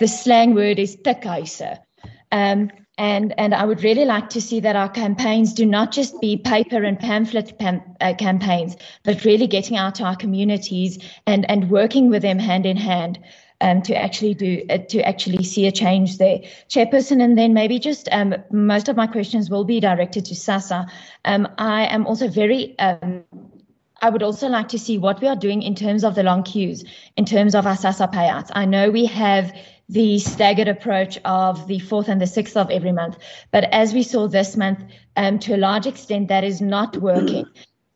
the 0.00 0.08
slang 0.08 0.54
word 0.54 0.78
is 0.78 0.96
tikhuise. 0.96 1.78
Um, 2.32 2.70
and 2.96 3.34
and 3.38 3.54
I 3.54 3.64
would 3.64 3.82
really 3.82 4.04
like 4.04 4.30
to 4.30 4.40
see 4.40 4.60
that 4.60 4.76
our 4.76 4.88
campaigns 4.88 5.52
do 5.52 5.66
not 5.66 5.90
just 5.92 6.20
be 6.20 6.36
paper 6.36 6.82
and 6.82 6.98
pamphlet 6.98 7.58
pam, 7.58 7.82
uh, 8.00 8.14
campaigns, 8.14 8.76
but 9.02 9.24
really 9.24 9.46
getting 9.46 9.76
out 9.76 9.96
to 9.96 10.04
our 10.04 10.16
communities 10.16 10.98
and 11.26 11.48
and 11.50 11.70
working 11.70 12.08
with 12.10 12.22
them 12.22 12.38
hand 12.38 12.66
in 12.66 12.76
hand 12.76 13.18
um, 13.60 13.82
to 13.82 13.94
actually 13.96 14.34
do 14.34 14.64
uh, 14.70 14.78
to 14.78 15.00
actually 15.02 15.42
see 15.42 15.66
a 15.66 15.72
change 15.72 16.18
there, 16.18 16.38
Chairperson. 16.68 17.22
And 17.22 17.36
then 17.36 17.54
maybe 17.54 17.78
just 17.78 18.08
um, 18.12 18.34
most 18.50 18.88
of 18.88 18.96
my 18.96 19.06
questions 19.06 19.50
will 19.50 19.64
be 19.64 19.80
directed 19.80 20.26
to 20.26 20.34
SASSA. 20.34 20.88
Um, 21.24 21.48
I 21.58 21.86
am 21.86 22.06
also 22.06 22.28
very 22.28 22.78
um, 22.78 23.24
I 24.04 24.10
would 24.10 24.22
also 24.22 24.48
like 24.48 24.68
to 24.68 24.78
see 24.78 24.98
what 24.98 25.22
we 25.22 25.28
are 25.28 25.36
doing 25.36 25.62
in 25.62 25.74
terms 25.74 26.04
of 26.04 26.14
the 26.14 26.22
long 26.22 26.42
queues, 26.42 26.84
in 27.16 27.24
terms 27.24 27.54
of 27.54 27.66
our 27.66 27.74
SASSA 27.74 28.12
payouts. 28.12 28.50
I 28.52 28.66
know 28.66 28.90
we 28.90 29.06
have 29.06 29.50
the 29.88 30.18
staggered 30.18 30.68
approach 30.68 31.18
of 31.24 31.66
the 31.68 31.78
fourth 31.78 32.08
and 32.08 32.20
the 32.20 32.26
sixth 32.26 32.56
of 32.56 32.70
every 32.70 32.92
month, 32.92 33.16
but 33.50 33.64
as 33.72 33.94
we 33.94 34.02
saw 34.02 34.28
this 34.28 34.58
month, 34.58 34.80
um, 35.16 35.38
to 35.38 35.54
a 35.54 35.64
large 35.68 35.86
extent, 35.86 36.28
that 36.28 36.44
is 36.44 36.60
not 36.60 36.96
working 37.10 37.46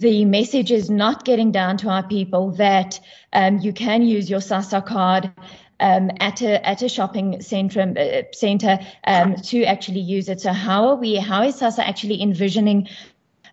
the 0.01 0.25
message 0.25 0.71
is 0.71 0.89
not 0.89 1.25
getting 1.25 1.51
down 1.51 1.77
to 1.77 1.89
our 1.89 2.07
people 2.07 2.53
that 2.53 3.01
um, 3.33 3.59
you 3.59 3.73
can 3.73 4.03
use 4.03 4.31
your 4.31 4.41
SASSA 4.41 4.87
card 4.87 5.33
um, 5.81 6.11
at 6.21 6.41
a 6.43 6.67
at 6.67 6.83
a 6.83 6.89
shopping 6.89 7.41
center 7.41 7.81
uh, 7.81 8.23
center 8.33 8.79
um, 9.07 9.35
to 9.37 9.65
actually 9.65 10.01
use 10.01 10.29
it. 10.29 10.41
So 10.41 10.53
how 10.53 10.89
are 10.89 10.97
we? 10.97 11.17
How 11.17 11.43
is 11.43 11.57
SASSA 11.57 11.81
actually 11.81 12.23
envisioning? 12.23 12.89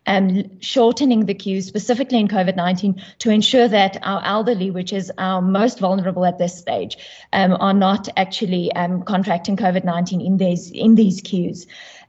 Um, 0.08 0.60
shortening 0.62 1.26
the 1.26 1.34
queues, 1.34 1.66
specifically 1.66 2.20
in 2.20 2.28
COVID 2.28 2.56
19, 2.56 3.02
to 3.20 3.30
ensure 3.32 3.68
that 3.68 3.98
our 4.04 4.24
elderly, 4.24 4.70
which 4.70 4.94
is 4.94 5.12
our 5.18 5.42
most 5.42 5.80
vulnerable 5.80 6.26
at 6.26 6.38
this 6.38 6.58
stage, 6.58 6.98
um, 7.34 7.58
are 7.60 7.74
not 7.74 8.08
actually 8.16 8.72
um, 8.74 9.04
contracting 9.04 9.58
COVID 9.58 9.84
19 9.84 10.22
in 10.22 10.38
these, 10.38 10.70
in 10.72 10.96
these 10.96 11.22
queues. 11.22 11.66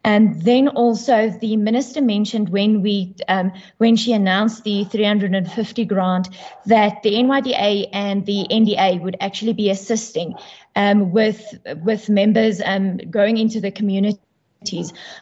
And 0.06 0.40
then 0.42 0.68
also 0.68 1.30
the 1.30 1.56
minister 1.56 2.00
mentioned 2.00 2.50
when 2.50 2.80
we 2.80 3.16
um, 3.26 3.52
when 3.78 3.96
she 3.96 4.12
announced 4.12 4.62
the 4.62 4.84
350 4.84 5.84
grant 5.84 6.28
that 6.66 7.02
the 7.02 7.14
NYDA 7.14 7.88
and 7.92 8.24
the 8.24 8.46
NDA 8.48 9.02
would 9.02 9.16
actually 9.20 9.52
be 9.52 9.68
assisting 9.68 10.36
um, 10.76 11.10
with 11.10 11.58
with 11.82 12.08
members 12.08 12.62
um, 12.64 12.98
going 12.98 13.36
into 13.36 13.60
the 13.60 13.72
community. 13.72 14.20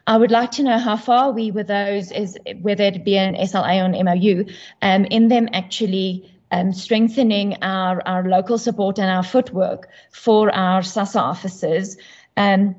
I 0.06 0.16
would 0.16 0.31
like 0.31 0.52
to 0.52 0.62
know 0.62 0.78
how 0.78 0.97
far 0.97 1.32
we 1.32 1.51
with 1.51 1.66
those 1.66 2.11
is 2.12 2.39
whether 2.61 2.85
it 2.85 3.05
be 3.05 3.16
an 3.16 3.35
SLA 3.35 3.82
or 3.82 3.93
an 3.93 4.05
MOU 4.05 4.47
um, 4.82 5.05
in 5.06 5.28
them 5.28 5.48
actually 5.52 6.31
um, 6.51 6.73
strengthening 6.73 7.56
our, 7.62 8.01
our 8.06 8.28
local 8.28 8.59
support 8.59 8.98
and 8.98 9.11
our 9.11 9.23
footwork 9.23 9.89
for 10.12 10.55
our 10.55 10.82
SASSA 10.82 11.20
officers. 11.20 11.97
Um, 12.36 12.77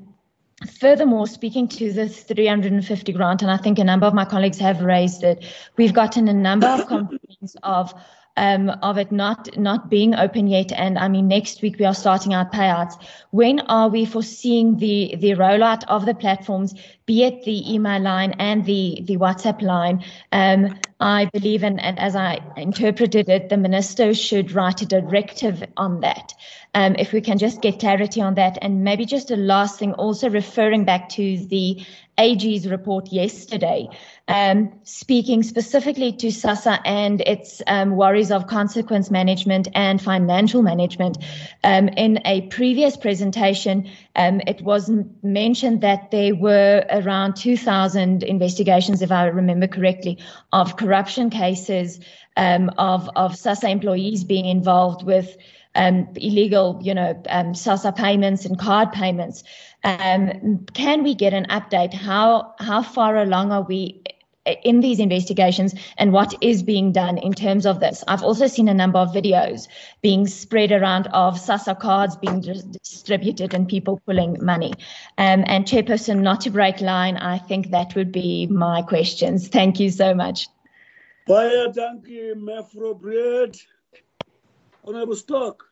Furthermore, 0.80 1.26
speaking 1.26 1.68
to 1.68 1.92
the 1.92 2.08
350 2.08 3.12
grant, 3.12 3.42
and 3.42 3.50
I 3.50 3.58
think 3.58 3.78
a 3.78 3.84
number 3.84 4.06
of 4.06 4.14
my 4.14 4.24
colleagues 4.24 4.58
have 4.58 4.80
raised 4.80 5.22
it, 5.22 5.44
we've 5.76 5.92
gotten 5.92 6.28
a 6.28 6.32
number 6.32 6.66
of 6.66 6.86
complaints 6.88 7.56
of 7.62 7.92
um, 8.36 8.70
of 8.82 8.98
it 8.98 9.10
not 9.10 9.56
not 9.56 9.90
being 9.90 10.14
open 10.14 10.46
yet. 10.46 10.72
And 10.72 10.98
I 10.98 11.08
mean, 11.08 11.28
next 11.28 11.62
week 11.62 11.78
we 11.78 11.84
are 11.84 11.94
starting 11.94 12.34
our 12.34 12.48
payouts. 12.48 12.94
When 13.30 13.60
are 13.60 13.88
we 13.88 14.04
foreseeing 14.04 14.76
the 14.76 15.16
the 15.18 15.32
rollout 15.32 15.84
of 15.88 16.06
the 16.06 16.14
platforms, 16.14 16.74
be 17.06 17.24
it 17.24 17.44
the 17.44 17.72
email 17.72 18.00
line 18.00 18.32
and 18.38 18.64
the 18.64 19.00
the 19.04 19.16
WhatsApp 19.16 19.62
line? 19.62 20.04
Um, 20.32 20.78
I 21.00 21.26
believe, 21.32 21.62
and, 21.62 21.80
and 21.80 21.98
as 21.98 22.16
I 22.16 22.40
interpreted 22.56 23.28
it, 23.28 23.48
the 23.48 23.56
minister 23.56 24.14
should 24.14 24.52
write 24.52 24.80
a 24.82 24.86
directive 24.86 25.62
on 25.76 26.00
that. 26.00 26.32
Um, 26.74 26.94
if 26.98 27.12
we 27.12 27.22
can 27.22 27.38
just 27.38 27.62
get 27.62 27.80
clarity 27.80 28.20
on 28.20 28.34
that. 28.34 28.58
And 28.60 28.84
maybe 28.84 29.06
just 29.06 29.30
a 29.30 29.36
last 29.36 29.78
thing, 29.78 29.94
also 29.94 30.28
referring 30.28 30.84
back 30.84 31.08
to 31.10 31.38
the 31.46 31.82
AG's 32.18 32.66
report 32.68 33.12
yesterday, 33.12 33.88
um, 34.28 34.72
speaking 34.84 35.42
specifically 35.42 36.12
to 36.12 36.28
SASSA 36.28 36.80
and 36.84 37.20
its 37.22 37.62
um, 37.66 37.96
worries 37.96 38.30
of 38.30 38.46
consequence 38.46 39.10
management 39.10 39.68
and 39.74 40.00
financial 40.00 40.62
management. 40.62 41.18
Um, 41.62 41.88
in 41.88 42.20
a 42.24 42.42
previous 42.48 42.96
presentation, 42.96 43.90
um, 44.16 44.40
it 44.46 44.62
was 44.62 44.90
mentioned 45.22 45.82
that 45.82 46.10
there 46.10 46.34
were 46.34 46.84
around 46.90 47.36
2,000 47.36 48.22
investigations, 48.22 49.02
if 49.02 49.12
I 49.12 49.26
remember 49.26 49.66
correctly, 49.66 50.18
of 50.52 50.76
corruption 50.76 51.30
cases 51.30 52.00
um, 52.36 52.70
of, 52.78 53.08
of 53.16 53.32
SASSA 53.32 53.70
employees 53.70 54.24
being 54.24 54.46
involved 54.46 55.04
with 55.04 55.36
um, 55.76 56.08
illegal, 56.16 56.80
you 56.82 56.94
know, 56.94 57.22
um, 57.28 57.52
SASSA 57.52 57.94
payments 57.94 58.44
and 58.44 58.58
card 58.58 58.92
payments. 58.92 59.44
Um, 59.86 60.66
can 60.74 61.04
we 61.04 61.14
get 61.14 61.32
an 61.32 61.46
update? 61.48 61.94
How 61.94 62.54
how 62.58 62.82
far 62.82 63.16
along 63.16 63.52
are 63.52 63.62
we 63.62 64.02
in 64.64 64.80
these 64.80 65.00
investigations 65.00 65.74
and 65.98 66.12
what 66.12 66.34
is 66.40 66.62
being 66.62 66.92
done 66.92 67.18
in 67.18 67.32
terms 67.32 67.66
of 67.66 67.80
this. 67.80 68.04
I've 68.06 68.22
also 68.22 68.46
seen 68.46 68.68
a 68.68 68.74
number 68.74 68.98
of 68.98 69.08
videos 69.08 69.66
being 70.02 70.26
spread 70.26 70.72
around 70.72 71.08
of 71.08 71.34
SASSA 71.34 71.78
cards 71.80 72.16
being 72.16 72.40
distributed 72.40 73.54
and 73.54 73.68
people 73.68 74.00
pulling 74.06 74.36
money. 74.40 74.72
Um, 75.18 75.44
and 75.46 75.64
Chairperson, 75.64 76.20
not 76.20 76.40
to 76.42 76.50
break 76.50 76.80
line, 76.80 77.16
I 77.16 77.38
think 77.38 77.70
that 77.70 77.94
would 77.94 78.12
be 78.12 78.46
my 78.46 78.82
questions. 78.82 79.48
Thank 79.48 79.80
you 79.80 79.90
so 79.90 80.14
much. 80.14 80.48
Honorable 84.84 85.16
Stock. 85.16 85.64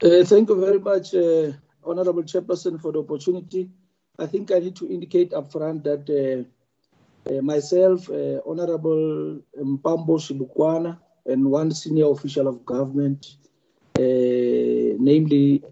Uh, 0.00 0.22
thank 0.22 0.48
you 0.48 0.60
very 0.60 0.78
much, 0.78 1.12
uh, 1.12 1.50
Honorable 1.82 2.22
Chairperson, 2.22 2.80
for 2.80 2.92
the 2.92 3.00
opportunity. 3.00 3.68
I 4.16 4.26
think 4.26 4.52
I 4.52 4.60
need 4.60 4.76
to 4.76 4.88
indicate 4.88 5.32
upfront 5.32 5.82
that 5.82 6.06
uh, 6.08 7.34
uh 7.34 7.42
myself, 7.42 8.08
uh, 8.08 8.40
Honorable 8.46 9.42
Mpambo 9.58 10.20
Sibhukwana, 10.20 11.00
and 11.26 11.50
one 11.50 11.72
senior 11.72 12.12
official 12.12 12.46
of 12.46 12.64
government, 12.64 13.26
uh, 13.98 14.94
namely 15.02 15.64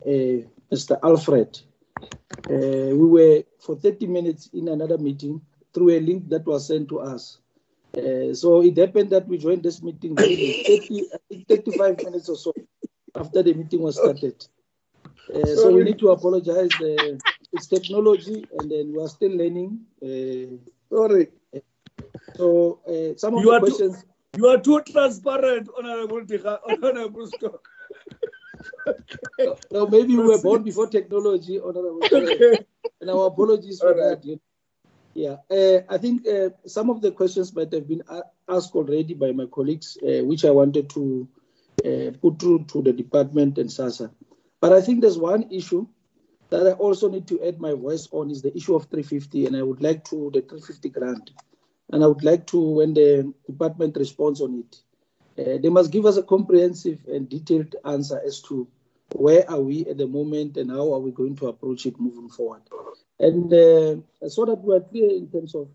Mr. 0.73 0.99
Alfred, 1.05 1.61
we 2.49 2.95
were 2.95 3.45
for 3.61 3.77
30 3.77 4.09
minutes 4.09 4.51
in 4.53 4.67
another 4.67 4.99
meeting 4.99 5.41
through 5.73 5.91
a 5.91 6.01
link 6.01 6.29
that 6.31 6.45
was 6.45 6.67
sent 6.67 6.89
to 6.89 6.99
us. 6.99 7.39
So 7.95 8.63
it 8.63 8.77
happened 8.77 9.11
that 9.11 9.29
we 9.29 9.39
joined 9.39 9.63
this 9.63 9.83
meeting 9.83 10.17
30, 10.17 11.11
35 11.49 12.03
minutes 12.03 12.29
or 12.29 12.37
so 12.37 12.53
after 13.19 13.43
the 13.43 13.55
meeting 13.55 13.81
was 13.81 13.97
started. 13.97 14.47
Uh, 15.35 15.45
so 15.45 15.73
we 15.73 15.83
need 15.83 15.99
to 15.99 16.11
apologize. 16.11 16.71
Uh, 16.81 17.19
it's 17.53 17.67
technology, 17.67 18.45
and 18.59 18.71
then 18.71 18.93
we 18.93 19.03
are 19.03 19.09
still 19.09 19.33
learning. 19.33 19.81
Uh, 20.03 20.57
Sorry. 20.91 21.29
So 22.37 22.81
uh, 22.87 23.17
some 23.17 23.35
of 23.35 23.45
you 23.45 23.53
the 23.53 23.61
questions. 23.61 24.03
Too, 24.03 24.09
you 24.39 24.47
are 24.49 24.59
too 24.59 24.83
transparent, 24.83 25.69
Honorable 25.77 26.27
Tika, 26.27 26.61
Honorable 26.69 27.27
Stock. 27.27 27.69
okay. 28.87 29.61
no, 29.71 29.87
maybe 29.87 30.17
we 30.17 30.25
were 30.25 30.41
born 30.41 30.63
before 30.63 30.89
technology, 30.89 31.59
Honorable. 31.59 32.01
Okay. 32.13 32.65
And 33.01 33.11
our 33.11 33.27
apologies 33.27 33.81
for 33.81 33.95
right. 33.95 34.21
that. 34.23 34.41
Yeah, 35.15 35.37
uh, 35.51 35.81
I 35.89 35.99
think 35.99 36.27
uh, 36.29 36.51
some 36.67 36.91
of 36.91 37.01
the 37.01 37.11
questions 37.11 37.55
might 37.55 37.73
have 37.73 37.89
been 37.89 38.03
asked 38.49 38.75
already 38.75 39.15
by 39.15 39.33
my 39.33 39.47
colleagues, 39.47 39.97
uh, 40.03 40.23
which 40.25 40.45
I 40.45 40.51
wanted 40.51 40.91
to 40.91 41.27
uh, 41.33 41.46
put 41.83 42.39
through 42.41 42.65
to 42.69 42.83
the 42.83 42.93
department 42.93 43.59
and 43.59 43.69
SASSA. 43.71 44.11
But 44.61 44.73
I 44.73 44.81
think 44.81 45.01
there's 45.01 45.19
one 45.19 45.51
issue 45.51 45.87
that 46.51 46.67
I 46.67 46.73
also 46.73 47.09
need 47.09 47.27
to 47.29 47.43
add 47.45 47.61
my 47.61 47.73
voice 47.73 48.09
on 48.13 48.31
is 48.31 48.43
the 48.43 48.57
issue 48.57 48.75
of 48.75 48.85
350, 48.85 49.47
and 49.47 49.57
I 49.57 49.63
would 49.63 49.83
like 49.83 50.05
to 50.07 50.31
the 50.33 50.41
350 50.41 50.89
grant, 50.91 51.31
and 51.93 52.05
I 52.05 52.07
would 52.07 52.25
like 52.25 52.47
to 52.49 52.61
when 52.61 52.95
the 52.95 53.33
department 53.47 53.97
responds 53.97 54.41
on 54.41 54.61
it, 54.65 54.77
uh, 55.39 55.59
they 55.61 55.69
must 55.69 55.91
give 55.91 56.07
us 56.07 56.17
a 56.17 56.23
comprehensive 56.23 57.01
and 57.09 57.29
detailed 57.29 57.75
answer 57.85 58.21
as 58.25 58.41
to 58.43 58.67
where 59.15 59.49
are 59.51 59.61
we 59.61 59.87
at 59.87 59.99
the 59.99 60.07
moment 60.07 60.57
and 60.57 60.71
how 60.71 60.93
are 60.95 60.99
we 60.99 61.11
going 61.11 61.37
to 61.37 61.49
approach 61.49 61.87
it 61.87 62.01
moving 62.01 62.29
forward. 62.29 62.63
And 63.19 63.53
uh, 63.53 64.29
so 64.29 64.45
that 64.47 64.59
we're 64.63 64.81
clear 64.81 65.11
in 65.11 65.29
terms 65.31 65.55
of 65.55 65.69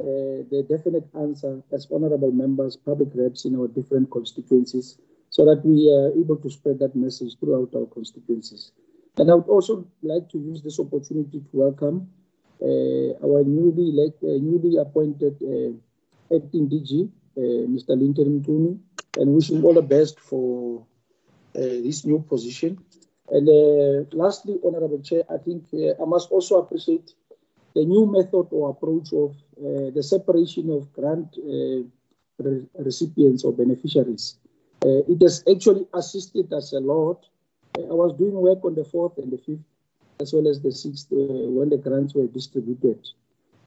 uh, 0.00 0.46
the 0.50 0.64
definite 0.68 1.08
answer 1.18 1.62
as 1.72 1.88
honorable 1.92 2.30
members, 2.30 2.76
public 2.76 3.08
reps 3.14 3.44
in 3.44 3.58
our 3.58 3.68
different 3.68 4.10
constituencies, 4.10 4.98
so 5.30 5.44
that 5.44 5.64
we 5.64 5.90
are 5.92 6.10
able 6.18 6.36
to 6.36 6.50
spread 6.50 6.78
that 6.78 6.96
message 6.96 7.36
throughout 7.38 7.74
our 7.74 7.86
constituencies. 7.86 8.72
And 9.16 9.30
I 9.30 9.34
would 9.34 9.48
also 9.48 9.86
like 10.02 10.28
to 10.30 10.38
use 10.38 10.62
this 10.62 10.78
opportunity 10.78 11.40
to 11.40 11.48
welcome 11.52 12.08
uh, 12.60 13.14
our 13.22 13.44
newly 13.44 13.90
elect, 13.90 14.22
uh, 14.24 14.34
newly 14.42 14.78
appointed 14.78 15.38
uh, 15.42 16.34
acting 16.34 16.68
DG, 16.68 17.08
Mr. 17.36 17.90
Linton 17.90 18.40
Mchunu, 18.40 18.78
and 19.16 19.32
wish 19.32 19.50
him 19.50 19.64
all 19.64 19.74
the 19.74 19.82
best 19.82 20.18
for 20.18 20.84
this 21.54 22.04
new 22.04 22.20
position. 22.28 22.78
And 23.30 23.46
lastly, 24.12 24.58
Honorable 24.64 25.00
Chair, 25.02 25.22
I 25.30 25.38
think 25.38 25.66
I 25.72 26.04
must 26.04 26.32
also 26.32 26.58
appreciate 26.58 27.14
the 27.74 27.84
new 27.84 28.06
method 28.06 28.48
or 28.50 28.70
approach 28.70 29.12
of 29.12 29.36
the 29.94 30.02
separation 30.02 30.70
of 30.70 30.92
grant 30.92 31.36
re 31.44 32.66
recipients 32.78 33.44
or 33.44 33.52
beneficiaries. 33.52 34.36
Uh, 34.84 35.02
it 35.08 35.20
has 35.20 35.42
actually 35.50 35.86
assisted 35.94 36.52
us 36.52 36.72
a 36.72 36.78
lot. 36.78 37.26
Uh, 37.76 37.82
I 37.82 37.94
was 37.94 38.16
doing 38.16 38.34
work 38.34 38.64
on 38.64 38.74
the 38.74 38.82
4th 38.82 39.18
and 39.18 39.32
the 39.32 39.38
5th, 39.38 39.64
as 40.20 40.32
well 40.32 40.46
as 40.46 40.60
the 40.60 40.68
6th, 40.68 41.10
uh, 41.12 41.50
when 41.50 41.68
the 41.68 41.76
grants 41.76 42.14
were 42.14 42.26
distributed. 42.26 43.00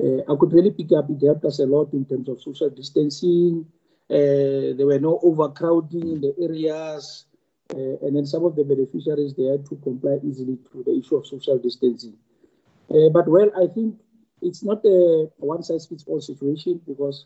I 0.01 0.35
could 0.39 0.51
really 0.51 0.71
pick 0.71 0.91
up, 0.97 1.11
it 1.11 1.23
helped 1.23 1.45
us 1.45 1.59
a 1.59 1.65
lot 1.65 1.93
in 1.93 2.05
terms 2.05 2.27
of 2.27 2.41
social 2.41 2.71
distancing. 2.71 3.67
there 4.09 4.88
were 4.88 4.99
no 4.99 5.19
overcrowding 5.21 6.01
in 6.13 6.21
the 6.21 6.33
areas. 6.41 7.25
and 7.69 8.15
then 8.15 8.25
some 8.25 8.43
of 8.43 8.55
the 8.55 8.63
beneficiaries, 8.63 9.35
they 9.35 9.43
had 9.43 9.63
to 9.67 9.75
comply 9.75 10.17
easily 10.23 10.57
to 10.71 10.83
the 10.83 10.97
issue 10.97 11.17
of 11.17 11.27
social 11.27 11.59
distancing. 11.59 12.17
but 13.13 13.27
well, 13.27 13.51
I 13.55 13.67
think 13.67 13.99
it's 14.41 14.63
not 14.63 14.83
a 14.85 15.29
one 15.38 15.61
size 15.61 15.85
fits 15.85 16.05
all 16.07 16.19
situation 16.19 16.81
because 16.88 17.25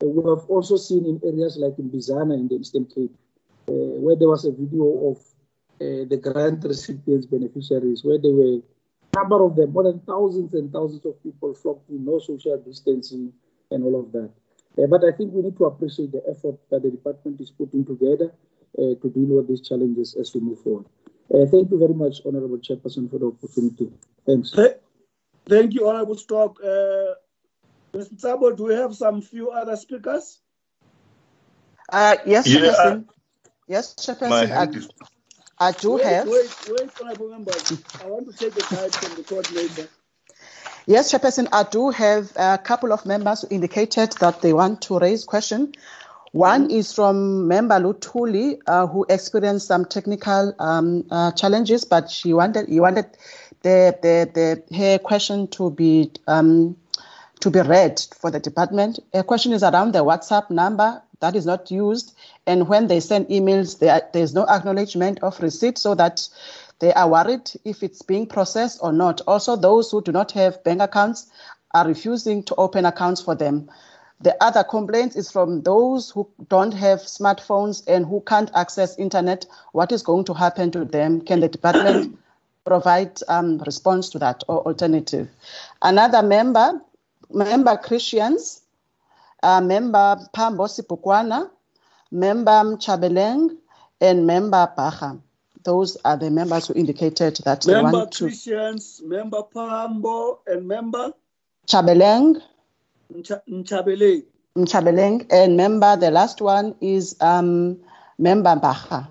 we 0.00 0.22
have 0.28 0.44
also 0.48 0.76
seen 0.76 1.06
in 1.06 1.20
areas 1.24 1.56
like 1.56 1.78
in 1.78 1.90
Bizana 1.90 2.34
in 2.34 2.48
the 2.48 2.56
Eastern 2.56 2.86
Cape, 2.86 3.14
uh, 3.14 3.25
where 3.72 4.16
there 4.16 4.28
was 4.28 4.44
a 4.44 4.52
video 4.52 5.10
of 5.10 5.18
uh, 5.80 6.04
the 6.08 6.18
grant 6.22 6.64
recipients, 6.64 7.26
beneficiaries, 7.26 8.04
where 8.04 8.18
there 8.18 8.32
were 8.32 8.58
a 8.58 9.16
number 9.16 9.44
of 9.44 9.56
them, 9.56 9.72
more 9.72 9.84
than 9.84 10.00
thousands 10.00 10.54
and 10.54 10.72
thousands 10.72 11.04
of 11.04 11.22
people 11.22 11.54
flocked 11.54 11.88
in, 11.90 12.04
no 12.04 12.18
social 12.18 12.56
distancing 12.58 13.32
and 13.70 13.84
all 13.84 14.00
of 14.00 14.12
that. 14.12 14.30
Uh, 14.78 14.86
but 14.86 15.04
I 15.04 15.12
think 15.12 15.32
we 15.32 15.42
need 15.42 15.56
to 15.56 15.64
appreciate 15.64 16.12
the 16.12 16.22
effort 16.28 16.58
that 16.70 16.82
the 16.82 16.90
department 16.90 17.40
is 17.40 17.50
putting 17.50 17.84
together 17.84 18.32
uh, 18.78 18.94
to 19.00 19.10
deal 19.14 19.36
with 19.36 19.48
these 19.48 19.66
challenges 19.66 20.14
as 20.20 20.34
we 20.34 20.40
move 20.40 20.60
forward. 20.60 20.86
Uh, 21.32 21.44
thank 21.50 21.70
you 21.70 21.78
very 21.78 21.94
much, 21.94 22.20
Honorable 22.24 22.58
Chairperson, 22.58 23.10
for 23.10 23.18
the 23.18 23.26
opportunity. 23.26 23.90
Thanks. 24.26 24.54
Thank 25.48 25.74
you, 25.74 25.88
Honorable 25.88 26.16
Stock. 26.16 26.58
Uh, 26.62 27.14
Mr. 27.94 28.18
Sabo, 28.20 28.52
do 28.54 28.64
we 28.64 28.74
have 28.74 28.94
some 28.94 29.22
few 29.22 29.50
other 29.50 29.76
speakers? 29.76 30.40
Uh, 31.90 32.16
yes, 32.26 32.46
Yeah. 32.46 32.60
Chairperson. 32.60 33.04
Yes, 33.68 33.94
My 33.96 34.06
Chairperson. 34.14 34.48
hand 34.48 34.76
is 34.76 34.88
I, 35.58 35.68
I 35.68 35.72
do 35.72 35.94
wait, 35.94 36.04
have. 36.04 36.28
Wait, 36.28 36.68
wait, 36.68 36.90
honorable 37.02 37.28
members. 37.30 37.72
I 38.02 38.06
want 38.06 38.30
to 38.30 38.32
take 38.36 38.54
the 38.54 38.62
time 38.62 38.90
from 38.90 39.16
the 39.16 39.22
coordinator. 39.22 39.88
Yes, 40.86 41.10
Chairperson, 41.12 41.48
I 41.52 41.64
do 41.64 41.90
have 41.90 42.30
a 42.36 42.58
couple 42.58 42.92
of 42.92 43.04
members 43.06 43.42
who 43.42 43.48
indicated 43.50 44.12
that 44.20 44.40
they 44.42 44.52
want 44.52 44.82
to 44.82 44.98
raise 44.98 45.24
question. 45.24 45.72
One 46.32 46.70
is 46.70 46.92
from 46.92 47.48
member 47.48 47.76
Lutuli, 47.76 48.60
uh, 48.66 48.86
who 48.86 49.06
experienced 49.08 49.66
some 49.66 49.84
technical 49.86 50.54
um, 50.58 51.04
uh, 51.10 51.32
challenges, 51.32 51.84
but 51.84 52.10
she 52.10 52.32
wanted 52.34 52.68
he 52.68 52.78
wanted 52.78 53.06
the, 53.62 53.98
the, 54.02 54.62
the 54.68 54.76
her 54.76 54.98
question 54.98 55.48
to 55.48 55.70
be 55.70 56.12
um, 56.28 56.76
to 57.40 57.50
be 57.50 57.60
read 57.60 58.00
for 58.20 58.30
the 58.30 58.38
department. 58.38 59.00
A 59.14 59.24
question 59.24 59.52
is 59.52 59.62
around 59.62 59.92
the 59.92 60.04
WhatsApp 60.04 60.50
number 60.50 61.02
that 61.20 61.34
is 61.34 61.46
not 61.46 61.70
used, 61.70 62.14
and 62.46 62.68
when 62.68 62.86
they 62.86 63.00
send 63.00 63.26
emails, 63.28 63.78
there, 63.78 64.02
there's 64.12 64.34
no 64.34 64.46
acknowledgement 64.48 65.18
of 65.22 65.40
receipt, 65.40 65.78
so 65.78 65.94
that 65.94 66.28
they 66.78 66.92
are 66.92 67.08
worried 67.08 67.50
if 67.64 67.82
it's 67.82 68.02
being 68.02 68.26
processed 68.26 68.78
or 68.82 68.92
not. 68.92 69.20
Also, 69.26 69.56
those 69.56 69.90
who 69.90 70.02
do 70.02 70.12
not 70.12 70.30
have 70.32 70.62
bank 70.62 70.80
accounts 70.80 71.26
are 71.74 71.86
refusing 71.86 72.42
to 72.44 72.54
open 72.56 72.84
accounts 72.84 73.20
for 73.20 73.34
them. 73.34 73.68
The 74.20 74.42
other 74.42 74.64
complaint 74.64 75.16
is 75.16 75.30
from 75.30 75.62
those 75.62 76.10
who 76.10 76.28
don't 76.48 76.72
have 76.72 77.00
smartphones 77.00 77.82
and 77.86 78.06
who 78.06 78.22
can't 78.26 78.50
access 78.54 78.96
internet. 78.98 79.44
What 79.72 79.92
is 79.92 80.02
going 80.02 80.24
to 80.24 80.34
happen 80.34 80.70
to 80.70 80.84
them? 80.84 81.20
Can 81.20 81.40
the 81.40 81.48
department 81.48 82.18
provide 82.64 83.18
um, 83.28 83.58
response 83.58 84.08
to 84.10 84.18
that 84.20 84.42
or 84.48 84.62
alternative? 84.62 85.28
Another 85.82 86.22
member, 86.22 86.80
member 87.30 87.76
Christians, 87.76 88.62
uh, 89.42 89.60
member 89.60 90.18
Pambo 90.32 90.64
Sibhukwana, 90.64 91.50
member 92.10 92.76
Chabeleng, 92.76 93.56
and 94.00 94.26
member 94.26 94.70
Baha. 94.76 95.18
Those 95.64 95.96
are 96.04 96.16
the 96.16 96.30
members 96.30 96.68
who 96.68 96.74
indicated 96.74 97.38
that 97.44 97.62
they 97.62 97.72
Member 97.74 97.90
want 97.98 98.12
to. 98.12 98.24
Christians, 98.26 99.00
member 99.04 99.42
Pambo, 99.42 100.40
and 100.46 100.66
member 100.68 101.12
Chabeleng, 101.66 102.40
Ncha- 103.12 103.42
Nchabele. 103.48 104.24
Chabeleng, 104.56 105.26
and 105.30 105.56
member, 105.56 105.96
the 105.96 106.10
last 106.10 106.40
one 106.40 106.74
is 106.80 107.16
um, 107.20 107.78
member 108.18 108.54
Baha. 108.56 109.08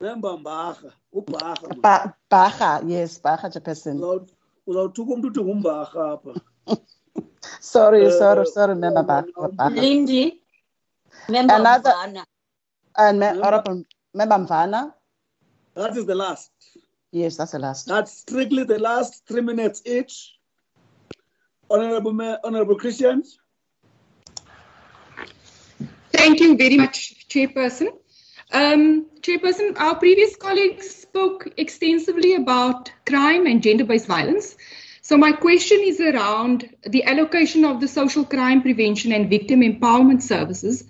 Member 0.00 0.36
Mbaha. 0.36 0.92
Ubaha. 1.14 1.68
man. 1.68 1.80
Ba- 1.80 2.14
Baha, 2.28 2.82
yes, 2.86 3.18
Baha, 3.18 3.48
Chairperson. 3.50 3.98
Uzaw- 3.98 4.28
uzawuthuka 4.66 5.12
umuntu 5.14 5.28
uthi 5.28 5.40
ngumbaha 5.40 6.12
apha. 6.12 6.40
Sorry, 7.60 8.06
Uh, 8.06 8.10
sorry, 8.10 8.46
sorry, 8.46 8.74
member 8.74 9.02
Baha. 9.02 9.24
Baha. 9.56 9.70
Lindy, 9.70 10.40
member 11.28 11.54
Another- 11.54 11.90
Mvana. 11.90 12.24
And 12.96 13.20
me- 13.20 13.26
Honorable 13.26 13.84
Member 14.14 14.36
Mvana. 14.36 14.94
That 15.74 15.96
is 15.96 16.06
the 16.06 16.14
last. 16.14 16.52
Yes, 17.10 17.36
that's 17.36 17.52
the 17.52 17.58
last. 17.58 17.86
That's 17.86 18.12
strictly 18.18 18.64
the 18.64 18.78
last 18.78 19.26
three 19.26 19.40
minutes 19.40 19.82
each. 19.84 20.34
Honorable, 21.70 22.12
Ma- 22.12 22.38
Honorable 22.44 22.76
Christians. 22.76 23.38
Thank 26.12 26.40
you 26.40 26.56
very 26.56 26.76
much, 26.76 27.26
Chairperson. 27.28 27.88
Um, 28.52 29.06
Chairperson, 29.20 29.78
our 29.80 29.96
previous 29.96 30.36
colleagues 30.36 30.88
spoke 30.88 31.48
extensively 31.56 32.34
about 32.36 32.92
crime 33.06 33.46
and 33.46 33.62
gender-based 33.62 34.06
violence. 34.06 34.56
So 35.02 35.16
my 35.16 35.32
question 35.32 35.80
is 35.82 36.00
around 36.00 36.68
the 36.84 37.04
allocation 37.04 37.64
of 37.64 37.80
the 37.80 37.88
social 37.88 38.24
crime 38.24 38.62
prevention 38.62 39.12
and 39.12 39.28
victim 39.28 39.60
empowerment 39.60 40.22
services 40.22 40.84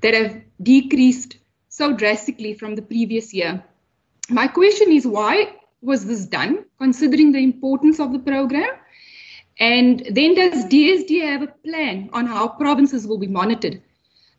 that 0.00 0.14
have 0.14 0.42
decreased 0.62 1.38
so 1.68 1.92
drastically 1.92 2.54
from 2.54 2.74
the 2.74 2.82
previous 2.82 3.32
year. 3.32 3.62
My 4.28 4.46
question 4.46 4.92
is 4.92 5.06
why 5.06 5.54
was 5.82 6.04
this 6.04 6.26
done, 6.26 6.64
considering 6.78 7.32
the 7.32 7.42
importance 7.42 8.00
of 8.00 8.12
the 8.12 8.18
program? 8.18 8.70
And 9.58 10.06
then 10.10 10.34
does 10.34 10.64
DSD 10.66 11.22
have 11.22 11.42
a 11.42 11.54
plan 11.64 12.10
on 12.12 12.26
how 12.26 12.48
provinces 12.48 13.06
will 13.06 13.18
be 13.18 13.26
monitored 13.26 13.82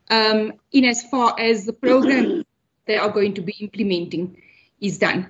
um, 0.10 0.54
in 0.72 0.86
as 0.86 1.04
far 1.04 1.36
as 1.40 1.66
the 1.66 1.74
program 1.74 2.44
they 2.86 2.98
are 2.98 3.10
going 3.10 3.34
to 3.36 3.42
be 3.42 3.54
implementing 3.60 4.42
is 4.80 4.98
done? 4.98 5.28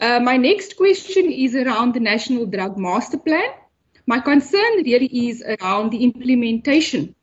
Uh, 0.00 0.20
my 0.20 0.36
next 0.36 0.76
question 0.76 1.32
is 1.32 1.54
around 1.54 1.94
the 1.94 2.00
National 2.00 2.46
Drug 2.46 2.78
Master 2.78 3.18
Plan. 3.18 3.50
My 4.06 4.20
concern 4.20 4.84
really 4.84 5.28
is 5.28 5.42
around 5.42 5.90
the 5.90 6.04
implementation 6.04 7.15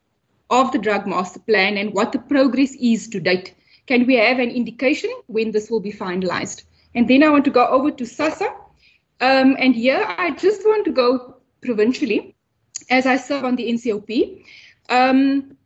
of 0.53 0.71
the 0.71 0.77
Drug 0.77 1.07
Master 1.07 1.39
Plan 1.39 1.77
and 1.77 1.93
what 1.93 2.11
the 2.11 2.19
progress 2.19 2.75
is 2.79 3.07
to 3.09 3.19
date. 3.19 3.55
Can 3.87 4.05
we 4.05 4.15
have 4.15 4.39
an 4.39 4.51
indication 4.51 5.11
when 5.27 5.51
this 5.51 5.69
will 5.69 5.79
be 5.79 5.91
finalized? 5.91 6.63
And 6.93 7.07
then 7.07 7.23
I 7.23 7.29
want 7.29 7.45
to 7.45 7.51
go 7.51 7.65
over 7.67 7.89
to 7.89 8.03
SASSA. 8.03 8.49
Um, 9.19 9.55
and 9.59 9.75
here 9.75 10.05
I 10.17 10.31
just 10.31 10.61
want 10.63 10.85
to 10.85 10.91
go 10.91 11.37
provincially 11.61 12.35
as 12.89 13.07
I 13.07 13.17
serve 13.17 13.45
on 13.45 13.55
the 13.55 13.67
NCOP. 13.71 14.45
Um, 14.89 15.57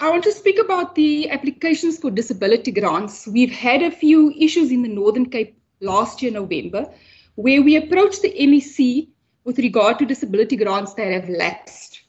I 0.00 0.10
want 0.10 0.24
to 0.24 0.32
speak 0.32 0.58
about 0.58 0.94
the 0.94 1.30
applications 1.30 1.98
for 1.98 2.10
disability 2.10 2.72
grants. 2.72 3.26
We've 3.26 3.52
had 3.52 3.82
a 3.82 3.90
few 3.90 4.32
issues 4.32 4.72
in 4.72 4.82
the 4.82 4.88
Northern 4.88 5.26
Cape 5.26 5.56
last 5.80 6.22
year, 6.22 6.32
November, 6.32 6.90
where 7.36 7.62
we 7.62 7.76
approached 7.76 8.22
the 8.22 8.32
MEC 8.32 9.08
with 9.44 9.58
regard 9.58 9.98
to 9.98 10.06
disability 10.06 10.56
grants 10.56 10.94
that 10.94 11.12
have 11.12 11.28
lapsed. 11.28 12.02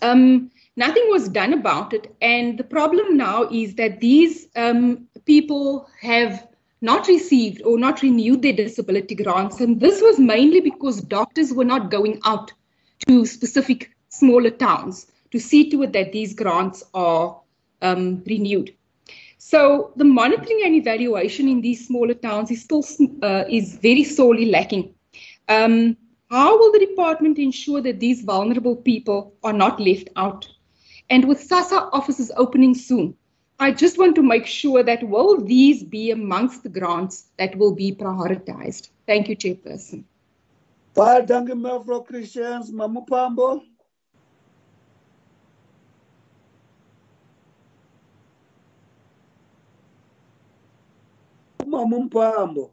Um, 0.00 0.50
nothing 0.76 1.04
was 1.08 1.28
done 1.28 1.52
about 1.52 1.92
it, 1.92 2.14
and 2.20 2.58
the 2.58 2.64
problem 2.64 3.16
now 3.16 3.44
is 3.50 3.74
that 3.76 4.00
these 4.00 4.48
um, 4.56 5.06
people 5.24 5.88
have 6.00 6.46
not 6.80 7.08
received 7.08 7.62
or 7.62 7.78
not 7.78 8.02
renewed 8.02 8.42
their 8.42 8.52
disability 8.52 9.14
grants, 9.14 9.60
and 9.60 9.80
this 9.80 10.02
was 10.02 10.18
mainly 10.18 10.60
because 10.60 11.00
doctors 11.00 11.52
were 11.52 11.64
not 11.64 11.90
going 11.90 12.20
out 12.24 12.52
to 13.06 13.24
specific 13.26 13.90
smaller 14.08 14.50
towns 14.50 15.06
to 15.30 15.40
see 15.40 15.70
to 15.70 15.82
it 15.82 15.92
that 15.92 16.12
these 16.12 16.34
grants 16.34 16.84
are 16.94 17.40
um, 17.82 18.22
renewed. 18.26 18.74
So 19.38 19.92
the 19.96 20.04
monitoring 20.04 20.62
and 20.64 20.74
evaluation 20.74 21.48
in 21.48 21.60
these 21.60 21.86
smaller 21.86 22.14
towns 22.14 22.50
is 22.50 22.62
still 22.62 22.84
uh, 23.22 23.44
is 23.48 23.76
very 23.76 24.04
sorely 24.04 24.46
lacking. 24.46 24.94
Um, 25.48 25.96
how 26.30 26.58
will 26.58 26.72
the 26.72 26.86
department 26.86 27.38
ensure 27.38 27.80
that 27.82 28.00
these 28.00 28.22
vulnerable 28.22 28.76
people 28.76 29.34
are 29.42 29.52
not 29.52 29.78
left 29.80 30.08
out? 30.16 30.48
And 31.10 31.28
with 31.28 31.46
SASSA 31.46 31.90
offices 31.92 32.32
opening 32.36 32.74
soon, 32.74 33.16
I 33.60 33.70
just 33.70 33.98
want 33.98 34.14
to 34.16 34.22
make 34.22 34.46
sure 34.46 34.82
that 34.82 35.02
will 35.02 35.40
these 35.40 35.84
be 35.84 36.10
amongst 36.10 36.62
the 36.62 36.68
grants 36.68 37.26
that 37.38 37.56
will 37.56 37.74
be 37.74 37.94
prioritized? 37.94 38.88
Thank 39.06 39.28
you, 39.28 39.36
Chairperson. 39.36 40.04
Baie 40.94 41.22
dankie 41.26 41.54
mevrou 41.54 42.04
Christians, 42.04 42.70
Mamupambo. 42.70 43.62
Mamumpambo. 51.66 52.70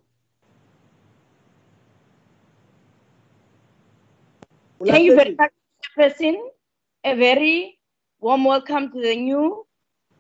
Thank 4.86 5.06
you 5.06 5.16
very 5.16 5.36
much, 5.36 5.52
Chairperson. 5.98 6.38
A 7.04 7.16
very 7.16 7.81
warm 8.22 8.44
welcome 8.46 8.92
to 8.92 9.02
the 9.02 9.16
new 9.16 9.66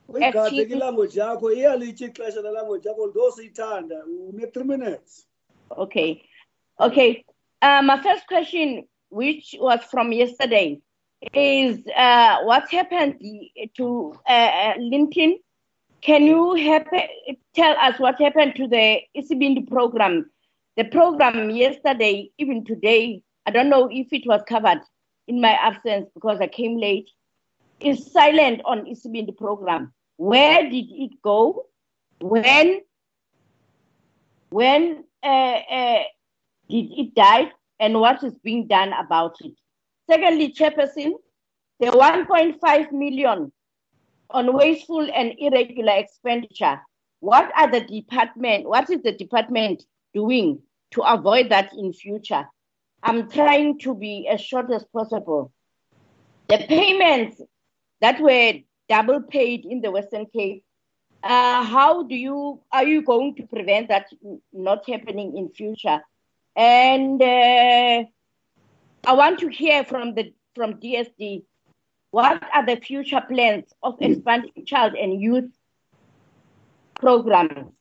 Uyigade 0.09 0.35
acting. 0.35 0.69
ilanguage 0.69 1.19
yakho 1.19 1.51
iyalithi 1.53 2.05
ixesha 2.05 2.41
lelanguage 2.41 2.89
yakho 2.89 3.07
ndo 3.07 3.31
siyithanda 3.31 4.05
une 4.05 4.45
3 4.45 4.63
minutes. 4.63 5.27
Okay. 5.77 6.23
Okay. 6.79 7.23
Uh, 7.61 7.81
my 7.83 8.01
first 8.01 8.27
question, 8.27 8.87
which 9.09 9.55
was 9.59 9.79
from 9.91 10.11
yesterday, 10.11 10.81
is 11.33 11.77
uh, 11.95 12.37
what 12.43 12.69
happened 12.71 13.21
to 13.77 14.15
uh, 14.27 14.31
uh, 14.31 14.73
Can 16.01 16.23
you 16.23 16.55
help, 16.55 16.87
tell 17.53 17.77
us 17.77 17.99
what 17.99 18.19
happened 18.19 18.55
to 18.55 18.67
the 18.67 19.01
Isibindi 19.15 19.69
program? 19.69 20.31
The 20.75 20.85
program 20.85 21.51
yesterday, 21.51 22.31
even 22.39 22.65
today, 22.65 23.21
I 23.45 23.51
don't 23.51 23.69
know 23.69 23.87
if 23.91 24.11
it 24.11 24.25
was 24.25 24.41
covered 24.49 24.81
in 25.27 25.39
my 25.39 25.51
absence 25.51 26.09
because 26.15 26.39
I 26.41 26.47
came 26.47 26.79
late, 26.79 27.11
is 27.83 28.11
silent 28.11 28.61
on 28.65 28.85
Isibindi 28.85 29.35
program. 29.37 29.93
Where 30.17 30.69
did 30.69 30.85
it 30.89 31.21
go? 31.21 31.65
When? 32.19 32.81
When 34.49 35.03
uh, 35.23 35.27
uh, 35.27 36.03
did 36.69 36.91
it 36.97 37.15
die? 37.15 37.51
And 37.79 37.99
what 37.99 38.23
is 38.23 38.33
being 38.43 38.67
done 38.67 38.93
about 38.93 39.37
it? 39.41 39.53
Secondly, 40.09 40.53
Chairperson, 40.53 41.13
the 41.79 41.87
1.5 41.87 42.91
million 42.91 43.51
on 44.29 44.53
wasteful 44.53 45.07
and 45.13 45.33
irregular 45.39 45.93
expenditure. 45.93 46.79
What 47.19 47.51
are 47.57 47.69
the 47.71 47.81
department? 47.81 48.67
What 48.67 48.89
is 48.89 49.01
the 49.03 49.11
department 49.13 49.83
doing 50.13 50.61
to 50.91 51.01
avoid 51.01 51.49
that 51.49 51.71
in 51.73 51.93
future? 51.93 52.47
I'm 53.03 53.29
trying 53.29 53.79
to 53.79 53.95
be 53.95 54.27
as 54.27 54.41
short 54.41 54.71
as 54.71 54.83
possible. 54.85 55.51
The 56.49 56.59
payments 56.67 57.41
that 58.01 58.19
were 58.19 58.53
double 58.89 59.21
paid 59.21 59.65
in 59.65 59.81
the 59.81 59.91
Western 59.91 60.25
Cape, 60.25 60.63
uh, 61.23 61.63
how 61.63 62.03
do 62.03 62.15
you 62.15 62.61
are 62.71 62.85
you 62.85 63.03
going 63.03 63.35
to 63.35 63.43
prevent 63.43 63.89
that 63.89 64.07
not 64.51 64.87
happening 64.89 65.37
in 65.37 65.49
future? 65.49 66.01
And 66.55 67.21
uh, 67.21 68.03
I 69.05 69.13
want 69.13 69.39
to 69.39 69.47
hear 69.47 69.83
from 69.83 70.15
the 70.15 70.33
from 70.55 70.75
DSD 70.75 71.43
what 72.11 72.43
are 72.53 72.65
the 72.65 72.75
future 72.75 73.21
plans 73.21 73.73
of 73.81 73.95
expanding 74.01 74.65
child 74.65 74.95
and 74.95 75.19
youth 75.19 75.49
programs? 76.95 77.71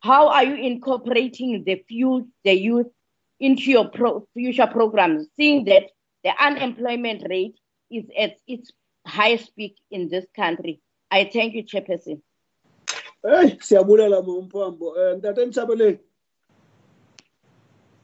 How 0.00 0.28
are 0.28 0.44
you 0.44 0.54
incorporating 0.54 1.64
the 1.64 1.82
few, 1.88 2.28
the 2.44 2.52
youth 2.52 2.86
into 3.40 3.70
your 3.70 3.88
pro, 3.88 4.26
future 4.32 4.68
programs, 4.68 5.26
seeing 5.36 5.64
that 5.64 5.90
the 6.22 6.30
unemployment 6.40 7.24
rate 7.28 7.58
is 7.90 8.04
at 8.16 8.36
its 8.46 8.70
highest 9.06 9.54
peak 9.56 9.76
in 9.90 10.08
this 10.08 10.26
country? 10.34 10.80
I 11.10 11.30
thank 11.32 11.54
you, 11.54 11.64
Chairperson. 11.64 12.20
Hey, 13.22 13.58
siyabulela 13.60 14.22
Mamumpambo. 14.22 14.96
Eh, 14.96 15.16
Ntate 15.16 15.52
Chabeleng. 15.52 15.98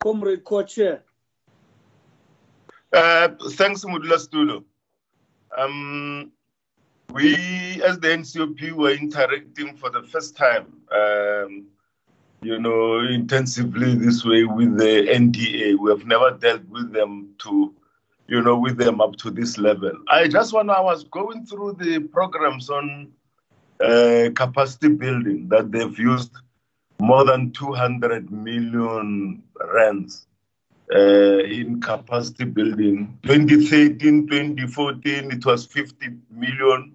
Comrade 0.01 0.43
co-chair. 0.45 1.03
Uh, 2.93 3.29
thanks, 3.53 3.85
Mudula 3.85 4.19
Stulo. 4.19 4.65
Um, 5.57 6.33
we, 7.13 7.83
as 7.83 7.99
the 8.01 8.09
NCOP, 8.09 8.73
were 8.73 8.91
interacting 8.91 9.77
for 9.77 9.91
the 9.91 10.03
first 10.03 10.37
time, 10.37 10.67
um, 10.91 11.67
you 12.43 12.59
know, 12.59 13.01
intensively 13.01 13.95
this 13.95 14.25
way 14.25 14.45
with 14.45 14.77
the 14.77 15.07
NDA. 15.09 15.79
We 15.79 15.91
have 15.91 16.07
never 16.07 16.33
dealt 16.33 16.65
with 16.65 16.93
them 16.93 17.35
to, 17.39 17.75
you 18.29 18.43
know, 18.43 18.57
with 18.57 18.77
them 18.77 19.01
up 19.01 19.17
to 19.17 19.31
this 19.31 19.59
level. 19.59 19.93
I 20.09 20.29
just 20.29 20.53
want, 20.53 20.71
I 20.71 20.81
was 20.81 21.05
going 21.05 21.47
through 21.47 21.77
the 21.79 22.01
programs 22.01 22.71
on 22.71 23.09
uh, 23.81 24.31
capacity 24.35 24.89
building 24.89 25.49
that 25.49 25.73
they've 25.73 25.99
used 25.99 26.33
more 27.01 27.25
than 27.25 27.51
200 27.51 28.31
million 28.31 29.43
rands 29.75 30.27
uh, 30.95 31.39
in 31.39 31.81
capacity 31.81 32.45
building. 32.45 33.19
2013, 33.25 34.29
2014, 34.29 35.33
it 35.33 35.45
was 35.45 35.67
50 35.67 36.11
million 36.31 36.95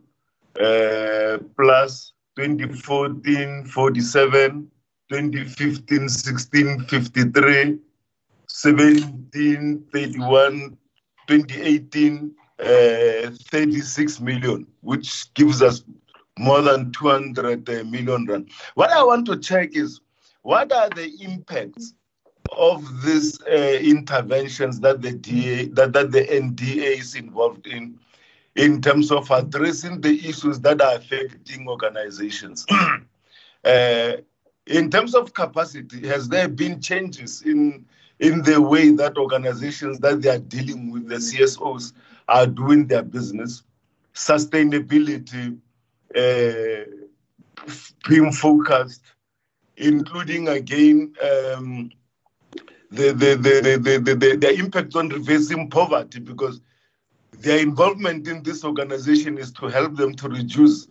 uh, 0.60 1.38
plus 1.58 2.14
2014, 2.38 3.66
47, 3.66 4.72
2015, 5.10 6.10
16, 6.10 6.80
53, 6.86 7.80
17, 8.48 9.86
31, 9.91 10.78
2018, 11.28 12.32
uh, 12.60 13.32
36 13.52 14.20
million, 14.20 14.68
which 14.82 15.34
gives 15.34 15.62
us 15.62 15.84
more 16.40 16.62
than 16.62 16.91
200 16.91 17.70
uh, 17.70 17.84
rand. 18.32 18.49
What 18.76 18.91
I 18.91 19.04
want 19.04 19.26
to 19.28 19.38
check 19.38 19.76
is 19.76 20.02
what 20.41 20.72
are 20.72 20.90
the 20.90 21.12
impacts 21.22 21.94
of 22.58 23.04
these 23.04 23.41
uh, 23.44 23.80
interventions 23.82 24.80
that 24.80 25.02
the 25.02 25.12
DA, 25.12 25.66
that, 25.68 25.94
that 25.94 26.12
the 26.12 26.22
NDA 26.22 26.99
is 26.99 27.16
involved 27.16 27.68
in, 27.68 27.99
in 28.56 28.82
terms 28.82 29.12
of 29.12 29.30
addressing 29.30 30.02
the 30.02 30.28
issues 30.28 30.60
that 30.62 30.82
are 30.82 30.95
affecting 30.95 31.68
organizations. 31.68 32.66
uh, 33.66 34.14
in 34.66 34.90
terms 34.90 35.16
of 35.16 35.34
capacity, 35.34 36.08
has 36.08 36.30
there 36.30 36.48
been 36.48 36.82
changes 36.82 37.41
in 37.41 37.86
in 38.19 38.41
the 38.44 38.61
way 38.61 38.91
that 38.91 39.18
organizations 39.18 39.99
that 39.99 40.22
they 40.22 40.30
are 40.30 40.39
dealing 40.39 40.91
with, 40.91 41.07
the 41.07 41.15
CSOs, 41.15 41.94
are 42.27 42.48
doing 42.48 42.88
their 42.88 43.03
business? 43.03 43.64
Sustainability 44.14 45.57
uh, 46.15 46.91
being 48.10 48.31
focused, 48.31 49.02
including 49.77 50.48
again 50.48 51.14
um, 51.22 51.91
the, 52.89 53.11
the, 53.11 53.35
the, 53.35 53.80
the, 53.80 53.99
the, 53.99 54.15
the, 54.15 54.35
the 54.38 54.53
impact 54.56 54.95
on 54.95 55.10
reversing 55.10 55.69
poverty 55.69 56.19
because 56.19 56.61
their 57.39 57.60
involvement 57.60 58.27
in 58.27 58.41
this 58.44 58.64
organization 58.64 59.38
is 59.38 59.52
to 59.52 59.68
help 59.68 59.95
them 59.95 60.15
to 60.15 60.30
reduce 60.30 60.88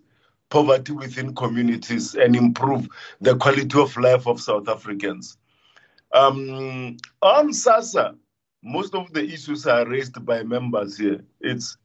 poverty 0.51 0.93
within 0.93 1.35
communities 1.35 2.15
and 2.15 2.37
improve 2.37 2.89
the 3.21 3.35
quality 3.37 3.81
of 3.81 3.97
life 3.97 4.27
of 4.29 4.41
South 4.41 4.69
Africans. 4.69 5.39
Um, 6.13 6.97
on 7.23 7.51
SASSA, 7.51 8.17
most 8.63 8.95
of 8.95 9.13
the 9.13 9.25
issues 9.25 9.67
are 9.67 9.87
raised 9.87 10.25
by 10.25 10.43
members 10.43 10.99
here. 10.99 11.25
It's 11.41 11.77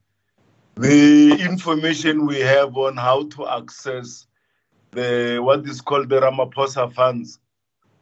the 0.75 1.31
information 1.39 2.25
we 2.25 2.39
have 2.39 2.75
on 2.77 2.97
how 2.97 3.27
to 3.29 3.47
access 3.47 4.25
the 4.91 5.39
what 5.41 5.65
is 5.65 5.79
called 5.79 6.09
the 6.09 6.19
Ramaphosa 6.19 6.91
funds. 6.93 7.39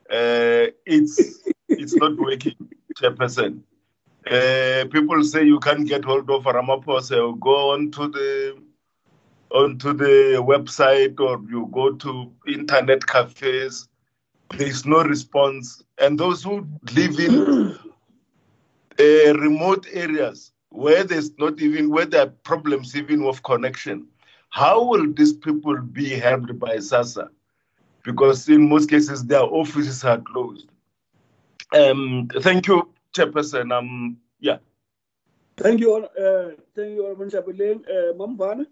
Uh, 0.10 0.72
it's 0.86 1.44
it's 1.68 1.96
not 1.96 2.18
working, 2.18 2.56
Chairperson. 2.98 3.62
Uh, 4.26 4.86
people 4.92 5.24
say 5.24 5.44
you 5.44 5.60
can't 5.60 5.88
get 5.88 6.06
hold 6.06 6.30
of 6.30 6.44
Ramaphosa. 6.44 7.40
Go 7.40 7.72
onto 7.74 8.10
the 8.10 8.58
onto 9.52 9.94
the 9.94 10.38
website 10.40 11.20
or 11.20 11.42
you 11.50 11.68
go 11.72 11.94
to 11.94 12.32
internet 12.48 13.06
cafes. 13.06 13.89
There 14.58 14.68
is 14.68 14.86
no 14.86 15.04
response, 15.04 15.84
and 16.00 16.20
those 16.20 16.44
who 16.44 16.68
live 16.96 17.20
in 17.20 17.78
uh, 19.00 19.34
remote 19.40 19.88
areas 19.92 20.52
where 20.70 21.04
there's 21.04 21.38
not 21.38 21.60
even 21.62 21.90
where 21.90 22.06
there 22.06 22.24
are 22.24 22.34
problems 22.44 22.96
even 22.96 23.24
with 23.24 23.42
connection, 23.44 24.08
how 24.50 24.84
will 24.84 25.12
these 25.14 25.34
people 25.34 25.80
be 25.82 26.10
helped 26.10 26.58
by 26.60 26.78
SASSA? 26.78 27.30
Because 28.04 28.50
in 28.50 28.70
most 28.70 28.90
cases 28.90 29.24
their 29.26 29.42
offices 29.42 30.04
are 30.04 30.20
closed. 30.20 30.70
Um, 31.74 32.28
thank 32.42 32.68
you, 32.68 32.92
Chairperson. 33.16 33.72
Um, 33.72 34.18
yeah. 34.40 34.58
Thank 35.58 35.82
you, 35.82 35.96
uh, 35.96 36.52
thank 36.76 36.96
you, 36.96 37.06
Honorable 37.06 37.26
Chabeleng. 37.26 37.84
Uh, 37.86 38.14
Mambana. 38.14 38.66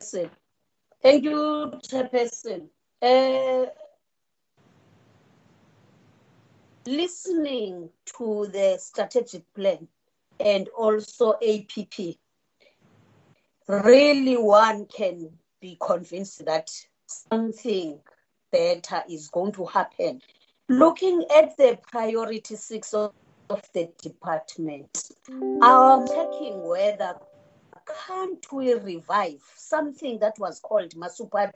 Chairperson. 0.00 0.30
Thank 1.04 1.24
you, 1.24 1.70
Chairperson. 1.86 2.68
Uh, 3.02 3.66
listening 6.86 7.90
to 8.16 8.48
the 8.50 8.78
strategic 8.80 9.42
plan 9.52 9.86
and 10.40 10.66
also 10.68 11.34
APP, 11.46 12.16
really 13.68 14.38
one 14.38 14.86
can 14.86 15.28
be 15.60 15.76
convinced 15.78 16.42
that 16.46 16.70
something 17.06 18.00
better 18.50 19.02
is 19.06 19.28
going 19.28 19.52
to 19.52 19.66
happen. 19.66 20.22
Looking 20.70 21.26
at 21.36 21.54
the 21.58 21.78
priority 21.92 22.56
six 22.56 22.94
of, 22.94 23.12
of 23.50 23.60
the 23.74 23.90
department, 24.00 25.10
I'm 25.60 26.08
checking 26.08 26.66
whether 26.66 27.16
can't 28.06 28.52
we 28.52 28.74
revive 28.74 29.42
something 29.56 30.18
that 30.18 30.38
was 30.38 30.60
called 30.60 30.94
Masupat 30.94 31.52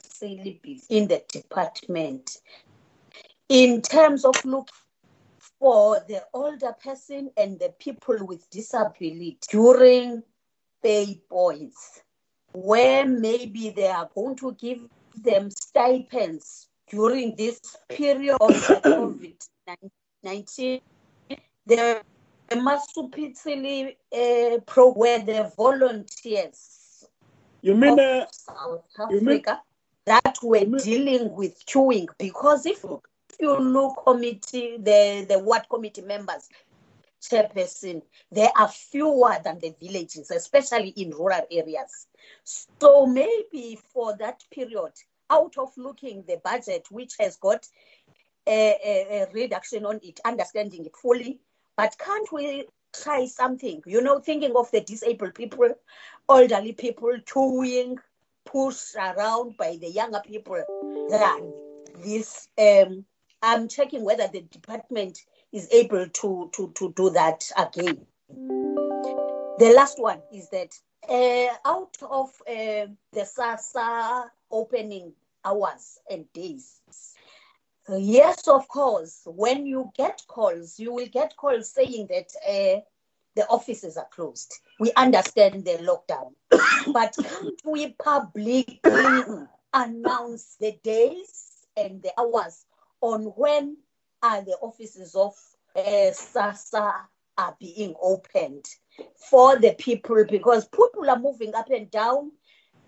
in 0.90 1.08
the 1.08 1.22
department 1.28 2.38
in 3.48 3.80
terms 3.82 4.24
of 4.24 4.44
looking 4.44 4.74
for 5.58 6.00
the 6.08 6.22
older 6.34 6.72
person 6.84 7.30
and 7.36 7.58
the 7.58 7.72
people 7.78 8.16
with 8.26 8.48
disability 8.50 9.38
during 9.50 10.22
pay 10.82 11.20
points 11.28 12.02
where 12.52 13.06
maybe 13.06 13.70
they 13.70 13.88
are 13.88 14.08
going 14.14 14.36
to 14.36 14.52
give 14.52 14.80
them 15.22 15.50
stipends 15.50 16.68
during 16.90 17.34
this 17.36 17.76
period 17.88 18.36
of 18.40 18.50
COVID 18.50 19.34
19. 20.22 20.80
The 22.48 22.56
Masupatsela 22.56 23.94
uh, 24.12 24.58
pro 24.60 24.92
where 24.92 25.18
the 25.18 25.52
volunteers 25.56 27.06
You 27.60 27.74
mean, 27.74 27.92
of 27.92 27.98
uh, 27.98 28.26
South 28.30 28.84
you 29.10 29.20
mean- 29.20 29.36
Africa 29.36 29.62
that 30.06 30.38
were 30.42 30.64
dealing 30.78 31.34
with 31.34 31.62
queuing 31.66 32.08
because 32.18 32.64
if 32.64 32.82
you 33.38 33.58
look 33.58 34.02
committee 34.06 34.78
the 34.78 35.26
the 35.28 35.38
ward 35.38 35.68
committee 35.68 36.00
members 36.00 36.48
chairperson 37.20 38.00
there 38.32 38.50
are 38.56 38.68
fewer 38.68 39.36
than 39.44 39.58
the 39.58 39.74
villages 39.80 40.30
especially 40.30 40.88
in 40.96 41.10
rural 41.10 41.46
areas. 41.50 42.06
So 42.44 43.04
maybe 43.06 43.78
for 43.92 44.16
that 44.16 44.42
period 44.50 44.92
out 45.28 45.58
of 45.58 45.76
looking 45.76 46.24
the 46.26 46.40
budget 46.42 46.86
which 46.90 47.12
has 47.20 47.36
got 47.36 47.66
a, 48.46 48.76
a, 48.82 49.22
a 49.22 49.32
reduction 49.32 49.84
on 49.84 50.00
it 50.02 50.20
understanding 50.24 50.86
it 50.86 50.96
fully 50.96 51.40
but 51.78 51.96
can't 51.96 52.30
we 52.32 52.66
try 52.92 53.24
something? 53.26 53.82
You 53.86 54.02
know 54.02 54.18
thinking 54.18 54.54
of 54.56 54.70
the 54.72 54.80
disabled 54.80 55.34
people 55.34 55.74
elderly 56.28 56.72
people 56.72 57.16
queuing 57.24 57.96
pushed 58.44 58.96
around 58.96 59.56
by 59.56 59.78
the 59.80 59.88
younger 59.88 60.20
people. 60.26 60.62
Than 61.08 61.52
this 62.04 62.48
um 62.58 63.04
i'm 63.42 63.68
checking 63.68 64.04
whether 64.04 64.28
the 64.28 64.42
department 64.42 65.18
is 65.52 65.68
able 65.72 66.08
to 66.08 66.50
to 66.52 66.72
to 66.74 66.92
do 66.94 67.10
that 67.10 67.50
again. 67.56 68.04
The 69.58 69.72
last 69.74 69.98
one 70.00 70.20
is 70.34 70.50
that 70.50 70.74
uh, 71.08 71.54
out 71.64 71.96
of 72.02 72.30
uh, 72.46 72.86
the 73.12 73.22
SASSA 73.24 74.30
opening 74.50 75.12
hours 75.44 75.98
and 76.10 76.30
days 76.32 76.80
yes 77.96 78.46
of 78.48 78.68
course. 78.68 79.22
When 79.24 79.66
you 79.66 79.90
get 79.96 80.22
calls 80.28 80.78
you 80.78 80.92
will 80.92 81.08
get 81.08 81.36
calls 81.36 81.72
saying 81.72 82.08
that 82.10 82.30
uh, 82.46 82.80
the 83.36 83.46
offices 83.48 83.96
are 83.96 84.08
closed. 84.10 84.52
We 84.80 84.92
understand 84.96 85.64
the 85.64 85.78
lockdown. 85.78 86.32
But 86.92 87.14
can't 87.22 87.60
we 87.64 87.94
publicly 88.02 89.22
announce 89.72 90.56
the 90.58 90.76
days 90.82 91.66
and 91.76 92.02
the 92.02 92.12
hours 92.18 92.64
on 93.00 93.24
when 93.36 93.76
are 94.22 94.42
the 94.42 94.56
offices 94.60 95.14
of 95.14 95.34
uh, 95.76 96.10
SASSA 96.10 96.92
are 97.36 97.56
being 97.60 97.94
opened 98.02 98.64
for 99.30 99.56
the 99.56 99.74
people? 99.74 100.24
Because 100.28 100.66
people 100.68 101.08
are 101.08 101.18
moving 101.18 101.54
up 101.54 101.70
and 101.70 101.90
down 101.90 102.32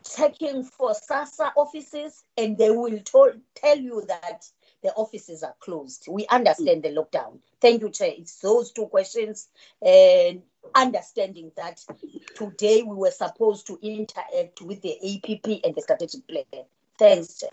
checking 0.05 0.65
for 0.65 0.93
SASSA 0.93 1.53
offices 1.57 2.25
and 2.37 2.57
they 2.57 2.71
will 2.71 2.99
tell 3.55 3.79
you 3.79 4.03
that 4.09 4.45
the 4.83 4.93
offices 4.95 5.43
are 5.43 5.55
closed. 5.61 6.07
We 6.09 6.27
understand 6.29 6.85
hmm. 6.85 6.95
the 6.95 7.01
lockdown. 7.01 7.39
Thank 7.61 7.83
you, 7.83 7.91
Chair. 7.91 8.13
It's 8.17 8.37
those 8.37 8.73
two 8.73 8.87
questions 8.87 9.49
and 9.83 10.43
understanding 10.75 11.53
that 11.57 11.85
today 12.35 12.83
we 12.83 12.95
were 12.95 13.11
supposed 13.11 13.67
to 13.67 13.79
interact 13.83 14.63
with 14.63 14.83
the 14.83 14.95
APP 14.95 15.61
and 15.65 15.75
the 15.75 15.83
strategic 15.83 16.27
plan. 16.27 16.65
Thanks, 16.99 17.41
Chair. 17.41 17.51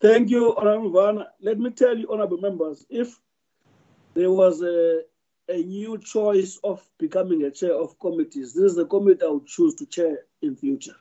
Thank 0.00 0.30
you, 0.30 0.54
Honorable 0.56 0.90
Vana. 0.90 1.28
Let 1.40 1.58
me 1.58 1.70
tell 1.70 1.96
you, 1.96 2.08
honorable 2.10 2.38
members, 2.38 2.84
if 2.90 3.18
there 4.14 4.30
was 4.30 4.62
a, 4.62 5.00
a 5.48 5.62
new 5.62 5.98
choice 5.98 6.58
of 6.62 6.82
becoming 6.98 7.44
a 7.44 7.50
chair 7.50 7.74
of 7.74 7.98
committees, 7.98 8.54
this 8.54 8.72
is 8.72 8.76
the 8.76 8.86
committee 8.86 9.24
I 9.24 9.28
would 9.28 9.46
choose 9.46 9.74
to 9.76 9.86
chair 9.86 10.18
in 10.42 10.56
future. 10.56 10.96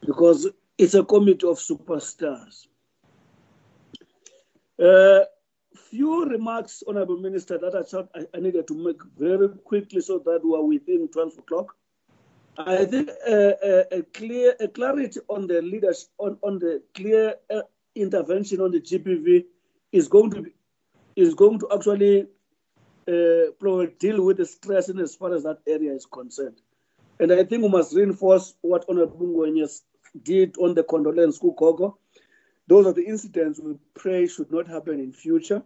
Because 0.00 0.48
it's 0.78 0.94
a 0.94 1.04
committee 1.04 1.46
of 1.46 1.58
superstars. 1.58 2.66
Uh, 4.80 5.24
few 5.90 6.24
remarks, 6.24 6.82
Honorable 6.88 7.18
Minister, 7.18 7.58
that 7.58 7.74
I 7.74 7.82
thought 7.82 8.08
I, 8.14 8.26
I 8.34 8.40
needed 8.40 8.66
to 8.68 8.74
make 8.74 9.00
very 9.18 9.48
quickly 9.64 10.00
so 10.00 10.18
that 10.20 10.40
we 10.44 10.56
are 10.56 10.64
within 10.64 11.08
12 11.08 11.38
o'clock. 11.38 11.76
I 12.56 12.84
think 12.84 13.10
uh, 13.26 13.32
uh, 13.32 13.84
a 13.92 14.02
clear 14.12 14.54
a 14.60 14.68
clarity 14.68 15.20
on 15.28 15.46
the 15.46 15.62
leadership 15.62 16.08
on, 16.18 16.36
on 16.42 16.58
the 16.58 16.82
clear 16.94 17.34
uh, 17.48 17.62
intervention 17.94 18.60
on 18.60 18.70
the 18.70 18.80
GBV 18.80 19.44
is 19.92 20.08
going 20.08 20.30
to 20.32 20.42
be, 20.42 20.50
is 21.16 21.34
going 21.34 21.58
to 21.60 21.68
actually 21.72 22.26
uh, 23.08 23.86
deal 23.98 24.24
with 24.24 24.36
the 24.36 24.46
stress 24.46 24.88
in 24.88 24.98
as 24.98 25.14
far 25.14 25.34
as 25.34 25.44
that 25.44 25.58
area 25.66 25.92
is 25.92 26.06
concerned. 26.06 26.60
And 27.18 27.32
I 27.32 27.44
think 27.44 27.62
we 27.62 27.68
must 27.68 27.94
reinforce 27.94 28.54
what 28.62 28.84
Honorable 28.88 29.26
Ngwenyes 29.26 29.82
did 30.22 30.56
on 30.58 30.74
the 30.74 30.82
condolence 30.82 31.38
Kukogo. 31.38 31.96
Those 32.70 32.86
are 32.86 32.92
the 32.92 33.04
incidents 33.04 33.58
we 33.58 33.74
pray 33.94 34.28
should 34.28 34.52
not 34.52 34.68
happen 34.68 35.00
in 35.00 35.10
future. 35.10 35.60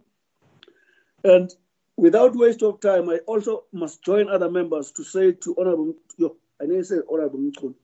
And 1.23 1.53
without 1.97 2.35
waste 2.35 2.63
of 2.63 2.79
time, 2.79 3.09
I 3.09 3.17
also 3.27 3.65
must 3.71 4.03
join 4.03 4.27
other 4.27 4.49
members 4.49 4.91
to 4.93 5.03
say 5.03 5.33
to 5.33 5.55
Honorable, 5.59 5.93
I 6.59 6.65
need 6.65 6.77
to 6.77 6.83
say 6.83 6.95
Honorable 7.07 7.37
Mchunu, 7.37 7.75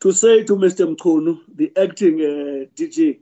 to 0.00 0.12
say 0.12 0.44
to 0.44 0.52
Mr. 0.54 0.94
Mchunu, 0.94 1.40
the 1.54 1.72
acting 1.78 2.20
uh, 2.20 2.66
DG, 2.76 3.20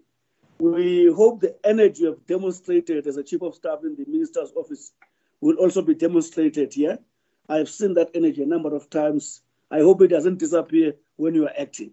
we 0.59 1.13
hope 1.15 1.41
the 1.41 1.55
energy 1.63 2.03
you 2.03 2.09
have 2.09 2.27
demonstrated 2.27 3.07
as 3.07 3.19
a 3.19 3.23
chief 3.23 3.43
of 3.43 3.55
staff 3.55 3.85
in 3.85 3.95
the 3.95 4.05
minister's 4.09 4.51
office 4.57 4.91
will 5.41 5.59
also 5.59 5.81
be 5.81 5.95
demonstrated 5.95 6.75
here. 6.75 6.99
I've 7.49 7.69
seen 7.69 7.95
that 7.95 8.11
energy 8.17 8.43
a 8.43 8.47
number 8.47 8.75
of 8.75 8.91
times. 8.91 9.43
I 9.71 9.79
hope 9.79 10.03
it 10.03 10.09
doesn't 10.09 10.41
disappear 10.41 10.95
when 11.15 11.37
you 11.37 11.47
are 11.47 11.55
acting. 11.57 11.93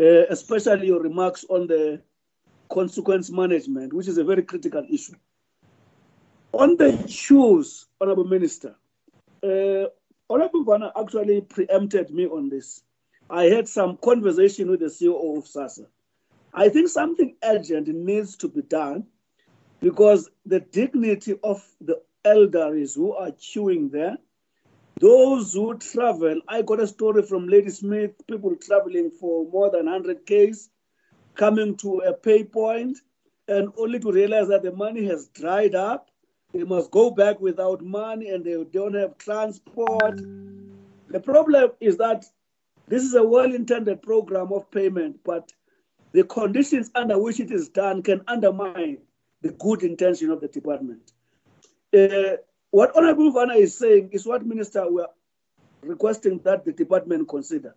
Uh, 0.00 0.24
especially 0.30 0.86
your 0.86 1.02
remarks 1.02 1.44
on 1.50 1.66
the 1.66 2.00
consequence 2.70 3.30
management, 3.30 3.92
which 3.92 4.08
is 4.08 4.16
a 4.16 4.24
very 4.24 4.42
critical 4.42 4.82
issue. 4.90 5.12
On 6.52 6.74
the 6.78 7.04
issues, 7.04 7.86
Honorable 8.00 8.24
Minister, 8.24 8.76
uh, 9.42 9.84
Honorable 10.30 10.64
Vana 10.64 10.90
actually 10.98 11.42
preempted 11.42 12.10
me 12.10 12.26
on 12.26 12.48
this. 12.48 12.82
I 13.28 13.44
had 13.44 13.68
some 13.68 13.98
conversation 13.98 14.70
with 14.70 14.80
the 14.80 14.86
CEO 14.86 15.36
of 15.36 15.44
SASSA. 15.44 15.86
I 16.54 16.70
think 16.70 16.88
something 16.88 17.36
urgent 17.44 17.88
needs 17.88 18.36
to 18.38 18.48
be 18.48 18.62
done 18.62 19.06
because 19.80 20.30
the 20.46 20.60
dignity 20.60 21.38
of 21.44 21.62
the 21.80 22.00
elders 22.24 22.94
who 22.94 23.12
are 23.12 23.32
queuing 23.32 23.90
there, 23.90 24.16
those 25.00 25.54
who 25.54 25.76
travel, 25.78 26.40
I 26.46 26.62
got 26.62 26.78
a 26.78 26.86
story 26.86 27.22
from 27.22 27.48
Ladysmith, 27.48 28.12
people 28.28 28.54
traveling 28.56 29.10
for 29.10 29.48
more 29.50 29.70
than 29.70 29.86
100 29.86 30.26
Ks, 30.26 30.68
coming 31.34 31.76
to 31.78 32.00
a 32.00 32.12
pay 32.12 32.44
point, 32.44 32.98
and 33.48 33.72
only 33.78 33.98
to 33.98 34.12
realize 34.12 34.48
that 34.48 34.62
the 34.62 34.72
money 34.72 35.06
has 35.06 35.28
dried 35.28 35.74
up. 35.74 36.10
They 36.52 36.64
must 36.64 36.90
go 36.90 37.10
back 37.10 37.40
without 37.40 37.82
money 37.82 38.28
and 38.28 38.44
they 38.44 38.62
don't 38.70 38.94
have 38.94 39.16
transport. 39.16 40.20
The 41.08 41.20
problem 41.20 41.70
is 41.80 41.96
that 41.96 42.26
this 42.86 43.02
is 43.02 43.14
a 43.14 43.24
well 43.24 43.54
intended 43.54 44.02
program 44.02 44.52
of 44.52 44.70
payment, 44.70 45.20
but 45.24 45.52
the 46.12 46.24
conditions 46.24 46.90
under 46.94 47.18
which 47.18 47.40
it 47.40 47.50
is 47.50 47.68
done 47.68 48.02
can 48.02 48.20
undermine 48.26 48.98
the 49.42 49.52
good 49.52 49.82
intention 49.82 50.30
of 50.30 50.40
the 50.40 50.48
department. 50.48 51.12
Uh, 51.94 52.36
what 52.70 52.96
Honorable 52.96 53.32
Vana 53.32 53.54
is 53.54 53.76
saying 53.76 54.10
is 54.12 54.26
what 54.26 54.46
Minister 54.46 54.90
we 54.90 55.02
are 55.02 55.10
requesting 55.82 56.40
that 56.44 56.64
the 56.64 56.72
department 56.72 57.28
consider. 57.28 57.74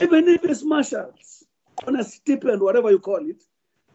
Even 0.00 0.28
if 0.28 0.44
it's 0.44 0.62
marshals 0.62 1.44
on 1.86 1.98
a 1.98 2.04
stipend, 2.04 2.60
whatever 2.60 2.90
you 2.90 2.98
call 2.98 3.28
it, 3.28 3.42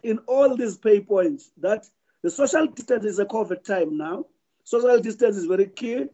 in 0.03 0.19
all 0.27 0.55
these 0.55 0.77
pay 0.77 0.99
points, 0.99 1.51
that 1.57 1.85
the 2.21 2.29
social 2.29 2.67
distance 2.67 3.05
is 3.05 3.19
a 3.19 3.25
COVID 3.25 3.63
time 3.63 3.97
now. 3.97 4.25
Social 4.63 4.99
distance 4.99 5.37
is 5.37 5.45
very 5.45 5.67
key. 5.67 6.05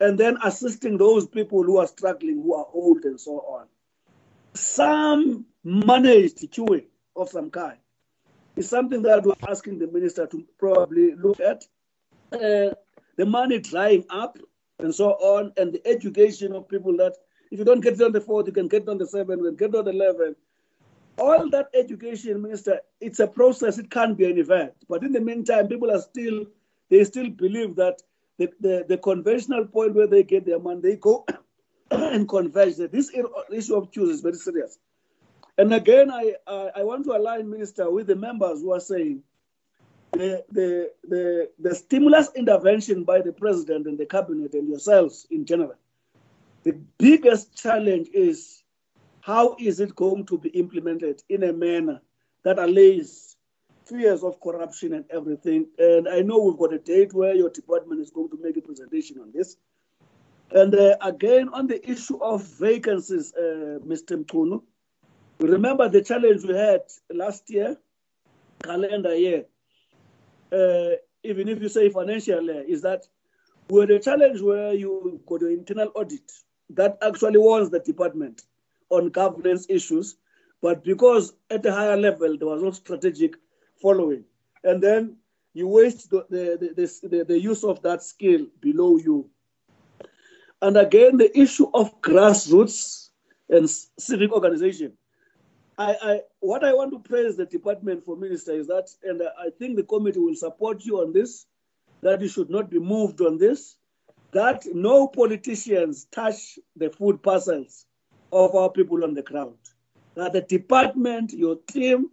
And 0.00 0.18
then 0.18 0.36
assisting 0.42 0.98
those 0.98 1.26
people 1.26 1.62
who 1.62 1.78
are 1.78 1.86
struggling, 1.86 2.42
who 2.42 2.54
are 2.54 2.66
old 2.72 3.04
and 3.04 3.20
so 3.20 3.38
on. 3.38 3.66
Some 4.54 5.46
managed 5.64 6.38
queuing 6.50 6.86
of 7.14 7.28
some 7.28 7.50
kind 7.50 7.78
is 8.56 8.68
something 8.68 9.02
that 9.02 9.22
we're 9.22 9.34
asking 9.48 9.78
the 9.78 9.86
minister 9.86 10.26
to 10.26 10.44
probably 10.58 11.14
look 11.14 11.40
at. 11.40 11.64
Uh, 12.32 12.74
the 13.16 13.26
money 13.26 13.58
drying 13.60 14.04
up 14.10 14.38
and 14.78 14.94
so 14.94 15.12
on, 15.12 15.52
and 15.56 15.72
the 15.72 15.86
education 15.86 16.52
of 16.54 16.68
people 16.68 16.96
that 16.98 17.14
If 17.52 17.58
you 17.58 17.66
don't 17.66 17.80
get 17.82 17.94
it 17.94 18.02
on 18.02 18.12
the 18.12 18.20
fourth, 18.20 18.46
you 18.46 18.52
can 18.52 18.68
get 18.68 18.84
it 18.84 18.88
on 18.88 18.98
the 18.98 19.06
seventh, 19.06 19.40
you 19.42 19.46
can 19.48 19.56
get 19.56 19.70
it 19.70 19.76
on 19.76 19.84
the 19.84 19.92
eleventh. 19.92 20.38
All 21.18 21.50
that 21.50 21.68
education, 21.74 22.42
Minister, 22.42 22.80
it's 23.00 23.20
a 23.20 23.26
process. 23.26 23.78
It 23.78 23.90
can't 23.90 24.16
be 24.16 24.24
an 24.30 24.38
event. 24.38 24.72
But 24.88 25.04
in 25.04 25.12
the 25.12 25.20
meantime, 25.20 25.68
people 25.68 25.90
are 25.90 26.00
still 26.00 26.46
they 26.90 27.04
still 27.04 27.30
believe 27.30 27.76
that 27.76 28.02
the, 28.38 28.50
the, 28.60 28.86
the 28.88 28.98
conventional 28.98 29.66
point 29.66 29.94
where 29.94 30.06
they 30.06 30.22
get 30.24 30.46
their 30.46 30.58
money, 30.58 30.80
they 30.82 30.96
go 30.96 31.26
and 31.90 32.28
converge. 32.28 32.76
That 32.76 32.92
this 32.92 33.10
issue 33.52 33.76
of 33.76 33.92
choose 33.92 34.10
is 34.10 34.20
very 34.22 34.34
serious. 34.36 34.78
And 35.58 35.74
again, 35.74 36.10
I, 36.10 36.34
I, 36.46 36.70
I 36.76 36.84
want 36.84 37.04
to 37.06 37.12
align, 37.12 37.50
Minister, 37.50 37.90
with 37.90 38.08
the 38.08 38.16
members 38.16 38.60
who 38.60 38.72
are 38.72 38.80
saying 38.80 39.22
the, 40.12 40.44
the, 40.50 40.90
the, 41.08 41.50
the 41.58 41.74
stimulus 41.74 42.28
intervention 42.34 43.04
by 43.04 43.20
the 43.20 43.32
president 43.32 43.86
and 43.86 43.98
the 43.98 44.06
cabinet 44.06 44.54
and 44.54 44.68
yourselves 44.68 45.26
in 45.30 45.44
general, 45.44 45.74
the 46.64 46.72
biggest 46.98 47.56
challenge 47.56 48.08
is 48.12 48.62
how 49.20 49.56
is 49.58 49.80
it 49.80 49.94
going 49.96 50.26
to 50.26 50.38
be 50.38 50.50
implemented 50.50 51.22
in 51.28 51.44
a 51.44 51.52
manner 51.52 52.00
that 52.44 52.58
allays 52.58 53.36
fears 53.86 54.22
of 54.22 54.40
corruption 54.40 54.94
and 54.94 55.04
everything. 55.10 55.66
And 55.78 56.08
I 56.08 56.20
know 56.20 56.38
we've 56.38 56.58
got 56.58 56.72
a 56.72 56.78
date 56.78 57.12
where 57.12 57.34
your 57.34 57.50
department 57.50 58.00
is 58.00 58.10
going 58.10 58.30
to 58.30 58.38
make 58.42 58.56
a 58.56 58.60
presentation 58.60 59.18
on 59.20 59.32
this. 59.32 59.56
And 60.50 60.74
uh, 60.74 60.96
again, 61.00 61.48
on 61.52 61.66
the 61.66 61.88
issue 61.90 62.18
of 62.22 62.42
vacancies, 62.44 63.32
uh, 63.34 63.78
Mr. 63.86 64.22
Mchunu, 64.22 64.62
remember 65.40 65.88
the 65.88 66.02
challenge 66.02 66.44
we 66.44 66.54
had 66.54 66.82
last 67.10 67.48
year, 67.48 67.76
calendar 68.62 69.14
year, 69.14 69.46
uh, 70.52 70.96
even 71.22 71.48
if 71.48 71.60
you 71.62 71.68
say 71.68 71.88
financial 71.88 72.48
is 72.50 72.82
that 72.82 73.06
we 73.68 73.80
had 73.80 73.90
a 73.90 73.98
challenge 73.98 74.40
where 74.40 74.72
you 74.74 75.20
got 75.26 75.42
an 75.42 75.52
internal 75.52 75.90
audit 75.94 76.30
that 76.70 76.98
actually 77.02 77.38
warns 77.38 77.70
the 77.70 77.80
department 77.80 78.42
on 78.90 79.08
governance 79.08 79.66
issues, 79.68 80.16
but 80.60 80.84
because 80.84 81.34
at 81.50 81.64
a 81.64 81.72
higher 81.72 81.96
level 81.96 82.36
there 82.36 82.48
was 82.48 82.62
no 82.62 82.70
strategic 82.70 83.34
following, 83.80 84.24
and 84.64 84.82
then 84.82 85.16
you 85.54 85.68
waste 85.68 86.10
the, 86.10 86.26
the, 86.30 86.74
the, 86.74 87.08
the, 87.08 87.24
the 87.24 87.38
use 87.38 87.64
of 87.64 87.82
that 87.82 88.02
skill 88.02 88.46
below 88.60 88.96
you. 88.96 89.28
And 90.60 90.76
again, 90.76 91.16
the 91.16 91.36
issue 91.38 91.68
of 91.74 92.00
grassroots 92.00 93.08
and 93.48 93.68
civic 93.68 94.32
organization. 94.32 94.92
I, 95.78 95.96
I, 96.02 96.20
what 96.40 96.64
I 96.64 96.74
want 96.74 96.92
to 96.92 96.98
praise 96.98 97.36
the 97.36 97.46
department 97.46 98.04
for 98.04 98.16
minister 98.16 98.52
is 98.52 98.66
that, 98.66 98.88
and 99.04 99.22
I 99.22 99.50
think 99.58 99.76
the 99.76 99.82
committee 99.82 100.20
will 100.20 100.34
support 100.34 100.84
you 100.84 101.00
on 101.00 101.12
this, 101.12 101.46
that 102.02 102.20
you 102.20 102.28
should 102.28 102.50
not 102.50 102.70
be 102.70 102.78
moved 102.78 103.20
on 103.20 103.38
this, 103.38 103.76
that 104.32 104.64
no 104.72 105.06
politicians 105.06 106.06
touch 106.12 106.58
the 106.76 106.90
food 106.90 107.22
parcels 107.22 107.86
of 108.32 108.54
our 108.54 108.70
people 108.70 109.04
on 109.04 109.14
the 109.14 109.22
ground. 109.22 109.56
That 110.14 110.32
the 110.32 110.42
department, 110.42 111.32
your 111.32 111.56
team, 111.68 112.10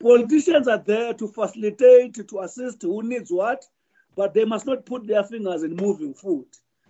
politicians 0.00 0.68
are 0.68 0.82
there 0.84 1.14
to 1.14 1.28
facilitate, 1.28 2.28
to 2.28 2.40
assist 2.40 2.82
who 2.82 3.02
needs 3.02 3.30
what, 3.30 3.64
but 4.16 4.34
they 4.34 4.44
must 4.44 4.66
not 4.66 4.84
put 4.84 5.06
their 5.06 5.24
fingers 5.24 5.62
in 5.62 5.76
moving 5.76 6.12
food. 6.12 6.46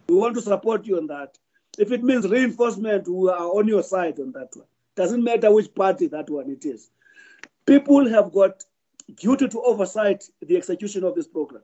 We 0.09 0.17
want 0.17 0.35
to 0.35 0.43
support 0.43 0.85
you 0.87 0.97
on 0.97 1.07
that. 1.09 1.39
If 1.79 1.93
it 1.93 2.03
means 2.03 2.29
reinforcement, 2.29 3.07
we 3.09 3.31
are 3.31 3.47
on 3.47 3.69
your 3.69 3.83
side 3.83 4.19
on 4.19 4.33
that 4.33 4.49
one. 4.55 4.67
Doesn't 4.95 5.25
matter 5.25 5.53
which 5.53 5.75
party 5.75 6.07
that 6.09 6.29
one 6.29 6.51
it 6.51 6.65
is. 6.65 6.91
People 7.67 8.09
have 8.09 8.33
got 8.33 8.63
duty 9.17 9.49
to 9.49 9.61
oversight 9.63 10.25
the 10.43 10.57
execution 10.57 11.05
of 11.05 11.15
this 11.15 11.27
program. 11.27 11.63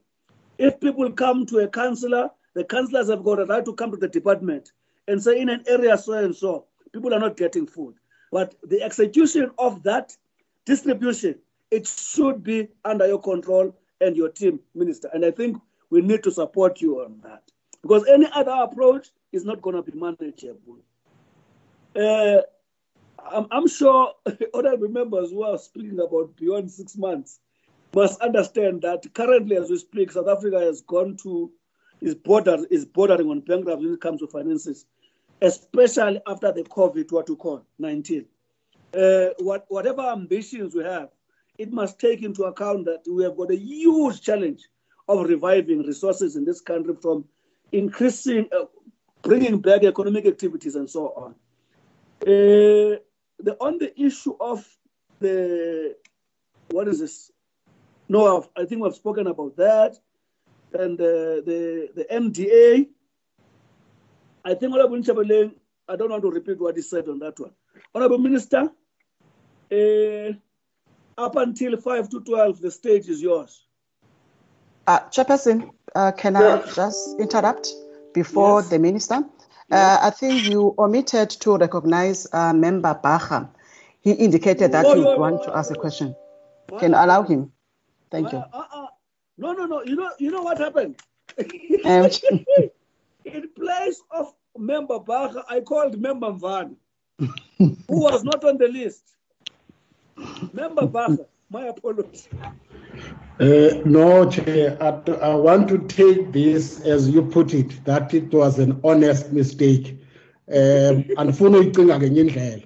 If 0.58 0.80
people 0.80 1.10
come 1.12 1.46
to 1.46 1.58
a 1.58 1.68
councillor, 1.68 2.30
the 2.54 2.64
councillors 2.64 3.08
have 3.10 3.24
got 3.24 3.40
a 3.40 3.44
right 3.44 3.64
to 3.64 3.74
come 3.74 3.90
to 3.90 3.96
the 3.96 4.08
department 4.08 4.72
and 5.06 5.22
say 5.22 5.40
in 5.40 5.48
an 5.48 5.64
area 5.68 5.96
so 5.96 6.12
and 6.14 6.34
so, 6.34 6.66
people 6.92 7.14
are 7.14 7.20
not 7.20 7.36
getting 7.36 7.66
food. 7.66 7.94
But 8.32 8.54
the 8.62 8.82
execution 8.82 9.50
of 9.58 9.82
that 9.84 10.16
distribution, 10.64 11.36
it 11.70 11.86
should 11.86 12.42
be 12.42 12.68
under 12.84 13.06
your 13.06 13.20
control 13.20 13.74
and 14.00 14.16
your 14.16 14.28
team, 14.28 14.60
Minister. 14.74 15.08
And 15.12 15.24
I 15.24 15.30
think 15.30 15.56
we 15.90 16.02
need 16.02 16.22
to 16.24 16.30
support 16.30 16.80
you 16.80 17.00
on 17.00 17.20
that. 17.22 17.42
Because 17.82 18.06
any 18.08 18.26
other 18.34 18.52
approach 18.52 19.08
is 19.32 19.44
not 19.44 19.62
going 19.62 19.76
to 19.76 19.82
be 19.82 19.96
manageable. 19.98 20.78
Uh, 21.96 22.42
I'm, 23.18 23.46
I'm 23.50 23.68
sure 23.68 24.12
other 24.54 24.76
members 24.88 25.30
who 25.30 25.42
are 25.42 25.58
speaking 25.58 25.98
about 26.00 26.36
beyond 26.36 26.70
six 26.70 26.96
months 26.96 27.40
must 27.94 28.20
understand 28.20 28.82
that 28.82 29.02
currently, 29.14 29.56
as 29.56 29.70
we 29.70 29.78
speak, 29.78 30.12
South 30.12 30.28
Africa 30.28 30.60
has 30.60 30.82
gone 30.82 31.16
to 31.22 31.50
is 32.00 32.14
border 32.14 32.64
is 32.70 32.84
bordering 32.84 33.28
on 33.28 33.40
bankruptcy 33.40 33.86
when 33.86 33.94
it 33.94 34.00
comes 34.00 34.20
to 34.20 34.26
finances, 34.28 34.86
especially 35.42 36.20
after 36.26 36.52
the 36.52 36.62
COVID, 36.62 37.10
what 37.10 37.28
we 37.28 37.36
call 37.36 37.64
19. 37.78 38.24
Uh, 38.94 39.28
what, 39.40 39.66
whatever 39.68 40.02
ambitions 40.02 40.74
we 40.74 40.84
have, 40.84 41.08
it 41.58 41.72
must 41.72 41.98
take 41.98 42.22
into 42.22 42.44
account 42.44 42.84
that 42.84 43.02
we 43.10 43.24
have 43.24 43.36
got 43.36 43.50
a 43.50 43.56
huge 43.56 44.22
challenge 44.22 44.62
of 45.08 45.28
reviving 45.28 45.82
resources 45.82 46.36
in 46.36 46.44
this 46.44 46.60
country 46.60 46.94
from 47.02 47.24
increasing, 47.72 48.48
uh, 48.52 48.64
bringing 49.22 49.58
back 49.58 49.82
economic 49.82 50.24
activities 50.26 50.76
and 50.76 50.88
so 50.88 51.08
on. 51.16 51.34
Uh, 52.26 52.96
the, 53.40 53.56
on 53.60 53.78
the 53.78 53.98
issue 54.00 54.36
of 54.40 54.66
the, 55.20 55.96
what 56.70 56.88
is 56.88 57.00
this? 57.00 57.30
No, 58.08 58.38
I've, 58.38 58.48
i 58.56 58.64
think 58.64 58.82
we've 58.82 58.94
spoken 58.94 59.26
about 59.26 59.56
that. 59.56 59.98
And 60.72 61.00
uh, 61.00 61.40
the, 61.48 61.88
the 61.94 62.06
NDA, 62.10 62.88
I 64.44 64.54
think 64.54 64.72
Honorable 64.72 65.02
I 65.88 65.96
don't 65.96 66.10
want 66.10 66.22
to 66.22 66.30
repeat 66.30 66.60
what 66.60 66.76
he 66.76 66.82
said 66.82 67.08
on 67.08 67.18
that 67.20 67.38
one. 67.40 67.52
Honorable 67.94 68.18
Minister, 68.18 68.70
uh, 69.72 70.32
up 71.16 71.36
until 71.36 71.76
5 71.76 72.08
to 72.10 72.20
12, 72.20 72.60
the 72.60 72.70
stage 72.70 73.08
is 73.08 73.22
yours. 73.22 73.64
Uh, 74.86 75.00
Chairperson, 75.10 75.70
uh, 75.94 76.12
can 76.12 76.36
I 76.36 76.62
just 76.74 77.18
interrupt 77.18 77.72
before 78.14 78.60
yes. 78.60 78.70
the 78.70 78.78
Minister? 78.78 79.22
Uh, 79.70 79.98
I 80.00 80.10
think 80.10 80.44
you 80.44 80.74
omitted 80.78 81.30
to 81.30 81.56
recognize 81.56 82.26
uh, 82.32 82.52
Member 82.52 82.94
Baha. 83.02 83.50
He 84.00 84.12
indicated 84.12 84.72
that 84.72 84.86
he 84.86 85.00
would 85.00 85.18
want 85.18 85.42
to 85.44 85.56
ask 85.56 85.70
a 85.70 85.74
question. 85.74 86.14
Can 86.78 86.94
I 86.94 87.04
allow 87.04 87.22
him? 87.22 87.52
Thank 88.10 88.32
you. 88.32 88.38
Uh, 88.52 88.86
no, 89.36 89.52
no, 89.52 89.66
no. 89.66 89.82
You 89.82 89.96
know, 89.96 90.10
you 90.18 90.30
know 90.30 90.42
what 90.42 90.58
happened? 90.58 91.00
Um, 91.84 92.10
In 93.24 93.48
place 93.54 94.00
of 94.10 94.32
Member 94.56 94.98
Baha, 94.98 95.44
I 95.48 95.60
called 95.60 96.00
Member 96.00 96.32
Van, 96.32 96.76
who 97.18 97.74
was 97.88 98.24
not 98.24 98.42
on 98.44 98.56
the 98.56 98.68
list. 98.68 99.04
Member 100.52 100.86
Baha, 100.86 101.26
my 101.50 101.66
apologies. 101.66 102.28
Uh, 103.40 103.80
no, 103.84 104.28
Chair, 104.28 104.76
I, 104.80 104.88
I, 105.22 105.34
want 105.34 105.68
to 105.68 105.78
take 105.86 106.32
this 106.32 106.80
as 106.80 107.08
you 107.08 107.22
put 107.22 107.54
it, 107.54 107.84
that 107.84 108.12
it 108.12 108.32
was 108.32 108.58
an 108.58 108.80
honest 108.82 109.32
mistake. 109.32 109.96
Um, 110.48 111.04
andifuna 111.16 111.58
uyicinga 111.58 111.98
ngenye 111.98 112.20
indlela 112.20 112.62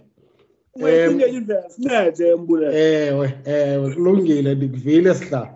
ewe 2.73 3.35
ewe 3.45 3.95
kulungile 3.95 4.55
ndikuvile 4.55 5.15
sihlala 5.15 5.55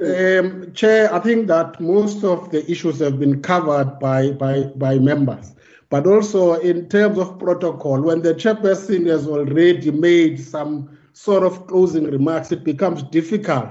um, 0.00 0.72
Chair, 0.72 1.12
I 1.12 1.18
think 1.20 1.46
that 1.48 1.80
most 1.80 2.24
of 2.24 2.50
the 2.50 2.70
issues 2.70 2.98
have 3.00 3.18
been 3.18 3.42
covered 3.42 3.98
by, 3.98 4.30
by, 4.32 4.64
by 4.76 4.98
members. 4.98 5.54
But 5.88 6.06
also 6.06 6.54
in 6.54 6.88
terms 6.88 7.18
of 7.18 7.38
protocol, 7.38 8.02
when 8.02 8.22
the 8.22 8.34
chairperson 8.34 9.06
has 9.06 9.26
already 9.26 9.90
made 9.90 10.40
some 10.40 10.98
sort 11.12 11.44
of 11.44 11.66
closing 11.66 12.04
remarks, 12.04 12.52
it 12.52 12.64
becomes 12.64 13.02
difficult 13.04 13.68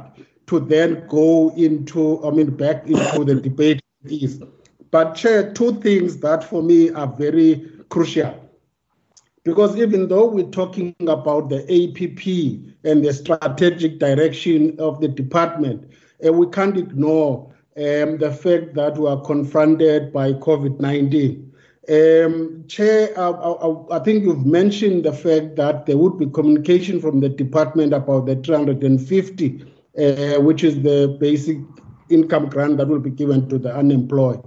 to 0.48 0.60
then 0.60 1.08
go 1.08 1.54
into, 1.56 2.24
I 2.26 2.32
mean, 2.32 2.52
back 2.52 2.88
into 2.88 3.24
the 3.24 3.36
debate. 3.36 3.82
Is. 4.06 4.42
But, 4.92 5.16
Chair, 5.16 5.52
two 5.54 5.82
things 5.82 6.18
that 6.18 6.44
for 6.44 6.62
me 6.62 6.92
are 6.92 7.08
very 7.08 7.68
crucial. 7.90 8.40
Because 9.44 9.76
even 9.78 10.08
though 10.08 10.26
we're 10.26 10.50
talking 10.50 10.96
about 11.08 11.50
the 11.50 11.62
APP 11.64 12.26
and 12.84 13.04
the 13.04 13.14
strategic 13.14 14.00
direction 14.00 14.76
of 14.80 15.02
the 15.02 15.08
department, 15.08 15.92
uh, 16.26 16.34
we 16.34 16.48
can't 16.48 16.78
ignore 16.78 17.52
um, 17.78 18.18
the 18.18 18.32
fact 18.32 18.74
that 18.76 18.98
we 18.98 19.08
are 19.08 19.22
confronted 19.22 20.14
by 20.14 20.34
COVID 20.34 20.80
19. 20.80 21.42
Um, 21.88 22.64
Chair, 22.68 23.14
I, 23.20 23.30
I, 23.30 23.98
I, 23.98 24.00
think 24.00 24.24
you've 24.24 24.46
mentioned 24.46 25.06
the 25.06 25.14
fact 25.14 25.56
that 25.58 25.86
there 25.86 25.98
would 25.98 26.18
be 26.18 26.26
communication 26.26 27.00
from 27.00 27.20
the 27.20 27.30
department 27.30 27.94
about 27.94 28.26
the 28.26 28.38
350 28.38 29.75
uh, 29.98 30.40
which 30.42 30.64
is 30.64 30.82
the 30.82 31.18
basic 31.20 31.58
income 32.10 32.48
grant 32.48 32.78
that 32.78 32.88
will 32.88 33.00
be 33.00 33.10
given 33.10 33.50
to 33.50 33.58
the 33.58 33.76
unemployed. 33.76 34.42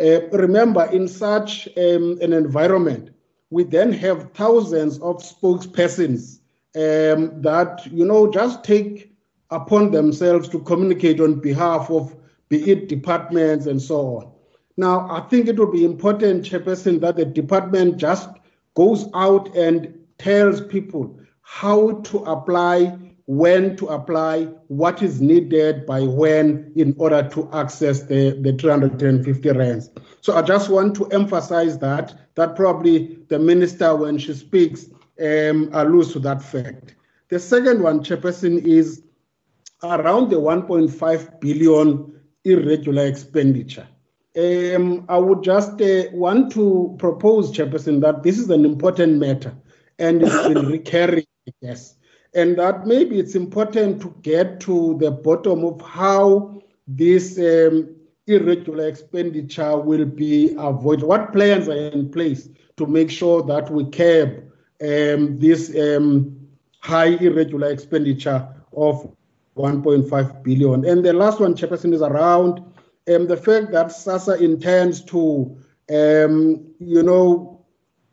Uh, 0.00 0.20
remember, 0.28 0.84
in 0.92 1.08
such 1.08 1.68
um, 1.76 2.18
an 2.20 2.32
environment, 2.32 3.10
we 3.50 3.64
then 3.64 3.92
have 3.92 4.32
thousands 4.32 4.98
of 5.00 5.16
spokespersons 5.16 6.38
um, 6.76 7.42
that, 7.42 7.86
you 7.90 8.04
know, 8.04 8.30
just 8.30 8.62
take 8.62 9.12
upon 9.50 9.90
themselves 9.90 10.48
to 10.48 10.60
communicate 10.60 11.20
on 11.20 11.40
behalf 11.40 11.90
of, 11.90 12.14
be 12.48 12.70
it 12.70 12.88
departments 12.88 13.66
and 13.66 13.80
so 13.80 14.18
on. 14.18 14.32
Now, 14.76 15.10
I 15.10 15.20
think 15.28 15.48
it 15.48 15.58
will 15.58 15.72
be 15.72 15.84
important, 15.84 16.44
Chairperson, 16.44 17.00
that 17.00 17.16
the 17.16 17.24
department 17.24 17.96
just 17.96 18.28
goes 18.74 19.08
out 19.14 19.54
and 19.56 19.92
tells 20.18 20.60
people 20.60 21.18
how 21.42 22.00
to 22.02 22.18
apply, 22.18 22.96
when 23.28 23.76
to 23.76 23.86
apply, 23.88 24.44
what 24.68 25.02
is 25.02 25.20
needed 25.20 25.84
by 25.84 26.00
when 26.00 26.72
in 26.76 26.94
order 26.96 27.28
to 27.28 27.46
access 27.52 28.04
the, 28.04 28.30
the 28.40 28.54
350 28.54 29.50
rands. 29.50 29.90
So 30.22 30.34
I 30.34 30.40
just 30.40 30.70
want 30.70 30.96
to 30.96 31.06
emphasize 31.08 31.78
that, 31.80 32.18
that 32.36 32.56
probably 32.56 33.18
the 33.28 33.38
minister, 33.38 33.94
when 33.94 34.16
she 34.16 34.32
speaks, 34.32 34.86
um, 35.20 35.68
alludes 35.74 36.14
to 36.14 36.20
that 36.20 36.40
fact. 36.42 36.94
The 37.28 37.38
second 37.38 37.82
one, 37.82 38.00
Chairperson, 38.02 38.64
is 38.64 39.02
around 39.82 40.30
the 40.30 40.36
1.5 40.36 41.40
billion 41.40 42.18
irregular 42.46 43.04
expenditure. 43.04 43.86
Um, 44.38 45.04
I 45.06 45.18
would 45.18 45.42
just 45.42 45.78
uh, 45.82 46.04
want 46.12 46.50
to 46.52 46.96
propose, 46.98 47.52
Chairperson, 47.52 48.00
that 48.00 48.22
this 48.22 48.38
is 48.38 48.48
an 48.48 48.64
important 48.64 49.18
matter 49.18 49.54
and 49.98 50.22
it's 50.22 50.48
been 50.48 50.66
recurring, 50.66 51.26
yes, 51.60 51.97
and 52.34 52.58
that 52.58 52.86
maybe 52.86 53.18
it's 53.18 53.34
important 53.34 54.00
to 54.02 54.14
get 54.22 54.60
to 54.60 54.96
the 54.98 55.10
bottom 55.10 55.64
of 55.64 55.80
how 55.80 56.60
this 56.86 57.38
um, 57.38 57.94
irregular 58.26 58.86
expenditure 58.86 59.76
will 59.78 60.04
be 60.04 60.54
avoided. 60.58 61.04
What 61.04 61.32
plans 61.32 61.68
are 61.68 61.76
in 61.76 62.10
place 62.10 62.48
to 62.76 62.86
make 62.86 63.10
sure 63.10 63.42
that 63.42 63.70
we 63.70 63.90
curb 63.90 64.44
um, 64.82 65.38
this 65.38 65.74
um, 65.76 66.36
high 66.80 67.16
irregular 67.16 67.70
expenditure 67.70 68.46
of 68.76 69.10
1.5 69.56 70.42
billion? 70.42 70.84
And 70.84 71.04
the 71.04 71.12
last 71.12 71.40
one, 71.40 71.54
Chairperson, 71.54 71.94
is 71.94 72.02
around 72.02 72.58
um, 73.08 73.26
the 73.26 73.36
fact 73.36 73.72
that 73.72 73.86
SASSA 73.86 74.40
intends 74.40 75.02
to, 75.04 75.56
um, 75.90 76.66
you 76.78 77.02
know, 77.02 77.64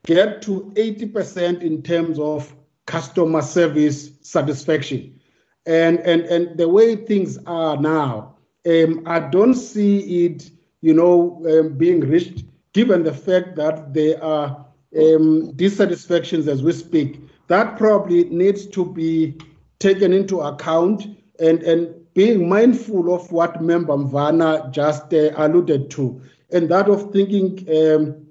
get 0.05 0.41
to 0.43 0.71
80% 0.75 1.61
in 1.61 1.81
terms 1.81 2.19
of 2.19 2.55
customer 2.85 3.41
service 3.41 4.11
satisfaction. 4.21 5.19
And, 5.65 5.99
and, 5.99 6.21
and 6.23 6.57
the 6.57 6.69
way 6.69 6.95
things 6.95 7.37
are 7.45 7.77
now, 7.77 8.35
um, 8.67 9.03
I 9.05 9.19
don't 9.19 9.55
see 9.55 10.25
it, 10.25 10.51
you 10.81 10.93
know, 10.93 11.43
um, 11.49 11.77
being 11.77 12.01
reached, 12.01 12.43
given 12.73 13.03
the 13.03 13.13
fact 13.13 13.55
that 13.55 13.93
there 13.93 14.23
are 14.23 14.65
um, 14.97 15.51
dissatisfactions 15.55 16.47
as 16.47 16.63
we 16.63 16.71
speak. 16.73 17.19
That 17.47 17.77
probably 17.77 18.25
needs 18.25 18.65
to 18.67 18.85
be 18.85 19.37
taken 19.79 20.13
into 20.13 20.41
account 20.41 21.05
and, 21.39 21.61
and 21.63 21.93
being 22.13 22.47
mindful 22.47 23.13
of 23.13 23.31
what 23.31 23.61
Member 23.61 23.93
Mvana 23.93 24.71
just 24.71 25.13
uh, 25.13 25.31
alluded 25.35 25.91
to, 25.91 26.21
and 26.51 26.69
that 26.69 26.89
of 26.89 27.11
thinking 27.11 27.67
um, 27.69 28.25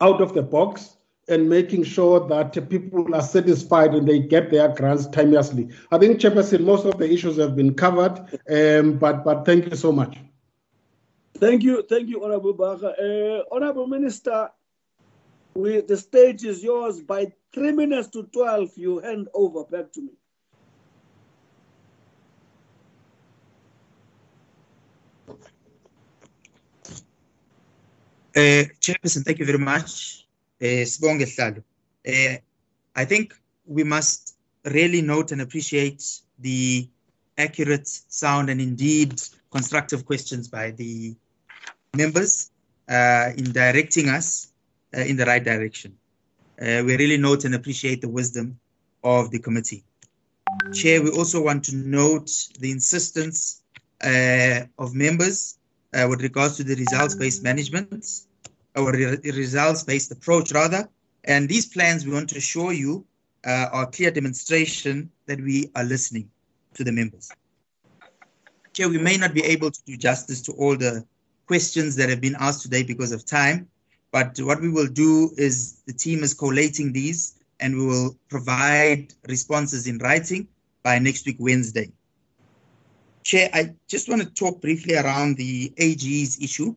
out 0.00 0.20
of 0.20 0.34
the 0.34 0.42
box 0.42 0.93
and 1.28 1.48
making 1.48 1.84
sure 1.84 2.26
that 2.28 2.68
people 2.68 3.14
are 3.14 3.22
satisfied 3.22 3.94
and 3.94 4.06
they 4.06 4.18
get 4.18 4.50
their 4.50 4.68
grants 4.68 5.06
timeously. 5.06 5.68
I 5.90 5.98
think, 5.98 6.20
Chairperson, 6.20 6.64
most 6.64 6.84
of 6.84 6.98
the 6.98 7.10
issues 7.10 7.38
have 7.38 7.56
been 7.56 7.74
covered, 7.74 8.18
um, 8.50 8.98
but, 8.98 9.24
but 9.24 9.44
thank 9.44 9.70
you 9.70 9.76
so 9.76 9.92
much. 9.92 10.16
Thank 11.38 11.62
you, 11.62 11.84
thank 11.88 12.08
you, 12.08 12.24
Honorable 12.24 12.52
Baga. 12.52 12.88
Uh, 12.88 13.54
Honorable 13.54 13.86
Minister, 13.86 14.50
we, 15.54 15.80
the 15.80 15.96
stage 15.96 16.44
is 16.44 16.62
yours. 16.62 17.00
By 17.00 17.32
three 17.52 17.72
minutes 17.72 18.08
to 18.08 18.24
12, 18.24 18.70
you 18.76 18.98
hand 18.98 19.28
over 19.34 19.64
back 19.64 19.92
to 19.92 20.02
me. 20.02 20.10
Uh, 28.36 28.66
Chairperson, 28.80 29.24
thank 29.24 29.38
you 29.38 29.46
very 29.46 29.58
much. 29.58 30.23
Uh, 30.64 30.86
uh, 32.08 32.36
I 32.96 33.04
think 33.04 33.34
we 33.66 33.84
must 33.84 34.36
really 34.64 35.02
note 35.02 35.30
and 35.30 35.42
appreciate 35.42 36.02
the 36.38 36.88
accurate, 37.36 37.86
sound, 37.86 38.48
and 38.48 38.62
indeed 38.62 39.20
constructive 39.50 40.06
questions 40.06 40.48
by 40.48 40.70
the 40.70 41.14
members 41.94 42.50
uh, 42.88 43.30
in 43.36 43.52
directing 43.52 44.08
us 44.08 44.52
uh, 44.96 45.00
in 45.00 45.16
the 45.16 45.26
right 45.26 45.44
direction. 45.44 45.98
Uh, 46.58 46.82
we 46.86 46.96
really 46.96 47.18
note 47.18 47.44
and 47.44 47.54
appreciate 47.54 48.00
the 48.00 48.08
wisdom 48.08 48.58
of 49.02 49.30
the 49.30 49.38
committee. 49.38 49.84
Chair, 50.72 51.02
we 51.02 51.10
also 51.10 51.42
want 51.42 51.64
to 51.64 51.76
note 51.76 52.30
the 52.58 52.70
insistence 52.70 53.60
of 54.78 54.94
members 54.94 55.58
with 55.92 56.22
regards 56.22 56.56
to 56.56 56.64
the 56.64 56.74
results-based 56.74 57.42
management 57.42 58.24
or 58.76 58.92
re 58.92 59.18
results-based 59.24 60.10
approach 60.12 60.52
rather. 60.52 60.88
And 61.24 61.48
these 61.48 61.66
plans 61.66 62.04
we 62.04 62.12
want 62.12 62.28
to 62.30 62.40
show 62.40 62.70
you 62.70 63.06
uh, 63.46 63.68
are 63.72 63.86
clear 63.86 64.10
demonstration 64.10 65.10
that 65.26 65.40
we 65.40 65.70
are 65.74 65.84
listening 65.84 66.30
to 66.74 66.84
the 66.84 66.92
members. 66.92 67.30
Chair, 68.72 68.88
we 68.88 68.98
may 68.98 69.16
not 69.16 69.32
be 69.32 69.44
able 69.44 69.70
to 69.70 69.80
do 69.86 69.96
justice 69.96 70.42
to 70.42 70.52
all 70.52 70.76
the 70.76 71.04
questions 71.46 71.94
that 71.96 72.08
have 72.08 72.20
been 72.20 72.36
asked 72.38 72.62
today 72.62 72.82
because 72.82 73.12
of 73.12 73.24
time, 73.24 73.68
but 74.10 74.38
what 74.40 74.60
we 74.60 74.68
will 74.68 74.86
do 74.86 75.30
is 75.36 75.82
the 75.86 75.92
team 75.92 76.22
is 76.22 76.34
collating 76.34 76.92
these 76.92 77.38
and 77.60 77.76
we 77.76 77.86
will 77.86 78.16
provide 78.28 79.12
responses 79.28 79.86
in 79.86 79.98
writing 79.98 80.48
by 80.82 80.98
next 80.98 81.26
week, 81.26 81.36
Wednesday. 81.38 81.90
Chair, 83.22 83.48
I 83.54 83.74
just 83.88 84.08
want 84.08 84.22
to 84.22 84.28
talk 84.28 84.60
briefly 84.60 84.96
around 84.96 85.36
the 85.36 85.72
AG's 85.78 86.42
issue. 86.42 86.74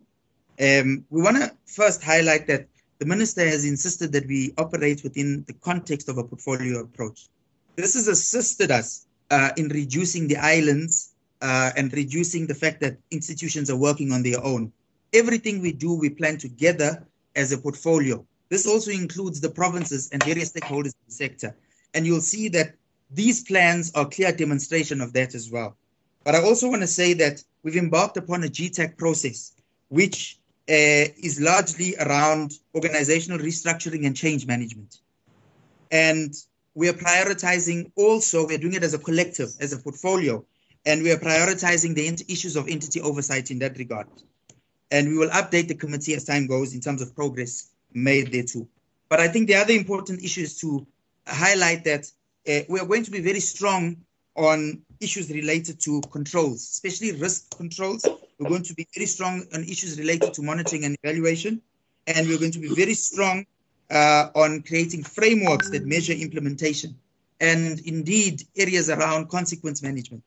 Um, 0.59 1.05
we 1.09 1.21
want 1.21 1.37
to 1.37 1.51
first 1.65 2.03
highlight 2.03 2.47
that 2.47 2.67
the 2.99 3.05
minister 3.05 3.45
has 3.45 3.63
insisted 3.63 4.11
that 4.13 4.25
we 4.25 4.53
operate 4.57 5.03
within 5.03 5.43
the 5.47 5.53
context 5.53 6.09
of 6.09 6.17
a 6.17 6.23
portfolio 6.23 6.79
approach. 6.79 7.27
This 7.75 7.93
has 7.93 8.07
assisted 8.07 8.71
us 8.71 9.05
uh, 9.29 9.51
in 9.55 9.69
reducing 9.69 10.27
the 10.27 10.37
islands 10.37 11.13
uh, 11.41 11.71
and 11.77 11.93
reducing 11.93 12.47
the 12.47 12.55
fact 12.55 12.81
that 12.81 12.97
institutions 13.11 13.69
are 13.69 13.77
working 13.77 14.11
on 14.11 14.23
their 14.23 14.43
own. 14.43 14.71
Everything 15.13 15.61
we 15.61 15.71
do, 15.71 15.93
we 15.93 16.09
plan 16.09 16.37
together 16.37 17.05
as 17.35 17.51
a 17.51 17.57
portfolio. 17.57 18.25
This 18.49 18.65
also 18.65 18.91
includes 18.91 19.39
the 19.39 19.49
provinces 19.49 20.09
and 20.11 20.23
various 20.23 20.51
stakeholders 20.51 20.95
in 20.95 21.05
the 21.07 21.13
sector. 21.13 21.55
And 21.93 22.05
you'll 22.05 22.21
see 22.21 22.49
that 22.49 22.73
these 23.11 23.43
plans 23.43 23.91
are 23.93 24.07
clear 24.07 24.31
demonstration 24.31 25.01
of 25.01 25.13
that 25.13 25.35
as 25.35 25.51
well. 25.51 25.77
But 26.23 26.35
I 26.35 26.41
also 26.41 26.69
want 26.69 26.81
to 26.81 26.87
say 26.87 27.13
that 27.13 27.43
we've 27.63 27.75
embarked 27.75 28.17
upon 28.17 28.43
a 28.43 28.47
GTAC 28.47 28.97
process, 28.97 29.53
which 29.89 30.39
is 30.67 31.39
largely 31.39 31.95
around 31.97 32.53
organizational 32.75 33.39
restructuring 33.39 34.05
and 34.05 34.15
change 34.15 34.45
management. 34.45 34.99
And 35.91 36.33
we 36.75 36.89
are 36.89 36.93
prioritizing 36.93 37.91
also, 37.95 38.45
we're 38.45 38.57
doing 38.57 38.73
it 38.73 38.83
as 38.83 38.93
a 38.93 38.99
collective, 38.99 39.49
as 39.59 39.73
a 39.73 39.77
portfolio, 39.77 40.45
and 40.85 41.03
we 41.03 41.11
are 41.11 41.17
prioritizing 41.17 41.95
the 41.95 42.07
issues 42.31 42.55
of 42.55 42.67
entity 42.67 43.01
oversight 43.01 43.51
in 43.51 43.59
that 43.59 43.77
regard. 43.77 44.07
And 44.91 45.09
we 45.09 45.17
will 45.17 45.29
update 45.29 45.67
the 45.67 45.75
committee 45.75 46.13
as 46.13 46.23
time 46.23 46.47
goes 46.47 46.73
in 46.73 46.81
terms 46.81 47.01
of 47.01 47.15
progress 47.15 47.69
made 47.93 48.31
there 48.31 48.43
too. 48.43 48.67
But 49.09 49.19
I 49.19 49.27
think 49.27 49.47
the 49.47 49.55
other 49.55 49.73
important 49.73 50.23
issue 50.23 50.41
is 50.41 50.57
to 50.59 50.85
highlight 51.25 51.83
that 51.85 52.11
uh, 52.47 52.59
we 52.69 52.79
are 52.79 52.85
going 52.85 53.03
to 53.03 53.11
be 53.11 53.19
very 53.19 53.39
strong 53.39 53.97
on 54.35 54.81
issues 54.99 55.29
related 55.31 55.79
to 55.81 56.01
controls, 56.11 56.61
especially 56.61 57.11
risk 57.13 57.57
controls. 57.57 58.05
We're 58.39 58.49
going 58.49 58.63
to 58.63 58.75
be 58.75 58.87
very 58.93 59.07
strong 59.07 59.45
on 59.53 59.63
issues 59.63 59.97
related 59.97 60.33
to 60.35 60.41
monitoring 60.41 60.85
and 60.85 60.97
evaluation. 61.03 61.61
And 62.05 62.27
we're 62.27 62.39
going 62.39 62.51
to 62.51 62.59
be 62.59 62.73
very 62.73 62.93
strong 62.93 63.45
uh, 63.89 64.29
on 64.35 64.63
creating 64.63 65.03
frameworks 65.03 65.69
that 65.71 65.85
measure 65.85 66.13
implementation 66.13 66.95
and 67.39 67.79
indeed 67.81 68.43
areas 68.55 68.89
around 68.89 69.29
consequence 69.29 69.81
management. 69.83 70.23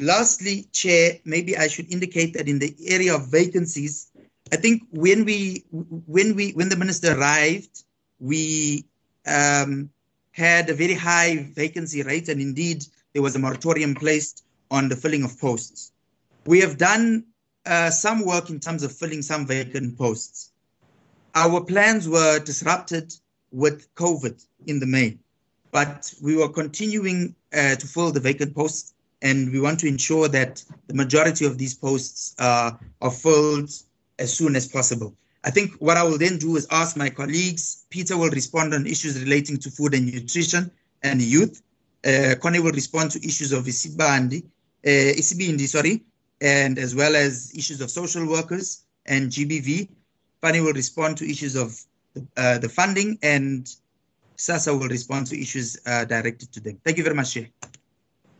Lastly, 0.00 0.66
Chair, 0.72 1.18
maybe 1.24 1.56
I 1.56 1.68
should 1.68 1.92
indicate 1.92 2.34
that 2.34 2.48
in 2.48 2.58
the 2.58 2.74
area 2.86 3.14
of 3.14 3.28
vacancies, 3.28 4.10
I 4.52 4.56
think 4.56 4.82
when 4.90 5.24
we 5.24 5.64
when 5.70 6.34
we 6.34 6.52
when 6.52 6.68
the 6.68 6.76
minister 6.76 7.16
arrived, 7.16 7.84
we 8.18 8.84
um, 9.26 9.90
had 10.32 10.68
a 10.70 10.74
very 10.74 10.94
high 10.94 11.50
vacancy 11.54 12.02
rate, 12.02 12.28
and 12.28 12.40
indeed 12.40 12.84
there 13.12 13.22
was 13.22 13.36
a 13.36 13.38
moratorium 13.38 13.94
placed 13.94 14.44
on 14.70 14.88
the 14.88 14.96
filling 14.96 15.22
of 15.22 15.38
posts. 15.38 15.91
We 16.44 16.60
have 16.60 16.76
done 16.76 17.26
uh, 17.64 17.90
some 17.90 18.24
work 18.24 18.50
in 18.50 18.58
terms 18.58 18.82
of 18.82 18.92
filling 18.92 19.22
some 19.22 19.46
vacant 19.46 19.96
posts. 19.96 20.50
Our 21.34 21.62
plans 21.64 22.08
were 22.08 22.40
disrupted 22.40 23.14
with 23.52 23.94
COVID 23.94 24.44
in 24.66 24.80
the 24.80 24.86
May, 24.86 25.18
but 25.70 26.12
we 26.20 26.36
were 26.36 26.48
continuing 26.48 27.34
uh, 27.52 27.76
to 27.76 27.86
fill 27.86 28.10
the 28.10 28.20
vacant 28.20 28.54
posts, 28.54 28.94
and 29.22 29.52
we 29.52 29.60
want 29.60 29.78
to 29.80 29.86
ensure 29.86 30.26
that 30.28 30.64
the 30.88 30.94
majority 30.94 31.44
of 31.44 31.58
these 31.58 31.74
posts 31.74 32.34
uh, 32.38 32.72
are 33.00 33.10
filled 33.10 33.70
as 34.18 34.34
soon 34.34 34.56
as 34.56 34.66
possible. 34.66 35.14
I 35.44 35.50
think 35.50 35.74
what 35.74 35.96
I 35.96 36.02
will 36.02 36.18
then 36.18 36.38
do 36.38 36.56
is 36.56 36.66
ask 36.70 36.96
my 36.96 37.10
colleagues. 37.10 37.86
Peter 37.90 38.16
will 38.16 38.30
respond 38.30 38.74
on 38.74 38.86
issues 38.86 39.20
relating 39.20 39.58
to 39.58 39.70
food 39.70 39.94
and 39.94 40.12
nutrition 40.12 40.70
and 41.02 41.20
youth. 41.22 41.62
Uh, 42.04 42.34
Connie 42.40 42.60
will 42.60 42.72
respond 42.72 43.12
to 43.12 43.24
issues 43.26 43.52
of 43.52 43.64
Isibandi, 43.64 44.42
uh, 44.44 44.88
Isibindi, 44.88 45.68
sorry, 45.68 46.02
and 46.42 46.78
as 46.78 46.94
well 46.94 47.14
as 47.14 47.52
issues 47.56 47.80
of 47.80 47.90
social 47.90 48.26
workers 48.28 48.84
and 49.06 49.30
GBV. 49.30 49.88
Fanny 50.42 50.60
will 50.60 50.72
respond 50.72 51.16
to 51.18 51.30
issues 51.30 51.54
of 51.54 51.80
uh, 52.36 52.58
the 52.58 52.68
funding, 52.68 53.16
and 53.22 53.72
SASSA 54.36 54.78
will 54.78 54.88
respond 54.88 55.28
to 55.28 55.40
issues 55.40 55.78
uh, 55.86 56.04
directed 56.04 56.52
to 56.52 56.60
them. 56.60 56.80
Thank 56.84 56.98
you 56.98 57.04
very 57.04 57.14
much, 57.14 57.32
Chair. 57.32 57.46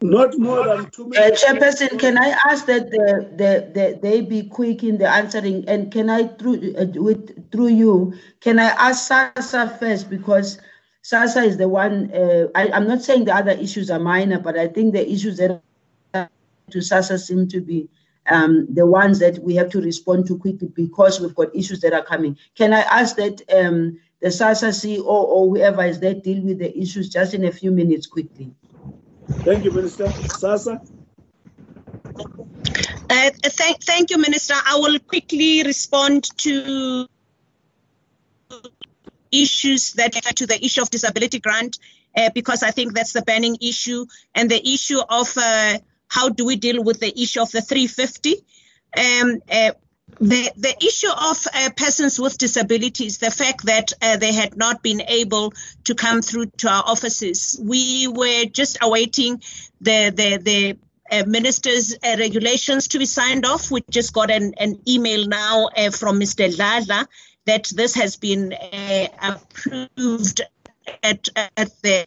Not 0.02 0.36
more 0.36 0.66
than 0.66 0.90
two 0.90 1.04
Uh, 1.04 1.08
minutes. 1.08 1.44
Chairperson, 1.44 1.96
can 2.00 2.18
I 2.18 2.34
ask 2.50 2.66
that 2.66 2.90
the, 2.90 3.30
the, 3.36 3.70
the, 3.72 3.98
they 4.02 4.20
be 4.20 4.42
quick 4.42 4.82
in 4.82 4.98
the 4.98 5.08
answering? 5.08 5.64
And 5.68 5.92
can 5.92 6.10
I, 6.10 6.26
through, 6.26 6.74
uh, 6.76 6.86
with, 6.96 7.52
through 7.52 7.68
you, 7.68 8.14
can 8.40 8.58
I 8.58 8.70
ask 8.88 9.08
SASSA 9.08 9.78
first? 9.78 10.10
Because 10.10 10.58
SASSA 11.04 11.46
is 11.46 11.56
the 11.56 11.68
one, 11.68 12.10
uh, 12.12 12.48
I, 12.56 12.72
I'm 12.72 12.88
not 12.88 13.02
saying 13.02 13.26
the 13.26 13.36
other 13.36 13.52
issues 13.52 13.92
are 13.92 14.00
minor, 14.00 14.40
but 14.40 14.58
I 14.58 14.66
think 14.66 14.92
the 14.92 15.08
issues 15.08 15.36
that 15.36 15.52
are 15.52 15.62
to 16.72 16.78
SASSA 16.78 17.18
seem 17.18 17.48
to 17.48 17.60
be 17.60 17.88
um, 18.28 18.66
the 18.72 18.86
ones 18.86 19.18
that 19.18 19.38
we 19.38 19.54
have 19.56 19.70
to 19.70 19.80
respond 19.80 20.26
to 20.26 20.38
quickly 20.38 20.68
because 20.68 21.20
we've 21.20 21.34
got 21.34 21.54
issues 21.54 21.80
that 21.80 21.92
are 21.92 22.04
coming. 22.04 22.36
Can 22.56 22.72
I 22.72 22.80
ask 22.80 23.16
that 23.16 23.42
um, 23.52 23.98
the 24.20 24.28
SASSA 24.28 24.70
CEO 24.70 25.04
or 25.04 25.48
whoever 25.48 25.84
is 25.84 26.00
there 26.00 26.14
deal 26.14 26.42
with 26.42 26.58
the 26.58 26.76
issues 26.78 27.08
just 27.08 27.34
in 27.34 27.44
a 27.44 27.52
few 27.52 27.70
minutes 27.70 28.06
quickly? 28.06 28.52
Thank 29.40 29.64
you, 29.64 29.72
Minister. 29.72 30.06
SASSA? 30.06 30.80
Uh, 33.10 33.30
thank, 33.44 33.82
thank 33.82 34.10
you, 34.10 34.18
Minister. 34.18 34.54
I 34.54 34.76
will 34.76 34.98
quickly 35.00 35.62
respond 35.64 36.24
to 36.38 37.06
issues 39.32 39.94
that 39.94 40.12
to 40.12 40.46
the 40.46 40.64
issue 40.64 40.82
of 40.82 40.90
disability 40.90 41.40
grant 41.40 41.78
uh, 42.16 42.30
because 42.34 42.62
I 42.62 42.70
think 42.70 42.94
that's 42.94 43.12
the 43.12 43.22
burning 43.22 43.56
issue 43.60 44.06
and 44.34 44.50
the 44.50 44.60
issue 44.66 45.00
of 45.08 45.32
uh, 45.36 45.78
how 46.12 46.28
do 46.28 46.44
we 46.44 46.56
deal 46.56 46.84
with 46.84 47.00
the 47.00 47.12
issue 47.22 47.40
of 47.40 47.50
the 47.50 47.62
350. 47.62 48.34
Um, 48.94 49.40
uh, 49.50 49.72
the, 50.20 50.52
the 50.56 50.76
issue 50.84 51.08
of 51.08 51.46
uh, 51.54 51.70
persons 51.74 52.20
with 52.20 52.36
disabilities, 52.36 53.16
the 53.16 53.30
fact 53.30 53.64
that 53.64 53.94
uh, 54.02 54.18
they 54.18 54.34
had 54.34 54.54
not 54.54 54.82
been 54.82 55.00
able 55.00 55.54
to 55.84 55.94
come 55.94 56.20
through 56.20 56.46
to 56.58 56.68
our 56.68 56.84
offices, 56.86 57.58
we 57.62 58.08
were 58.08 58.44
just 58.44 58.76
awaiting 58.82 59.42
the 59.80 60.12
the 60.14 60.36
the 60.36 60.78
uh, 61.10 61.24
minister's 61.26 61.94
uh, 61.94 62.16
regulations 62.18 62.88
to 62.88 62.98
be 62.98 63.06
signed 63.06 63.46
off. 63.46 63.70
We 63.70 63.82
just 63.90 64.12
got 64.12 64.30
an, 64.30 64.52
an 64.58 64.80
email 64.86 65.26
now 65.26 65.70
uh, 65.74 65.90
from 65.90 66.20
Mr. 66.20 66.46
Lala 66.58 67.08
that 67.46 67.72
this 67.74 67.94
has 67.94 68.16
been 68.16 68.52
uh, 68.52 69.06
approved 69.22 70.42
at, 71.02 71.28
at 71.56 71.70
the 71.82 72.06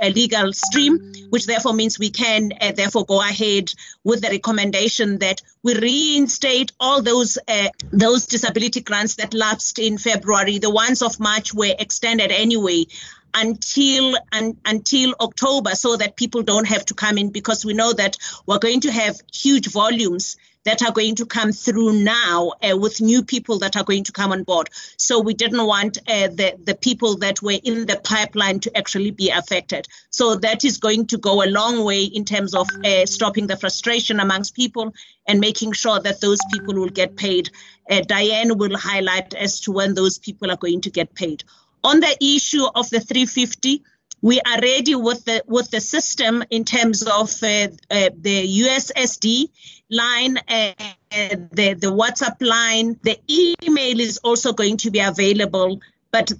uh, 0.00 0.06
legal 0.08 0.52
stream, 0.52 1.12
which 1.30 1.46
therefore 1.46 1.72
means 1.72 1.98
we 1.98 2.10
can 2.10 2.52
uh, 2.60 2.72
therefore 2.72 3.04
go 3.04 3.20
ahead 3.20 3.72
with 4.04 4.22
the 4.22 4.28
recommendation 4.28 5.18
that 5.18 5.40
we 5.62 5.78
reinstate 5.78 6.72
all 6.80 7.02
those 7.02 7.38
uh, 7.48 7.68
those 7.92 8.26
disability 8.26 8.80
grants 8.80 9.16
that 9.16 9.34
lapsed 9.34 9.78
in 9.78 9.98
February. 9.98 10.58
The 10.58 10.70
ones 10.70 11.02
of 11.02 11.20
March 11.20 11.54
were 11.54 11.74
extended 11.78 12.30
anyway 12.30 12.86
until 13.34 14.16
un, 14.32 14.56
until 14.64 15.14
October, 15.20 15.74
so 15.74 15.96
that 15.96 16.16
people 16.16 16.42
don't 16.42 16.66
have 16.66 16.84
to 16.86 16.94
come 16.94 17.18
in 17.18 17.30
because 17.30 17.64
we 17.64 17.74
know 17.74 17.92
that 17.92 18.16
we're 18.46 18.58
going 18.58 18.80
to 18.80 18.92
have 18.92 19.20
huge 19.32 19.68
volumes 19.70 20.36
that 20.64 20.82
are 20.82 20.92
going 20.92 21.16
to 21.16 21.26
come 21.26 21.52
through 21.52 21.92
now 21.92 22.52
uh, 22.62 22.76
with 22.76 23.00
new 23.00 23.22
people 23.22 23.58
that 23.58 23.76
are 23.76 23.84
going 23.84 24.04
to 24.04 24.12
come 24.12 24.32
on 24.32 24.44
board. 24.44 24.68
So 24.96 25.20
we 25.20 25.34
didn't 25.34 25.66
want 25.66 25.98
uh, 26.08 26.28
the 26.28 26.58
the 26.64 26.74
people 26.74 27.16
that 27.18 27.42
were 27.42 27.58
in 27.62 27.86
the 27.86 28.00
pipeline 28.02 28.60
to 28.60 28.76
actually 28.76 29.10
be 29.10 29.30
affected. 29.30 29.88
So 30.10 30.36
that 30.36 30.64
is 30.64 30.78
going 30.78 31.06
to 31.08 31.18
go 31.18 31.42
a 31.42 31.50
long 31.50 31.84
way 31.84 32.04
in 32.04 32.24
terms 32.24 32.54
of 32.54 32.66
uh, 32.84 33.06
stopping 33.06 33.46
the 33.46 33.56
frustration 33.56 34.20
amongst 34.20 34.54
people 34.54 34.94
and 35.26 35.40
making 35.40 35.72
sure 35.72 36.00
that 36.00 36.20
those 36.20 36.40
people 36.52 36.74
will 36.74 36.88
get 36.88 37.16
paid. 37.16 37.50
Uh, 37.90 38.00
Diane 38.00 38.58
will 38.58 38.76
highlight 38.76 39.34
as 39.34 39.60
to 39.60 39.72
when 39.72 39.94
those 39.94 40.18
people 40.18 40.50
are 40.50 40.56
going 40.56 40.80
to 40.82 40.90
get 40.90 41.14
paid. 41.14 41.44
On 41.84 41.98
the 41.98 42.16
issue 42.20 42.64
of 42.74 42.88
the 42.90 43.00
350 43.00 43.82
we 44.22 44.40
are 44.40 44.60
ready 44.60 44.94
with 44.94 45.24
the 45.24 45.42
with 45.46 45.70
the 45.70 45.80
system 45.80 46.44
in 46.48 46.64
terms 46.64 47.02
of 47.02 47.30
uh, 47.42 47.68
uh, 47.90 48.10
the 48.16 48.60
USSD 48.60 49.48
line, 49.90 50.38
uh, 50.38 50.72
the 51.10 51.74
the 51.74 51.92
WhatsApp 51.92 52.36
line. 52.40 52.98
The 53.02 53.18
email 53.28 54.00
is 54.00 54.18
also 54.18 54.52
going 54.52 54.76
to 54.78 54.90
be 54.90 55.00
available, 55.00 55.80
but 56.12 56.32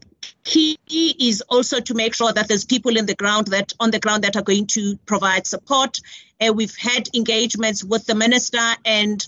key 0.45 0.79
is 0.89 1.43
also 1.49 1.81
to 1.81 1.95
make 1.95 2.15
sure 2.15 2.33
that 2.33 2.47
there's 2.49 2.65
people 2.65 2.97
in 2.97 3.07
the 3.07 3.17
ground 3.17 3.49
that 3.49 3.73
on 3.81 3.91
the 3.91 3.99
ground 3.99 4.23
that 4.25 4.37
are 4.37 4.43
going 4.43 4.69
to 4.69 4.97
provide 5.05 5.47
support. 5.47 5.99
Uh, 6.41 6.53
we've 6.53 6.77
had 6.77 7.09
engagements 7.15 7.83
with 7.83 8.07
the 8.07 8.15
minister 8.15 8.77
and 8.85 9.27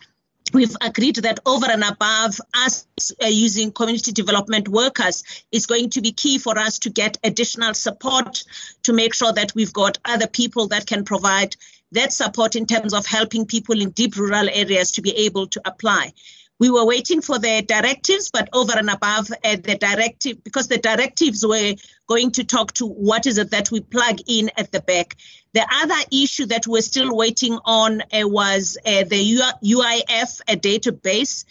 we've 0.52 0.76
agreed 0.80 1.16
that 1.16 1.40
over 1.46 1.66
and 1.70 1.82
above 1.82 2.40
us 2.54 2.86
uh, 3.22 3.26
using 3.26 3.72
community 3.72 4.12
development 4.12 4.68
workers 4.68 5.24
is 5.50 5.66
going 5.66 5.90
to 5.90 6.00
be 6.00 6.12
key 6.12 6.38
for 6.38 6.58
us 6.58 6.78
to 6.80 6.90
get 6.90 7.18
additional 7.24 7.74
support 7.74 8.44
to 8.82 8.92
make 8.92 9.14
sure 9.14 9.32
that 9.32 9.54
we've 9.54 9.72
got 9.72 9.98
other 10.04 10.26
people 10.26 10.68
that 10.68 10.86
can 10.86 11.04
provide 11.04 11.56
that 11.92 12.12
support 12.12 12.56
in 12.56 12.66
terms 12.66 12.92
of 12.92 13.06
helping 13.06 13.46
people 13.46 13.80
in 13.80 13.90
deep 13.90 14.16
rural 14.16 14.48
areas 14.50 14.92
to 14.92 15.02
be 15.02 15.16
able 15.16 15.46
to 15.46 15.60
apply. 15.64 16.12
We 16.60 16.70
were 16.70 16.86
waiting 16.86 17.20
for 17.20 17.38
the 17.38 17.62
directives, 17.62 18.30
but 18.32 18.48
over 18.52 18.78
and 18.78 18.88
above 18.88 19.30
uh, 19.30 19.56
the 19.56 19.76
directive, 19.76 20.42
because 20.44 20.68
the 20.68 20.78
directives 20.78 21.44
were 21.44 21.74
going 22.06 22.30
to 22.32 22.44
talk 22.44 22.72
to 22.74 22.86
what 22.86 23.26
is 23.26 23.38
it 23.38 23.50
that 23.50 23.70
we 23.70 23.80
plug 23.80 24.18
in 24.28 24.50
at 24.56 24.70
the 24.70 24.80
back. 24.80 25.16
The 25.54 25.66
other 25.72 26.02
issue 26.10 26.46
that 26.46 26.66
we're 26.66 26.82
still 26.82 27.16
waiting 27.16 27.60
on 27.64 28.02
uh, 28.02 28.28
was 28.28 28.76
uh, 28.84 29.04
the 29.04 29.38
UIF 29.62 30.40
uh, 30.48 30.56
database, 30.56 31.44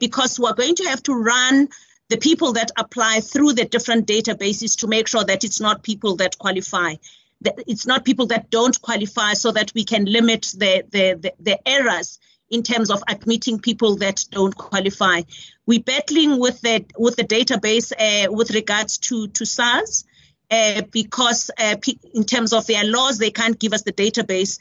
because 0.00 0.40
we're 0.40 0.54
going 0.54 0.76
to 0.76 0.84
have 0.84 1.02
to 1.04 1.12
run 1.14 1.68
the 2.08 2.16
people 2.16 2.54
that 2.54 2.70
apply 2.78 3.20
through 3.20 3.52
the 3.52 3.66
different 3.66 4.06
databases 4.06 4.78
to 4.78 4.86
make 4.86 5.06
sure 5.08 5.24
that 5.24 5.44
it's 5.44 5.60
not 5.60 5.82
people 5.82 6.16
that 6.16 6.38
qualify. 6.38 6.94
That 7.42 7.62
it's 7.66 7.86
not 7.86 8.06
people 8.06 8.26
that 8.28 8.50
don't 8.50 8.80
qualify 8.80 9.34
so 9.34 9.52
that 9.52 9.72
we 9.74 9.84
can 9.84 10.06
limit 10.06 10.54
the, 10.56 10.84
the, 10.90 11.18
the, 11.20 11.34
the 11.38 11.68
errors 11.68 12.18
in 12.48 12.62
terms 12.62 12.90
of 12.90 13.02
admitting 13.08 13.60
people 13.60 13.96
that 13.96 14.24
don't 14.30 14.56
qualify. 14.56 15.20
We're 15.66 15.80
battling 15.80 16.40
with 16.40 16.62
the 16.62 16.86
with 16.98 17.16
the 17.16 17.24
database 17.24 17.92
uh, 17.92 18.32
with 18.32 18.50
regards 18.52 18.98
to 18.98 19.28
to 19.28 19.44
SARS 19.44 20.04
uh, 20.50 20.82
because 20.90 21.50
uh, 21.58 21.76
in 22.14 22.24
terms 22.24 22.52
of 22.52 22.66
their 22.66 22.84
laws 22.84 23.18
they 23.18 23.30
can't 23.30 23.58
give 23.58 23.72
us 23.72 23.82
the 23.82 23.92
database. 23.92 24.58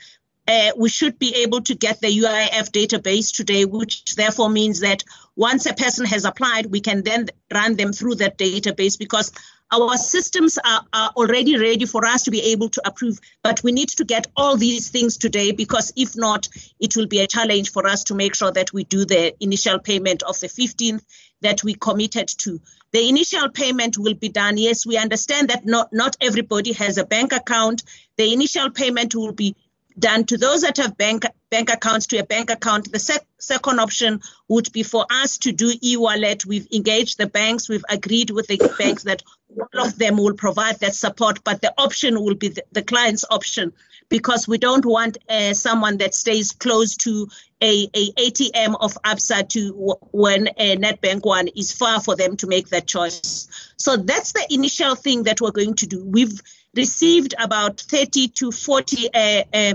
Uh, 0.47 0.71
we 0.75 0.89
should 0.89 1.19
be 1.19 1.43
able 1.43 1.61
to 1.61 1.75
get 1.75 2.01
the 2.01 2.07
UIF 2.07 2.71
database 2.71 3.35
today, 3.35 3.65
which 3.65 4.15
therefore 4.15 4.49
means 4.49 4.79
that 4.79 5.03
once 5.35 5.67
a 5.67 5.73
person 5.75 6.07
has 6.07 6.25
applied, 6.25 6.65
we 6.65 6.81
can 6.81 7.03
then 7.03 7.27
run 7.53 7.75
them 7.75 7.93
through 7.93 8.15
that 8.15 8.35
database 8.35 8.97
because 8.97 9.31
our 9.71 9.97
systems 9.97 10.57
are, 10.57 10.83
are, 10.91 11.09
already 11.15 11.57
ready 11.57 11.85
for 11.85 12.05
us 12.05 12.23
to 12.23 12.31
be 12.31 12.41
able 12.41 12.69
to 12.69 12.81
approve, 12.85 13.19
but 13.43 13.61
we 13.63 13.71
need 13.71 13.89
to 13.89 14.03
get 14.03 14.25
all 14.35 14.57
these 14.57 14.89
things 14.89 15.17
today 15.17 15.51
because 15.51 15.93
if 15.95 16.17
not, 16.17 16.47
it 16.79 16.95
will 16.95 17.07
be 17.07 17.19
a 17.19 17.27
challenge 17.27 17.71
for 17.71 17.85
us 17.85 18.03
to 18.05 18.15
make 18.15 18.35
sure 18.35 18.51
that 18.51 18.73
we 18.73 18.83
do 18.83 19.05
the 19.05 19.35
initial 19.43 19.77
payment 19.77 20.23
of 20.23 20.39
the 20.39 20.47
15th 20.47 21.03
that 21.41 21.63
we 21.63 21.75
committed 21.75 22.27
to. 22.27 22.59
The 22.91 23.07
initial 23.07 23.49
payment 23.49 23.97
will 23.97 24.15
be 24.15 24.29
done. 24.29 24.57
Yes, 24.57 24.85
we 24.85 24.97
understand 24.97 25.49
that 25.49 25.65
not, 25.65 25.93
not 25.93 26.17
everybody 26.21 26.73
has 26.73 26.97
a 26.97 27.05
bank 27.05 27.33
account. 27.33 27.83
The 28.17 28.33
initial 28.33 28.71
payment 28.71 29.13
will 29.13 29.31
be 29.31 29.55
done 29.97 30.23
to 30.25 30.37
those 30.37 30.61
that 30.61 30.77
have 30.77 30.97
bank 30.97 31.25
bank 31.49 31.69
accounts 31.71 32.07
to 32.07 32.17
a 32.17 32.23
bank 32.23 32.49
account. 32.49 32.91
The 32.91 32.99
sec- 32.99 33.25
second 33.39 33.79
option 33.79 34.21
would 34.47 34.71
be 34.71 34.83
for 34.83 35.05
us 35.09 35.39
to 35.39 35.51
do 35.51 35.73
e-wallet. 35.81 36.45
We've 36.45 36.67
engaged 36.71 37.17
the 37.17 37.27
banks. 37.27 37.67
We've 37.67 37.85
agreed 37.89 38.29
with 38.29 38.47
the 38.47 38.57
banks 38.77 39.03
that 39.03 39.23
all 39.49 39.87
of 39.87 39.97
them 39.97 40.17
will 40.17 40.35
provide 40.35 40.79
that 40.79 40.95
support, 40.95 41.43
but 41.43 41.61
the 41.61 41.73
option 41.77 42.21
will 42.21 42.35
be 42.35 42.49
the, 42.49 42.63
the 42.71 42.83
client's 42.83 43.25
option 43.29 43.73
because 44.09 44.47
we 44.47 44.57
don't 44.57 44.85
want 44.85 45.17
uh, 45.29 45.53
someone 45.53 45.97
that 45.97 46.13
stays 46.13 46.51
close 46.51 46.95
to 46.97 47.27
a, 47.61 47.87
a 47.93 48.11
ATM 48.13 48.75
of 48.79 48.97
ABSA 49.03 49.47
to 49.49 49.95
when 50.11 50.47
a 50.57 50.77
Nedbank 50.77 51.25
one 51.25 51.47
is 51.49 51.71
far 51.71 52.01
for 52.01 52.15
them 52.15 52.35
to 52.37 52.47
make 52.47 52.69
that 52.69 52.87
choice. 52.87 53.47
So 53.77 53.97
that's 53.97 54.33
the 54.33 54.45
initial 54.49 54.95
thing 54.95 55.23
that 55.23 55.41
we're 55.41 55.51
going 55.51 55.75
to 55.75 55.87
do. 55.87 56.03
We've 56.03 56.41
received 56.75 57.35
about 57.39 57.79
30 57.81 58.29
to 58.29 58.51
40 58.51 59.09
uh, 59.13 59.73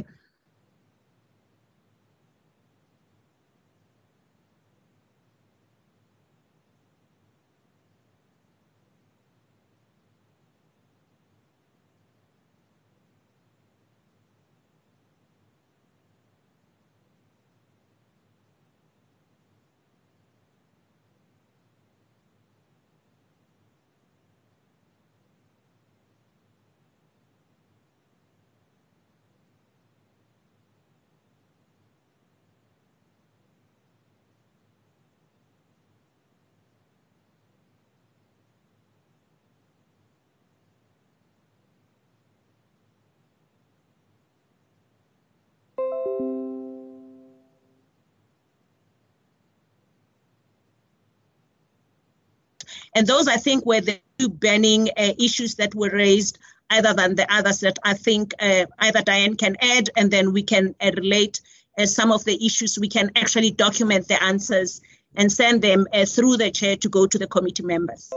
And 52.94 53.06
those, 53.06 53.26
I 53.28 53.36
think, 53.36 53.66
were 53.66 53.80
the 53.80 54.00
two 54.18 54.28
burning 54.28 54.88
uh, 54.96 55.12
issues 55.18 55.56
that 55.56 55.74
were 55.74 55.90
raised, 55.90 56.38
other 56.70 56.94
than 56.94 57.14
the 57.14 57.32
others 57.32 57.60
that 57.60 57.78
I 57.84 57.94
think 57.94 58.34
uh, 58.40 58.66
either 58.78 59.02
Diane 59.02 59.36
can 59.36 59.56
add, 59.60 59.90
and 59.96 60.10
then 60.10 60.32
we 60.32 60.42
can 60.42 60.74
uh, 60.80 60.92
relate 60.96 61.40
uh, 61.78 61.86
some 61.86 62.12
of 62.12 62.24
the 62.24 62.44
issues. 62.44 62.78
We 62.78 62.88
can 62.88 63.10
actually 63.16 63.50
document 63.50 64.08
the 64.08 64.22
answers 64.22 64.80
and 65.16 65.30
send 65.30 65.62
them 65.62 65.86
uh, 65.92 66.04
through 66.06 66.36
the 66.38 66.50
chair 66.50 66.76
to 66.76 66.88
go 66.88 67.06
to 67.06 67.18
the 67.18 67.26
committee 67.26 67.62
members. 67.62 68.12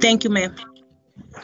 Thank 0.00 0.24
you, 0.24 0.30
ma'am. 0.30 0.54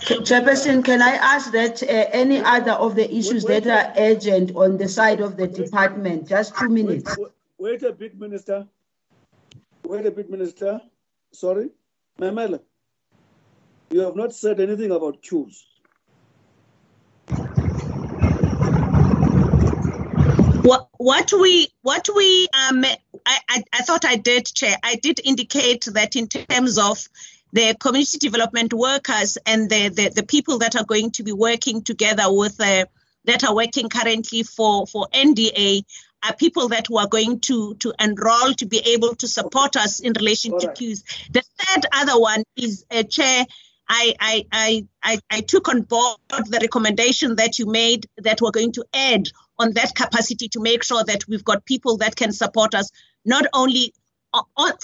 Chairperson, 0.01 0.85
can 0.85 1.03
I 1.03 1.15
ask 1.15 1.53
that 1.53 1.83
uh, 1.83 1.87
any 1.87 2.39
other 2.39 2.73
of 2.73 2.95
the 2.95 3.13
issues 3.15 3.45
that 3.45 3.67
are 3.67 3.93
urgent 3.97 4.55
on 4.55 4.77
the 4.77 4.89
side 4.89 5.21
of 5.21 5.37
the 5.37 5.47
department? 5.47 6.29
Just 6.29 6.57
two 6.57 6.69
minutes. 6.69 7.17
Wait, 7.19 7.29
wait 7.59 7.83
a 7.83 7.93
bit, 7.93 8.19
Minister. 8.19 8.67
Wait 9.85 10.07
a 10.07 10.11
bit, 10.11 10.31
Minister. 10.31 10.81
Sorry. 11.33 11.71
Memela, 12.19 12.61
you 13.95 14.01
have 14.01 14.17
not 14.17 14.35
said 14.35 14.59
anything 14.59 14.91
about 14.91 15.23
queues. 15.23 15.65
What, 20.63 20.89
what 20.97 21.31
we 21.33 21.69
what 21.83 22.09
we 22.17 22.49
um 22.69 22.85
I, 22.85 23.39
I, 23.49 23.63
I 23.73 23.83
thought 23.83 24.05
I 24.05 24.17
did 24.17 24.47
chair 24.47 24.77
I 24.83 24.97
did 24.97 25.21
indicate 25.23 25.85
that 25.93 26.17
in 26.17 26.27
terms 26.27 26.77
of 26.77 27.09
the 27.53 27.77
community 27.79 28.19
development 28.19 28.75
workers 28.75 29.39
and 29.47 29.71
the, 29.71 29.91
the, 29.91 30.09
the 30.09 30.27
people 30.27 30.59
that 30.59 30.75
are 30.75 30.85
going 30.85 31.13
to 31.13 31.23
be 31.23 31.33
working 31.33 31.83
together 31.85 32.25
with 32.27 32.61
uh, 32.61 32.87
that 33.27 33.45
are 33.45 33.55
working 33.55 33.89
currently 33.89 34.43
for 34.43 34.89
for 34.89 35.07
NDA 35.15 35.85
are 36.25 36.35
people 36.35 36.69
that 36.69 36.89
were 36.91 37.07
going 37.07 37.41
to 37.41 37.75
to 37.77 37.93
enroll 38.01 38.55
to 38.55 38.67
be 38.67 38.79
able 38.79 39.15
to 39.17 39.29
support 39.29 39.77
us 39.77 40.01
in 40.01 40.13
relation 40.15 40.59
to 40.59 40.73
queues. 40.73 41.05
The 41.31 41.43
third 41.59 41.87
other 41.93 42.19
one 42.19 42.43
is 42.57 42.85
a 42.91 43.01
uh, 43.01 43.03
chair. 43.05 43.45
I, 43.89 44.15
I, 44.21 44.47
I, 44.53 44.87
I, 45.03 45.19
I 45.31 45.41
took 45.41 45.69
on 45.69 45.83
board 45.83 46.19
the 46.29 46.59
recommendation 46.61 47.37
that 47.37 47.59
you 47.59 47.67
made 47.67 48.07
that 48.19 48.41
we're 48.41 48.51
going 48.51 48.73
to 48.73 48.85
add 48.95 49.29
on 49.59 49.73
that 49.75 49.95
capacity 49.95 50.49
to 50.49 50.61
make 50.61 50.83
sure 50.83 51.05
that 51.05 51.29
we've 51.29 51.45
got 51.45 51.65
people 51.67 51.97
that 51.99 52.17
can 52.17 52.33
support 52.33 52.75
us 52.75 52.91
not 53.25 53.47
only 53.53 53.93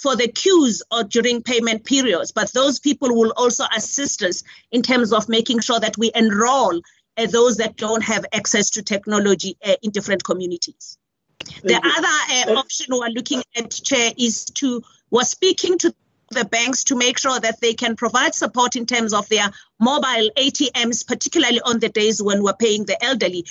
for 0.01 0.17
the 0.17 0.29
queues 0.29 0.83
or 0.93 1.05
during 1.05 1.43
payment 1.43 1.85
periods, 1.85 2.31
but 2.31 2.53
those 2.53 2.79
people 2.79 3.09
will 3.15 3.33
also 3.37 3.65
assist 3.75 4.23
us 4.23 4.43
in 4.71 4.83
terms 4.83 5.13
of 5.13 5.29
making 5.29 5.61
sure 5.61 5.81
that 5.81 5.99
we 5.99 6.11
enroll 6.15 6.81
uh, 7.17 7.27
those 7.27 7.57
that 7.57 7.77
don't 7.77 8.03
have 8.03 8.25
access 8.33 8.71
to 8.71 8.83
technology 8.83 9.57
uh, 9.65 9.75
in 9.83 9.91
different 9.91 10.23
communities. 10.23 10.99
Thank 11.45 11.63
the 11.65 11.81
you. 11.83 11.93
other 11.97 12.53
uh, 12.53 12.59
option 12.59 12.87
we're 12.91 13.09
looking 13.09 13.43
at, 13.57 13.71
Chair, 13.71 14.13
is 14.17 14.45
to 14.45 14.83
we're 15.11 15.25
speaking 15.25 15.79
to 15.79 15.95
the 16.31 16.45
banks 16.45 16.85
to 16.85 16.97
make 16.97 17.19
sure 17.19 17.39
that 17.39 17.61
they 17.61 17.75
can 17.75 17.97
provide 17.97 18.35
support 18.35 18.77
in 18.77 18.87
terms 18.87 19.13
of 19.13 19.29
their 19.29 19.51
mobile 19.81 20.31
ATMs, 20.37 21.07
particularly 21.07 21.61
on 21.61 21.81
the 21.81 21.89
days 21.89 22.23
when 22.23 22.43
we're 22.43 22.55
paying 22.55 22.85
the 22.85 23.03
elderly. 23.05 23.45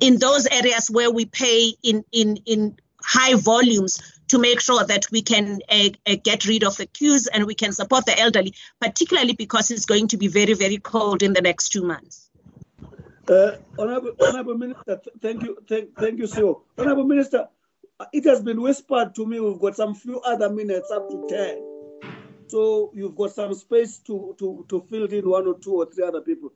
In 0.00 0.18
those 0.18 0.46
areas 0.46 0.88
where 0.88 1.10
we 1.10 1.26
pay 1.26 1.74
in 1.82 2.04
in 2.12 2.36
in 2.46 2.76
high 3.04 3.34
volumes 3.34 4.00
to 4.28 4.38
make 4.38 4.60
sure 4.60 4.84
that 4.84 5.10
we 5.10 5.22
can 5.22 5.60
uh, 5.68 5.88
uh, 6.06 6.16
get 6.22 6.46
rid 6.46 6.62
of 6.62 6.76
the 6.76 6.86
queues 6.86 7.26
and 7.26 7.44
we 7.44 7.54
can 7.54 7.72
support 7.72 8.06
the 8.06 8.18
elderly, 8.18 8.54
particularly 8.80 9.34
because 9.34 9.70
it's 9.70 9.84
going 9.84 10.08
to 10.08 10.16
be 10.16 10.28
very, 10.28 10.54
very 10.54 10.78
cold 10.78 11.22
in 11.22 11.32
the 11.32 11.42
next 11.42 11.70
two 11.70 11.82
months. 11.82 12.30
Uh, 13.28 13.56
Honorable, 13.78 14.12
Honorable 14.20 14.56
Minister, 14.56 15.00
thank 15.20 15.42
you, 15.42 15.58
thank, 15.68 15.96
thank 15.98 16.18
you, 16.18 16.26
sir. 16.26 16.54
Honorable 16.78 17.04
Minister, 17.04 17.48
it 18.12 18.24
has 18.24 18.40
been 18.42 18.60
whispered 18.60 19.14
to 19.16 19.26
me 19.26 19.40
we've 19.40 19.60
got 19.60 19.76
some 19.76 19.94
few 19.94 20.20
other 20.20 20.48
minutes 20.48 20.90
up 20.90 21.08
to 21.10 21.26
10. 21.28 21.71
So 22.48 22.90
you've 22.94 23.16
got 23.16 23.32
some 23.32 23.54
space 23.54 23.98
to, 24.06 24.34
to, 24.38 24.66
to 24.68 24.86
fill 24.90 25.06
in 25.06 25.28
one 25.28 25.46
or 25.46 25.58
two 25.58 25.74
or 25.74 25.86
three 25.86 26.04
other 26.04 26.20
people. 26.20 26.52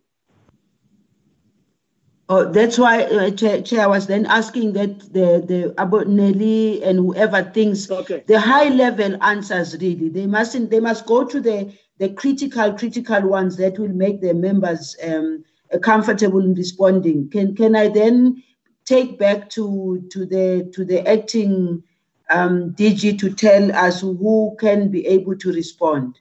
Oh, 2.28 2.50
that's 2.50 2.76
why, 2.76 3.04
uh, 3.04 3.30
Chair, 3.30 3.62
Chair, 3.62 3.82
I 3.82 3.86
was 3.86 4.08
then 4.08 4.26
asking 4.26 4.72
that 4.72 4.98
the 5.12 5.44
the 5.46 5.74
about 5.80 6.08
Nelly 6.08 6.82
and 6.82 6.98
whoever 6.98 7.44
thinks 7.44 7.88
okay. 7.88 8.24
the 8.26 8.40
high 8.40 8.68
level 8.68 9.16
answers 9.22 9.76
really 9.80 10.08
they 10.08 10.26
mustn't 10.26 10.70
they 10.70 10.80
must 10.80 11.06
go 11.06 11.24
to 11.24 11.40
the 11.40 11.72
the 11.98 12.08
critical 12.14 12.72
critical 12.72 13.22
ones 13.28 13.56
that 13.58 13.78
will 13.78 13.94
make 13.94 14.20
the 14.20 14.34
members 14.34 14.96
um, 15.04 15.44
comfortable 15.82 16.40
in 16.40 16.54
responding. 16.54 17.30
Can 17.30 17.54
can 17.54 17.76
I 17.76 17.88
then 17.88 18.42
take 18.86 19.20
back 19.20 19.48
to 19.50 20.04
to 20.10 20.26
the 20.26 20.68
to 20.74 20.84
the 20.84 21.06
acting 21.08 21.84
um, 22.30 22.72
DG 22.72 23.18
to 23.18 23.32
tell 23.32 23.74
us 23.74 24.00
who 24.00 24.56
can 24.58 24.90
be 24.90 25.06
able 25.06 25.36
to 25.36 25.52
respond? 25.52 26.18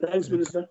Thanks, 0.00 0.28
Minister. 0.28 0.68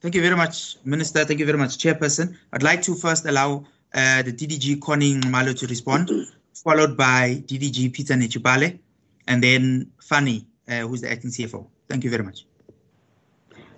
Thank 0.00 0.14
you 0.16 0.22
very 0.22 0.36
much, 0.36 0.76
Minister. 0.84 1.24
Thank 1.24 1.38
you 1.40 1.46
very 1.46 1.58
much, 1.58 1.78
Chairperson. 1.78 2.36
I'd 2.52 2.62
like 2.62 2.82
to 2.82 2.94
first 2.94 3.24
allow 3.24 3.64
uh, 3.94 4.22
the 4.22 4.32
DDG 4.32 4.80
Connie 4.80 5.18
Malo 5.28 5.52
to 5.52 5.66
respond, 5.66 6.10
followed 6.54 6.96
by 6.96 7.42
DDG 7.46 7.92
Peter 7.92 8.14
Netshipale, 8.14 8.78
and 9.28 9.42
then 9.42 9.90
Fanny, 10.00 10.46
uh, 10.68 10.80
who's 10.80 11.02
the 11.02 11.10
acting 11.10 11.30
CFO. 11.30 11.66
Thank 11.88 12.02
you 12.04 12.10
very 12.10 12.24
much. 12.24 12.46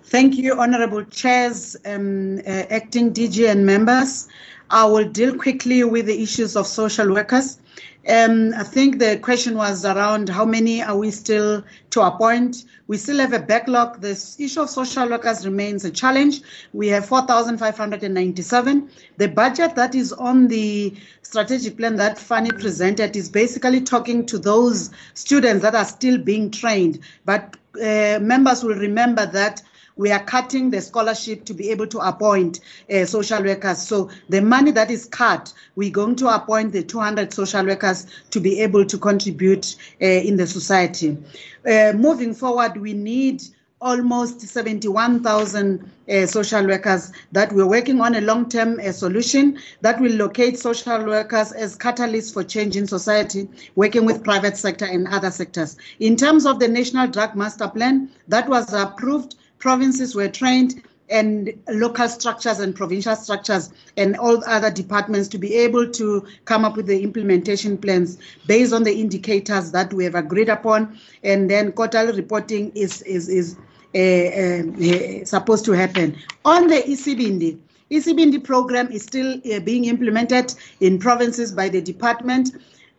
Thank 0.05 0.35
you, 0.35 0.59
Honorable 0.59 1.03
Chairs, 1.05 1.75
um, 1.85 2.39
uh, 2.39 2.63
acting 2.69 3.13
DG 3.13 3.49
and 3.49 3.65
members. 3.65 4.27
I 4.69 4.85
will 4.85 5.07
deal 5.09 5.35
quickly 5.35 5.83
with 5.83 6.07
the 6.07 6.21
issues 6.21 6.55
of 6.55 6.67
social 6.67 7.11
workers. 7.13 7.59
Um, 8.07 8.53
I 8.55 8.63
think 8.63 8.99
the 8.99 9.17
question 9.17 9.57
was 9.57 9.83
around 9.83 10.29
how 10.29 10.45
many 10.45 10.83
are 10.83 10.95
we 10.95 11.09
still 11.09 11.63
to 11.89 12.01
appoint. 12.01 12.65
We 12.87 12.97
still 12.97 13.17
have 13.17 13.33
a 13.33 13.39
backlog. 13.39 13.99
This 13.99 14.39
issue 14.39 14.61
of 14.61 14.69
social 14.69 15.09
workers 15.09 15.43
remains 15.43 15.85
a 15.85 15.91
challenge. 15.91 16.41
We 16.73 16.87
have 16.89 17.07
4,597. 17.07 18.89
The 19.17 19.27
budget 19.27 19.75
that 19.75 19.95
is 19.95 20.13
on 20.13 20.47
the 20.47 20.93
strategic 21.23 21.77
plan 21.77 21.95
that 21.95 22.19
Fanny 22.19 22.51
presented 22.51 23.15
is 23.15 23.27
basically 23.27 23.81
talking 23.81 24.25
to 24.27 24.37
those 24.37 24.91
students 25.15 25.63
that 25.63 25.73
are 25.73 25.85
still 25.85 26.19
being 26.19 26.51
trained. 26.51 26.99
But 27.25 27.57
uh, 27.81 28.19
members 28.21 28.63
will 28.63 28.75
remember 28.75 29.25
that 29.25 29.63
we 29.97 30.11
are 30.11 30.23
cutting 30.23 30.69
the 30.69 30.81
scholarship 30.81 31.45
to 31.45 31.53
be 31.53 31.69
able 31.69 31.87
to 31.87 31.99
appoint 31.99 32.59
uh, 32.91 33.05
social 33.05 33.41
workers. 33.43 33.79
So 33.79 34.09
the 34.29 34.41
money 34.41 34.71
that 34.71 34.91
is 34.91 35.05
cut, 35.05 35.53
we're 35.75 35.91
going 35.91 36.15
to 36.17 36.27
appoint 36.27 36.73
the 36.73 36.83
200 36.83 37.33
social 37.33 37.65
workers 37.65 38.07
to 38.31 38.39
be 38.39 38.61
able 38.61 38.85
to 38.85 38.97
contribute 38.97 39.75
uh, 40.01 40.05
in 40.05 40.37
the 40.37 40.47
society. 40.47 41.17
Uh, 41.65 41.93
moving 41.95 42.33
forward, 42.33 42.77
we 42.77 42.93
need 42.93 43.41
almost 43.81 44.41
71,000 44.41 45.91
uh, 46.09 46.25
social 46.25 46.65
workers 46.65 47.11
that 47.31 47.51
we're 47.51 47.67
working 47.67 47.99
on 48.01 48.15
a 48.15 48.21
long-term 48.21 48.79
uh, 48.79 48.91
solution 48.91 49.59
that 49.81 49.99
will 49.99 50.13
locate 50.13 50.57
social 50.57 51.05
workers 51.05 51.51
as 51.51 51.77
catalysts 51.77 52.33
for 52.33 52.43
change 52.43 52.75
in 52.75 52.87
society, 52.87 53.47
working 53.75 54.05
with 54.05 54.23
private 54.23 54.57
sector 54.57 54.85
and 54.85 55.07
other 55.09 55.29
sectors. 55.29 55.77
In 55.99 56.15
terms 56.15 56.45
of 56.45 56.59
the 56.59 56.67
National 56.67 57.07
Drug 57.07 57.35
Master 57.35 57.67
Plan, 57.67 58.09
that 58.27 58.47
was 58.49 58.73
approved 58.73 59.35
provinces 59.59 60.15
were 60.15 60.27
trained 60.27 60.81
and 61.09 61.53
local 61.69 62.09
structures 62.09 62.59
and 62.59 62.75
provincial 62.75 63.15
structures 63.15 63.71
and 63.97 64.17
all 64.17 64.43
other 64.45 64.71
departments 64.71 65.27
to 65.27 65.37
be 65.37 65.53
able 65.53 65.87
to 65.91 66.25
come 66.45 66.65
up 66.65 66.75
with 66.75 66.87
the 66.87 67.03
implementation 67.03 67.77
plans 67.77 68.17
based 68.47 68.73
on 68.73 68.83
the 68.83 68.93
indicators 68.93 69.71
that 69.71 69.93
we 69.93 70.03
have 70.03 70.15
agreed 70.15 70.49
upon. 70.49 70.97
And 71.23 71.49
then 71.49 71.71
quarterly 71.73 72.13
reporting 72.13 72.71
is, 72.75 73.01
is, 73.03 73.29
is 73.29 73.55
uh, 73.93 75.21
uh, 75.21 75.25
supposed 75.25 75.65
to 75.65 75.73
happen. 75.73 76.17
On 76.43 76.67
the 76.67 76.77
ECBND, 76.77 77.59
ECBND 77.91 78.43
program 78.43 78.91
is 78.91 79.03
still 79.03 79.39
uh, 79.53 79.59
being 79.59 79.85
implemented 79.85 80.55
in 80.79 80.97
provinces 80.97 81.51
by 81.51 81.69
the 81.69 81.81
department 81.81 82.49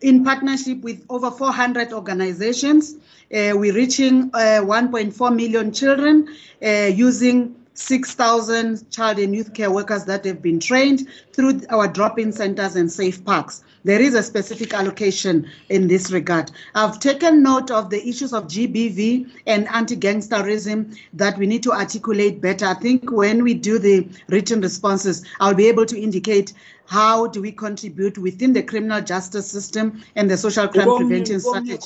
in 0.01 0.25
partnership 0.25 0.81
with 0.83 1.05
over 1.09 1.31
400 1.31 1.93
organizations. 1.93 2.95
Uh, 3.35 3.53
we're 3.55 3.75
reaching 3.75 4.31
uh, 4.35 4.61
1.4 4.63 5.35
million 5.35 5.73
children 5.73 6.29
uh, 6.63 6.91
using 6.95 7.55
6,000 7.79 8.91
child 8.91 9.19
and 9.19 9.35
youth 9.35 9.53
care 9.53 9.71
workers 9.71 10.05
that 10.07 10.25
have 10.25 10.41
been 10.41 10.59
trained 10.59 11.09
through 11.33 11.61
our 11.69 11.87
drop-in 11.87 12.33
centers 12.33 12.75
and 12.75 12.91
safe 12.91 13.23
parks. 13.25 13.63
There 13.85 14.01
is 14.01 14.15
a 14.15 14.23
specific 14.23 14.73
allocation 14.75 15.49
in 15.69 15.87
this 15.87 16.11
regard. 16.11 16.51
I've 16.75 16.99
taken 16.99 17.43
note 17.43 17.71
of 17.71 17.91
the 17.91 18.05
issues 18.09 18.33
of 18.33 18.45
GBV 18.45 19.31
and 19.47 19.69
anti-gangsterism 19.69 20.99
that 21.13 21.39
we 21.39 21.47
need 21.47 21.63
to 21.65 21.73
articulate 21.73 22.41
better. 22.41 22.67
I 22.67 22.75
think 22.75 23.13
when 23.13 23.45
we 23.45 23.55
do 23.55 23.79
the 23.79 24.09
written 24.29 24.61
responses, 24.61 25.25
I'll 25.39 25.55
be 25.55 25.69
able 25.69 25.87
to 25.87 26.01
indicate 26.01 26.53
how 26.87 27.27
do 27.27 27.43
we 27.43 27.53
contribute 27.53 28.17
within 28.19 28.53
the 28.53 28.63
criminal 28.63 29.01
justice 29.01 29.51
system 29.51 30.03
and 30.15 30.31
the 30.31 30.37
social 30.37 30.69
crime 30.69 30.89
prevention 30.97 31.41
strategy. 31.41 31.79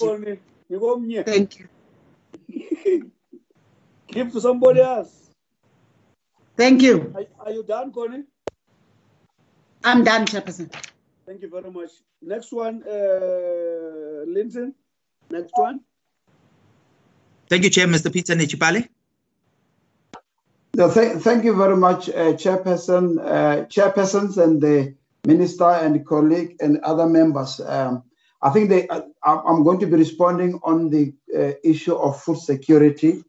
Thank 1.25 1.59
you. 1.59 1.69
Give 4.09 4.33
to 4.33 4.41
somebody 4.41 4.81
else. 4.81 5.31
Thank 6.57 6.83
you. 6.83 7.13
Are, 7.15 7.47
are 7.47 7.53
you 7.53 7.63
done, 7.63 7.93
Connie? 7.93 8.25
I'm 9.83 10.05
done, 10.05 10.27
Chairperson. 10.27 10.71
Thank 11.27 11.43
you 11.43 11.49
very 11.49 11.71
much. 11.71 11.91
Next 12.21 12.53
one, 12.53 12.83
uh, 12.83 14.25
Linton. 14.27 14.75
Next 15.31 15.53
one. 15.55 15.81
Thank 17.49 17.65
you, 17.65 17.71
Chair, 17.71 17.87
Mr. 17.87 18.13
Peter 18.13 18.35
Netshipale. 18.35 18.89
Th- 20.77 21.19
thank 21.19 21.45
you 21.45 21.55
very 21.57 21.77
much, 21.77 22.09
uh, 22.09 22.33
Chairperson, 22.35 23.19
uh, 23.21 23.67
Chairpersons, 23.67 24.39
and 24.39 24.61
the 24.63 24.95
Minister 25.27 25.65
and 25.69 26.07
colleague 26.07 26.57
and 26.61 26.79
other 26.79 27.07
members. 27.07 27.61
Um, 27.61 28.05
I 28.41 28.51
think 28.51 28.71
they, 28.71 28.89
uh, 28.89 29.03
I'm 29.23 29.65
going 29.65 29.81
to 29.81 29.87
be 29.87 29.97
responding 29.97 30.59
on 30.63 30.89
the 30.89 31.13
uh, 31.37 31.53
issue 31.63 31.95
of 31.95 32.23
food 32.23 32.39
security. 32.39 33.23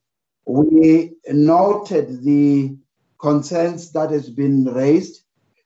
We 0.46 1.16
noted 1.28 2.24
the 2.24 2.78
concerns 3.20 3.92
that 3.92 4.12
has 4.12 4.30
been 4.30 4.64
raised, 4.66 5.24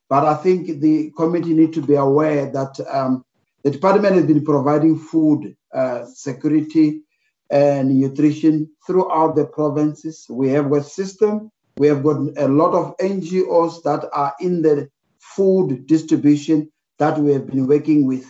but 0.09 0.25
I 0.25 0.35
think 0.35 0.79
the 0.79 1.11
committee 1.15 1.53
need 1.53 1.73
to 1.73 1.81
be 1.81 1.95
aware 1.95 2.51
that 2.51 2.79
um, 2.89 3.23
the 3.63 3.71
department 3.71 4.15
has 4.15 4.25
been 4.25 4.43
providing 4.43 4.97
food 4.97 5.55
uh, 5.73 6.05
security 6.05 7.01
and 7.51 7.99
nutrition 7.99 8.69
throughout 8.87 9.35
the 9.35 9.45
provinces. 9.45 10.25
We 10.29 10.49
have 10.49 10.71
a 10.71 10.83
system. 10.83 11.51
We 11.77 11.87
have 11.87 12.03
got 12.03 12.17
a 12.37 12.47
lot 12.47 12.73
of 12.73 12.95
NGOs 12.97 13.83
that 13.83 14.07
are 14.13 14.33
in 14.39 14.61
the 14.61 14.89
food 15.19 15.87
distribution 15.87 16.71
that 16.99 17.17
we 17.17 17.33
have 17.33 17.47
been 17.47 17.67
working 17.67 18.05
with. 18.05 18.25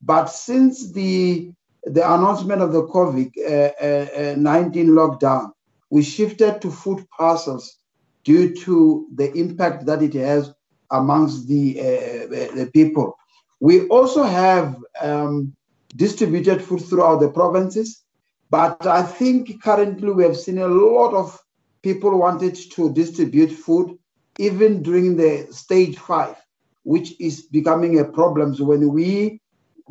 But 0.00 0.26
since 0.26 0.92
the 0.92 1.50
the 1.86 2.14
announcement 2.14 2.62
of 2.62 2.72
the 2.72 2.86
COVID-19 2.86 4.88
lockdown, 4.88 5.50
we 5.90 6.02
shifted 6.02 6.62
to 6.62 6.70
food 6.70 7.06
parcels 7.10 7.76
due 8.24 8.54
to 8.54 9.06
the 9.14 9.32
impact 9.34 9.86
that 9.86 10.02
it 10.02 10.14
has 10.14 10.52
amongst 10.90 11.46
the, 11.46 11.78
uh, 11.78 12.54
the 12.54 12.70
people. 12.72 13.16
We 13.60 13.86
also 13.88 14.22
have 14.22 14.76
um, 15.00 15.54
distributed 15.96 16.62
food 16.62 16.80
throughout 16.80 17.20
the 17.20 17.28
provinces, 17.28 18.02
but 18.50 18.84
I 18.86 19.02
think 19.02 19.62
currently 19.62 20.10
we 20.10 20.24
have 20.24 20.36
seen 20.36 20.58
a 20.58 20.68
lot 20.68 21.14
of 21.14 21.38
people 21.84 22.18
wanted 22.18 22.54
to 22.72 22.92
distribute 22.94 23.52
food 23.52 23.98
even 24.38 24.82
during 24.82 25.16
the 25.16 25.46
stage 25.50 25.98
five, 25.98 26.36
which 26.82 27.20
is 27.20 27.42
becoming 27.42 28.00
a 28.00 28.04
problem. 28.04 28.54
So 28.54 28.64
when 28.64 28.88
we 28.88 29.40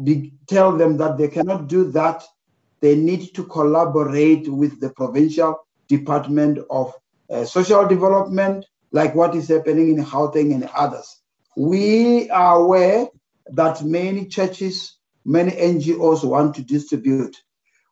be, 0.03 0.33
tell 0.47 0.75
them 0.75 0.97
that 0.97 1.19
they 1.19 1.27
cannot 1.27 1.67
do 1.67 1.91
that, 1.91 2.23
they 2.81 2.95
need 2.95 3.35
to 3.35 3.43
collaborate 3.45 4.47
with 4.49 4.81
the 4.81 4.89
provincial 4.89 5.65
department 5.87 6.57
of 6.71 6.91
uh, 7.29 7.45
social 7.45 7.87
development, 7.87 8.65
like 8.91 9.13
what 9.13 9.35
is 9.35 9.47
happening 9.47 9.89
in 9.95 10.03
Gauteng 10.03 10.53
and 10.53 10.67
others. 10.75 11.21
We 11.55 12.29
are 12.31 12.59
aware 12.59 13.07
that 13.51 13.83
many 13.83 14.25
churches, 14.25 14.97
many 15.23 15.51
NGOs 15.51 16.23
want 16.23 16.55
to 16.55 16.63
distribute. 16.63 17.37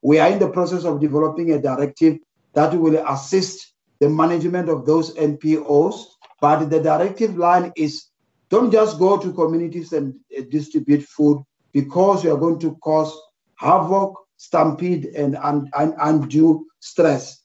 We 0.02 0.18
are 0.18 0.30
in 0.30 0.40
the 0.40 0.49
process 0.49 0.86
of 0.86 0.99
developing 0.99 1.52
a 1.52 1.61
directive 1.61 2.18
that 2.53 2.73
will 2.73 2.98
assist 3.07 3.70
the 4.02 4.10
management 4.10 4.68
of 4.68 4.86
those 4.86 5.15
NPOs. 5.15 6.06
But 6.41 6.65
the 6.65 6.82
directive 6.82 7.38
line 7.38 7.72
is 7.78 8.07
don't 8.49 8.72
just 8.72 8.99
go 8.99 9.18
to 9.18 9.32
communities 9.32 9.94
and 9.94 10.15
uh, 10.38 10.41
distribute 10.49 11.03
food 11.03 11.41
because 11.72 12.23
you 12.23 12.34
are 12.34 12.38
going 12.38 12.60
to 12.60 12.76
cause 12.84 13.15
havoc, 13.56 14.15
stampede, 14.36 15.06
and, 15.06 15.38
and, 15.41 15.69
and 15.78 15.94
undue 16.02 16.65
stress. 16.80 17.44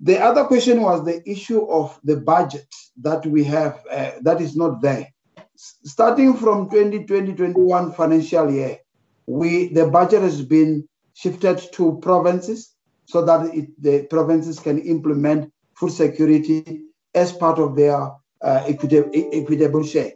The 0.00 0.20
other 0.20 0.44
question 0.44 0.82
was 0.82 1.02
the 1.02 1.28
issue 1.28 1.66
of 1.66 1.98
the 2.04 2.18
budget 2.18 2.68
that 3.00 3.26
we 3.26 3.42
have 3.44 3.82
uh, 3.90 4.12
that 4.20 4.40
is 4.42 4.54
not 4.54 4.82
there. 4.82 5.08
Starting 5.56 6.34
from 6.34 6.68
2020-21 6.68 7.96
financial 7.96 8.50
year, 8.52 8.78
we 9.26 9.72
the 9.72 9.86
budget 9.86 10.20
has 10.20 10.42
been 10.42 10.86
shifted 11.14 11.58
to 11.72 11.98
provinces 12.02 12.74
so 13.06 13.24
that 13.24 13.54
it, 13.54 13.70
the 13.82 14.02
provinces 14.08 14.60
can 14.60 14.78
implement 14.82 15.50
food 15.84 15.92
security 15.92 16.82
as 17.14 17.32
part 17.32 17.58
of 17.58 17.76
their 17.76 17.98
uh, 18.42 18.64
equitable, 18.66 19.10
equitable 19.14 19.82
share. 19.82 20.12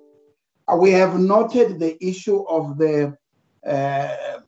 Uh, 0.66 0.76
we 0.76 0.90
have 0.90 1.18
noted 1.18 1.78
the 1.78 1.96
issue 2.04 2.42
of 2.48 2.78
the 2.78 3.16
uh, 3.66 4.40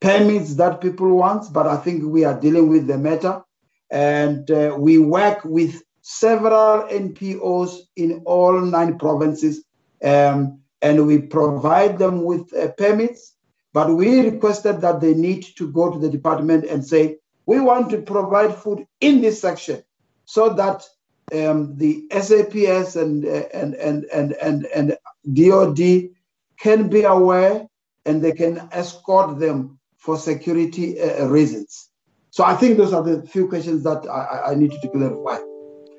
permits 0.00 0.54
that 0.54 0.80
people 0.80 1.16
want, 1.16 1.52
but 1.52 1.66
I 1.66 1.76
think 1.76 2.04
we 2.04 2.24
are 2.24 2.38
dealing 2.38 2.68
with 2.68 2.86
the 2.86 2.98
matter. 2.98 3.42
And 3.90 4.50
uh, 4.50 4.76
we 4.78 4.98
work 4.98 5.44
with 5.44 5.82
several 6.02 6.88
NPOs 6.88 7.78
in 7.96 8.22
all 8.26 8.60
nine 8.60 8.98
provinces, 8.98 9.64
um, 10.02 10.60
and 10.82 11.06
we 11.06 11.18
provide 11.18 11.98
them 11.98 12.24
with 12.24 12.52
uh, 12.54 12.68
permits. 12.72 13.36
But 13.72 13.94
we 13.94 14.20
requested 14.20 14.80
that 14.80 15.00
they 15.00 15.14
need 15.14 15.44
to 15.56 15.70
go 15.72 15.90
to 15.90 15.98
the 15.98 16.10
department 16.10 16.64
and 16.64 16.84
say, 16.84 17.18
we 17.46 17.60
want 17.60 17.90
to 17.90 18.02
provide 18.02 18.54
food 18.54 18.86
in 19.00 19.20
this 19.20 19.40
section 19.40 19.82
so 20.24 20.50
that 20.50 20.84
um, 21.32 21.76
the 21.76 22.06
SAPS 22.10 22.96
and, 22.96 23.24
and, 23.24 23.74
and, 23.74 24.04
and, 24.04 24.32
and, 24.34 24.66
and 24.74 24.96
DOD 25.32 26.10
can 26.58 26.88
be 26.88 27.02
aware 27.02 27.66
and 28.06 28.22
they 28.22 28.32
can 28.32 28.68
escort 28.72 29.38
them 29.38 29.78
for 29.96 30.16
security 30.18 31.00
uh, 31.00 31.26
reasons. 31.26 31.90
So 32.30 32.44
I 32.44 32.54
think 32.54 32.76
those 32.76 32.92
are 32.92 33.02
the 33.02 33.26
few 33.26 33.48
questions 33.48 33.84
that 33.84 34.06
I, 34.08 34.52
I 34.52 34.54
needed 34.54 34.80
to 34.82 34.88
clarify. 34.88 35.38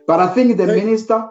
But 0.05 0.19
I 0.19 0.33
think 0.33 0.57
the 0.57 0.67
minister 0.67 1.29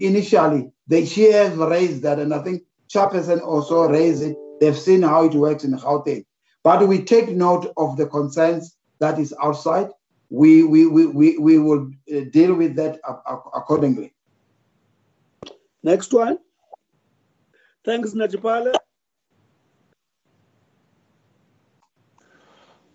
initially, 0.00 0.70
they, 0.86 1.04
she 1.04 1.32
has 1.32 1.56
raised 1.56 2.02
that, 2.02 2.18
and 2.18 2.32
I 2.32 2.38
think 2.40 2.62
Chaperson 2.88 3.40
also 3.40 3.88
raised 3.88 4.22
it. 4.22 4.36
They've 4.60 4.78
seen 4.78 5.02
how 5.02 5.24
it 5.24 5.34
works 5.34 5.64
in 5.64 5.72
Gauteng. 5.72 6.24
But 6.62 6.86
we 6.86 7.02
take 7.02 7.30
note 7.30 7.72
of 7.76 7.96
the 7.96 8.06
concerns 8.06 8.76
that 9.00 9.18
is 9.18 9.34
outside. 9.42 9.88
We, 10.32 10.62
we, 10.62 10.86
we, 10.86 11.06
we, 11.06 11.36
we 11.36 11.58
will 11.58 11.90
uh, 12.10 12.20
deal 12.30 12.54
with 12.54 12.74
that 12.76 12.98
accordingly. 13.54 14.14
Next 15.82 16.14
one. 16.14 16.38
Thanks, 17.84 18.12
Netshipale. 18.12 18.72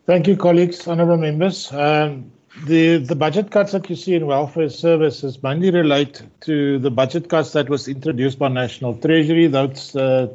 Thank 0.07 0.27
you, 0.27 0.35
colleagues, 0.35 0.87
honourable 0.87 1.17
members. 1.17 1.71
Um, 1.71 2.31
the, 2.65 2.97
the 2.97 3.15
budget 3.15 3.51
cuts 3.51 3.71
that 3.73 3.87
you 3.87 3.95
see 3.95 4.15
in 4.15 4.25
welfare 4.25 4.69
services 4.69 5.43
mainly 5.43 5.69
relate 5.69 6.23
to 6.41 6.79
the 6.79 6.89
budget 6.89 7.29
cuts 7.29 7.51
that 7.51 7.69
was 7.69 7.87
introduced 7.87 8.39
by 8.39 8.47
National 8.47 8.95
Treasury. 8.95 9.45
That's 9.45 9.95
uh, 9.95 10.33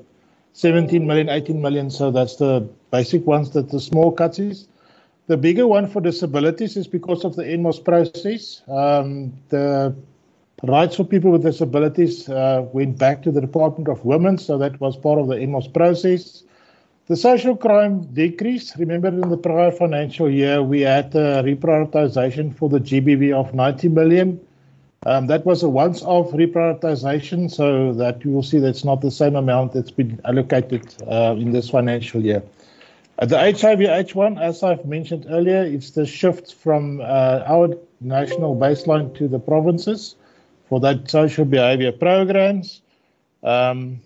17 0.53 1.05
million, 1.05 1.29
18 1.29 1.61
million. 1.61 1.91
So 1.91 2.12
that's 2.12 2.37
the 2.37 2.61
basic 2.93 3.27
ones 3.27 3.51
that 3.55 3.70
the 3.70 3.81
small 3.81 4.12
cuts 4.12 4.39
is. 4.39 4.69
The 5.28 5.36
bigger 5.36 5.69
one 5.69 5.86
for 5.86 6.01
disabilities 6.01 6.77
is 6.77 6.89
because 6.89 7.24
of 7.24 7.36
the 7.36 7.44
NMOS 7.44 7.85
process. 7.85 8.62
Um, 8.69 9.32
the 9.51 9.94
rights 10.65 10.97
for 10.97 11.05
people 11.05 11.31
with 11.31 11.43
disabilities 11.43 12.28
uh, 12.28 12.66
went 12.73 12.99
back 12.99 13.23
to 13.23 13.31
the 13.31 13.40
Department 13.40 13.89
of 13.89 14.05
Women, 14.05 14.36
so 14.39 14.59
that 14.59 14.81
was 14.81 14.97
part 14.97 15.20
of 15.20 15.28
the 15.28 15.36
NMOS 15.36 15.73
process. 15.73 16.43
The 17.07 17.16
social 17.16 17.57
crime 17.57 18.03
decrease. 18.15 18.77
Remember, 18.77 19.09
in 19.09 19.28
the 19.28 19.36
prior 19.36 19.70
financial 19.70 20.31
year, 20.31 20.62
we 20.62 20.81
had 20.81 21.15
a 21.15 21.43
reprioritization 21.43 22.55
for 22.57 22.69
the 22.69 22.78
GBV 22.81 23.32
of 23.32 23.55
90 23.55 23.89
million. 23.89 24.40
Um, 25.05 25.27
that 25.27 25.44
was 25.44 25.62
a 25.62 25.69
once-off 25.69 26.31
reprioritization, 26.31 27.51
so 27.51 27.93
that 27.94 28.24
you 28.24 28.31
will 28.31 28.43
see 28.43 28.59
that's 28.59 28.85
not 28.85 29.01
the 29.01 29.11
same 29.11 29.36
amount 29.36 29.73
that's 29.73 29.90
been 29.90 30.20
allocated 30.24 30.94
uh, 31.09 31.35
in 31.36 31.53
this 31.53 31.70
financial 31.70 32.23
year. 32.23 32.43
Uh, 33.23 33.24
the 33.24 33.39
HIV 33.39 33.78
H1, 33.78 34.43
as 34.43 34.65
I've 34.65 34.85
mentioned 34.85 35.27
earlier, 35.31 35.62
it's 35.62 35.90
the 35.90 36.05
shift 36.05 36.55
from 36.55 37.01
uh, 37.01 37.44
our 37.47 37.69
national 38.01 38.57
baseline 38.57 39.16
to 39.19 39.28
the 39.28 39.39
provinces 39.39 40.16
for 40.69 40.81
that 40.81 41.09
social 41.09 41.44
behavior 41.44 41.93
programs. 41.93 42.82
Um, 43.44 44.01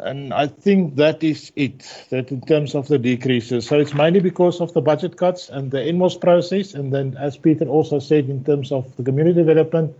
and 0.00 0.34
I 0.34 0.48
think 0.48 0.96
that 0.96 1.22
is 1.22 1.52
it, 1.54 2.06
that 2.10 2.32
in 2.32 2.40
terms 2.40 2.74
of 2.74 2.88
the 2.88 2.98
decreases. 2.98 3.68
So 3.68 3.78
it's 3.78 3.94
mainly 3.94 4.18
because 4.18 4.60
of 4.60 4.72
the 4.72 4.80
budget 4.80 5.16
cuts 5.16 5.48
and 5.48 5.70
the 5.70 5.78
NMOG 5.78 6.20
process. 6.20 6.74
And 6.74 6.92
then, 6.92 7.16
as 7.16 7.36
Peter 7.36 7.66
also 7.66 8.00
said, 8.00 8.28
in 8.28 8.42
terms 8.42 8.72
of 8.72 8.96
the 8.96 9.04
community 9.04 9.36
development, 9.44 9.96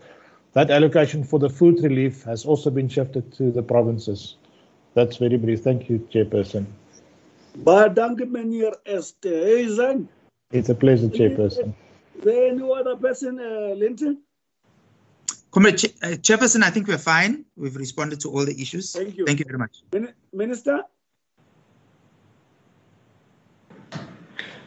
that 0.54 0.72
allocation 0.72 1.22
for 1.22 1.38
the 1.38 1.48
food 1.48 1.80
relief 1.84 2.24
has 2.24 2.44
also 2.44 2.70
been 2.70 2.88
shifted 2.88 3.32
to 3.34 3.52
the 3.52 3.62
provinces. 3.62 4.34
That's 4.94 5.18
very 5.18 5.36
brief. 5.36 5.62
Thank 5.62 5.88
you, 5.88 6.00
Chairperson. 6.12 6.66
It's 10.50 10.68
a 10.68 10.74
pleasure, 10.74 11.08
Chairperson. 11.08 11.74
Is 12.16 12.24
there 12.24 12.50
any 12.50 12.62
other 12.62 12.96
person, 12.96 13.38
uh, 13.38 13.74
Linton? 13.74 14.22
Comrade 15.50 15.78
Ch- 15.78 15.94
uh, 16.02 16.16
Chairperson, 16.26 16.62
I 16.62 16.70
think 16.70 16.88
we're 16.88 16.98
fine. 16.98 17.44
We've 17.56 17.76
responded 17.76 18.20
to 18.20 18.30
all 18.30 18.44
the 18.44 18.60
issues. 18.60 18.92
Thank 18.92 19.16
you. 19.16 19.26
Thank 19.26 19.40
you 19.40 19.44
very 19.46 19.58
much. 19.58 19.82
Minister? 20.32 20.82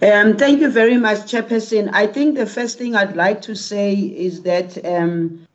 Um, 0.04 0.36
thank 0.36 0.60
you 0.62 0.70
very 0.72 0.98
much, 0.98 1.20
Chairperson. 1.32 1.92
I 1.94 2.08
think 2.08 2.36
the 2.36 2.48
first 2.48 2.80
thing 2.80 2.96
I'd 2.96 3.16
like 3.16 3.42
to 3.44 3.56
say 3.56 3.94
is 3.94 4.42
that 4.42 4.84
um, 4.84 5.48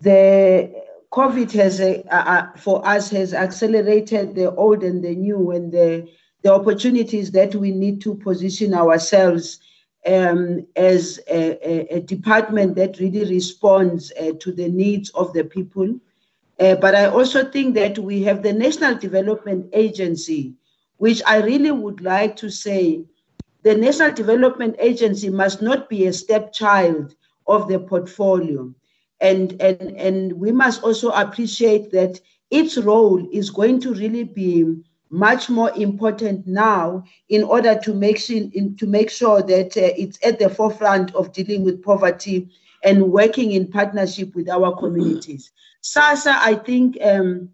the 0.00 0.72
COVID 1.12 1.52
has, 1.52 1.78
uh, 1.78 2.02
uh, 2.10 2.56
for 2.56 2.86
us, 2.88 3.10
has 3.10 3.34
accelerated 3.34 4.34
the 4.34 4.54
old 4.54 4.82
and 4.82 5.04
the 5.04 5.14
new 5.14 5.50
and 5.50 5.70
the, 5.70 6.08
the 6.42 6.52
opportunities 6.52 7.30
that 7.30 7.54
we 7.54 7.70
need 7.70 8.00
to 8.02 8.14
position 8.16 8.74
ourselves 8.74 9.60
um, 10.06 10.66
as 10.74 11.20
a, 11.28 11.58
a, 11.68 11.96
a, 11.96 12.00
department 12.00 12.74
that 12.74 12.98
really 12.98 13.24
responds 13.24 14.12
uh, 14.20 14.32
to 14.40 14.50
the 14.50 14.68
needs 14.68 15.10
of 15.10 15.32
the 15.32 15.44
people. 15.44 15.94
Uh, 16.58 16.74
but 16.74 16.96
I 16.96 17.06
also 17.06 17.48
think 17.48 17.74
that 17.76 17.98
we 17.98 18.22
have 18.24 18.42
the 18.42 18.52
National 18.52 18.96
Development 18.96 19.68
Agency, 19.72 20.54
which 20.96 21.22
I 21.24 21.40
really 21.40 21.70
would 21.70 22.00
like 22.00 22.34
to 22.36 22.50
say 22.50 23.04
the 23.62 23.76
National 23.76 24.12
Development 24.12 24.74
Agency 24.80 25.30
must 25.30 25.62
not 25.62 25.88
be 25.88 26.06
a 26.06 26.12
stepchild 26.12 27.14
of 27.46 27.68
the 27.68 27.78
portfolio. 27.78 28.74
And, 29.20 29.52
and, 29.62 29.96
and 29.96 30.32
we 30.32 30.50
must 30.50 30.82
also 30.82 31.10
appreciate 31.10 31.92
that 31.92 32.20
its 32.50 32.76
role 32.76 33.24
is 33.32 33.50
going 33.50 33.80
to 33.80 33.94
really 33.94 34.24
be 34.24 34.82
much 35.12 35.50
more 35.50 35.70
important 35.76 36.46
now 36.46 37.04
in 37.28 37.44
order 37.44 37.78
to 37.78 37.92
make, 37.92 38.18
to 38.26 38.86
make 38.86 39.10
sure 39.10 39.42
that 39.42 39.76
uh, 39.76 39.92
it's 39.96 40.18
at 40.24 40.38
the 40.38 40.48
forefront 40.48 41.14
of 41.14 41.32
dealing 41.34 41.62
with 41.64 41.82
poverty 41.84 42.48
and 42.82 43.12
working 43.12 43.52
in 43.52 43.66
partnership 43.70 44.34
with 44.34 44.48
our 44.48 44.74
communities. 44.76 45.52
SASSA, 45.82 46.32
I 46.32 46.54
think 46.54 46.96
um, 47.02 47.50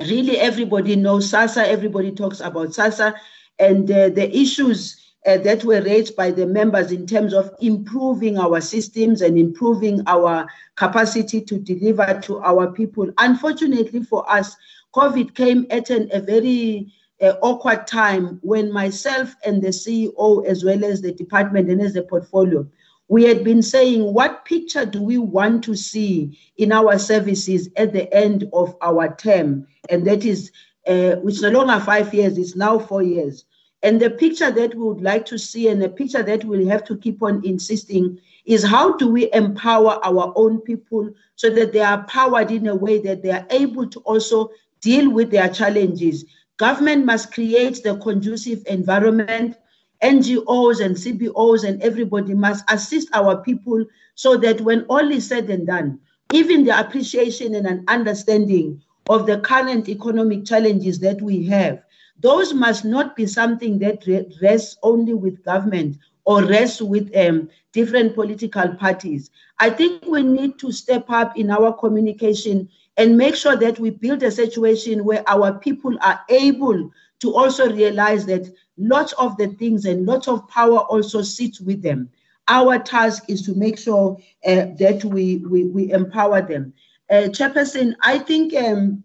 really 0.00 0.38
everybody 0.38 0.96
knows 0.96 1.30
SASSA, 1.30 1.68
everybody 1.68 2.10
talks 2.10 2.40
about 2.40 2.70
SASSA, 2.70 3.14
and 3.60 3.88
uh, 3.90 4.08
the 4.08 4.36
issues 4.36 5.00
uh, 5.26 5.36
that 5.38 5.64
were 5.64 5.82
raised 5.82 6.16
by 6.16 6.30
the 6.32 6.46
members 6.46 6.90
in 6.90 7.06
terms 7.06 7.32
of 7.32 7.54
improving 7.60 8.38
our 8.38 8.60
systems 8.60 9.20
and 9.20 9.38
improving 9.38 10.02
our 10.06 10.48
capacity 10.74 11.40
to 11.42 11.58
deliver 11.58 12.18
to 12.22 12.38
our 12.40 12.72
people. 12.72 13.08
Unfortunately 13.18 14.02
for 14.02 14.28
us, 14.30 14.56
COVID 14.94 15.34
came 15.34 15.66
at 15.70 15.90
an, 15.90 16.08
a 16.12 16.20
very 16.20 16.92
uh, 17.20 17.34
awkward 17.42 17.86
time 17.86 18.38
when 18.42 18.72
myself 18.72 19.34
and 19.44 19.62
the 19.62 19.68
CEO, 19.68 20.46
as 20.46 20.64
well 20.64 20.84
as 20.84 21.02
the 21.02 21.12
department 21.12 21.70
and 21.70 21.80
as 21.80 21.94
the 21.94 22.02
portfolio, 22.02 22.66
we 23.08 23.24
had 23.24 23.42
been 23.42 23.62
saying, 23.62 24.12
what 24.12 24.44
picture 24.44 24.84
do 24.84 25.02
we 25.02 25.18
want 25.18 25.64
to 25.64 25.74
see 25.74 26.38
in 26.58 26.72
our 26.72 26.98
services 26.98 27.68
at 27.76 27.92
the 27.92 28.12
end 28.14 28.48
of 28.52 28.76
our 28.82 29.14
term? 29.16 29.66
And 29.88 30.06
that 30.06 30.24
is, 30.24 30.52
uh, 30.86 31.16
which 31.16 31.40
no 31.40 31.48
longer 31.50 31.80
five 31.84 32.12
years, 32.12 32.36
it's 32.36 32.54
now 32.54 32.78
four 32.78 33.02
years. 33.02 33.46
And 33.82 34.00
the 34.00 34.10
picture 34.10 34.50
that 34.50 34.74
we 34.74 34.82
would 34.82 35.00
like 35.00 35.24
to 35.26 35.38
see, 35.38 35.68
and 35.68 35.80
the 35.80 35.88
picture 35.88 36.22
that 36.22 36.44
we'll 36.44 36.68
have 36.68 36.84
to 36.84 36.96
keep 36.96 37.22
on 37.22 37.44
insisting, 37.44 38.20
is 38.44 38.64
how 38.64 38.96
do 38.96 39.08
we 39.08 39.32
empower 39.32 40.04
our 40.04 40.32
own 40.36 40.60
people 40.60 41.10
so 41.36 41.48
that 41.50 41.72
they 41.72 41.80
are 41.80 42.02
powered 42.04 42.50
in 42.50 42.66
a 42.66 42.74
way 42.74 42.98
that 42.98 43.22
they 43.22 43.30
are 43.30 43.46
able 43.50 43.86
to 43.86 44.00
also 44.00 44.50
deal 44.80 45.10
with 45.10 45.30
their 45.30 45.48
challenges. 45.48 46.24
Government 46.56 47.04
must 47.04 47.32
create 47.32 47.82
the 47.82 47.96
conducive 47.98 48.62
environment. 48.66 49.56
NGOs 50.02 50.84
and 50.84 50.94
CBOs 50.94 51.64
and 51.64 51.82
everybody 51.82 52.32
must 52.32 52.64
assist 52.70 53.08
our 53.14 53.42
people 53.42 53.84
so 54.14 54.36
that 54.36 54.60
when 54.60 54.82
all 54.84 55.10
is 55.10 55.26
said 55.26 55.50
and 55.50 55.66
done, 55.66 55.98
even 56.32 56.64
the 56.64 56.78
appreciation 56.78 57.54
and 57.54 57.66
an 57.66 57.84
understanding 57.88 58.80
of 59.08 59.26
the 59.26 59.40
current 59.40 59.88
economic 59.88 60.44
challenges 60.44 61.00
that 61.00 61.20
we 61.20 61.44
have, 61.46 61.82
those 62.20 62.52
must 62.52 62.84
not 62.84 63.16
be 63.16 63.26
something 63.26 63.78
that 63.78 64.04
rests 64.42 64.76
only 64.82 65.14
with 65.14 65.44
government 65.44 65.96
or 66.24 66.44
rests 66.44 66.82
with 66.82 67.10
um, 67.16 67.48
different 67.72 68.14
political 68.14 68.68
parties. 68.74 69.30
I 69.60 69.70
think 69.70 70.04
we 70.04 70.22
need 70.22 70.58
to 70.58 70.72
step 70.72 71.06
up 71.08 71.38
in 71.38 71.50
our 71.50 71.72
communication 71.72 72.68
and 72.98 73.16
make 73.16 73.36
sure 73.36 73.56
that 73.56 73.78
we 73.78 73.90
build 73.90 74.22
a 74.24 74.30
situation 74.30 75.04
where 75.04 75.22
our 75.28 75.58
people 75.58 75.96
are 76.02 76.20
able 76.28 76.90
to 77.20 77.34
also 77.34 77.72
realize 77.72 78.26
that 78.26 78.52
lots 78.76 79.12
of 79.14 79.36
the 79.38 79.48
things 79.54 79.84
and 79.84 80.04
lots 80.04 80.28
of 80.28 80.46
power 80.48 80.80
also 80.80 81.22
sits 81.22 81.60
with 81.60 81.80
them. 81.80 82.10
Our 82.48 82.78
task 82.78 83.24
is 83.28 83.42
to 83.42 83.54
make 83.54 83.78
sure 83.78 84.18
uh, 84.44 84.66
that 84.78 85.04
we, 85.04 85.36
we, 85.38 85.64
we 85.64 85.92
empower 85.92 86.42
them. 86.42 86.74
Uh, 87.08 87.28
Chairperson, 87.30 87.94
I 88.02 88.18
think 88.18 88.54
um, 88.54 89.04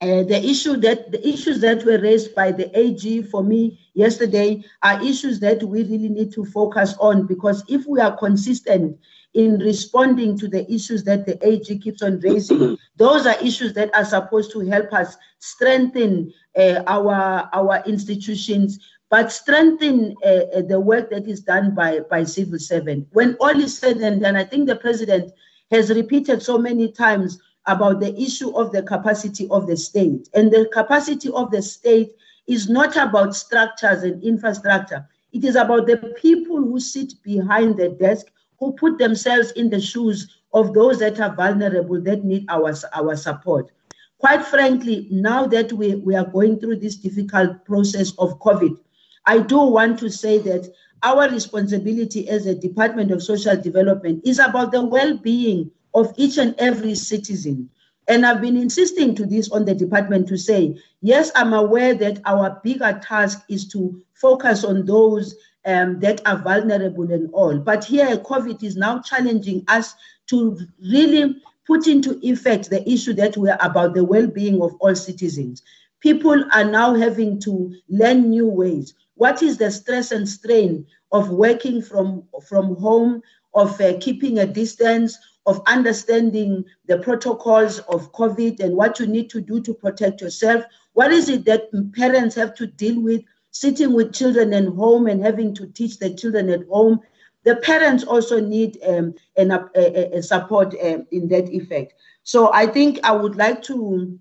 uh, 0.00 0.24
the 0.24 0.44
issue 0.44 0.76
that 0.78 1.12
the 1.12 1.26
issues 1.26 1.60
that 1.60 1.84
were 1.84 1.98
raised 1.98 2.34
by 2.34 2.50
the 2.50 2.76
AG 2.76 3.22
for 3.22 3.44
me 3.44 3.78
yesterday 3.94 4.64
are 4.82 5.02
issues 5.02 5.38
that 5.40 5.62
we 5.62 5.84
really 5.84 6.08
need 6.08 6.32
to 6.32 6.44
focus 6.44 6.94
on 6.98 7.26
because 7.26 7.62
if 7.68 7.86
we 7.86 8.00
are 8.00 8.16
consistent 8.16 8.98
in 9.34 9.58
responding 9.58 10.38
to 10.38 10.48
the 10.48 10.70
issues 10.72 11.04
that 11.04 11.24
the 11.26 11.38
AG 11.46 11.78
keeps 11.78 12.02
on 12.02 12.20
raising, 12.20 12.76
those 12.96 13.26
are 13.26 13.40
issues 13.42 13.72
that 13.74 13.94
are 13.94 14.04
supposed 14.04 14.52
to 14.52 14.60
help 14.60 14.92
us 14.92 15.16
strengthen 15.38 16.32
uh, 16.56 16.82
our 16.86 17.48
our 17.52 17.82
institutions, 17.86 18.78
but 19.08 19.32
strengthen 19.32 20.14
uh, 20.24 20.62
the 20.68 20.78
work 20.78 21.10
that 21.10 21.26
is 21.26 21.40
done 21.40 21.74
by 21.74 22.00
by 22.10 22.24
civil 22.24 22.58
servant. 22.58 23.06
When 23.12 23.36
all 23.40 23.58
is 23.58 23.78
said 23.78 23.96
and 23.98 24.20
done, 24.20 24.36
I 24.36 24.44
think 24.44 24.66
the 24.66 24.76
president 24.76 25.32
has 25.70 25.90
repeated 25.90 26.42
so 26.42 26.58
many 26.58 26.92
times 26.92 27.40
about 27.66 28.00
the 28.00 28.18
issue 28.20 28.50
of 28.56 28.72
the 28.72 28.82
capacity 28.82 29.48
of 29.50 29.66
the 29.66 29.76
state. 29.76 30.28
And 30.34 30.50
the 30.50 30.68
capacity 30.72 31.30
of 31.30 31.50
the 31.50 31.62
state 31.62 32.12
is 32.46 32.68
not 32.68 32.96
about 32.96 33.36
structures 33.36 34.02
and 34.02 34.22
infrastructure. 34.22 35.08
It 35.32 35.44
is 35.44 35.56
about 35.56 35.86
the 35.86 35.96
people 36.20 36.56
who 36.56 36.80
sit 36.80 37.14
behind 37.22 37.76
the 37.76 37.90
desk, 37.90 38.26
who 38.62 38.72
put 38.74 38.96
themselves 38.96 39.50
in 39.52 39.68
the 39.68 39.80
shoes 39.80 40.38
of 40.54 40.72
those 40.72 41.00
that 41.00 41.18
are 41.18 41.34
vulnerable, 41.34 42.00
that 42.00 42.22
need 42.22 42.46
our, 42.48 42.72
our 42.94 43.16
support. 43.16 43.72
Quite 44.18 44.46
frankly, 44.46 45.08
now 45.10 45.48
that 45.48 45.72
we, 45.72 45.96
we 45.96 46.14
are 46.14 46.24
going 46.24 46.60
through 46.60 46.76
this 46.76 46.94
difficult 46.94 47.64
process 47.64 48.12
of 48.18 48.38
COVID, 48.38 48.78
I 49.26 49.40
do 49.40 49.58
want 49.58 49.98
to 49.98 50.08
say 50.08 50.38
that 50.38 50.72
our 51.02 51.28
responsibility 51.28 52.28
as 52.28 52.46
a 52.46 52.54
Department 52.54 53.10
of 53.10 53.20
Social 53.20 53.56
Development 53.56 54.22
is 54.24 54.38
about 54.38 54.70
the 54.70 54.84
well 54.84 55.16
being 55.16 55.68
of 55.92 56.14
each 56.16 56.38
and 56.38 56.54
every 56.58 56.94
citizen. 56.94 57.68
And 58.06 58.24
I've 58.24 58.40
been 58.40 58.56
insisting 58.56 59.16
to 59.16 59.26
this 59.26 59.50
on 59.50 59.64
the 59.64 59.74
department 59.74 60.28
to 60.28 60.36
say, 60.36 60.78
yes, 61.00 61.32
I'm 61.34 61.52
aware 61.52 61.94
that 61.94 62.20
our 62.26 62.60
bigger 62.62 63.00
task 63.02 63.42
is 63.48 63.66
to 63.68 64.00
focus 64.14 64.62
on 64.62 64.86
those 64.86 65.34
um, 65.64 66.00
that 66.00 66.20
are 66.26 66.38
vulnerable 66.38 67.10
and 67.12 67.30
all. 67.32 67.58
But 67.58 67.84
here, 67.84 68.16
COVID 68.16 68.62
is 68.62 68.76
now 68.76 69.00
challenging 69.00 69.64
us 69.68 69.94
to 70.28 70.58
really 70.80 71.42
put 71.66 71.86
into 71.86 72.18
effect 72.26 72.70
the 72.70 72.88
issue 72.88 73.12
that 73.14 73.36
we're 73.36 73.58
about 73.60 73.94
the 73.94 74.04
well 74.04 74.26
being 74.26 74.60
of 74.62 74.74
all 74.80 74.94
citizens. 74.94 75.62
People 76.00 76.44
are 76.52 76.64
now 76.64 76.94
having 76.94 77.38
to 77.40 77.74
learn 77.88 78.30
new 78.30 78.46
ways. 78.46 78.94
What 79.14 79.42
is 79.42 79.56
the 79.56 79.70
stress 79.70 80.10
and 80.10 80.28
strain 80.28 80.86
of 81.12 81.30
working 81.30 81.80
from, 81.80 82.24
from 82.48 82.74
home, 82.76 83.22
of 83.54 83.80
uh, 83.80 83.98
keeping 84.00 84.38
a 84.38 84.46
distance, 84.46 85.18
of 85.46 85.60
understanding 85.66 86.64
the 86.86 86.98
protocols 86.98 87.80
of 87.80 88.12
COVID 88.12 88.60
and 88.60 88.76
what 88.76 88.98
you 88.98 89.06
need 89.06 89.28
to 89.30 89.40
do 89.40 89.60
to 89.60 89.74
protect 89.74 90.20
yourself. 90.20 90.64
What 90.92 91.12
is 91.12 91.28
it 91.28 91.44
that 91.46 91.70
parents 91.94 92.34
have 92.36 92.54
to 92.56 92.66
deal 92.66 93.00
with 93.00 93.22
sitting 93.52 93.92
with 93.92 94.12
children 94.12 94.52
at 94.52 94.66
home 94.66 95.06
and 95.06 95.24
having 95.24 95.54
to 95.54 95.66
teach 95.66 95.98
the 95.98 96.12
children 96.12 96.50
at 96.50 96.66
home? 96.66 97.00
The 97.44 97.56
parents 97.56 98.04
also 98.04 98.40
need 98.40 98.78
um, 98.86 99.14
an, 99.36 99.52
a, 99.52 100.16
a 100.16 100.22
support 100.22 100.74
um, 100.82 101.06
in 101.10 101.28
that 101.28 101.48
effect. 101.48 101.94
So 102.24 102.52
I 102.52 102.66
think 102.66 102.98
I 103.04 103.12
would 103.12 103.36
like 103.36 103.62
to 103.64 104.18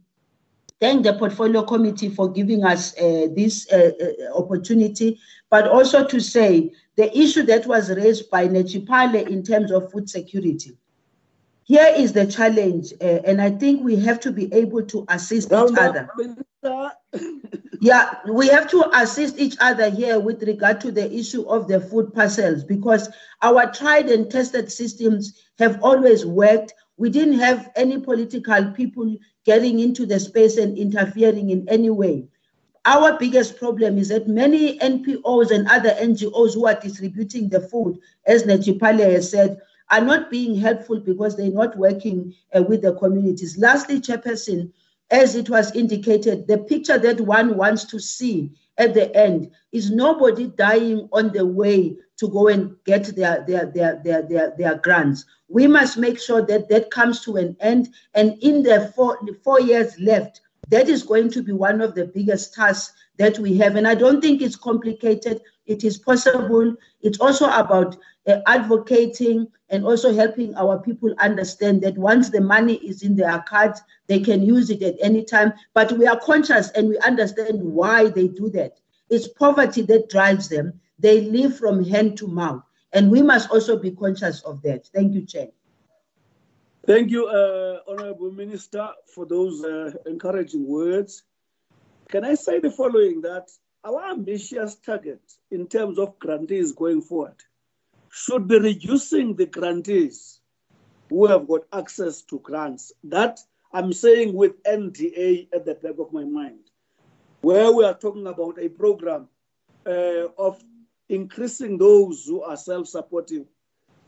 thank 0.80 1.04
the 1.04 1.14
portfolio 1.14 1.64
committee 1.64 2.10
for 2.10 2.32
giving 2.32 2.64
us 2.64 2.98
uh, 2.98 3.28
this 3.36 3.72
uh, 3.72 3.92
uh, 4.02 4.38
opportunity, 4.38 5.20
but 5.50 5.68
also 5.68 6.06
to 6.06 6.20
say 6.20 6.72
the 6.96 7.16
issue 7.18 7.44
that 7.44 7.66
was 7.68 7.92
raised 7.92 8.30
by 8.30 8.48
Netshipale 8.48 9.28
in 9.28 9.44
terms 9.44 9.72
of 9.72 9.92
food 9.92 10.10
security 10.10 10.78
here 11.72 11.94
is 11.96 12.12
the 12.12 12.26
challenge, 12.26 12.94
uh, 13.02 13.22
and 13.24 13.42
I 13.42 13.52
think 13.52 13.82
we 13.82 13.96
have 13.98 14.20
to 14.22 14.32
be 14.32 14.54
able 14.54 14.84
to 14.84 15.06
assist 15.08 15.48
each 15.48 15.78
other. 15.78 16.10
Yeah, 17.82 18.14
we 18.30 18.48
have 18.50 18.70
to 18.70 18.86
assist 18.96 19.40
each 19.40 19.56
other 19.60 19.90
here 19.90 20.20
with 20.20 20.44
regard 20.44 20.80
to 20.82 20.92
the 20.92 21.12
issue 21.12 21.42
of 21.50 21.68
the 21.68 21.80
food 21.80 22.14
parcels 22.14 22.64
because 22.64 23.10
our 23.42 23.72
tried 23.72 24.08
and 24.10 24.30
tested 24.30 24.72
systems 24.72 25.42
have 25.58 25.84
always 25.84 26.24
worked. 26.24 26.74
We 26.98 27.10
didn't 27.10 27.40
have 27.40 27.72
any 27.76 28.00
political 28.00 28.72
people 28.74 29.18
getting 29.46 29.80
into 29.80 30.06
the 30.06 30.20
space 30.20 30.58
and 30.58 30.78
interfering 30.78 31.50
in 31.50 31.68
any 31.70 31.90
way. 31.90 32.28
Our 32.86 33.18
biggest 33.18 33.58
problem 33.58 33.98
is 33.98 34.10
that 34.10 34.28
many 34.28 34.78
NPOs 34.78 35.50
and 35.50 35.68
other 35.68 35.90
NGOs 35.92 36.54
who 36.54 36.68
are 36.68 36.80
distributing 36.80 37.50
the 37.50 37.62
food, 37.62 37.98
as 38.28 38.44
Netshipale 38.44 39.12
has 39.12 39.32
said, 39.32 39.60
are 39.90 40.02
not 40.02 40.30
being 40.30 40.56
helpful 40.56 41.00
because 41.00 41.36
they're 41.36 41.52
not 41.52 41.76
working 41.78 42.34
uh, 42.56 42.62
with 42.62 42.82
the 42.82 42.94
communities. 42.94 43.58
Lastly, 43.58 44.00
Chairperson, 44.00 44.72
as 45.12 45.36
it 45.36 45.50
was 45.50 45.76
indicated, 45.76 46.48
the 46.48 46.58
picture 46.58 46.98
that 46.98 47.20
one 47.22 47.58
wants 47.58 47.84
to 47.86 48.00
see 48.00 48.52
at 48.78 48.94
the 48.94 49.16
end 49.16 49.52
is 49.74 49.92
nobody 49.92 50.48
dying 50.48 51.08
on 51.12 51.32
the 51.34 51.46
way 51.46 51.98
to 52.18 52.30
go 52.30 52.48
and 52.48 52.76
get 52.86 53.16
their, 53.16 53.44
their, 53.46 53.66
their, 53.66 54.02
their, 54.04 54.22
their, 54.24 54.54
their 54.58 54.76
grants. 54.76 55.26
We 55.50 55.68
must 55.68 55.98
make 55.98 56.20
sure 56.20 56.42
that 56.46 56.70
that 56.70 56.90
comes 56.90 57.22
to 57.26 57.36
an 57.36 57.58
end. 57.60 57.90
And 58.14 58.38
in 58.42 58.64
the 58.64 58.92
four, 58.96 59.20
the 59.26 59.34
four 59.44 59.60
years 59.60 60.00
left, 60.00 60.42
that 60.70 60.88
is 60.88 61.04
going 61.04 61.30
to 61.32 61.44
be 61.44 61.52
one 61.52 61.82
of 61.82 61.94
the 61.94 62.06
biggest 62.06 62.54
tasks 62.54 62.94
that 63.18 63.38
we 63.38 63.58
have. 63.58 63.76
And 63.76 63.88
I 63.88 63.96
don't 63.96 64.22
think 64.22 64.42
it's 64.42 64.56
complicated. 64.56 65.42
It 65.66 65.84
is 65.84 65.98
possible. 65.98 66.76
It's 67.02 67.20
also 67.20 67.50
about 67.50 67.98
uh, 68.28 68.38
advocating 68.48 69.48
and 69.70 69.86
also 69.86 70.14
helping 70.14 70.56
our 70.56 70.80
people 70.80 71.14
understand 71.20 71.82
that 71.82 71.98
once 71.98 72.30
the 72.30 72.42
money 72.42 72.76
is 72.76 73.04
in 73.04 73.16
their 73.16 73.40
cards, 73.48 73.82
they 74.08 74.20
can 74.20 74.44
use 74.44 74.70
it 74.70 74.82
at 74.84 74.96
any 75.02 75.24
time. 75.24 75.54
But 75.74 75.92
we 75.94 76.06
are 76.06 76.20
conscious 76.20 76.70
and 76.72 76.90
we 76.90 76.98
understand 77.00 77.62
why 77.62 78.10
they 78.10 78.28
do 78.28 78.50
that. 78.50 78.80
It's 79.10 79.28
poverty 79.28 79.82
that 79.84 80.10
drives 80.10 80.50
them. 80.50 80.80
They 81.00 81.22
live 81.22 81.58
from 81.58 81.84
hand 81.84 82.18
to 82.20 82.28
mouth. 82.28 82.64
And 82.94 83.10
we 83.10 83.22
must 83.22 83.50
also 83.50 83.78
be 83.78 83.92
conscious 83.92 84.42
of 84.42 84.62
that. 84.64 84.88
Thank 84.88 85.14
you, 85.14 85.26
Chair. 85.26 85.48
Thank 86.86 87.12
you, 87.12 87.28
uh, 87.28 87.80
Honorable 87.88 88.32
Minister, 88.32 88.90
for 89.14 89.26
those 89.26 89.64
uh, 89.64 89.92
encouraging 90.06 90.68
words. 90.68 91.24
Can 92.10 92.26
I 92.26 92.36
say 92.36 92.60
the 92.60 92.72
following 92.72 93.22
that 93.22 93.50
our 93.84 94.12
ambitious 94.12 94.76
target 94.76 95.22
in 95.50 95.68
terms 95.68 95.98
of 95.98 96.20
grantees 96.20 96.74
going 96.74 97.02
forward 97.02 97.36
should 98.12 98.48
be 98.48 98.60
reducing 98.60 99.36
the 99.36 99.46
grantees 99.46 100.42
who 101.10 101.26
have 101.26 101.48
got 101.48 101.62
access 101.74 102.22
to 102.24 102.40
grants. 102.40 102.92
That 103.04 103.40
I'm 103.74 103.94
saying 103.94 104.34
with 104.34 104.62
NDA 104.64 105.48
at 105.54 105.66
the 105.66 105.76
back 105.76 105.98
of 105.98 106.12
my 106.12 106.26
mind, 106.26 106.60
where 107.42 107.72
we 107.72 107.86
are 107.86 107.94
talking 107.94 108.28
about 108.28 108.60
a 108.60 108.70
program 108.70 109.30
uh, 109.88 110.28
of 110.38 110.62
increasing 111.10 111.78
those 111.78 112.26
who 112.26 112.42
are 112.42 112.58
self 112.58 112.88
supportive 112.88 113.48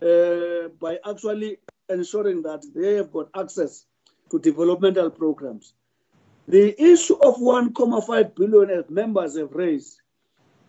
uh, 0.01 0.67
by 0.79 0.99
actually 1.09 1.57
ensuring 1.89 2.41
that 2.43 2.63
they 2.75 2.95
have 2.95 3.11
got 3.11 3.29
access 3.35 3.85
to 4.29 4.39
developmental 4.39 5.09
programs. 5.09 5.73
The 6.47 6.75
issue 6.81 7.15
of 7.15 7.35
1.5 7.35 8.35
billion 8.35 8.69
as 8.69 8.89
members 8.89 9.37
have 9.37 9.53
raised, 9.53 10.01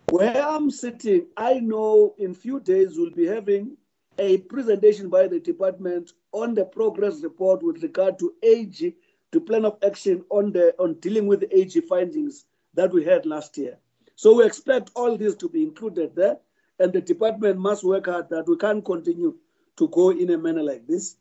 where 0.09 0.41
I'm 0.47 0.69
sitting, 0.69 1.27
I 1.37 1.59
know 1.59 2.13
in 2.17 2.33
few 2.33 2.59
days 2.59 2.97
we'll 2.97 3.11
be 3.11 3.25
having 3.25 3.77
a 4.17 4.37
presentation 4.37 5.09
by 5.09 5.27
the 5.27 5.39
department 5.39 6.13
on 6.31 6.53
the 6.53 6.65
progress 6.65 7.21
report 7.21 7.63
with 7.63 7.83
regard 7.83 8.17
to 8.19 8.33
AG, 8.43 8.95
to 9.31 9.41
plan 9.41 9.65
of 9.65 9.77
action 9.85 10.23
on 10.29 10.51
the 10.51 10.73
on 10.79 10.93
dealing 10.95 11.27
with 11.27 11.41
the 11.41 11.59
AG 11.59 11.79
findings 11.81 12.45
that 12.73 12.91
we 12.91 13.03
had 13.03 13.25
last 13.25 13.57
year. 13.57 13.77
So 14.15 14.35
we 14.35 14.45
expect 14.45 14.91
all 14.95 15.17
this 15.17 15.35
to 15.35 15.49
be 15.49 15.63
included 15.63 16.15
there, 16.15 16.37
and 16.79 16.93
the 16.93 17.01
department 17.01 17.59
must 17.59 17.83
work 17.83 18.05
hard 18.05 18.29
that 18.29 18.47
we 18.47 18.57
can't 18.57 18.85
continue 18.85 19.35
to 19.77 19.87
go 19.89 20.11
in 20.11 20.29
a 20.31 20.37
manner 20.37 20.63
like 20.63 20.87
this. 20.87 21.17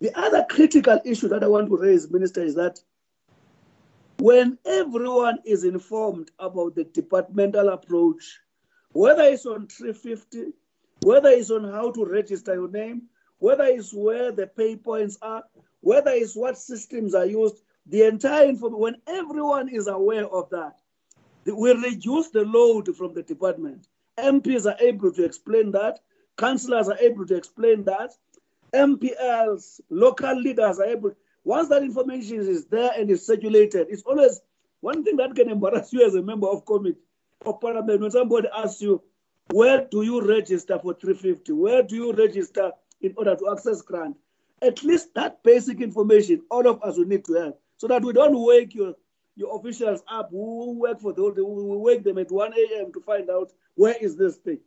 The 0.00 0.18
other 0.18 0.46
critical 0.48 0.98
issue 1.04 1.28
that 1.28 1.44
I 1.44 1.48
want 1.48 1.68
to 1.68 1.76
raise, 1.76 2.10
Minister, 2.10 2.42
is 2.42 2.54
that 2.54 2.80
when 4.22 4.56
everyone 4.64 5.36
is 5.44 5.64
informed 5.64 6.30
about 6.38 6.76
the 6.76 6.84
departmental 6.84 7.70
approach, 7.70 8.38
whether 8.92 9.24
it's 9.24 9.46
on 9.46 9.66
350, 9.66 10.52
whether 11.02 11.28
it's 11.28 11.50
on 11.50 11.64
how 11.64 11.90
to 11.90 12.04
register 12.04 12.54
your 12.54 12.70
name, 12.70 13.02
whether 13.40 13.64
it's 13.64 13.92
where 13.92 14.30
the 14.30 14.46
pay 14.46 14.76
points 14.76 15.18
are, 15.22 15.42
whether 15.80 16.12
it's 16.12 16.36
what 16.36 16.56
systems 16.56 17.16
are 17.16 17.26
used, 17.26 17.64
the 17.86 18.04
entire 18.04 18.44
information, 18.44 18.78
when 18.78 18.96
everyone 19.08 19.68
is 19.68 19.88
aware 19.88 20.28
of 20.28 20.48
that, 20.50 20.78
we 21.44 21.72
reduce 21.72 22.28
the 22.28 22.44
load 22.44 22.94
from 22.96 23.14
the 23.14 23.24
department. 23.24 23.88
MPs 24.18 24.66
are 24.66 24.80
able 24.80 25.10
to 25.10 25.24
explain 25.24 25.72
that, 25.72 25.98
councillors 26.38 26.88
are 26.88 26.98
able 26.98 27.26
to 27.26 27.34
explain 27.34 27.82
that, 27.86 28.12
MPLs, 28.72 29.80
local 29.90 30.40
leaders 30.40 30.78
are 30.78 30.86
able, 30.86 31.12
once 31.44 31.68
that 31.68 31.82
information 31.82 32.38
is 32.38 32.66
there 32.66 32.92
and 32.96 33.10
is 33.10 33.26
circulated, 33.26 33.88
it's 33.90 34.02
always 34.02 34.40
one 34.80 35.04
thing 35.04 35.16
that 35.16 35.34
can 35.34 35.50
embarrass 35.50 35.92
you 35.92 36.04
as 36.04 36.14
a 36.14 36.22
member 36.22 36.48
of 36.48 36.64
committee 36.64 36.98
of 37.44 37.60
parliament 37.60 38.00
when 38.00 38.10
somebody 38.10 38.48
asks 38.56 38.80
you, 38.80 39.02
where 39.50 39.86
do 39.90 40.02
you 40.02 40.26
register 40.26 40.78
for 40.78 40.94
350? 40.94 41.52
Where 41.52 41.82
do 41.82 41.96
you 41.96 42.12
register 42.12 42.70
in 43.00 43.12
order 43.16 43.34
to 43.36 43.50
access 43.50 43.82
grant? 43.82 44.16
At 44.60 44.82
least 44.84 45.14
that 45.14 45.42
basic 45.42 45.80
information, 45.80 46.42
all 46.50 46.68
of 46.68 46.80
us 46.82 46.96
will 46.96 47.06
need 47.06 47.24
to 47.24 47.34
have, 47.34 47.54
so 47.76 47.88
that 47.88 48.02
we 48.02 48.12
don't 48.12 48.38
wake 48.38 48.74
your, 48.74 48.94
your 49.34 49.58
officials 49.58 50.02
up 50.08 50.30
who 50.30 50.78
work 50.78 51.00
for 51.00 51.12
the 51.12 51.20
whole 51.20 51.32
day. 51.32 51.42
we 51.42 51.76
wake 51.76 52.04
them 52.04 52.18
at 52.18 52.30
1 52.30 52.52
a.m. 52.52 52.92
to 52.92 53.00
find 53.00 53.28
out 53.28 53.50
where 53.74 53.96
is 54.00 54.16
this 54.16 54.36
thing. 54.36 54.60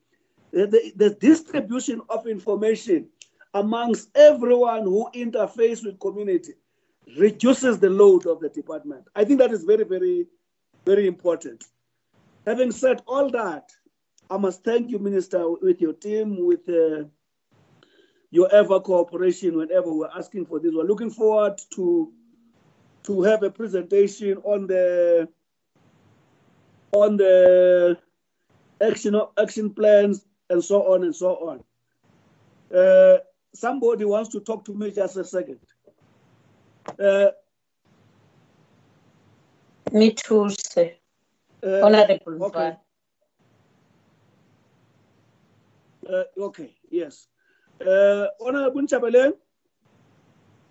The, 0.51 0.67
the, 0.67 0.93
the 0.95 1.15
distribution 1.15 2.01
of 2.09 2.27
information 2.27 3.07
amongst 3.53 4.09
everyone 4.15 4.83
who 4.83 5.09
interface 5.15 5.85
with 5.85 5.99
community 5.99 6.53
reduces 7.17 7.79
the 7.79 7.89
load 7.89 8.25
of 8.25 8.39
the 8.39 8.49
department. 8.49 9.07
I 9.15 9.23
think 9.23 9.39
that 9.39 9.51
is 9.51 9.63
very, 9.63 9.83
very, 9.83 10.27
very 10.85 11.07
important. 11.07 11.65
Having 12.45 12.71
said 12.71 13.01
all 13.07 13.29
that, 13.31 13.71
I 14.29 14.37
must 14.37 14.63
thank 14.63 14.89
you, 14.89 14.99
Minister, 14.99 15.49
with 15.49 15.81
your 15.81 15.93
team, 15.93 16.45
with 16.45 16.67
uh, 16.67 17.05
your 18.31 18.53
ever 18.53 18.79
cooperation 18.79 19.57
whenever 19.57 19.93
we're 19.93 20.09
asking 20.15 20.45
for 20.45 20.59
this. 20.59 20.71
We're 20.73 20.83
looking 20.83 21.11
forward 21.11 21.59
to 21.75 22.11
to 23.03 23.21
have 23.21 23.43
a 23.43 23.51
presentation 23.51 24.37
on 24.43 24.65
the 24.65 25.29
on 26.91 27.17
the 27.17 27.97
action 28.81 29.19
action 29.39 29.73
plans 29.73 30.25
and 30.49 30.63
so 30.63 30.91
on 30.93 31.03
and 31.03 31.15
so 31.15 31.35
on. 31.35 31.63
Uh, 32.75 33.19
somebody 33.53 34.05
wants 34.05 34.29
to 34.31 34.39
talk 34.39 34.65
to 34.65 34.73
me 34.73 34.91
just 34.91 35.17
a 35.17 35.23
second. 35.23 35.59
Uh, 36.99 37.31
Me 39.91 40.11
too, 40.11 40.49
sir. 40.49 40.91
uh, 41.63 41.81
Honorable 41.81 42.43
okay. 42.45 42.75
Uh, 46.07 46.23
okay, 46.37 46.75
yes. 46.89 47.27
Uh, 47.81 48.27
Honorable 48.39 48.81
Chabeleng, 48.83 49.33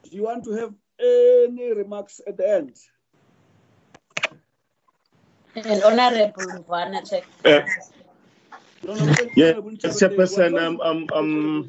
do 0.04 0.10
you 0.10 0.24
want 0.24 0.44
to 0.44 0.52
have 0.52 0.72
any 1.00 1.72
remarks 1.72 2.20
at 2.26 2.36
the 2.36 2.48
end? 2.48 2.76
And 5.56 5.82
Honorable 5.82 6.46
Mvana, 6.62 7.08
check. 7.08 7.24
Uh, 7.44 7.60
yeah, 9.36 9.54
yes, 9.82 10.00
Chairperson, 10.00 10.58
um, 10.58 10.80
um, 10.80 11.06
um, 11.12 11.68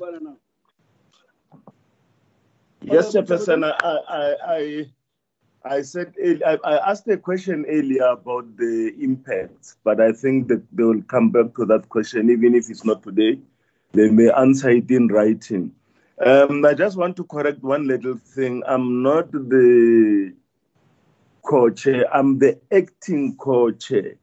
yes, 2.85 3.13
Chairperson, 3.13 3.63
I, 3.63 3.97
I, 4.09 4.35
I, 4.47 4.85
I 5.77 5.81
said 5.81 6.13
I, 6.45 6.57
I 6.63 6.91
asked 6.91 7.07
a 7.07 7.17
question 7.17 7.65
earlier 7.67 8.05
about 8.05 8.55
the 8.57 8.93
impact, 8.99 9.75
but 9.83 9.99
I 9.99 10.11
think 10.11 10.47
that 10.49 10.63
they 10.71 10.83
will 10.83 11.01
come 11.03 11.31
back 11.31 11.55
to 11.55 11.65
that 11.65 11.89
question, 11.89 12.29
even 12.29 12.53
if 12.55 12.69
it's 12.69 12.85
not 12.85 13.03
today. 13.03 13.39
They 13.93 14.09
may 14.09 14.29
answer 14.29 14.69
it 14.69 14.91
in 14.91 15.07
writing. 15.07 15.71
Um, 16.23 16.65
I 16.65 16.73
just 16.73 16.97
want 16.97 17.15
to 17.17 17.23
correct 17.23 17.63
one 17.63 17.87
little 17.87 18.17
thing. 18.17 18.61
I'm 18.67 19.01
not 19.01 19.31
the 19.31 20.33
co-chair. 21.45 22.05
I'm 22.15 22.39
the 22.39 22.59
acting 22.71 23.35
co-chair. 23.37 24.15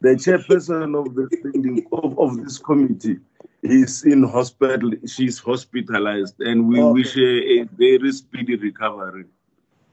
The 0.00 0.10
chairperson 0.10 0.98
of 0.98 1.14
the 1.14 1.86
of, 1.92 2.18
of 2.18 2.44
this 2.44 2.58
committee 2.58 3.18
is 3.62 4.04
in 4.04 4.22
hospital. 4.22 4.92
She's 5.06 5.38
hospitalized, 5.38 6.40
and 6.40 6.66
we 6.68 6.80
Okay. 6.80 6.92
wish 6.92 7.14
her 7.14 7.38
a 7.56 7.64
very 7.64 8.12
speedy 8.12 8.56
recovery. 8.56 9.24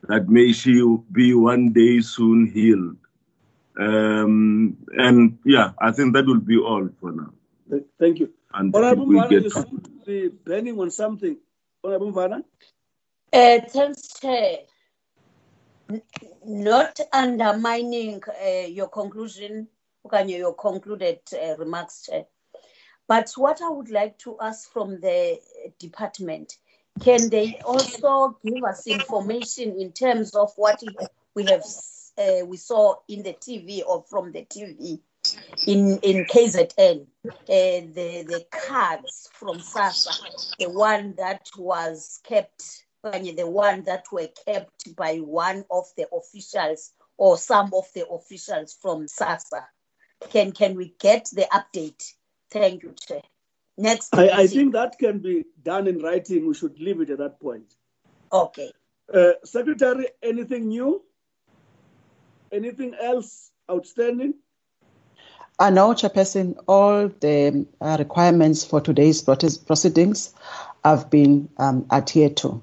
That 0.08 0.30
may 0.30 0.52
she 0.54 0.74
be 1.12 1.34
one 1.34 1.74
day 1.74 2.00
soon 2.02 2.48
healed. 2.48 2.98
Um, 3.80 4.78
and 4.98 5.38
yeah, 5.46 5.72
I 5.80 5.92
think 5.92 6.14
that 6.14 6.26
will 6.26 6.40
be 6.40 6.58
all 6.58 6.90
for 7.00 7.12
now. 7.12 7.32
Thank 8.00 8.20
you. 8.20 8.34
And 8.54 8.74
Honorable 8.74 9.06
we 9.06 9.16
Mvana, 9.18 9.30
get 9.30 9.44
you 9.44 9.50
seem 9.50 9.80
to 9.82 9.90
be 10.06 10.30
bending 10.30 10.80
on 10.80 10.90
something. 10.90 11.38
Honorable 11.84 12.12
Mvana? 12.12 12.44
Uh, 13.34 13.60
thanks, 13.68 14.20
Chair. 14.20 14.60
Not 16.46 17.00
undermining 17.14 18.22
uh, 18.28 18.68
your 18.68 18.88
conclusion, 18.88 19.68
okanye 20.06 20.38
your 20.38 20.54
concluded 20.54 21.20
uh, 21.34 21.56
remarks, 21.58 22.06
Chair. 22.06 22.26
But 23.08 23.32
what 23.36 23.62
I 23.62 23.70
would 23.70 23.90
like 23.90 24.18
to 24.20 24.38
ask 24.42 24.72
from 24.72 25.00
the 25.00 25.40
department, 25.80 26.58
can 27.00 27.30
they 27.30 27.60
also 27.66 28.38
give 28.44 28.64
us 28.64 28.88
information 28.88 29.80
in 29.80 29.92
terms 29.92 30.36
of 30.36 30.52
what 30.56 30.84
we 31.36 31.46
have 31.46 31.64
uh, 32.18 32.46
we 32.46 32.58
saw 32.58 32.96
in 33.08 33.22
the 33.24 33.34
TV 33.34 33.84
or 33.86 34.04
from 34.10 34.32
the 34.32 34.44
TV 34.46 35.00
in 35.66 36.00
in 36.00 36.26
KZN, 36.26 37.06
uh, 37.26 37.32
the 37.48 38.24
the 38.28 38.46
cards 38.52 39.30
from 39.34 39.60
SASSA, 39.60 40.56
the 40.60 40.70
one 40.70 41.16
that 41.18 41.48
was 41.58 42.20
kept, 42.24 42.86
the 43.04 43.48
one 43.48 43.84
that 43.84 44.06
were 44.12 44.30
kept 44.46 44.96
by 44.96 45.18
one 45.18 45.66
of 45.70 45.86
the 45.98 46.08
officials 46.14 46.94
or 47.18 47.38
some 47.38 47.72
of 47.74 47.86
the 47.94 48.08
officials 48.08 48.78
from 48.82 49.08
SASSA. 49.08 49.66
Can 50.30 50.52
can 50.52 50.76
we 50.76 50.94
get 51.00 51.30
the 51.34 51.48
update? 51.52 52.14
Thank 52.52 52.84
you, 52.84 52.94
Chair. 53.00 53.22
Next 53.78 54.16
I, 54.16 54.30
I 54.30 54.48
think 54.48 54.74
that 54.74 54.98
can 54.98 55.20
be 55.20 55.46
done 55.64 55.88
in 55.88 56.00
writing. 56.00 56.48
We 56.48 56.54
should 56.56 56.80
leave 56.80 57.00
it 57.02 57.10
at 57.12 57.20
that 57.20 57.40
point. 57.40 57.76
Okay. 58.32 58.72
Uh, 59.14 59.34
Secretary, 59.44 60.08
anything 60.24 60.70
new? 60.70 61.04
Anything 62.52 62.96
else 63.02 63.52
outstanding? 63.70 64.34
I 65.60 65.70
know, 65.70 65.90
Chairperson, 65.90 66.56
all 66.68 67.08
the 67.08 67.66
uh, 67.82 67.98
requirements 68.00 68.64
for 68.64 68.80
today's 68.80 69.22
proceedings 69.22 70.34
have 70.84 71.10
been 71.10 71.50
um, 71.58 71.86
adhered 71.92 72.38
to. 72.38 72.62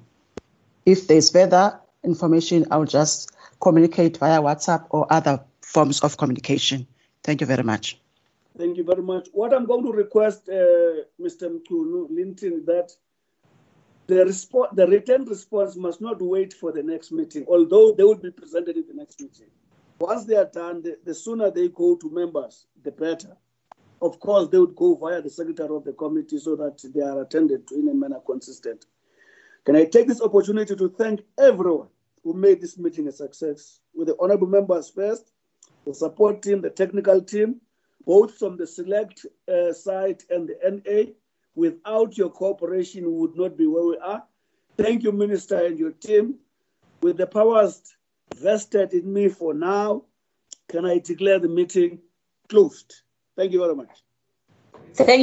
If 0.85 1.07
there's 1.07 1.29
further 1.29 1.79
information, 2.03 2.65
I'll 2.71 2.85
just 2.85 3.31
communicate 3.61 4.17
via 4.17 4.41
WhatsApp 4.41 4.85
or 4.91 5.11
other 5.11 5.41
forms 5.61 6.01
of 6.01 6.17
communication. 6.17 6.87
Thank 7.23 7.41
you 7.41 7.47
very 7.47 7.63
much. 7.63 7.99
Thank 8.57 8.77
you 8.77 8.83
very 8.85 9.01
much. 9.01 9.27
What 9.33 9.53
I'm 9.53 9.65
going 9.65 9.83
to 9.83 9.91
request, 9.91 10.47
uh, 10.47 11.03
Mr. 11.21 11.49
Mkulu 11.59 12.07
Linton, 12.09 12.63
that 12.65 12.91
the, 14.07 14.15
respo- 14.15 14.73
the 14.73 14.87
written 14.87 15.25
response 15.25 15.75
must 15.75 15.99
not 15.99 16.21
wait 16.21 16.53
for 16.53 16.71
the 16.71 16.81
next 16.81 17.11
meeting, 17.11 17.45
although 17.49 17.91
they 17.91 18.03
will 18.03 18.15
be 18.15 18.31
presented 18.31 18.77
in 18.77 18.85
the 18.87 18.93
next 18.93 19.19
meeting. 19.19 19.47
Once 19.99 20.25
they 20.25 20.35
are 20.35 20.49
done, 20.53 20.81
the, 20.81 20.97
the 21.03 21.13
sooner 21.13 21.51
they 21.51 21.67
go 21.69 21.95
to 21.97 22.09
members, 22.09 22.67
the 22.83 22.91
better. 22.91 23.35
Of 24.01 24.19
course, 24.19 24.47
they 24.49 24.59
would 24.59 24.75
go 24.75 24.95
via 24.95 25.21
the 25.21 25.29
secretary 25.29 25.75
of 25.75 25.83
the 25.83 25.93
committee 25.93 26.37
so 26.37 26.55
that 26.55 26.81
they 26.93 27.01
are 27.01 27.21
attended 27.21 27.67
to 27.67 27.75
in 27.75 27.89
a 27.89 27.93
manner 27.93 28.19
consistent. 28.25 28.85
Can 29.65 29.75
I 29.75 29.85
take 29.85 30.07
this 30.07 30.21
opportunity 30.21 30.75
to 30.75 30.89
thank 30.89 31.21
everyone 31.39 31.87
who 32.23 32.33
made 32.33 32.61
this 32.61 32.77
meeting 32.77 33.07
a 33.07 33.11
success, 33.11 33.79
with 33.93 34.07
the 34.07 34.15
honorable 34.19 34.47
members 34.47 34.89
first, 34.89 35.31
the 35.85 35.93
support 35.93 36.41
team, 36.41 36.61
the 36.61 36.69
technical 36.69 37.21
team, 37.21 37.61
both 38.05 38.37
from 38.37 38.57
the 38.57 38.67
select 38.67 39.25
uh, 39.47 39.73
side 39.73 40.23
and 40.29 40.49
the 40.49 40.81
NA. 40.85 41.11
Without 41.55 42.17
your 42.17 42.29
cooperation, 42.29 43.05
we 43.05 43.11
would 43.11 43.35
not 43.35 43.57
be 43.57 43.65
where 43.65 43.85
we 43.85 43.97
are. 43.97 44.23
Thank 44.77 45.03
you, 45.03 45.11
Minister, 45.11 45.65
and 45.65 45.79
your 45.79 45.91
team. 45.91 46.35
With 47.01 47.17
the 47.17 47.27
powers 47.27 47.81
vested 48.35 48.93
in 48.93 49.11
me 49.11 49.29
for 49.29 49.53
now, 49.53 50.03
can 50.67 50.85
I 50.85 50.99
declare 50.99 51.39
the 51.39 51.47
meeting 51.47 51.99
closed? 52.49 53.01
Thank 53.37 53.51
you 53.51 53.59
very 53.59 53.75
much. 53.75 53.89
Thank 54.95 55.09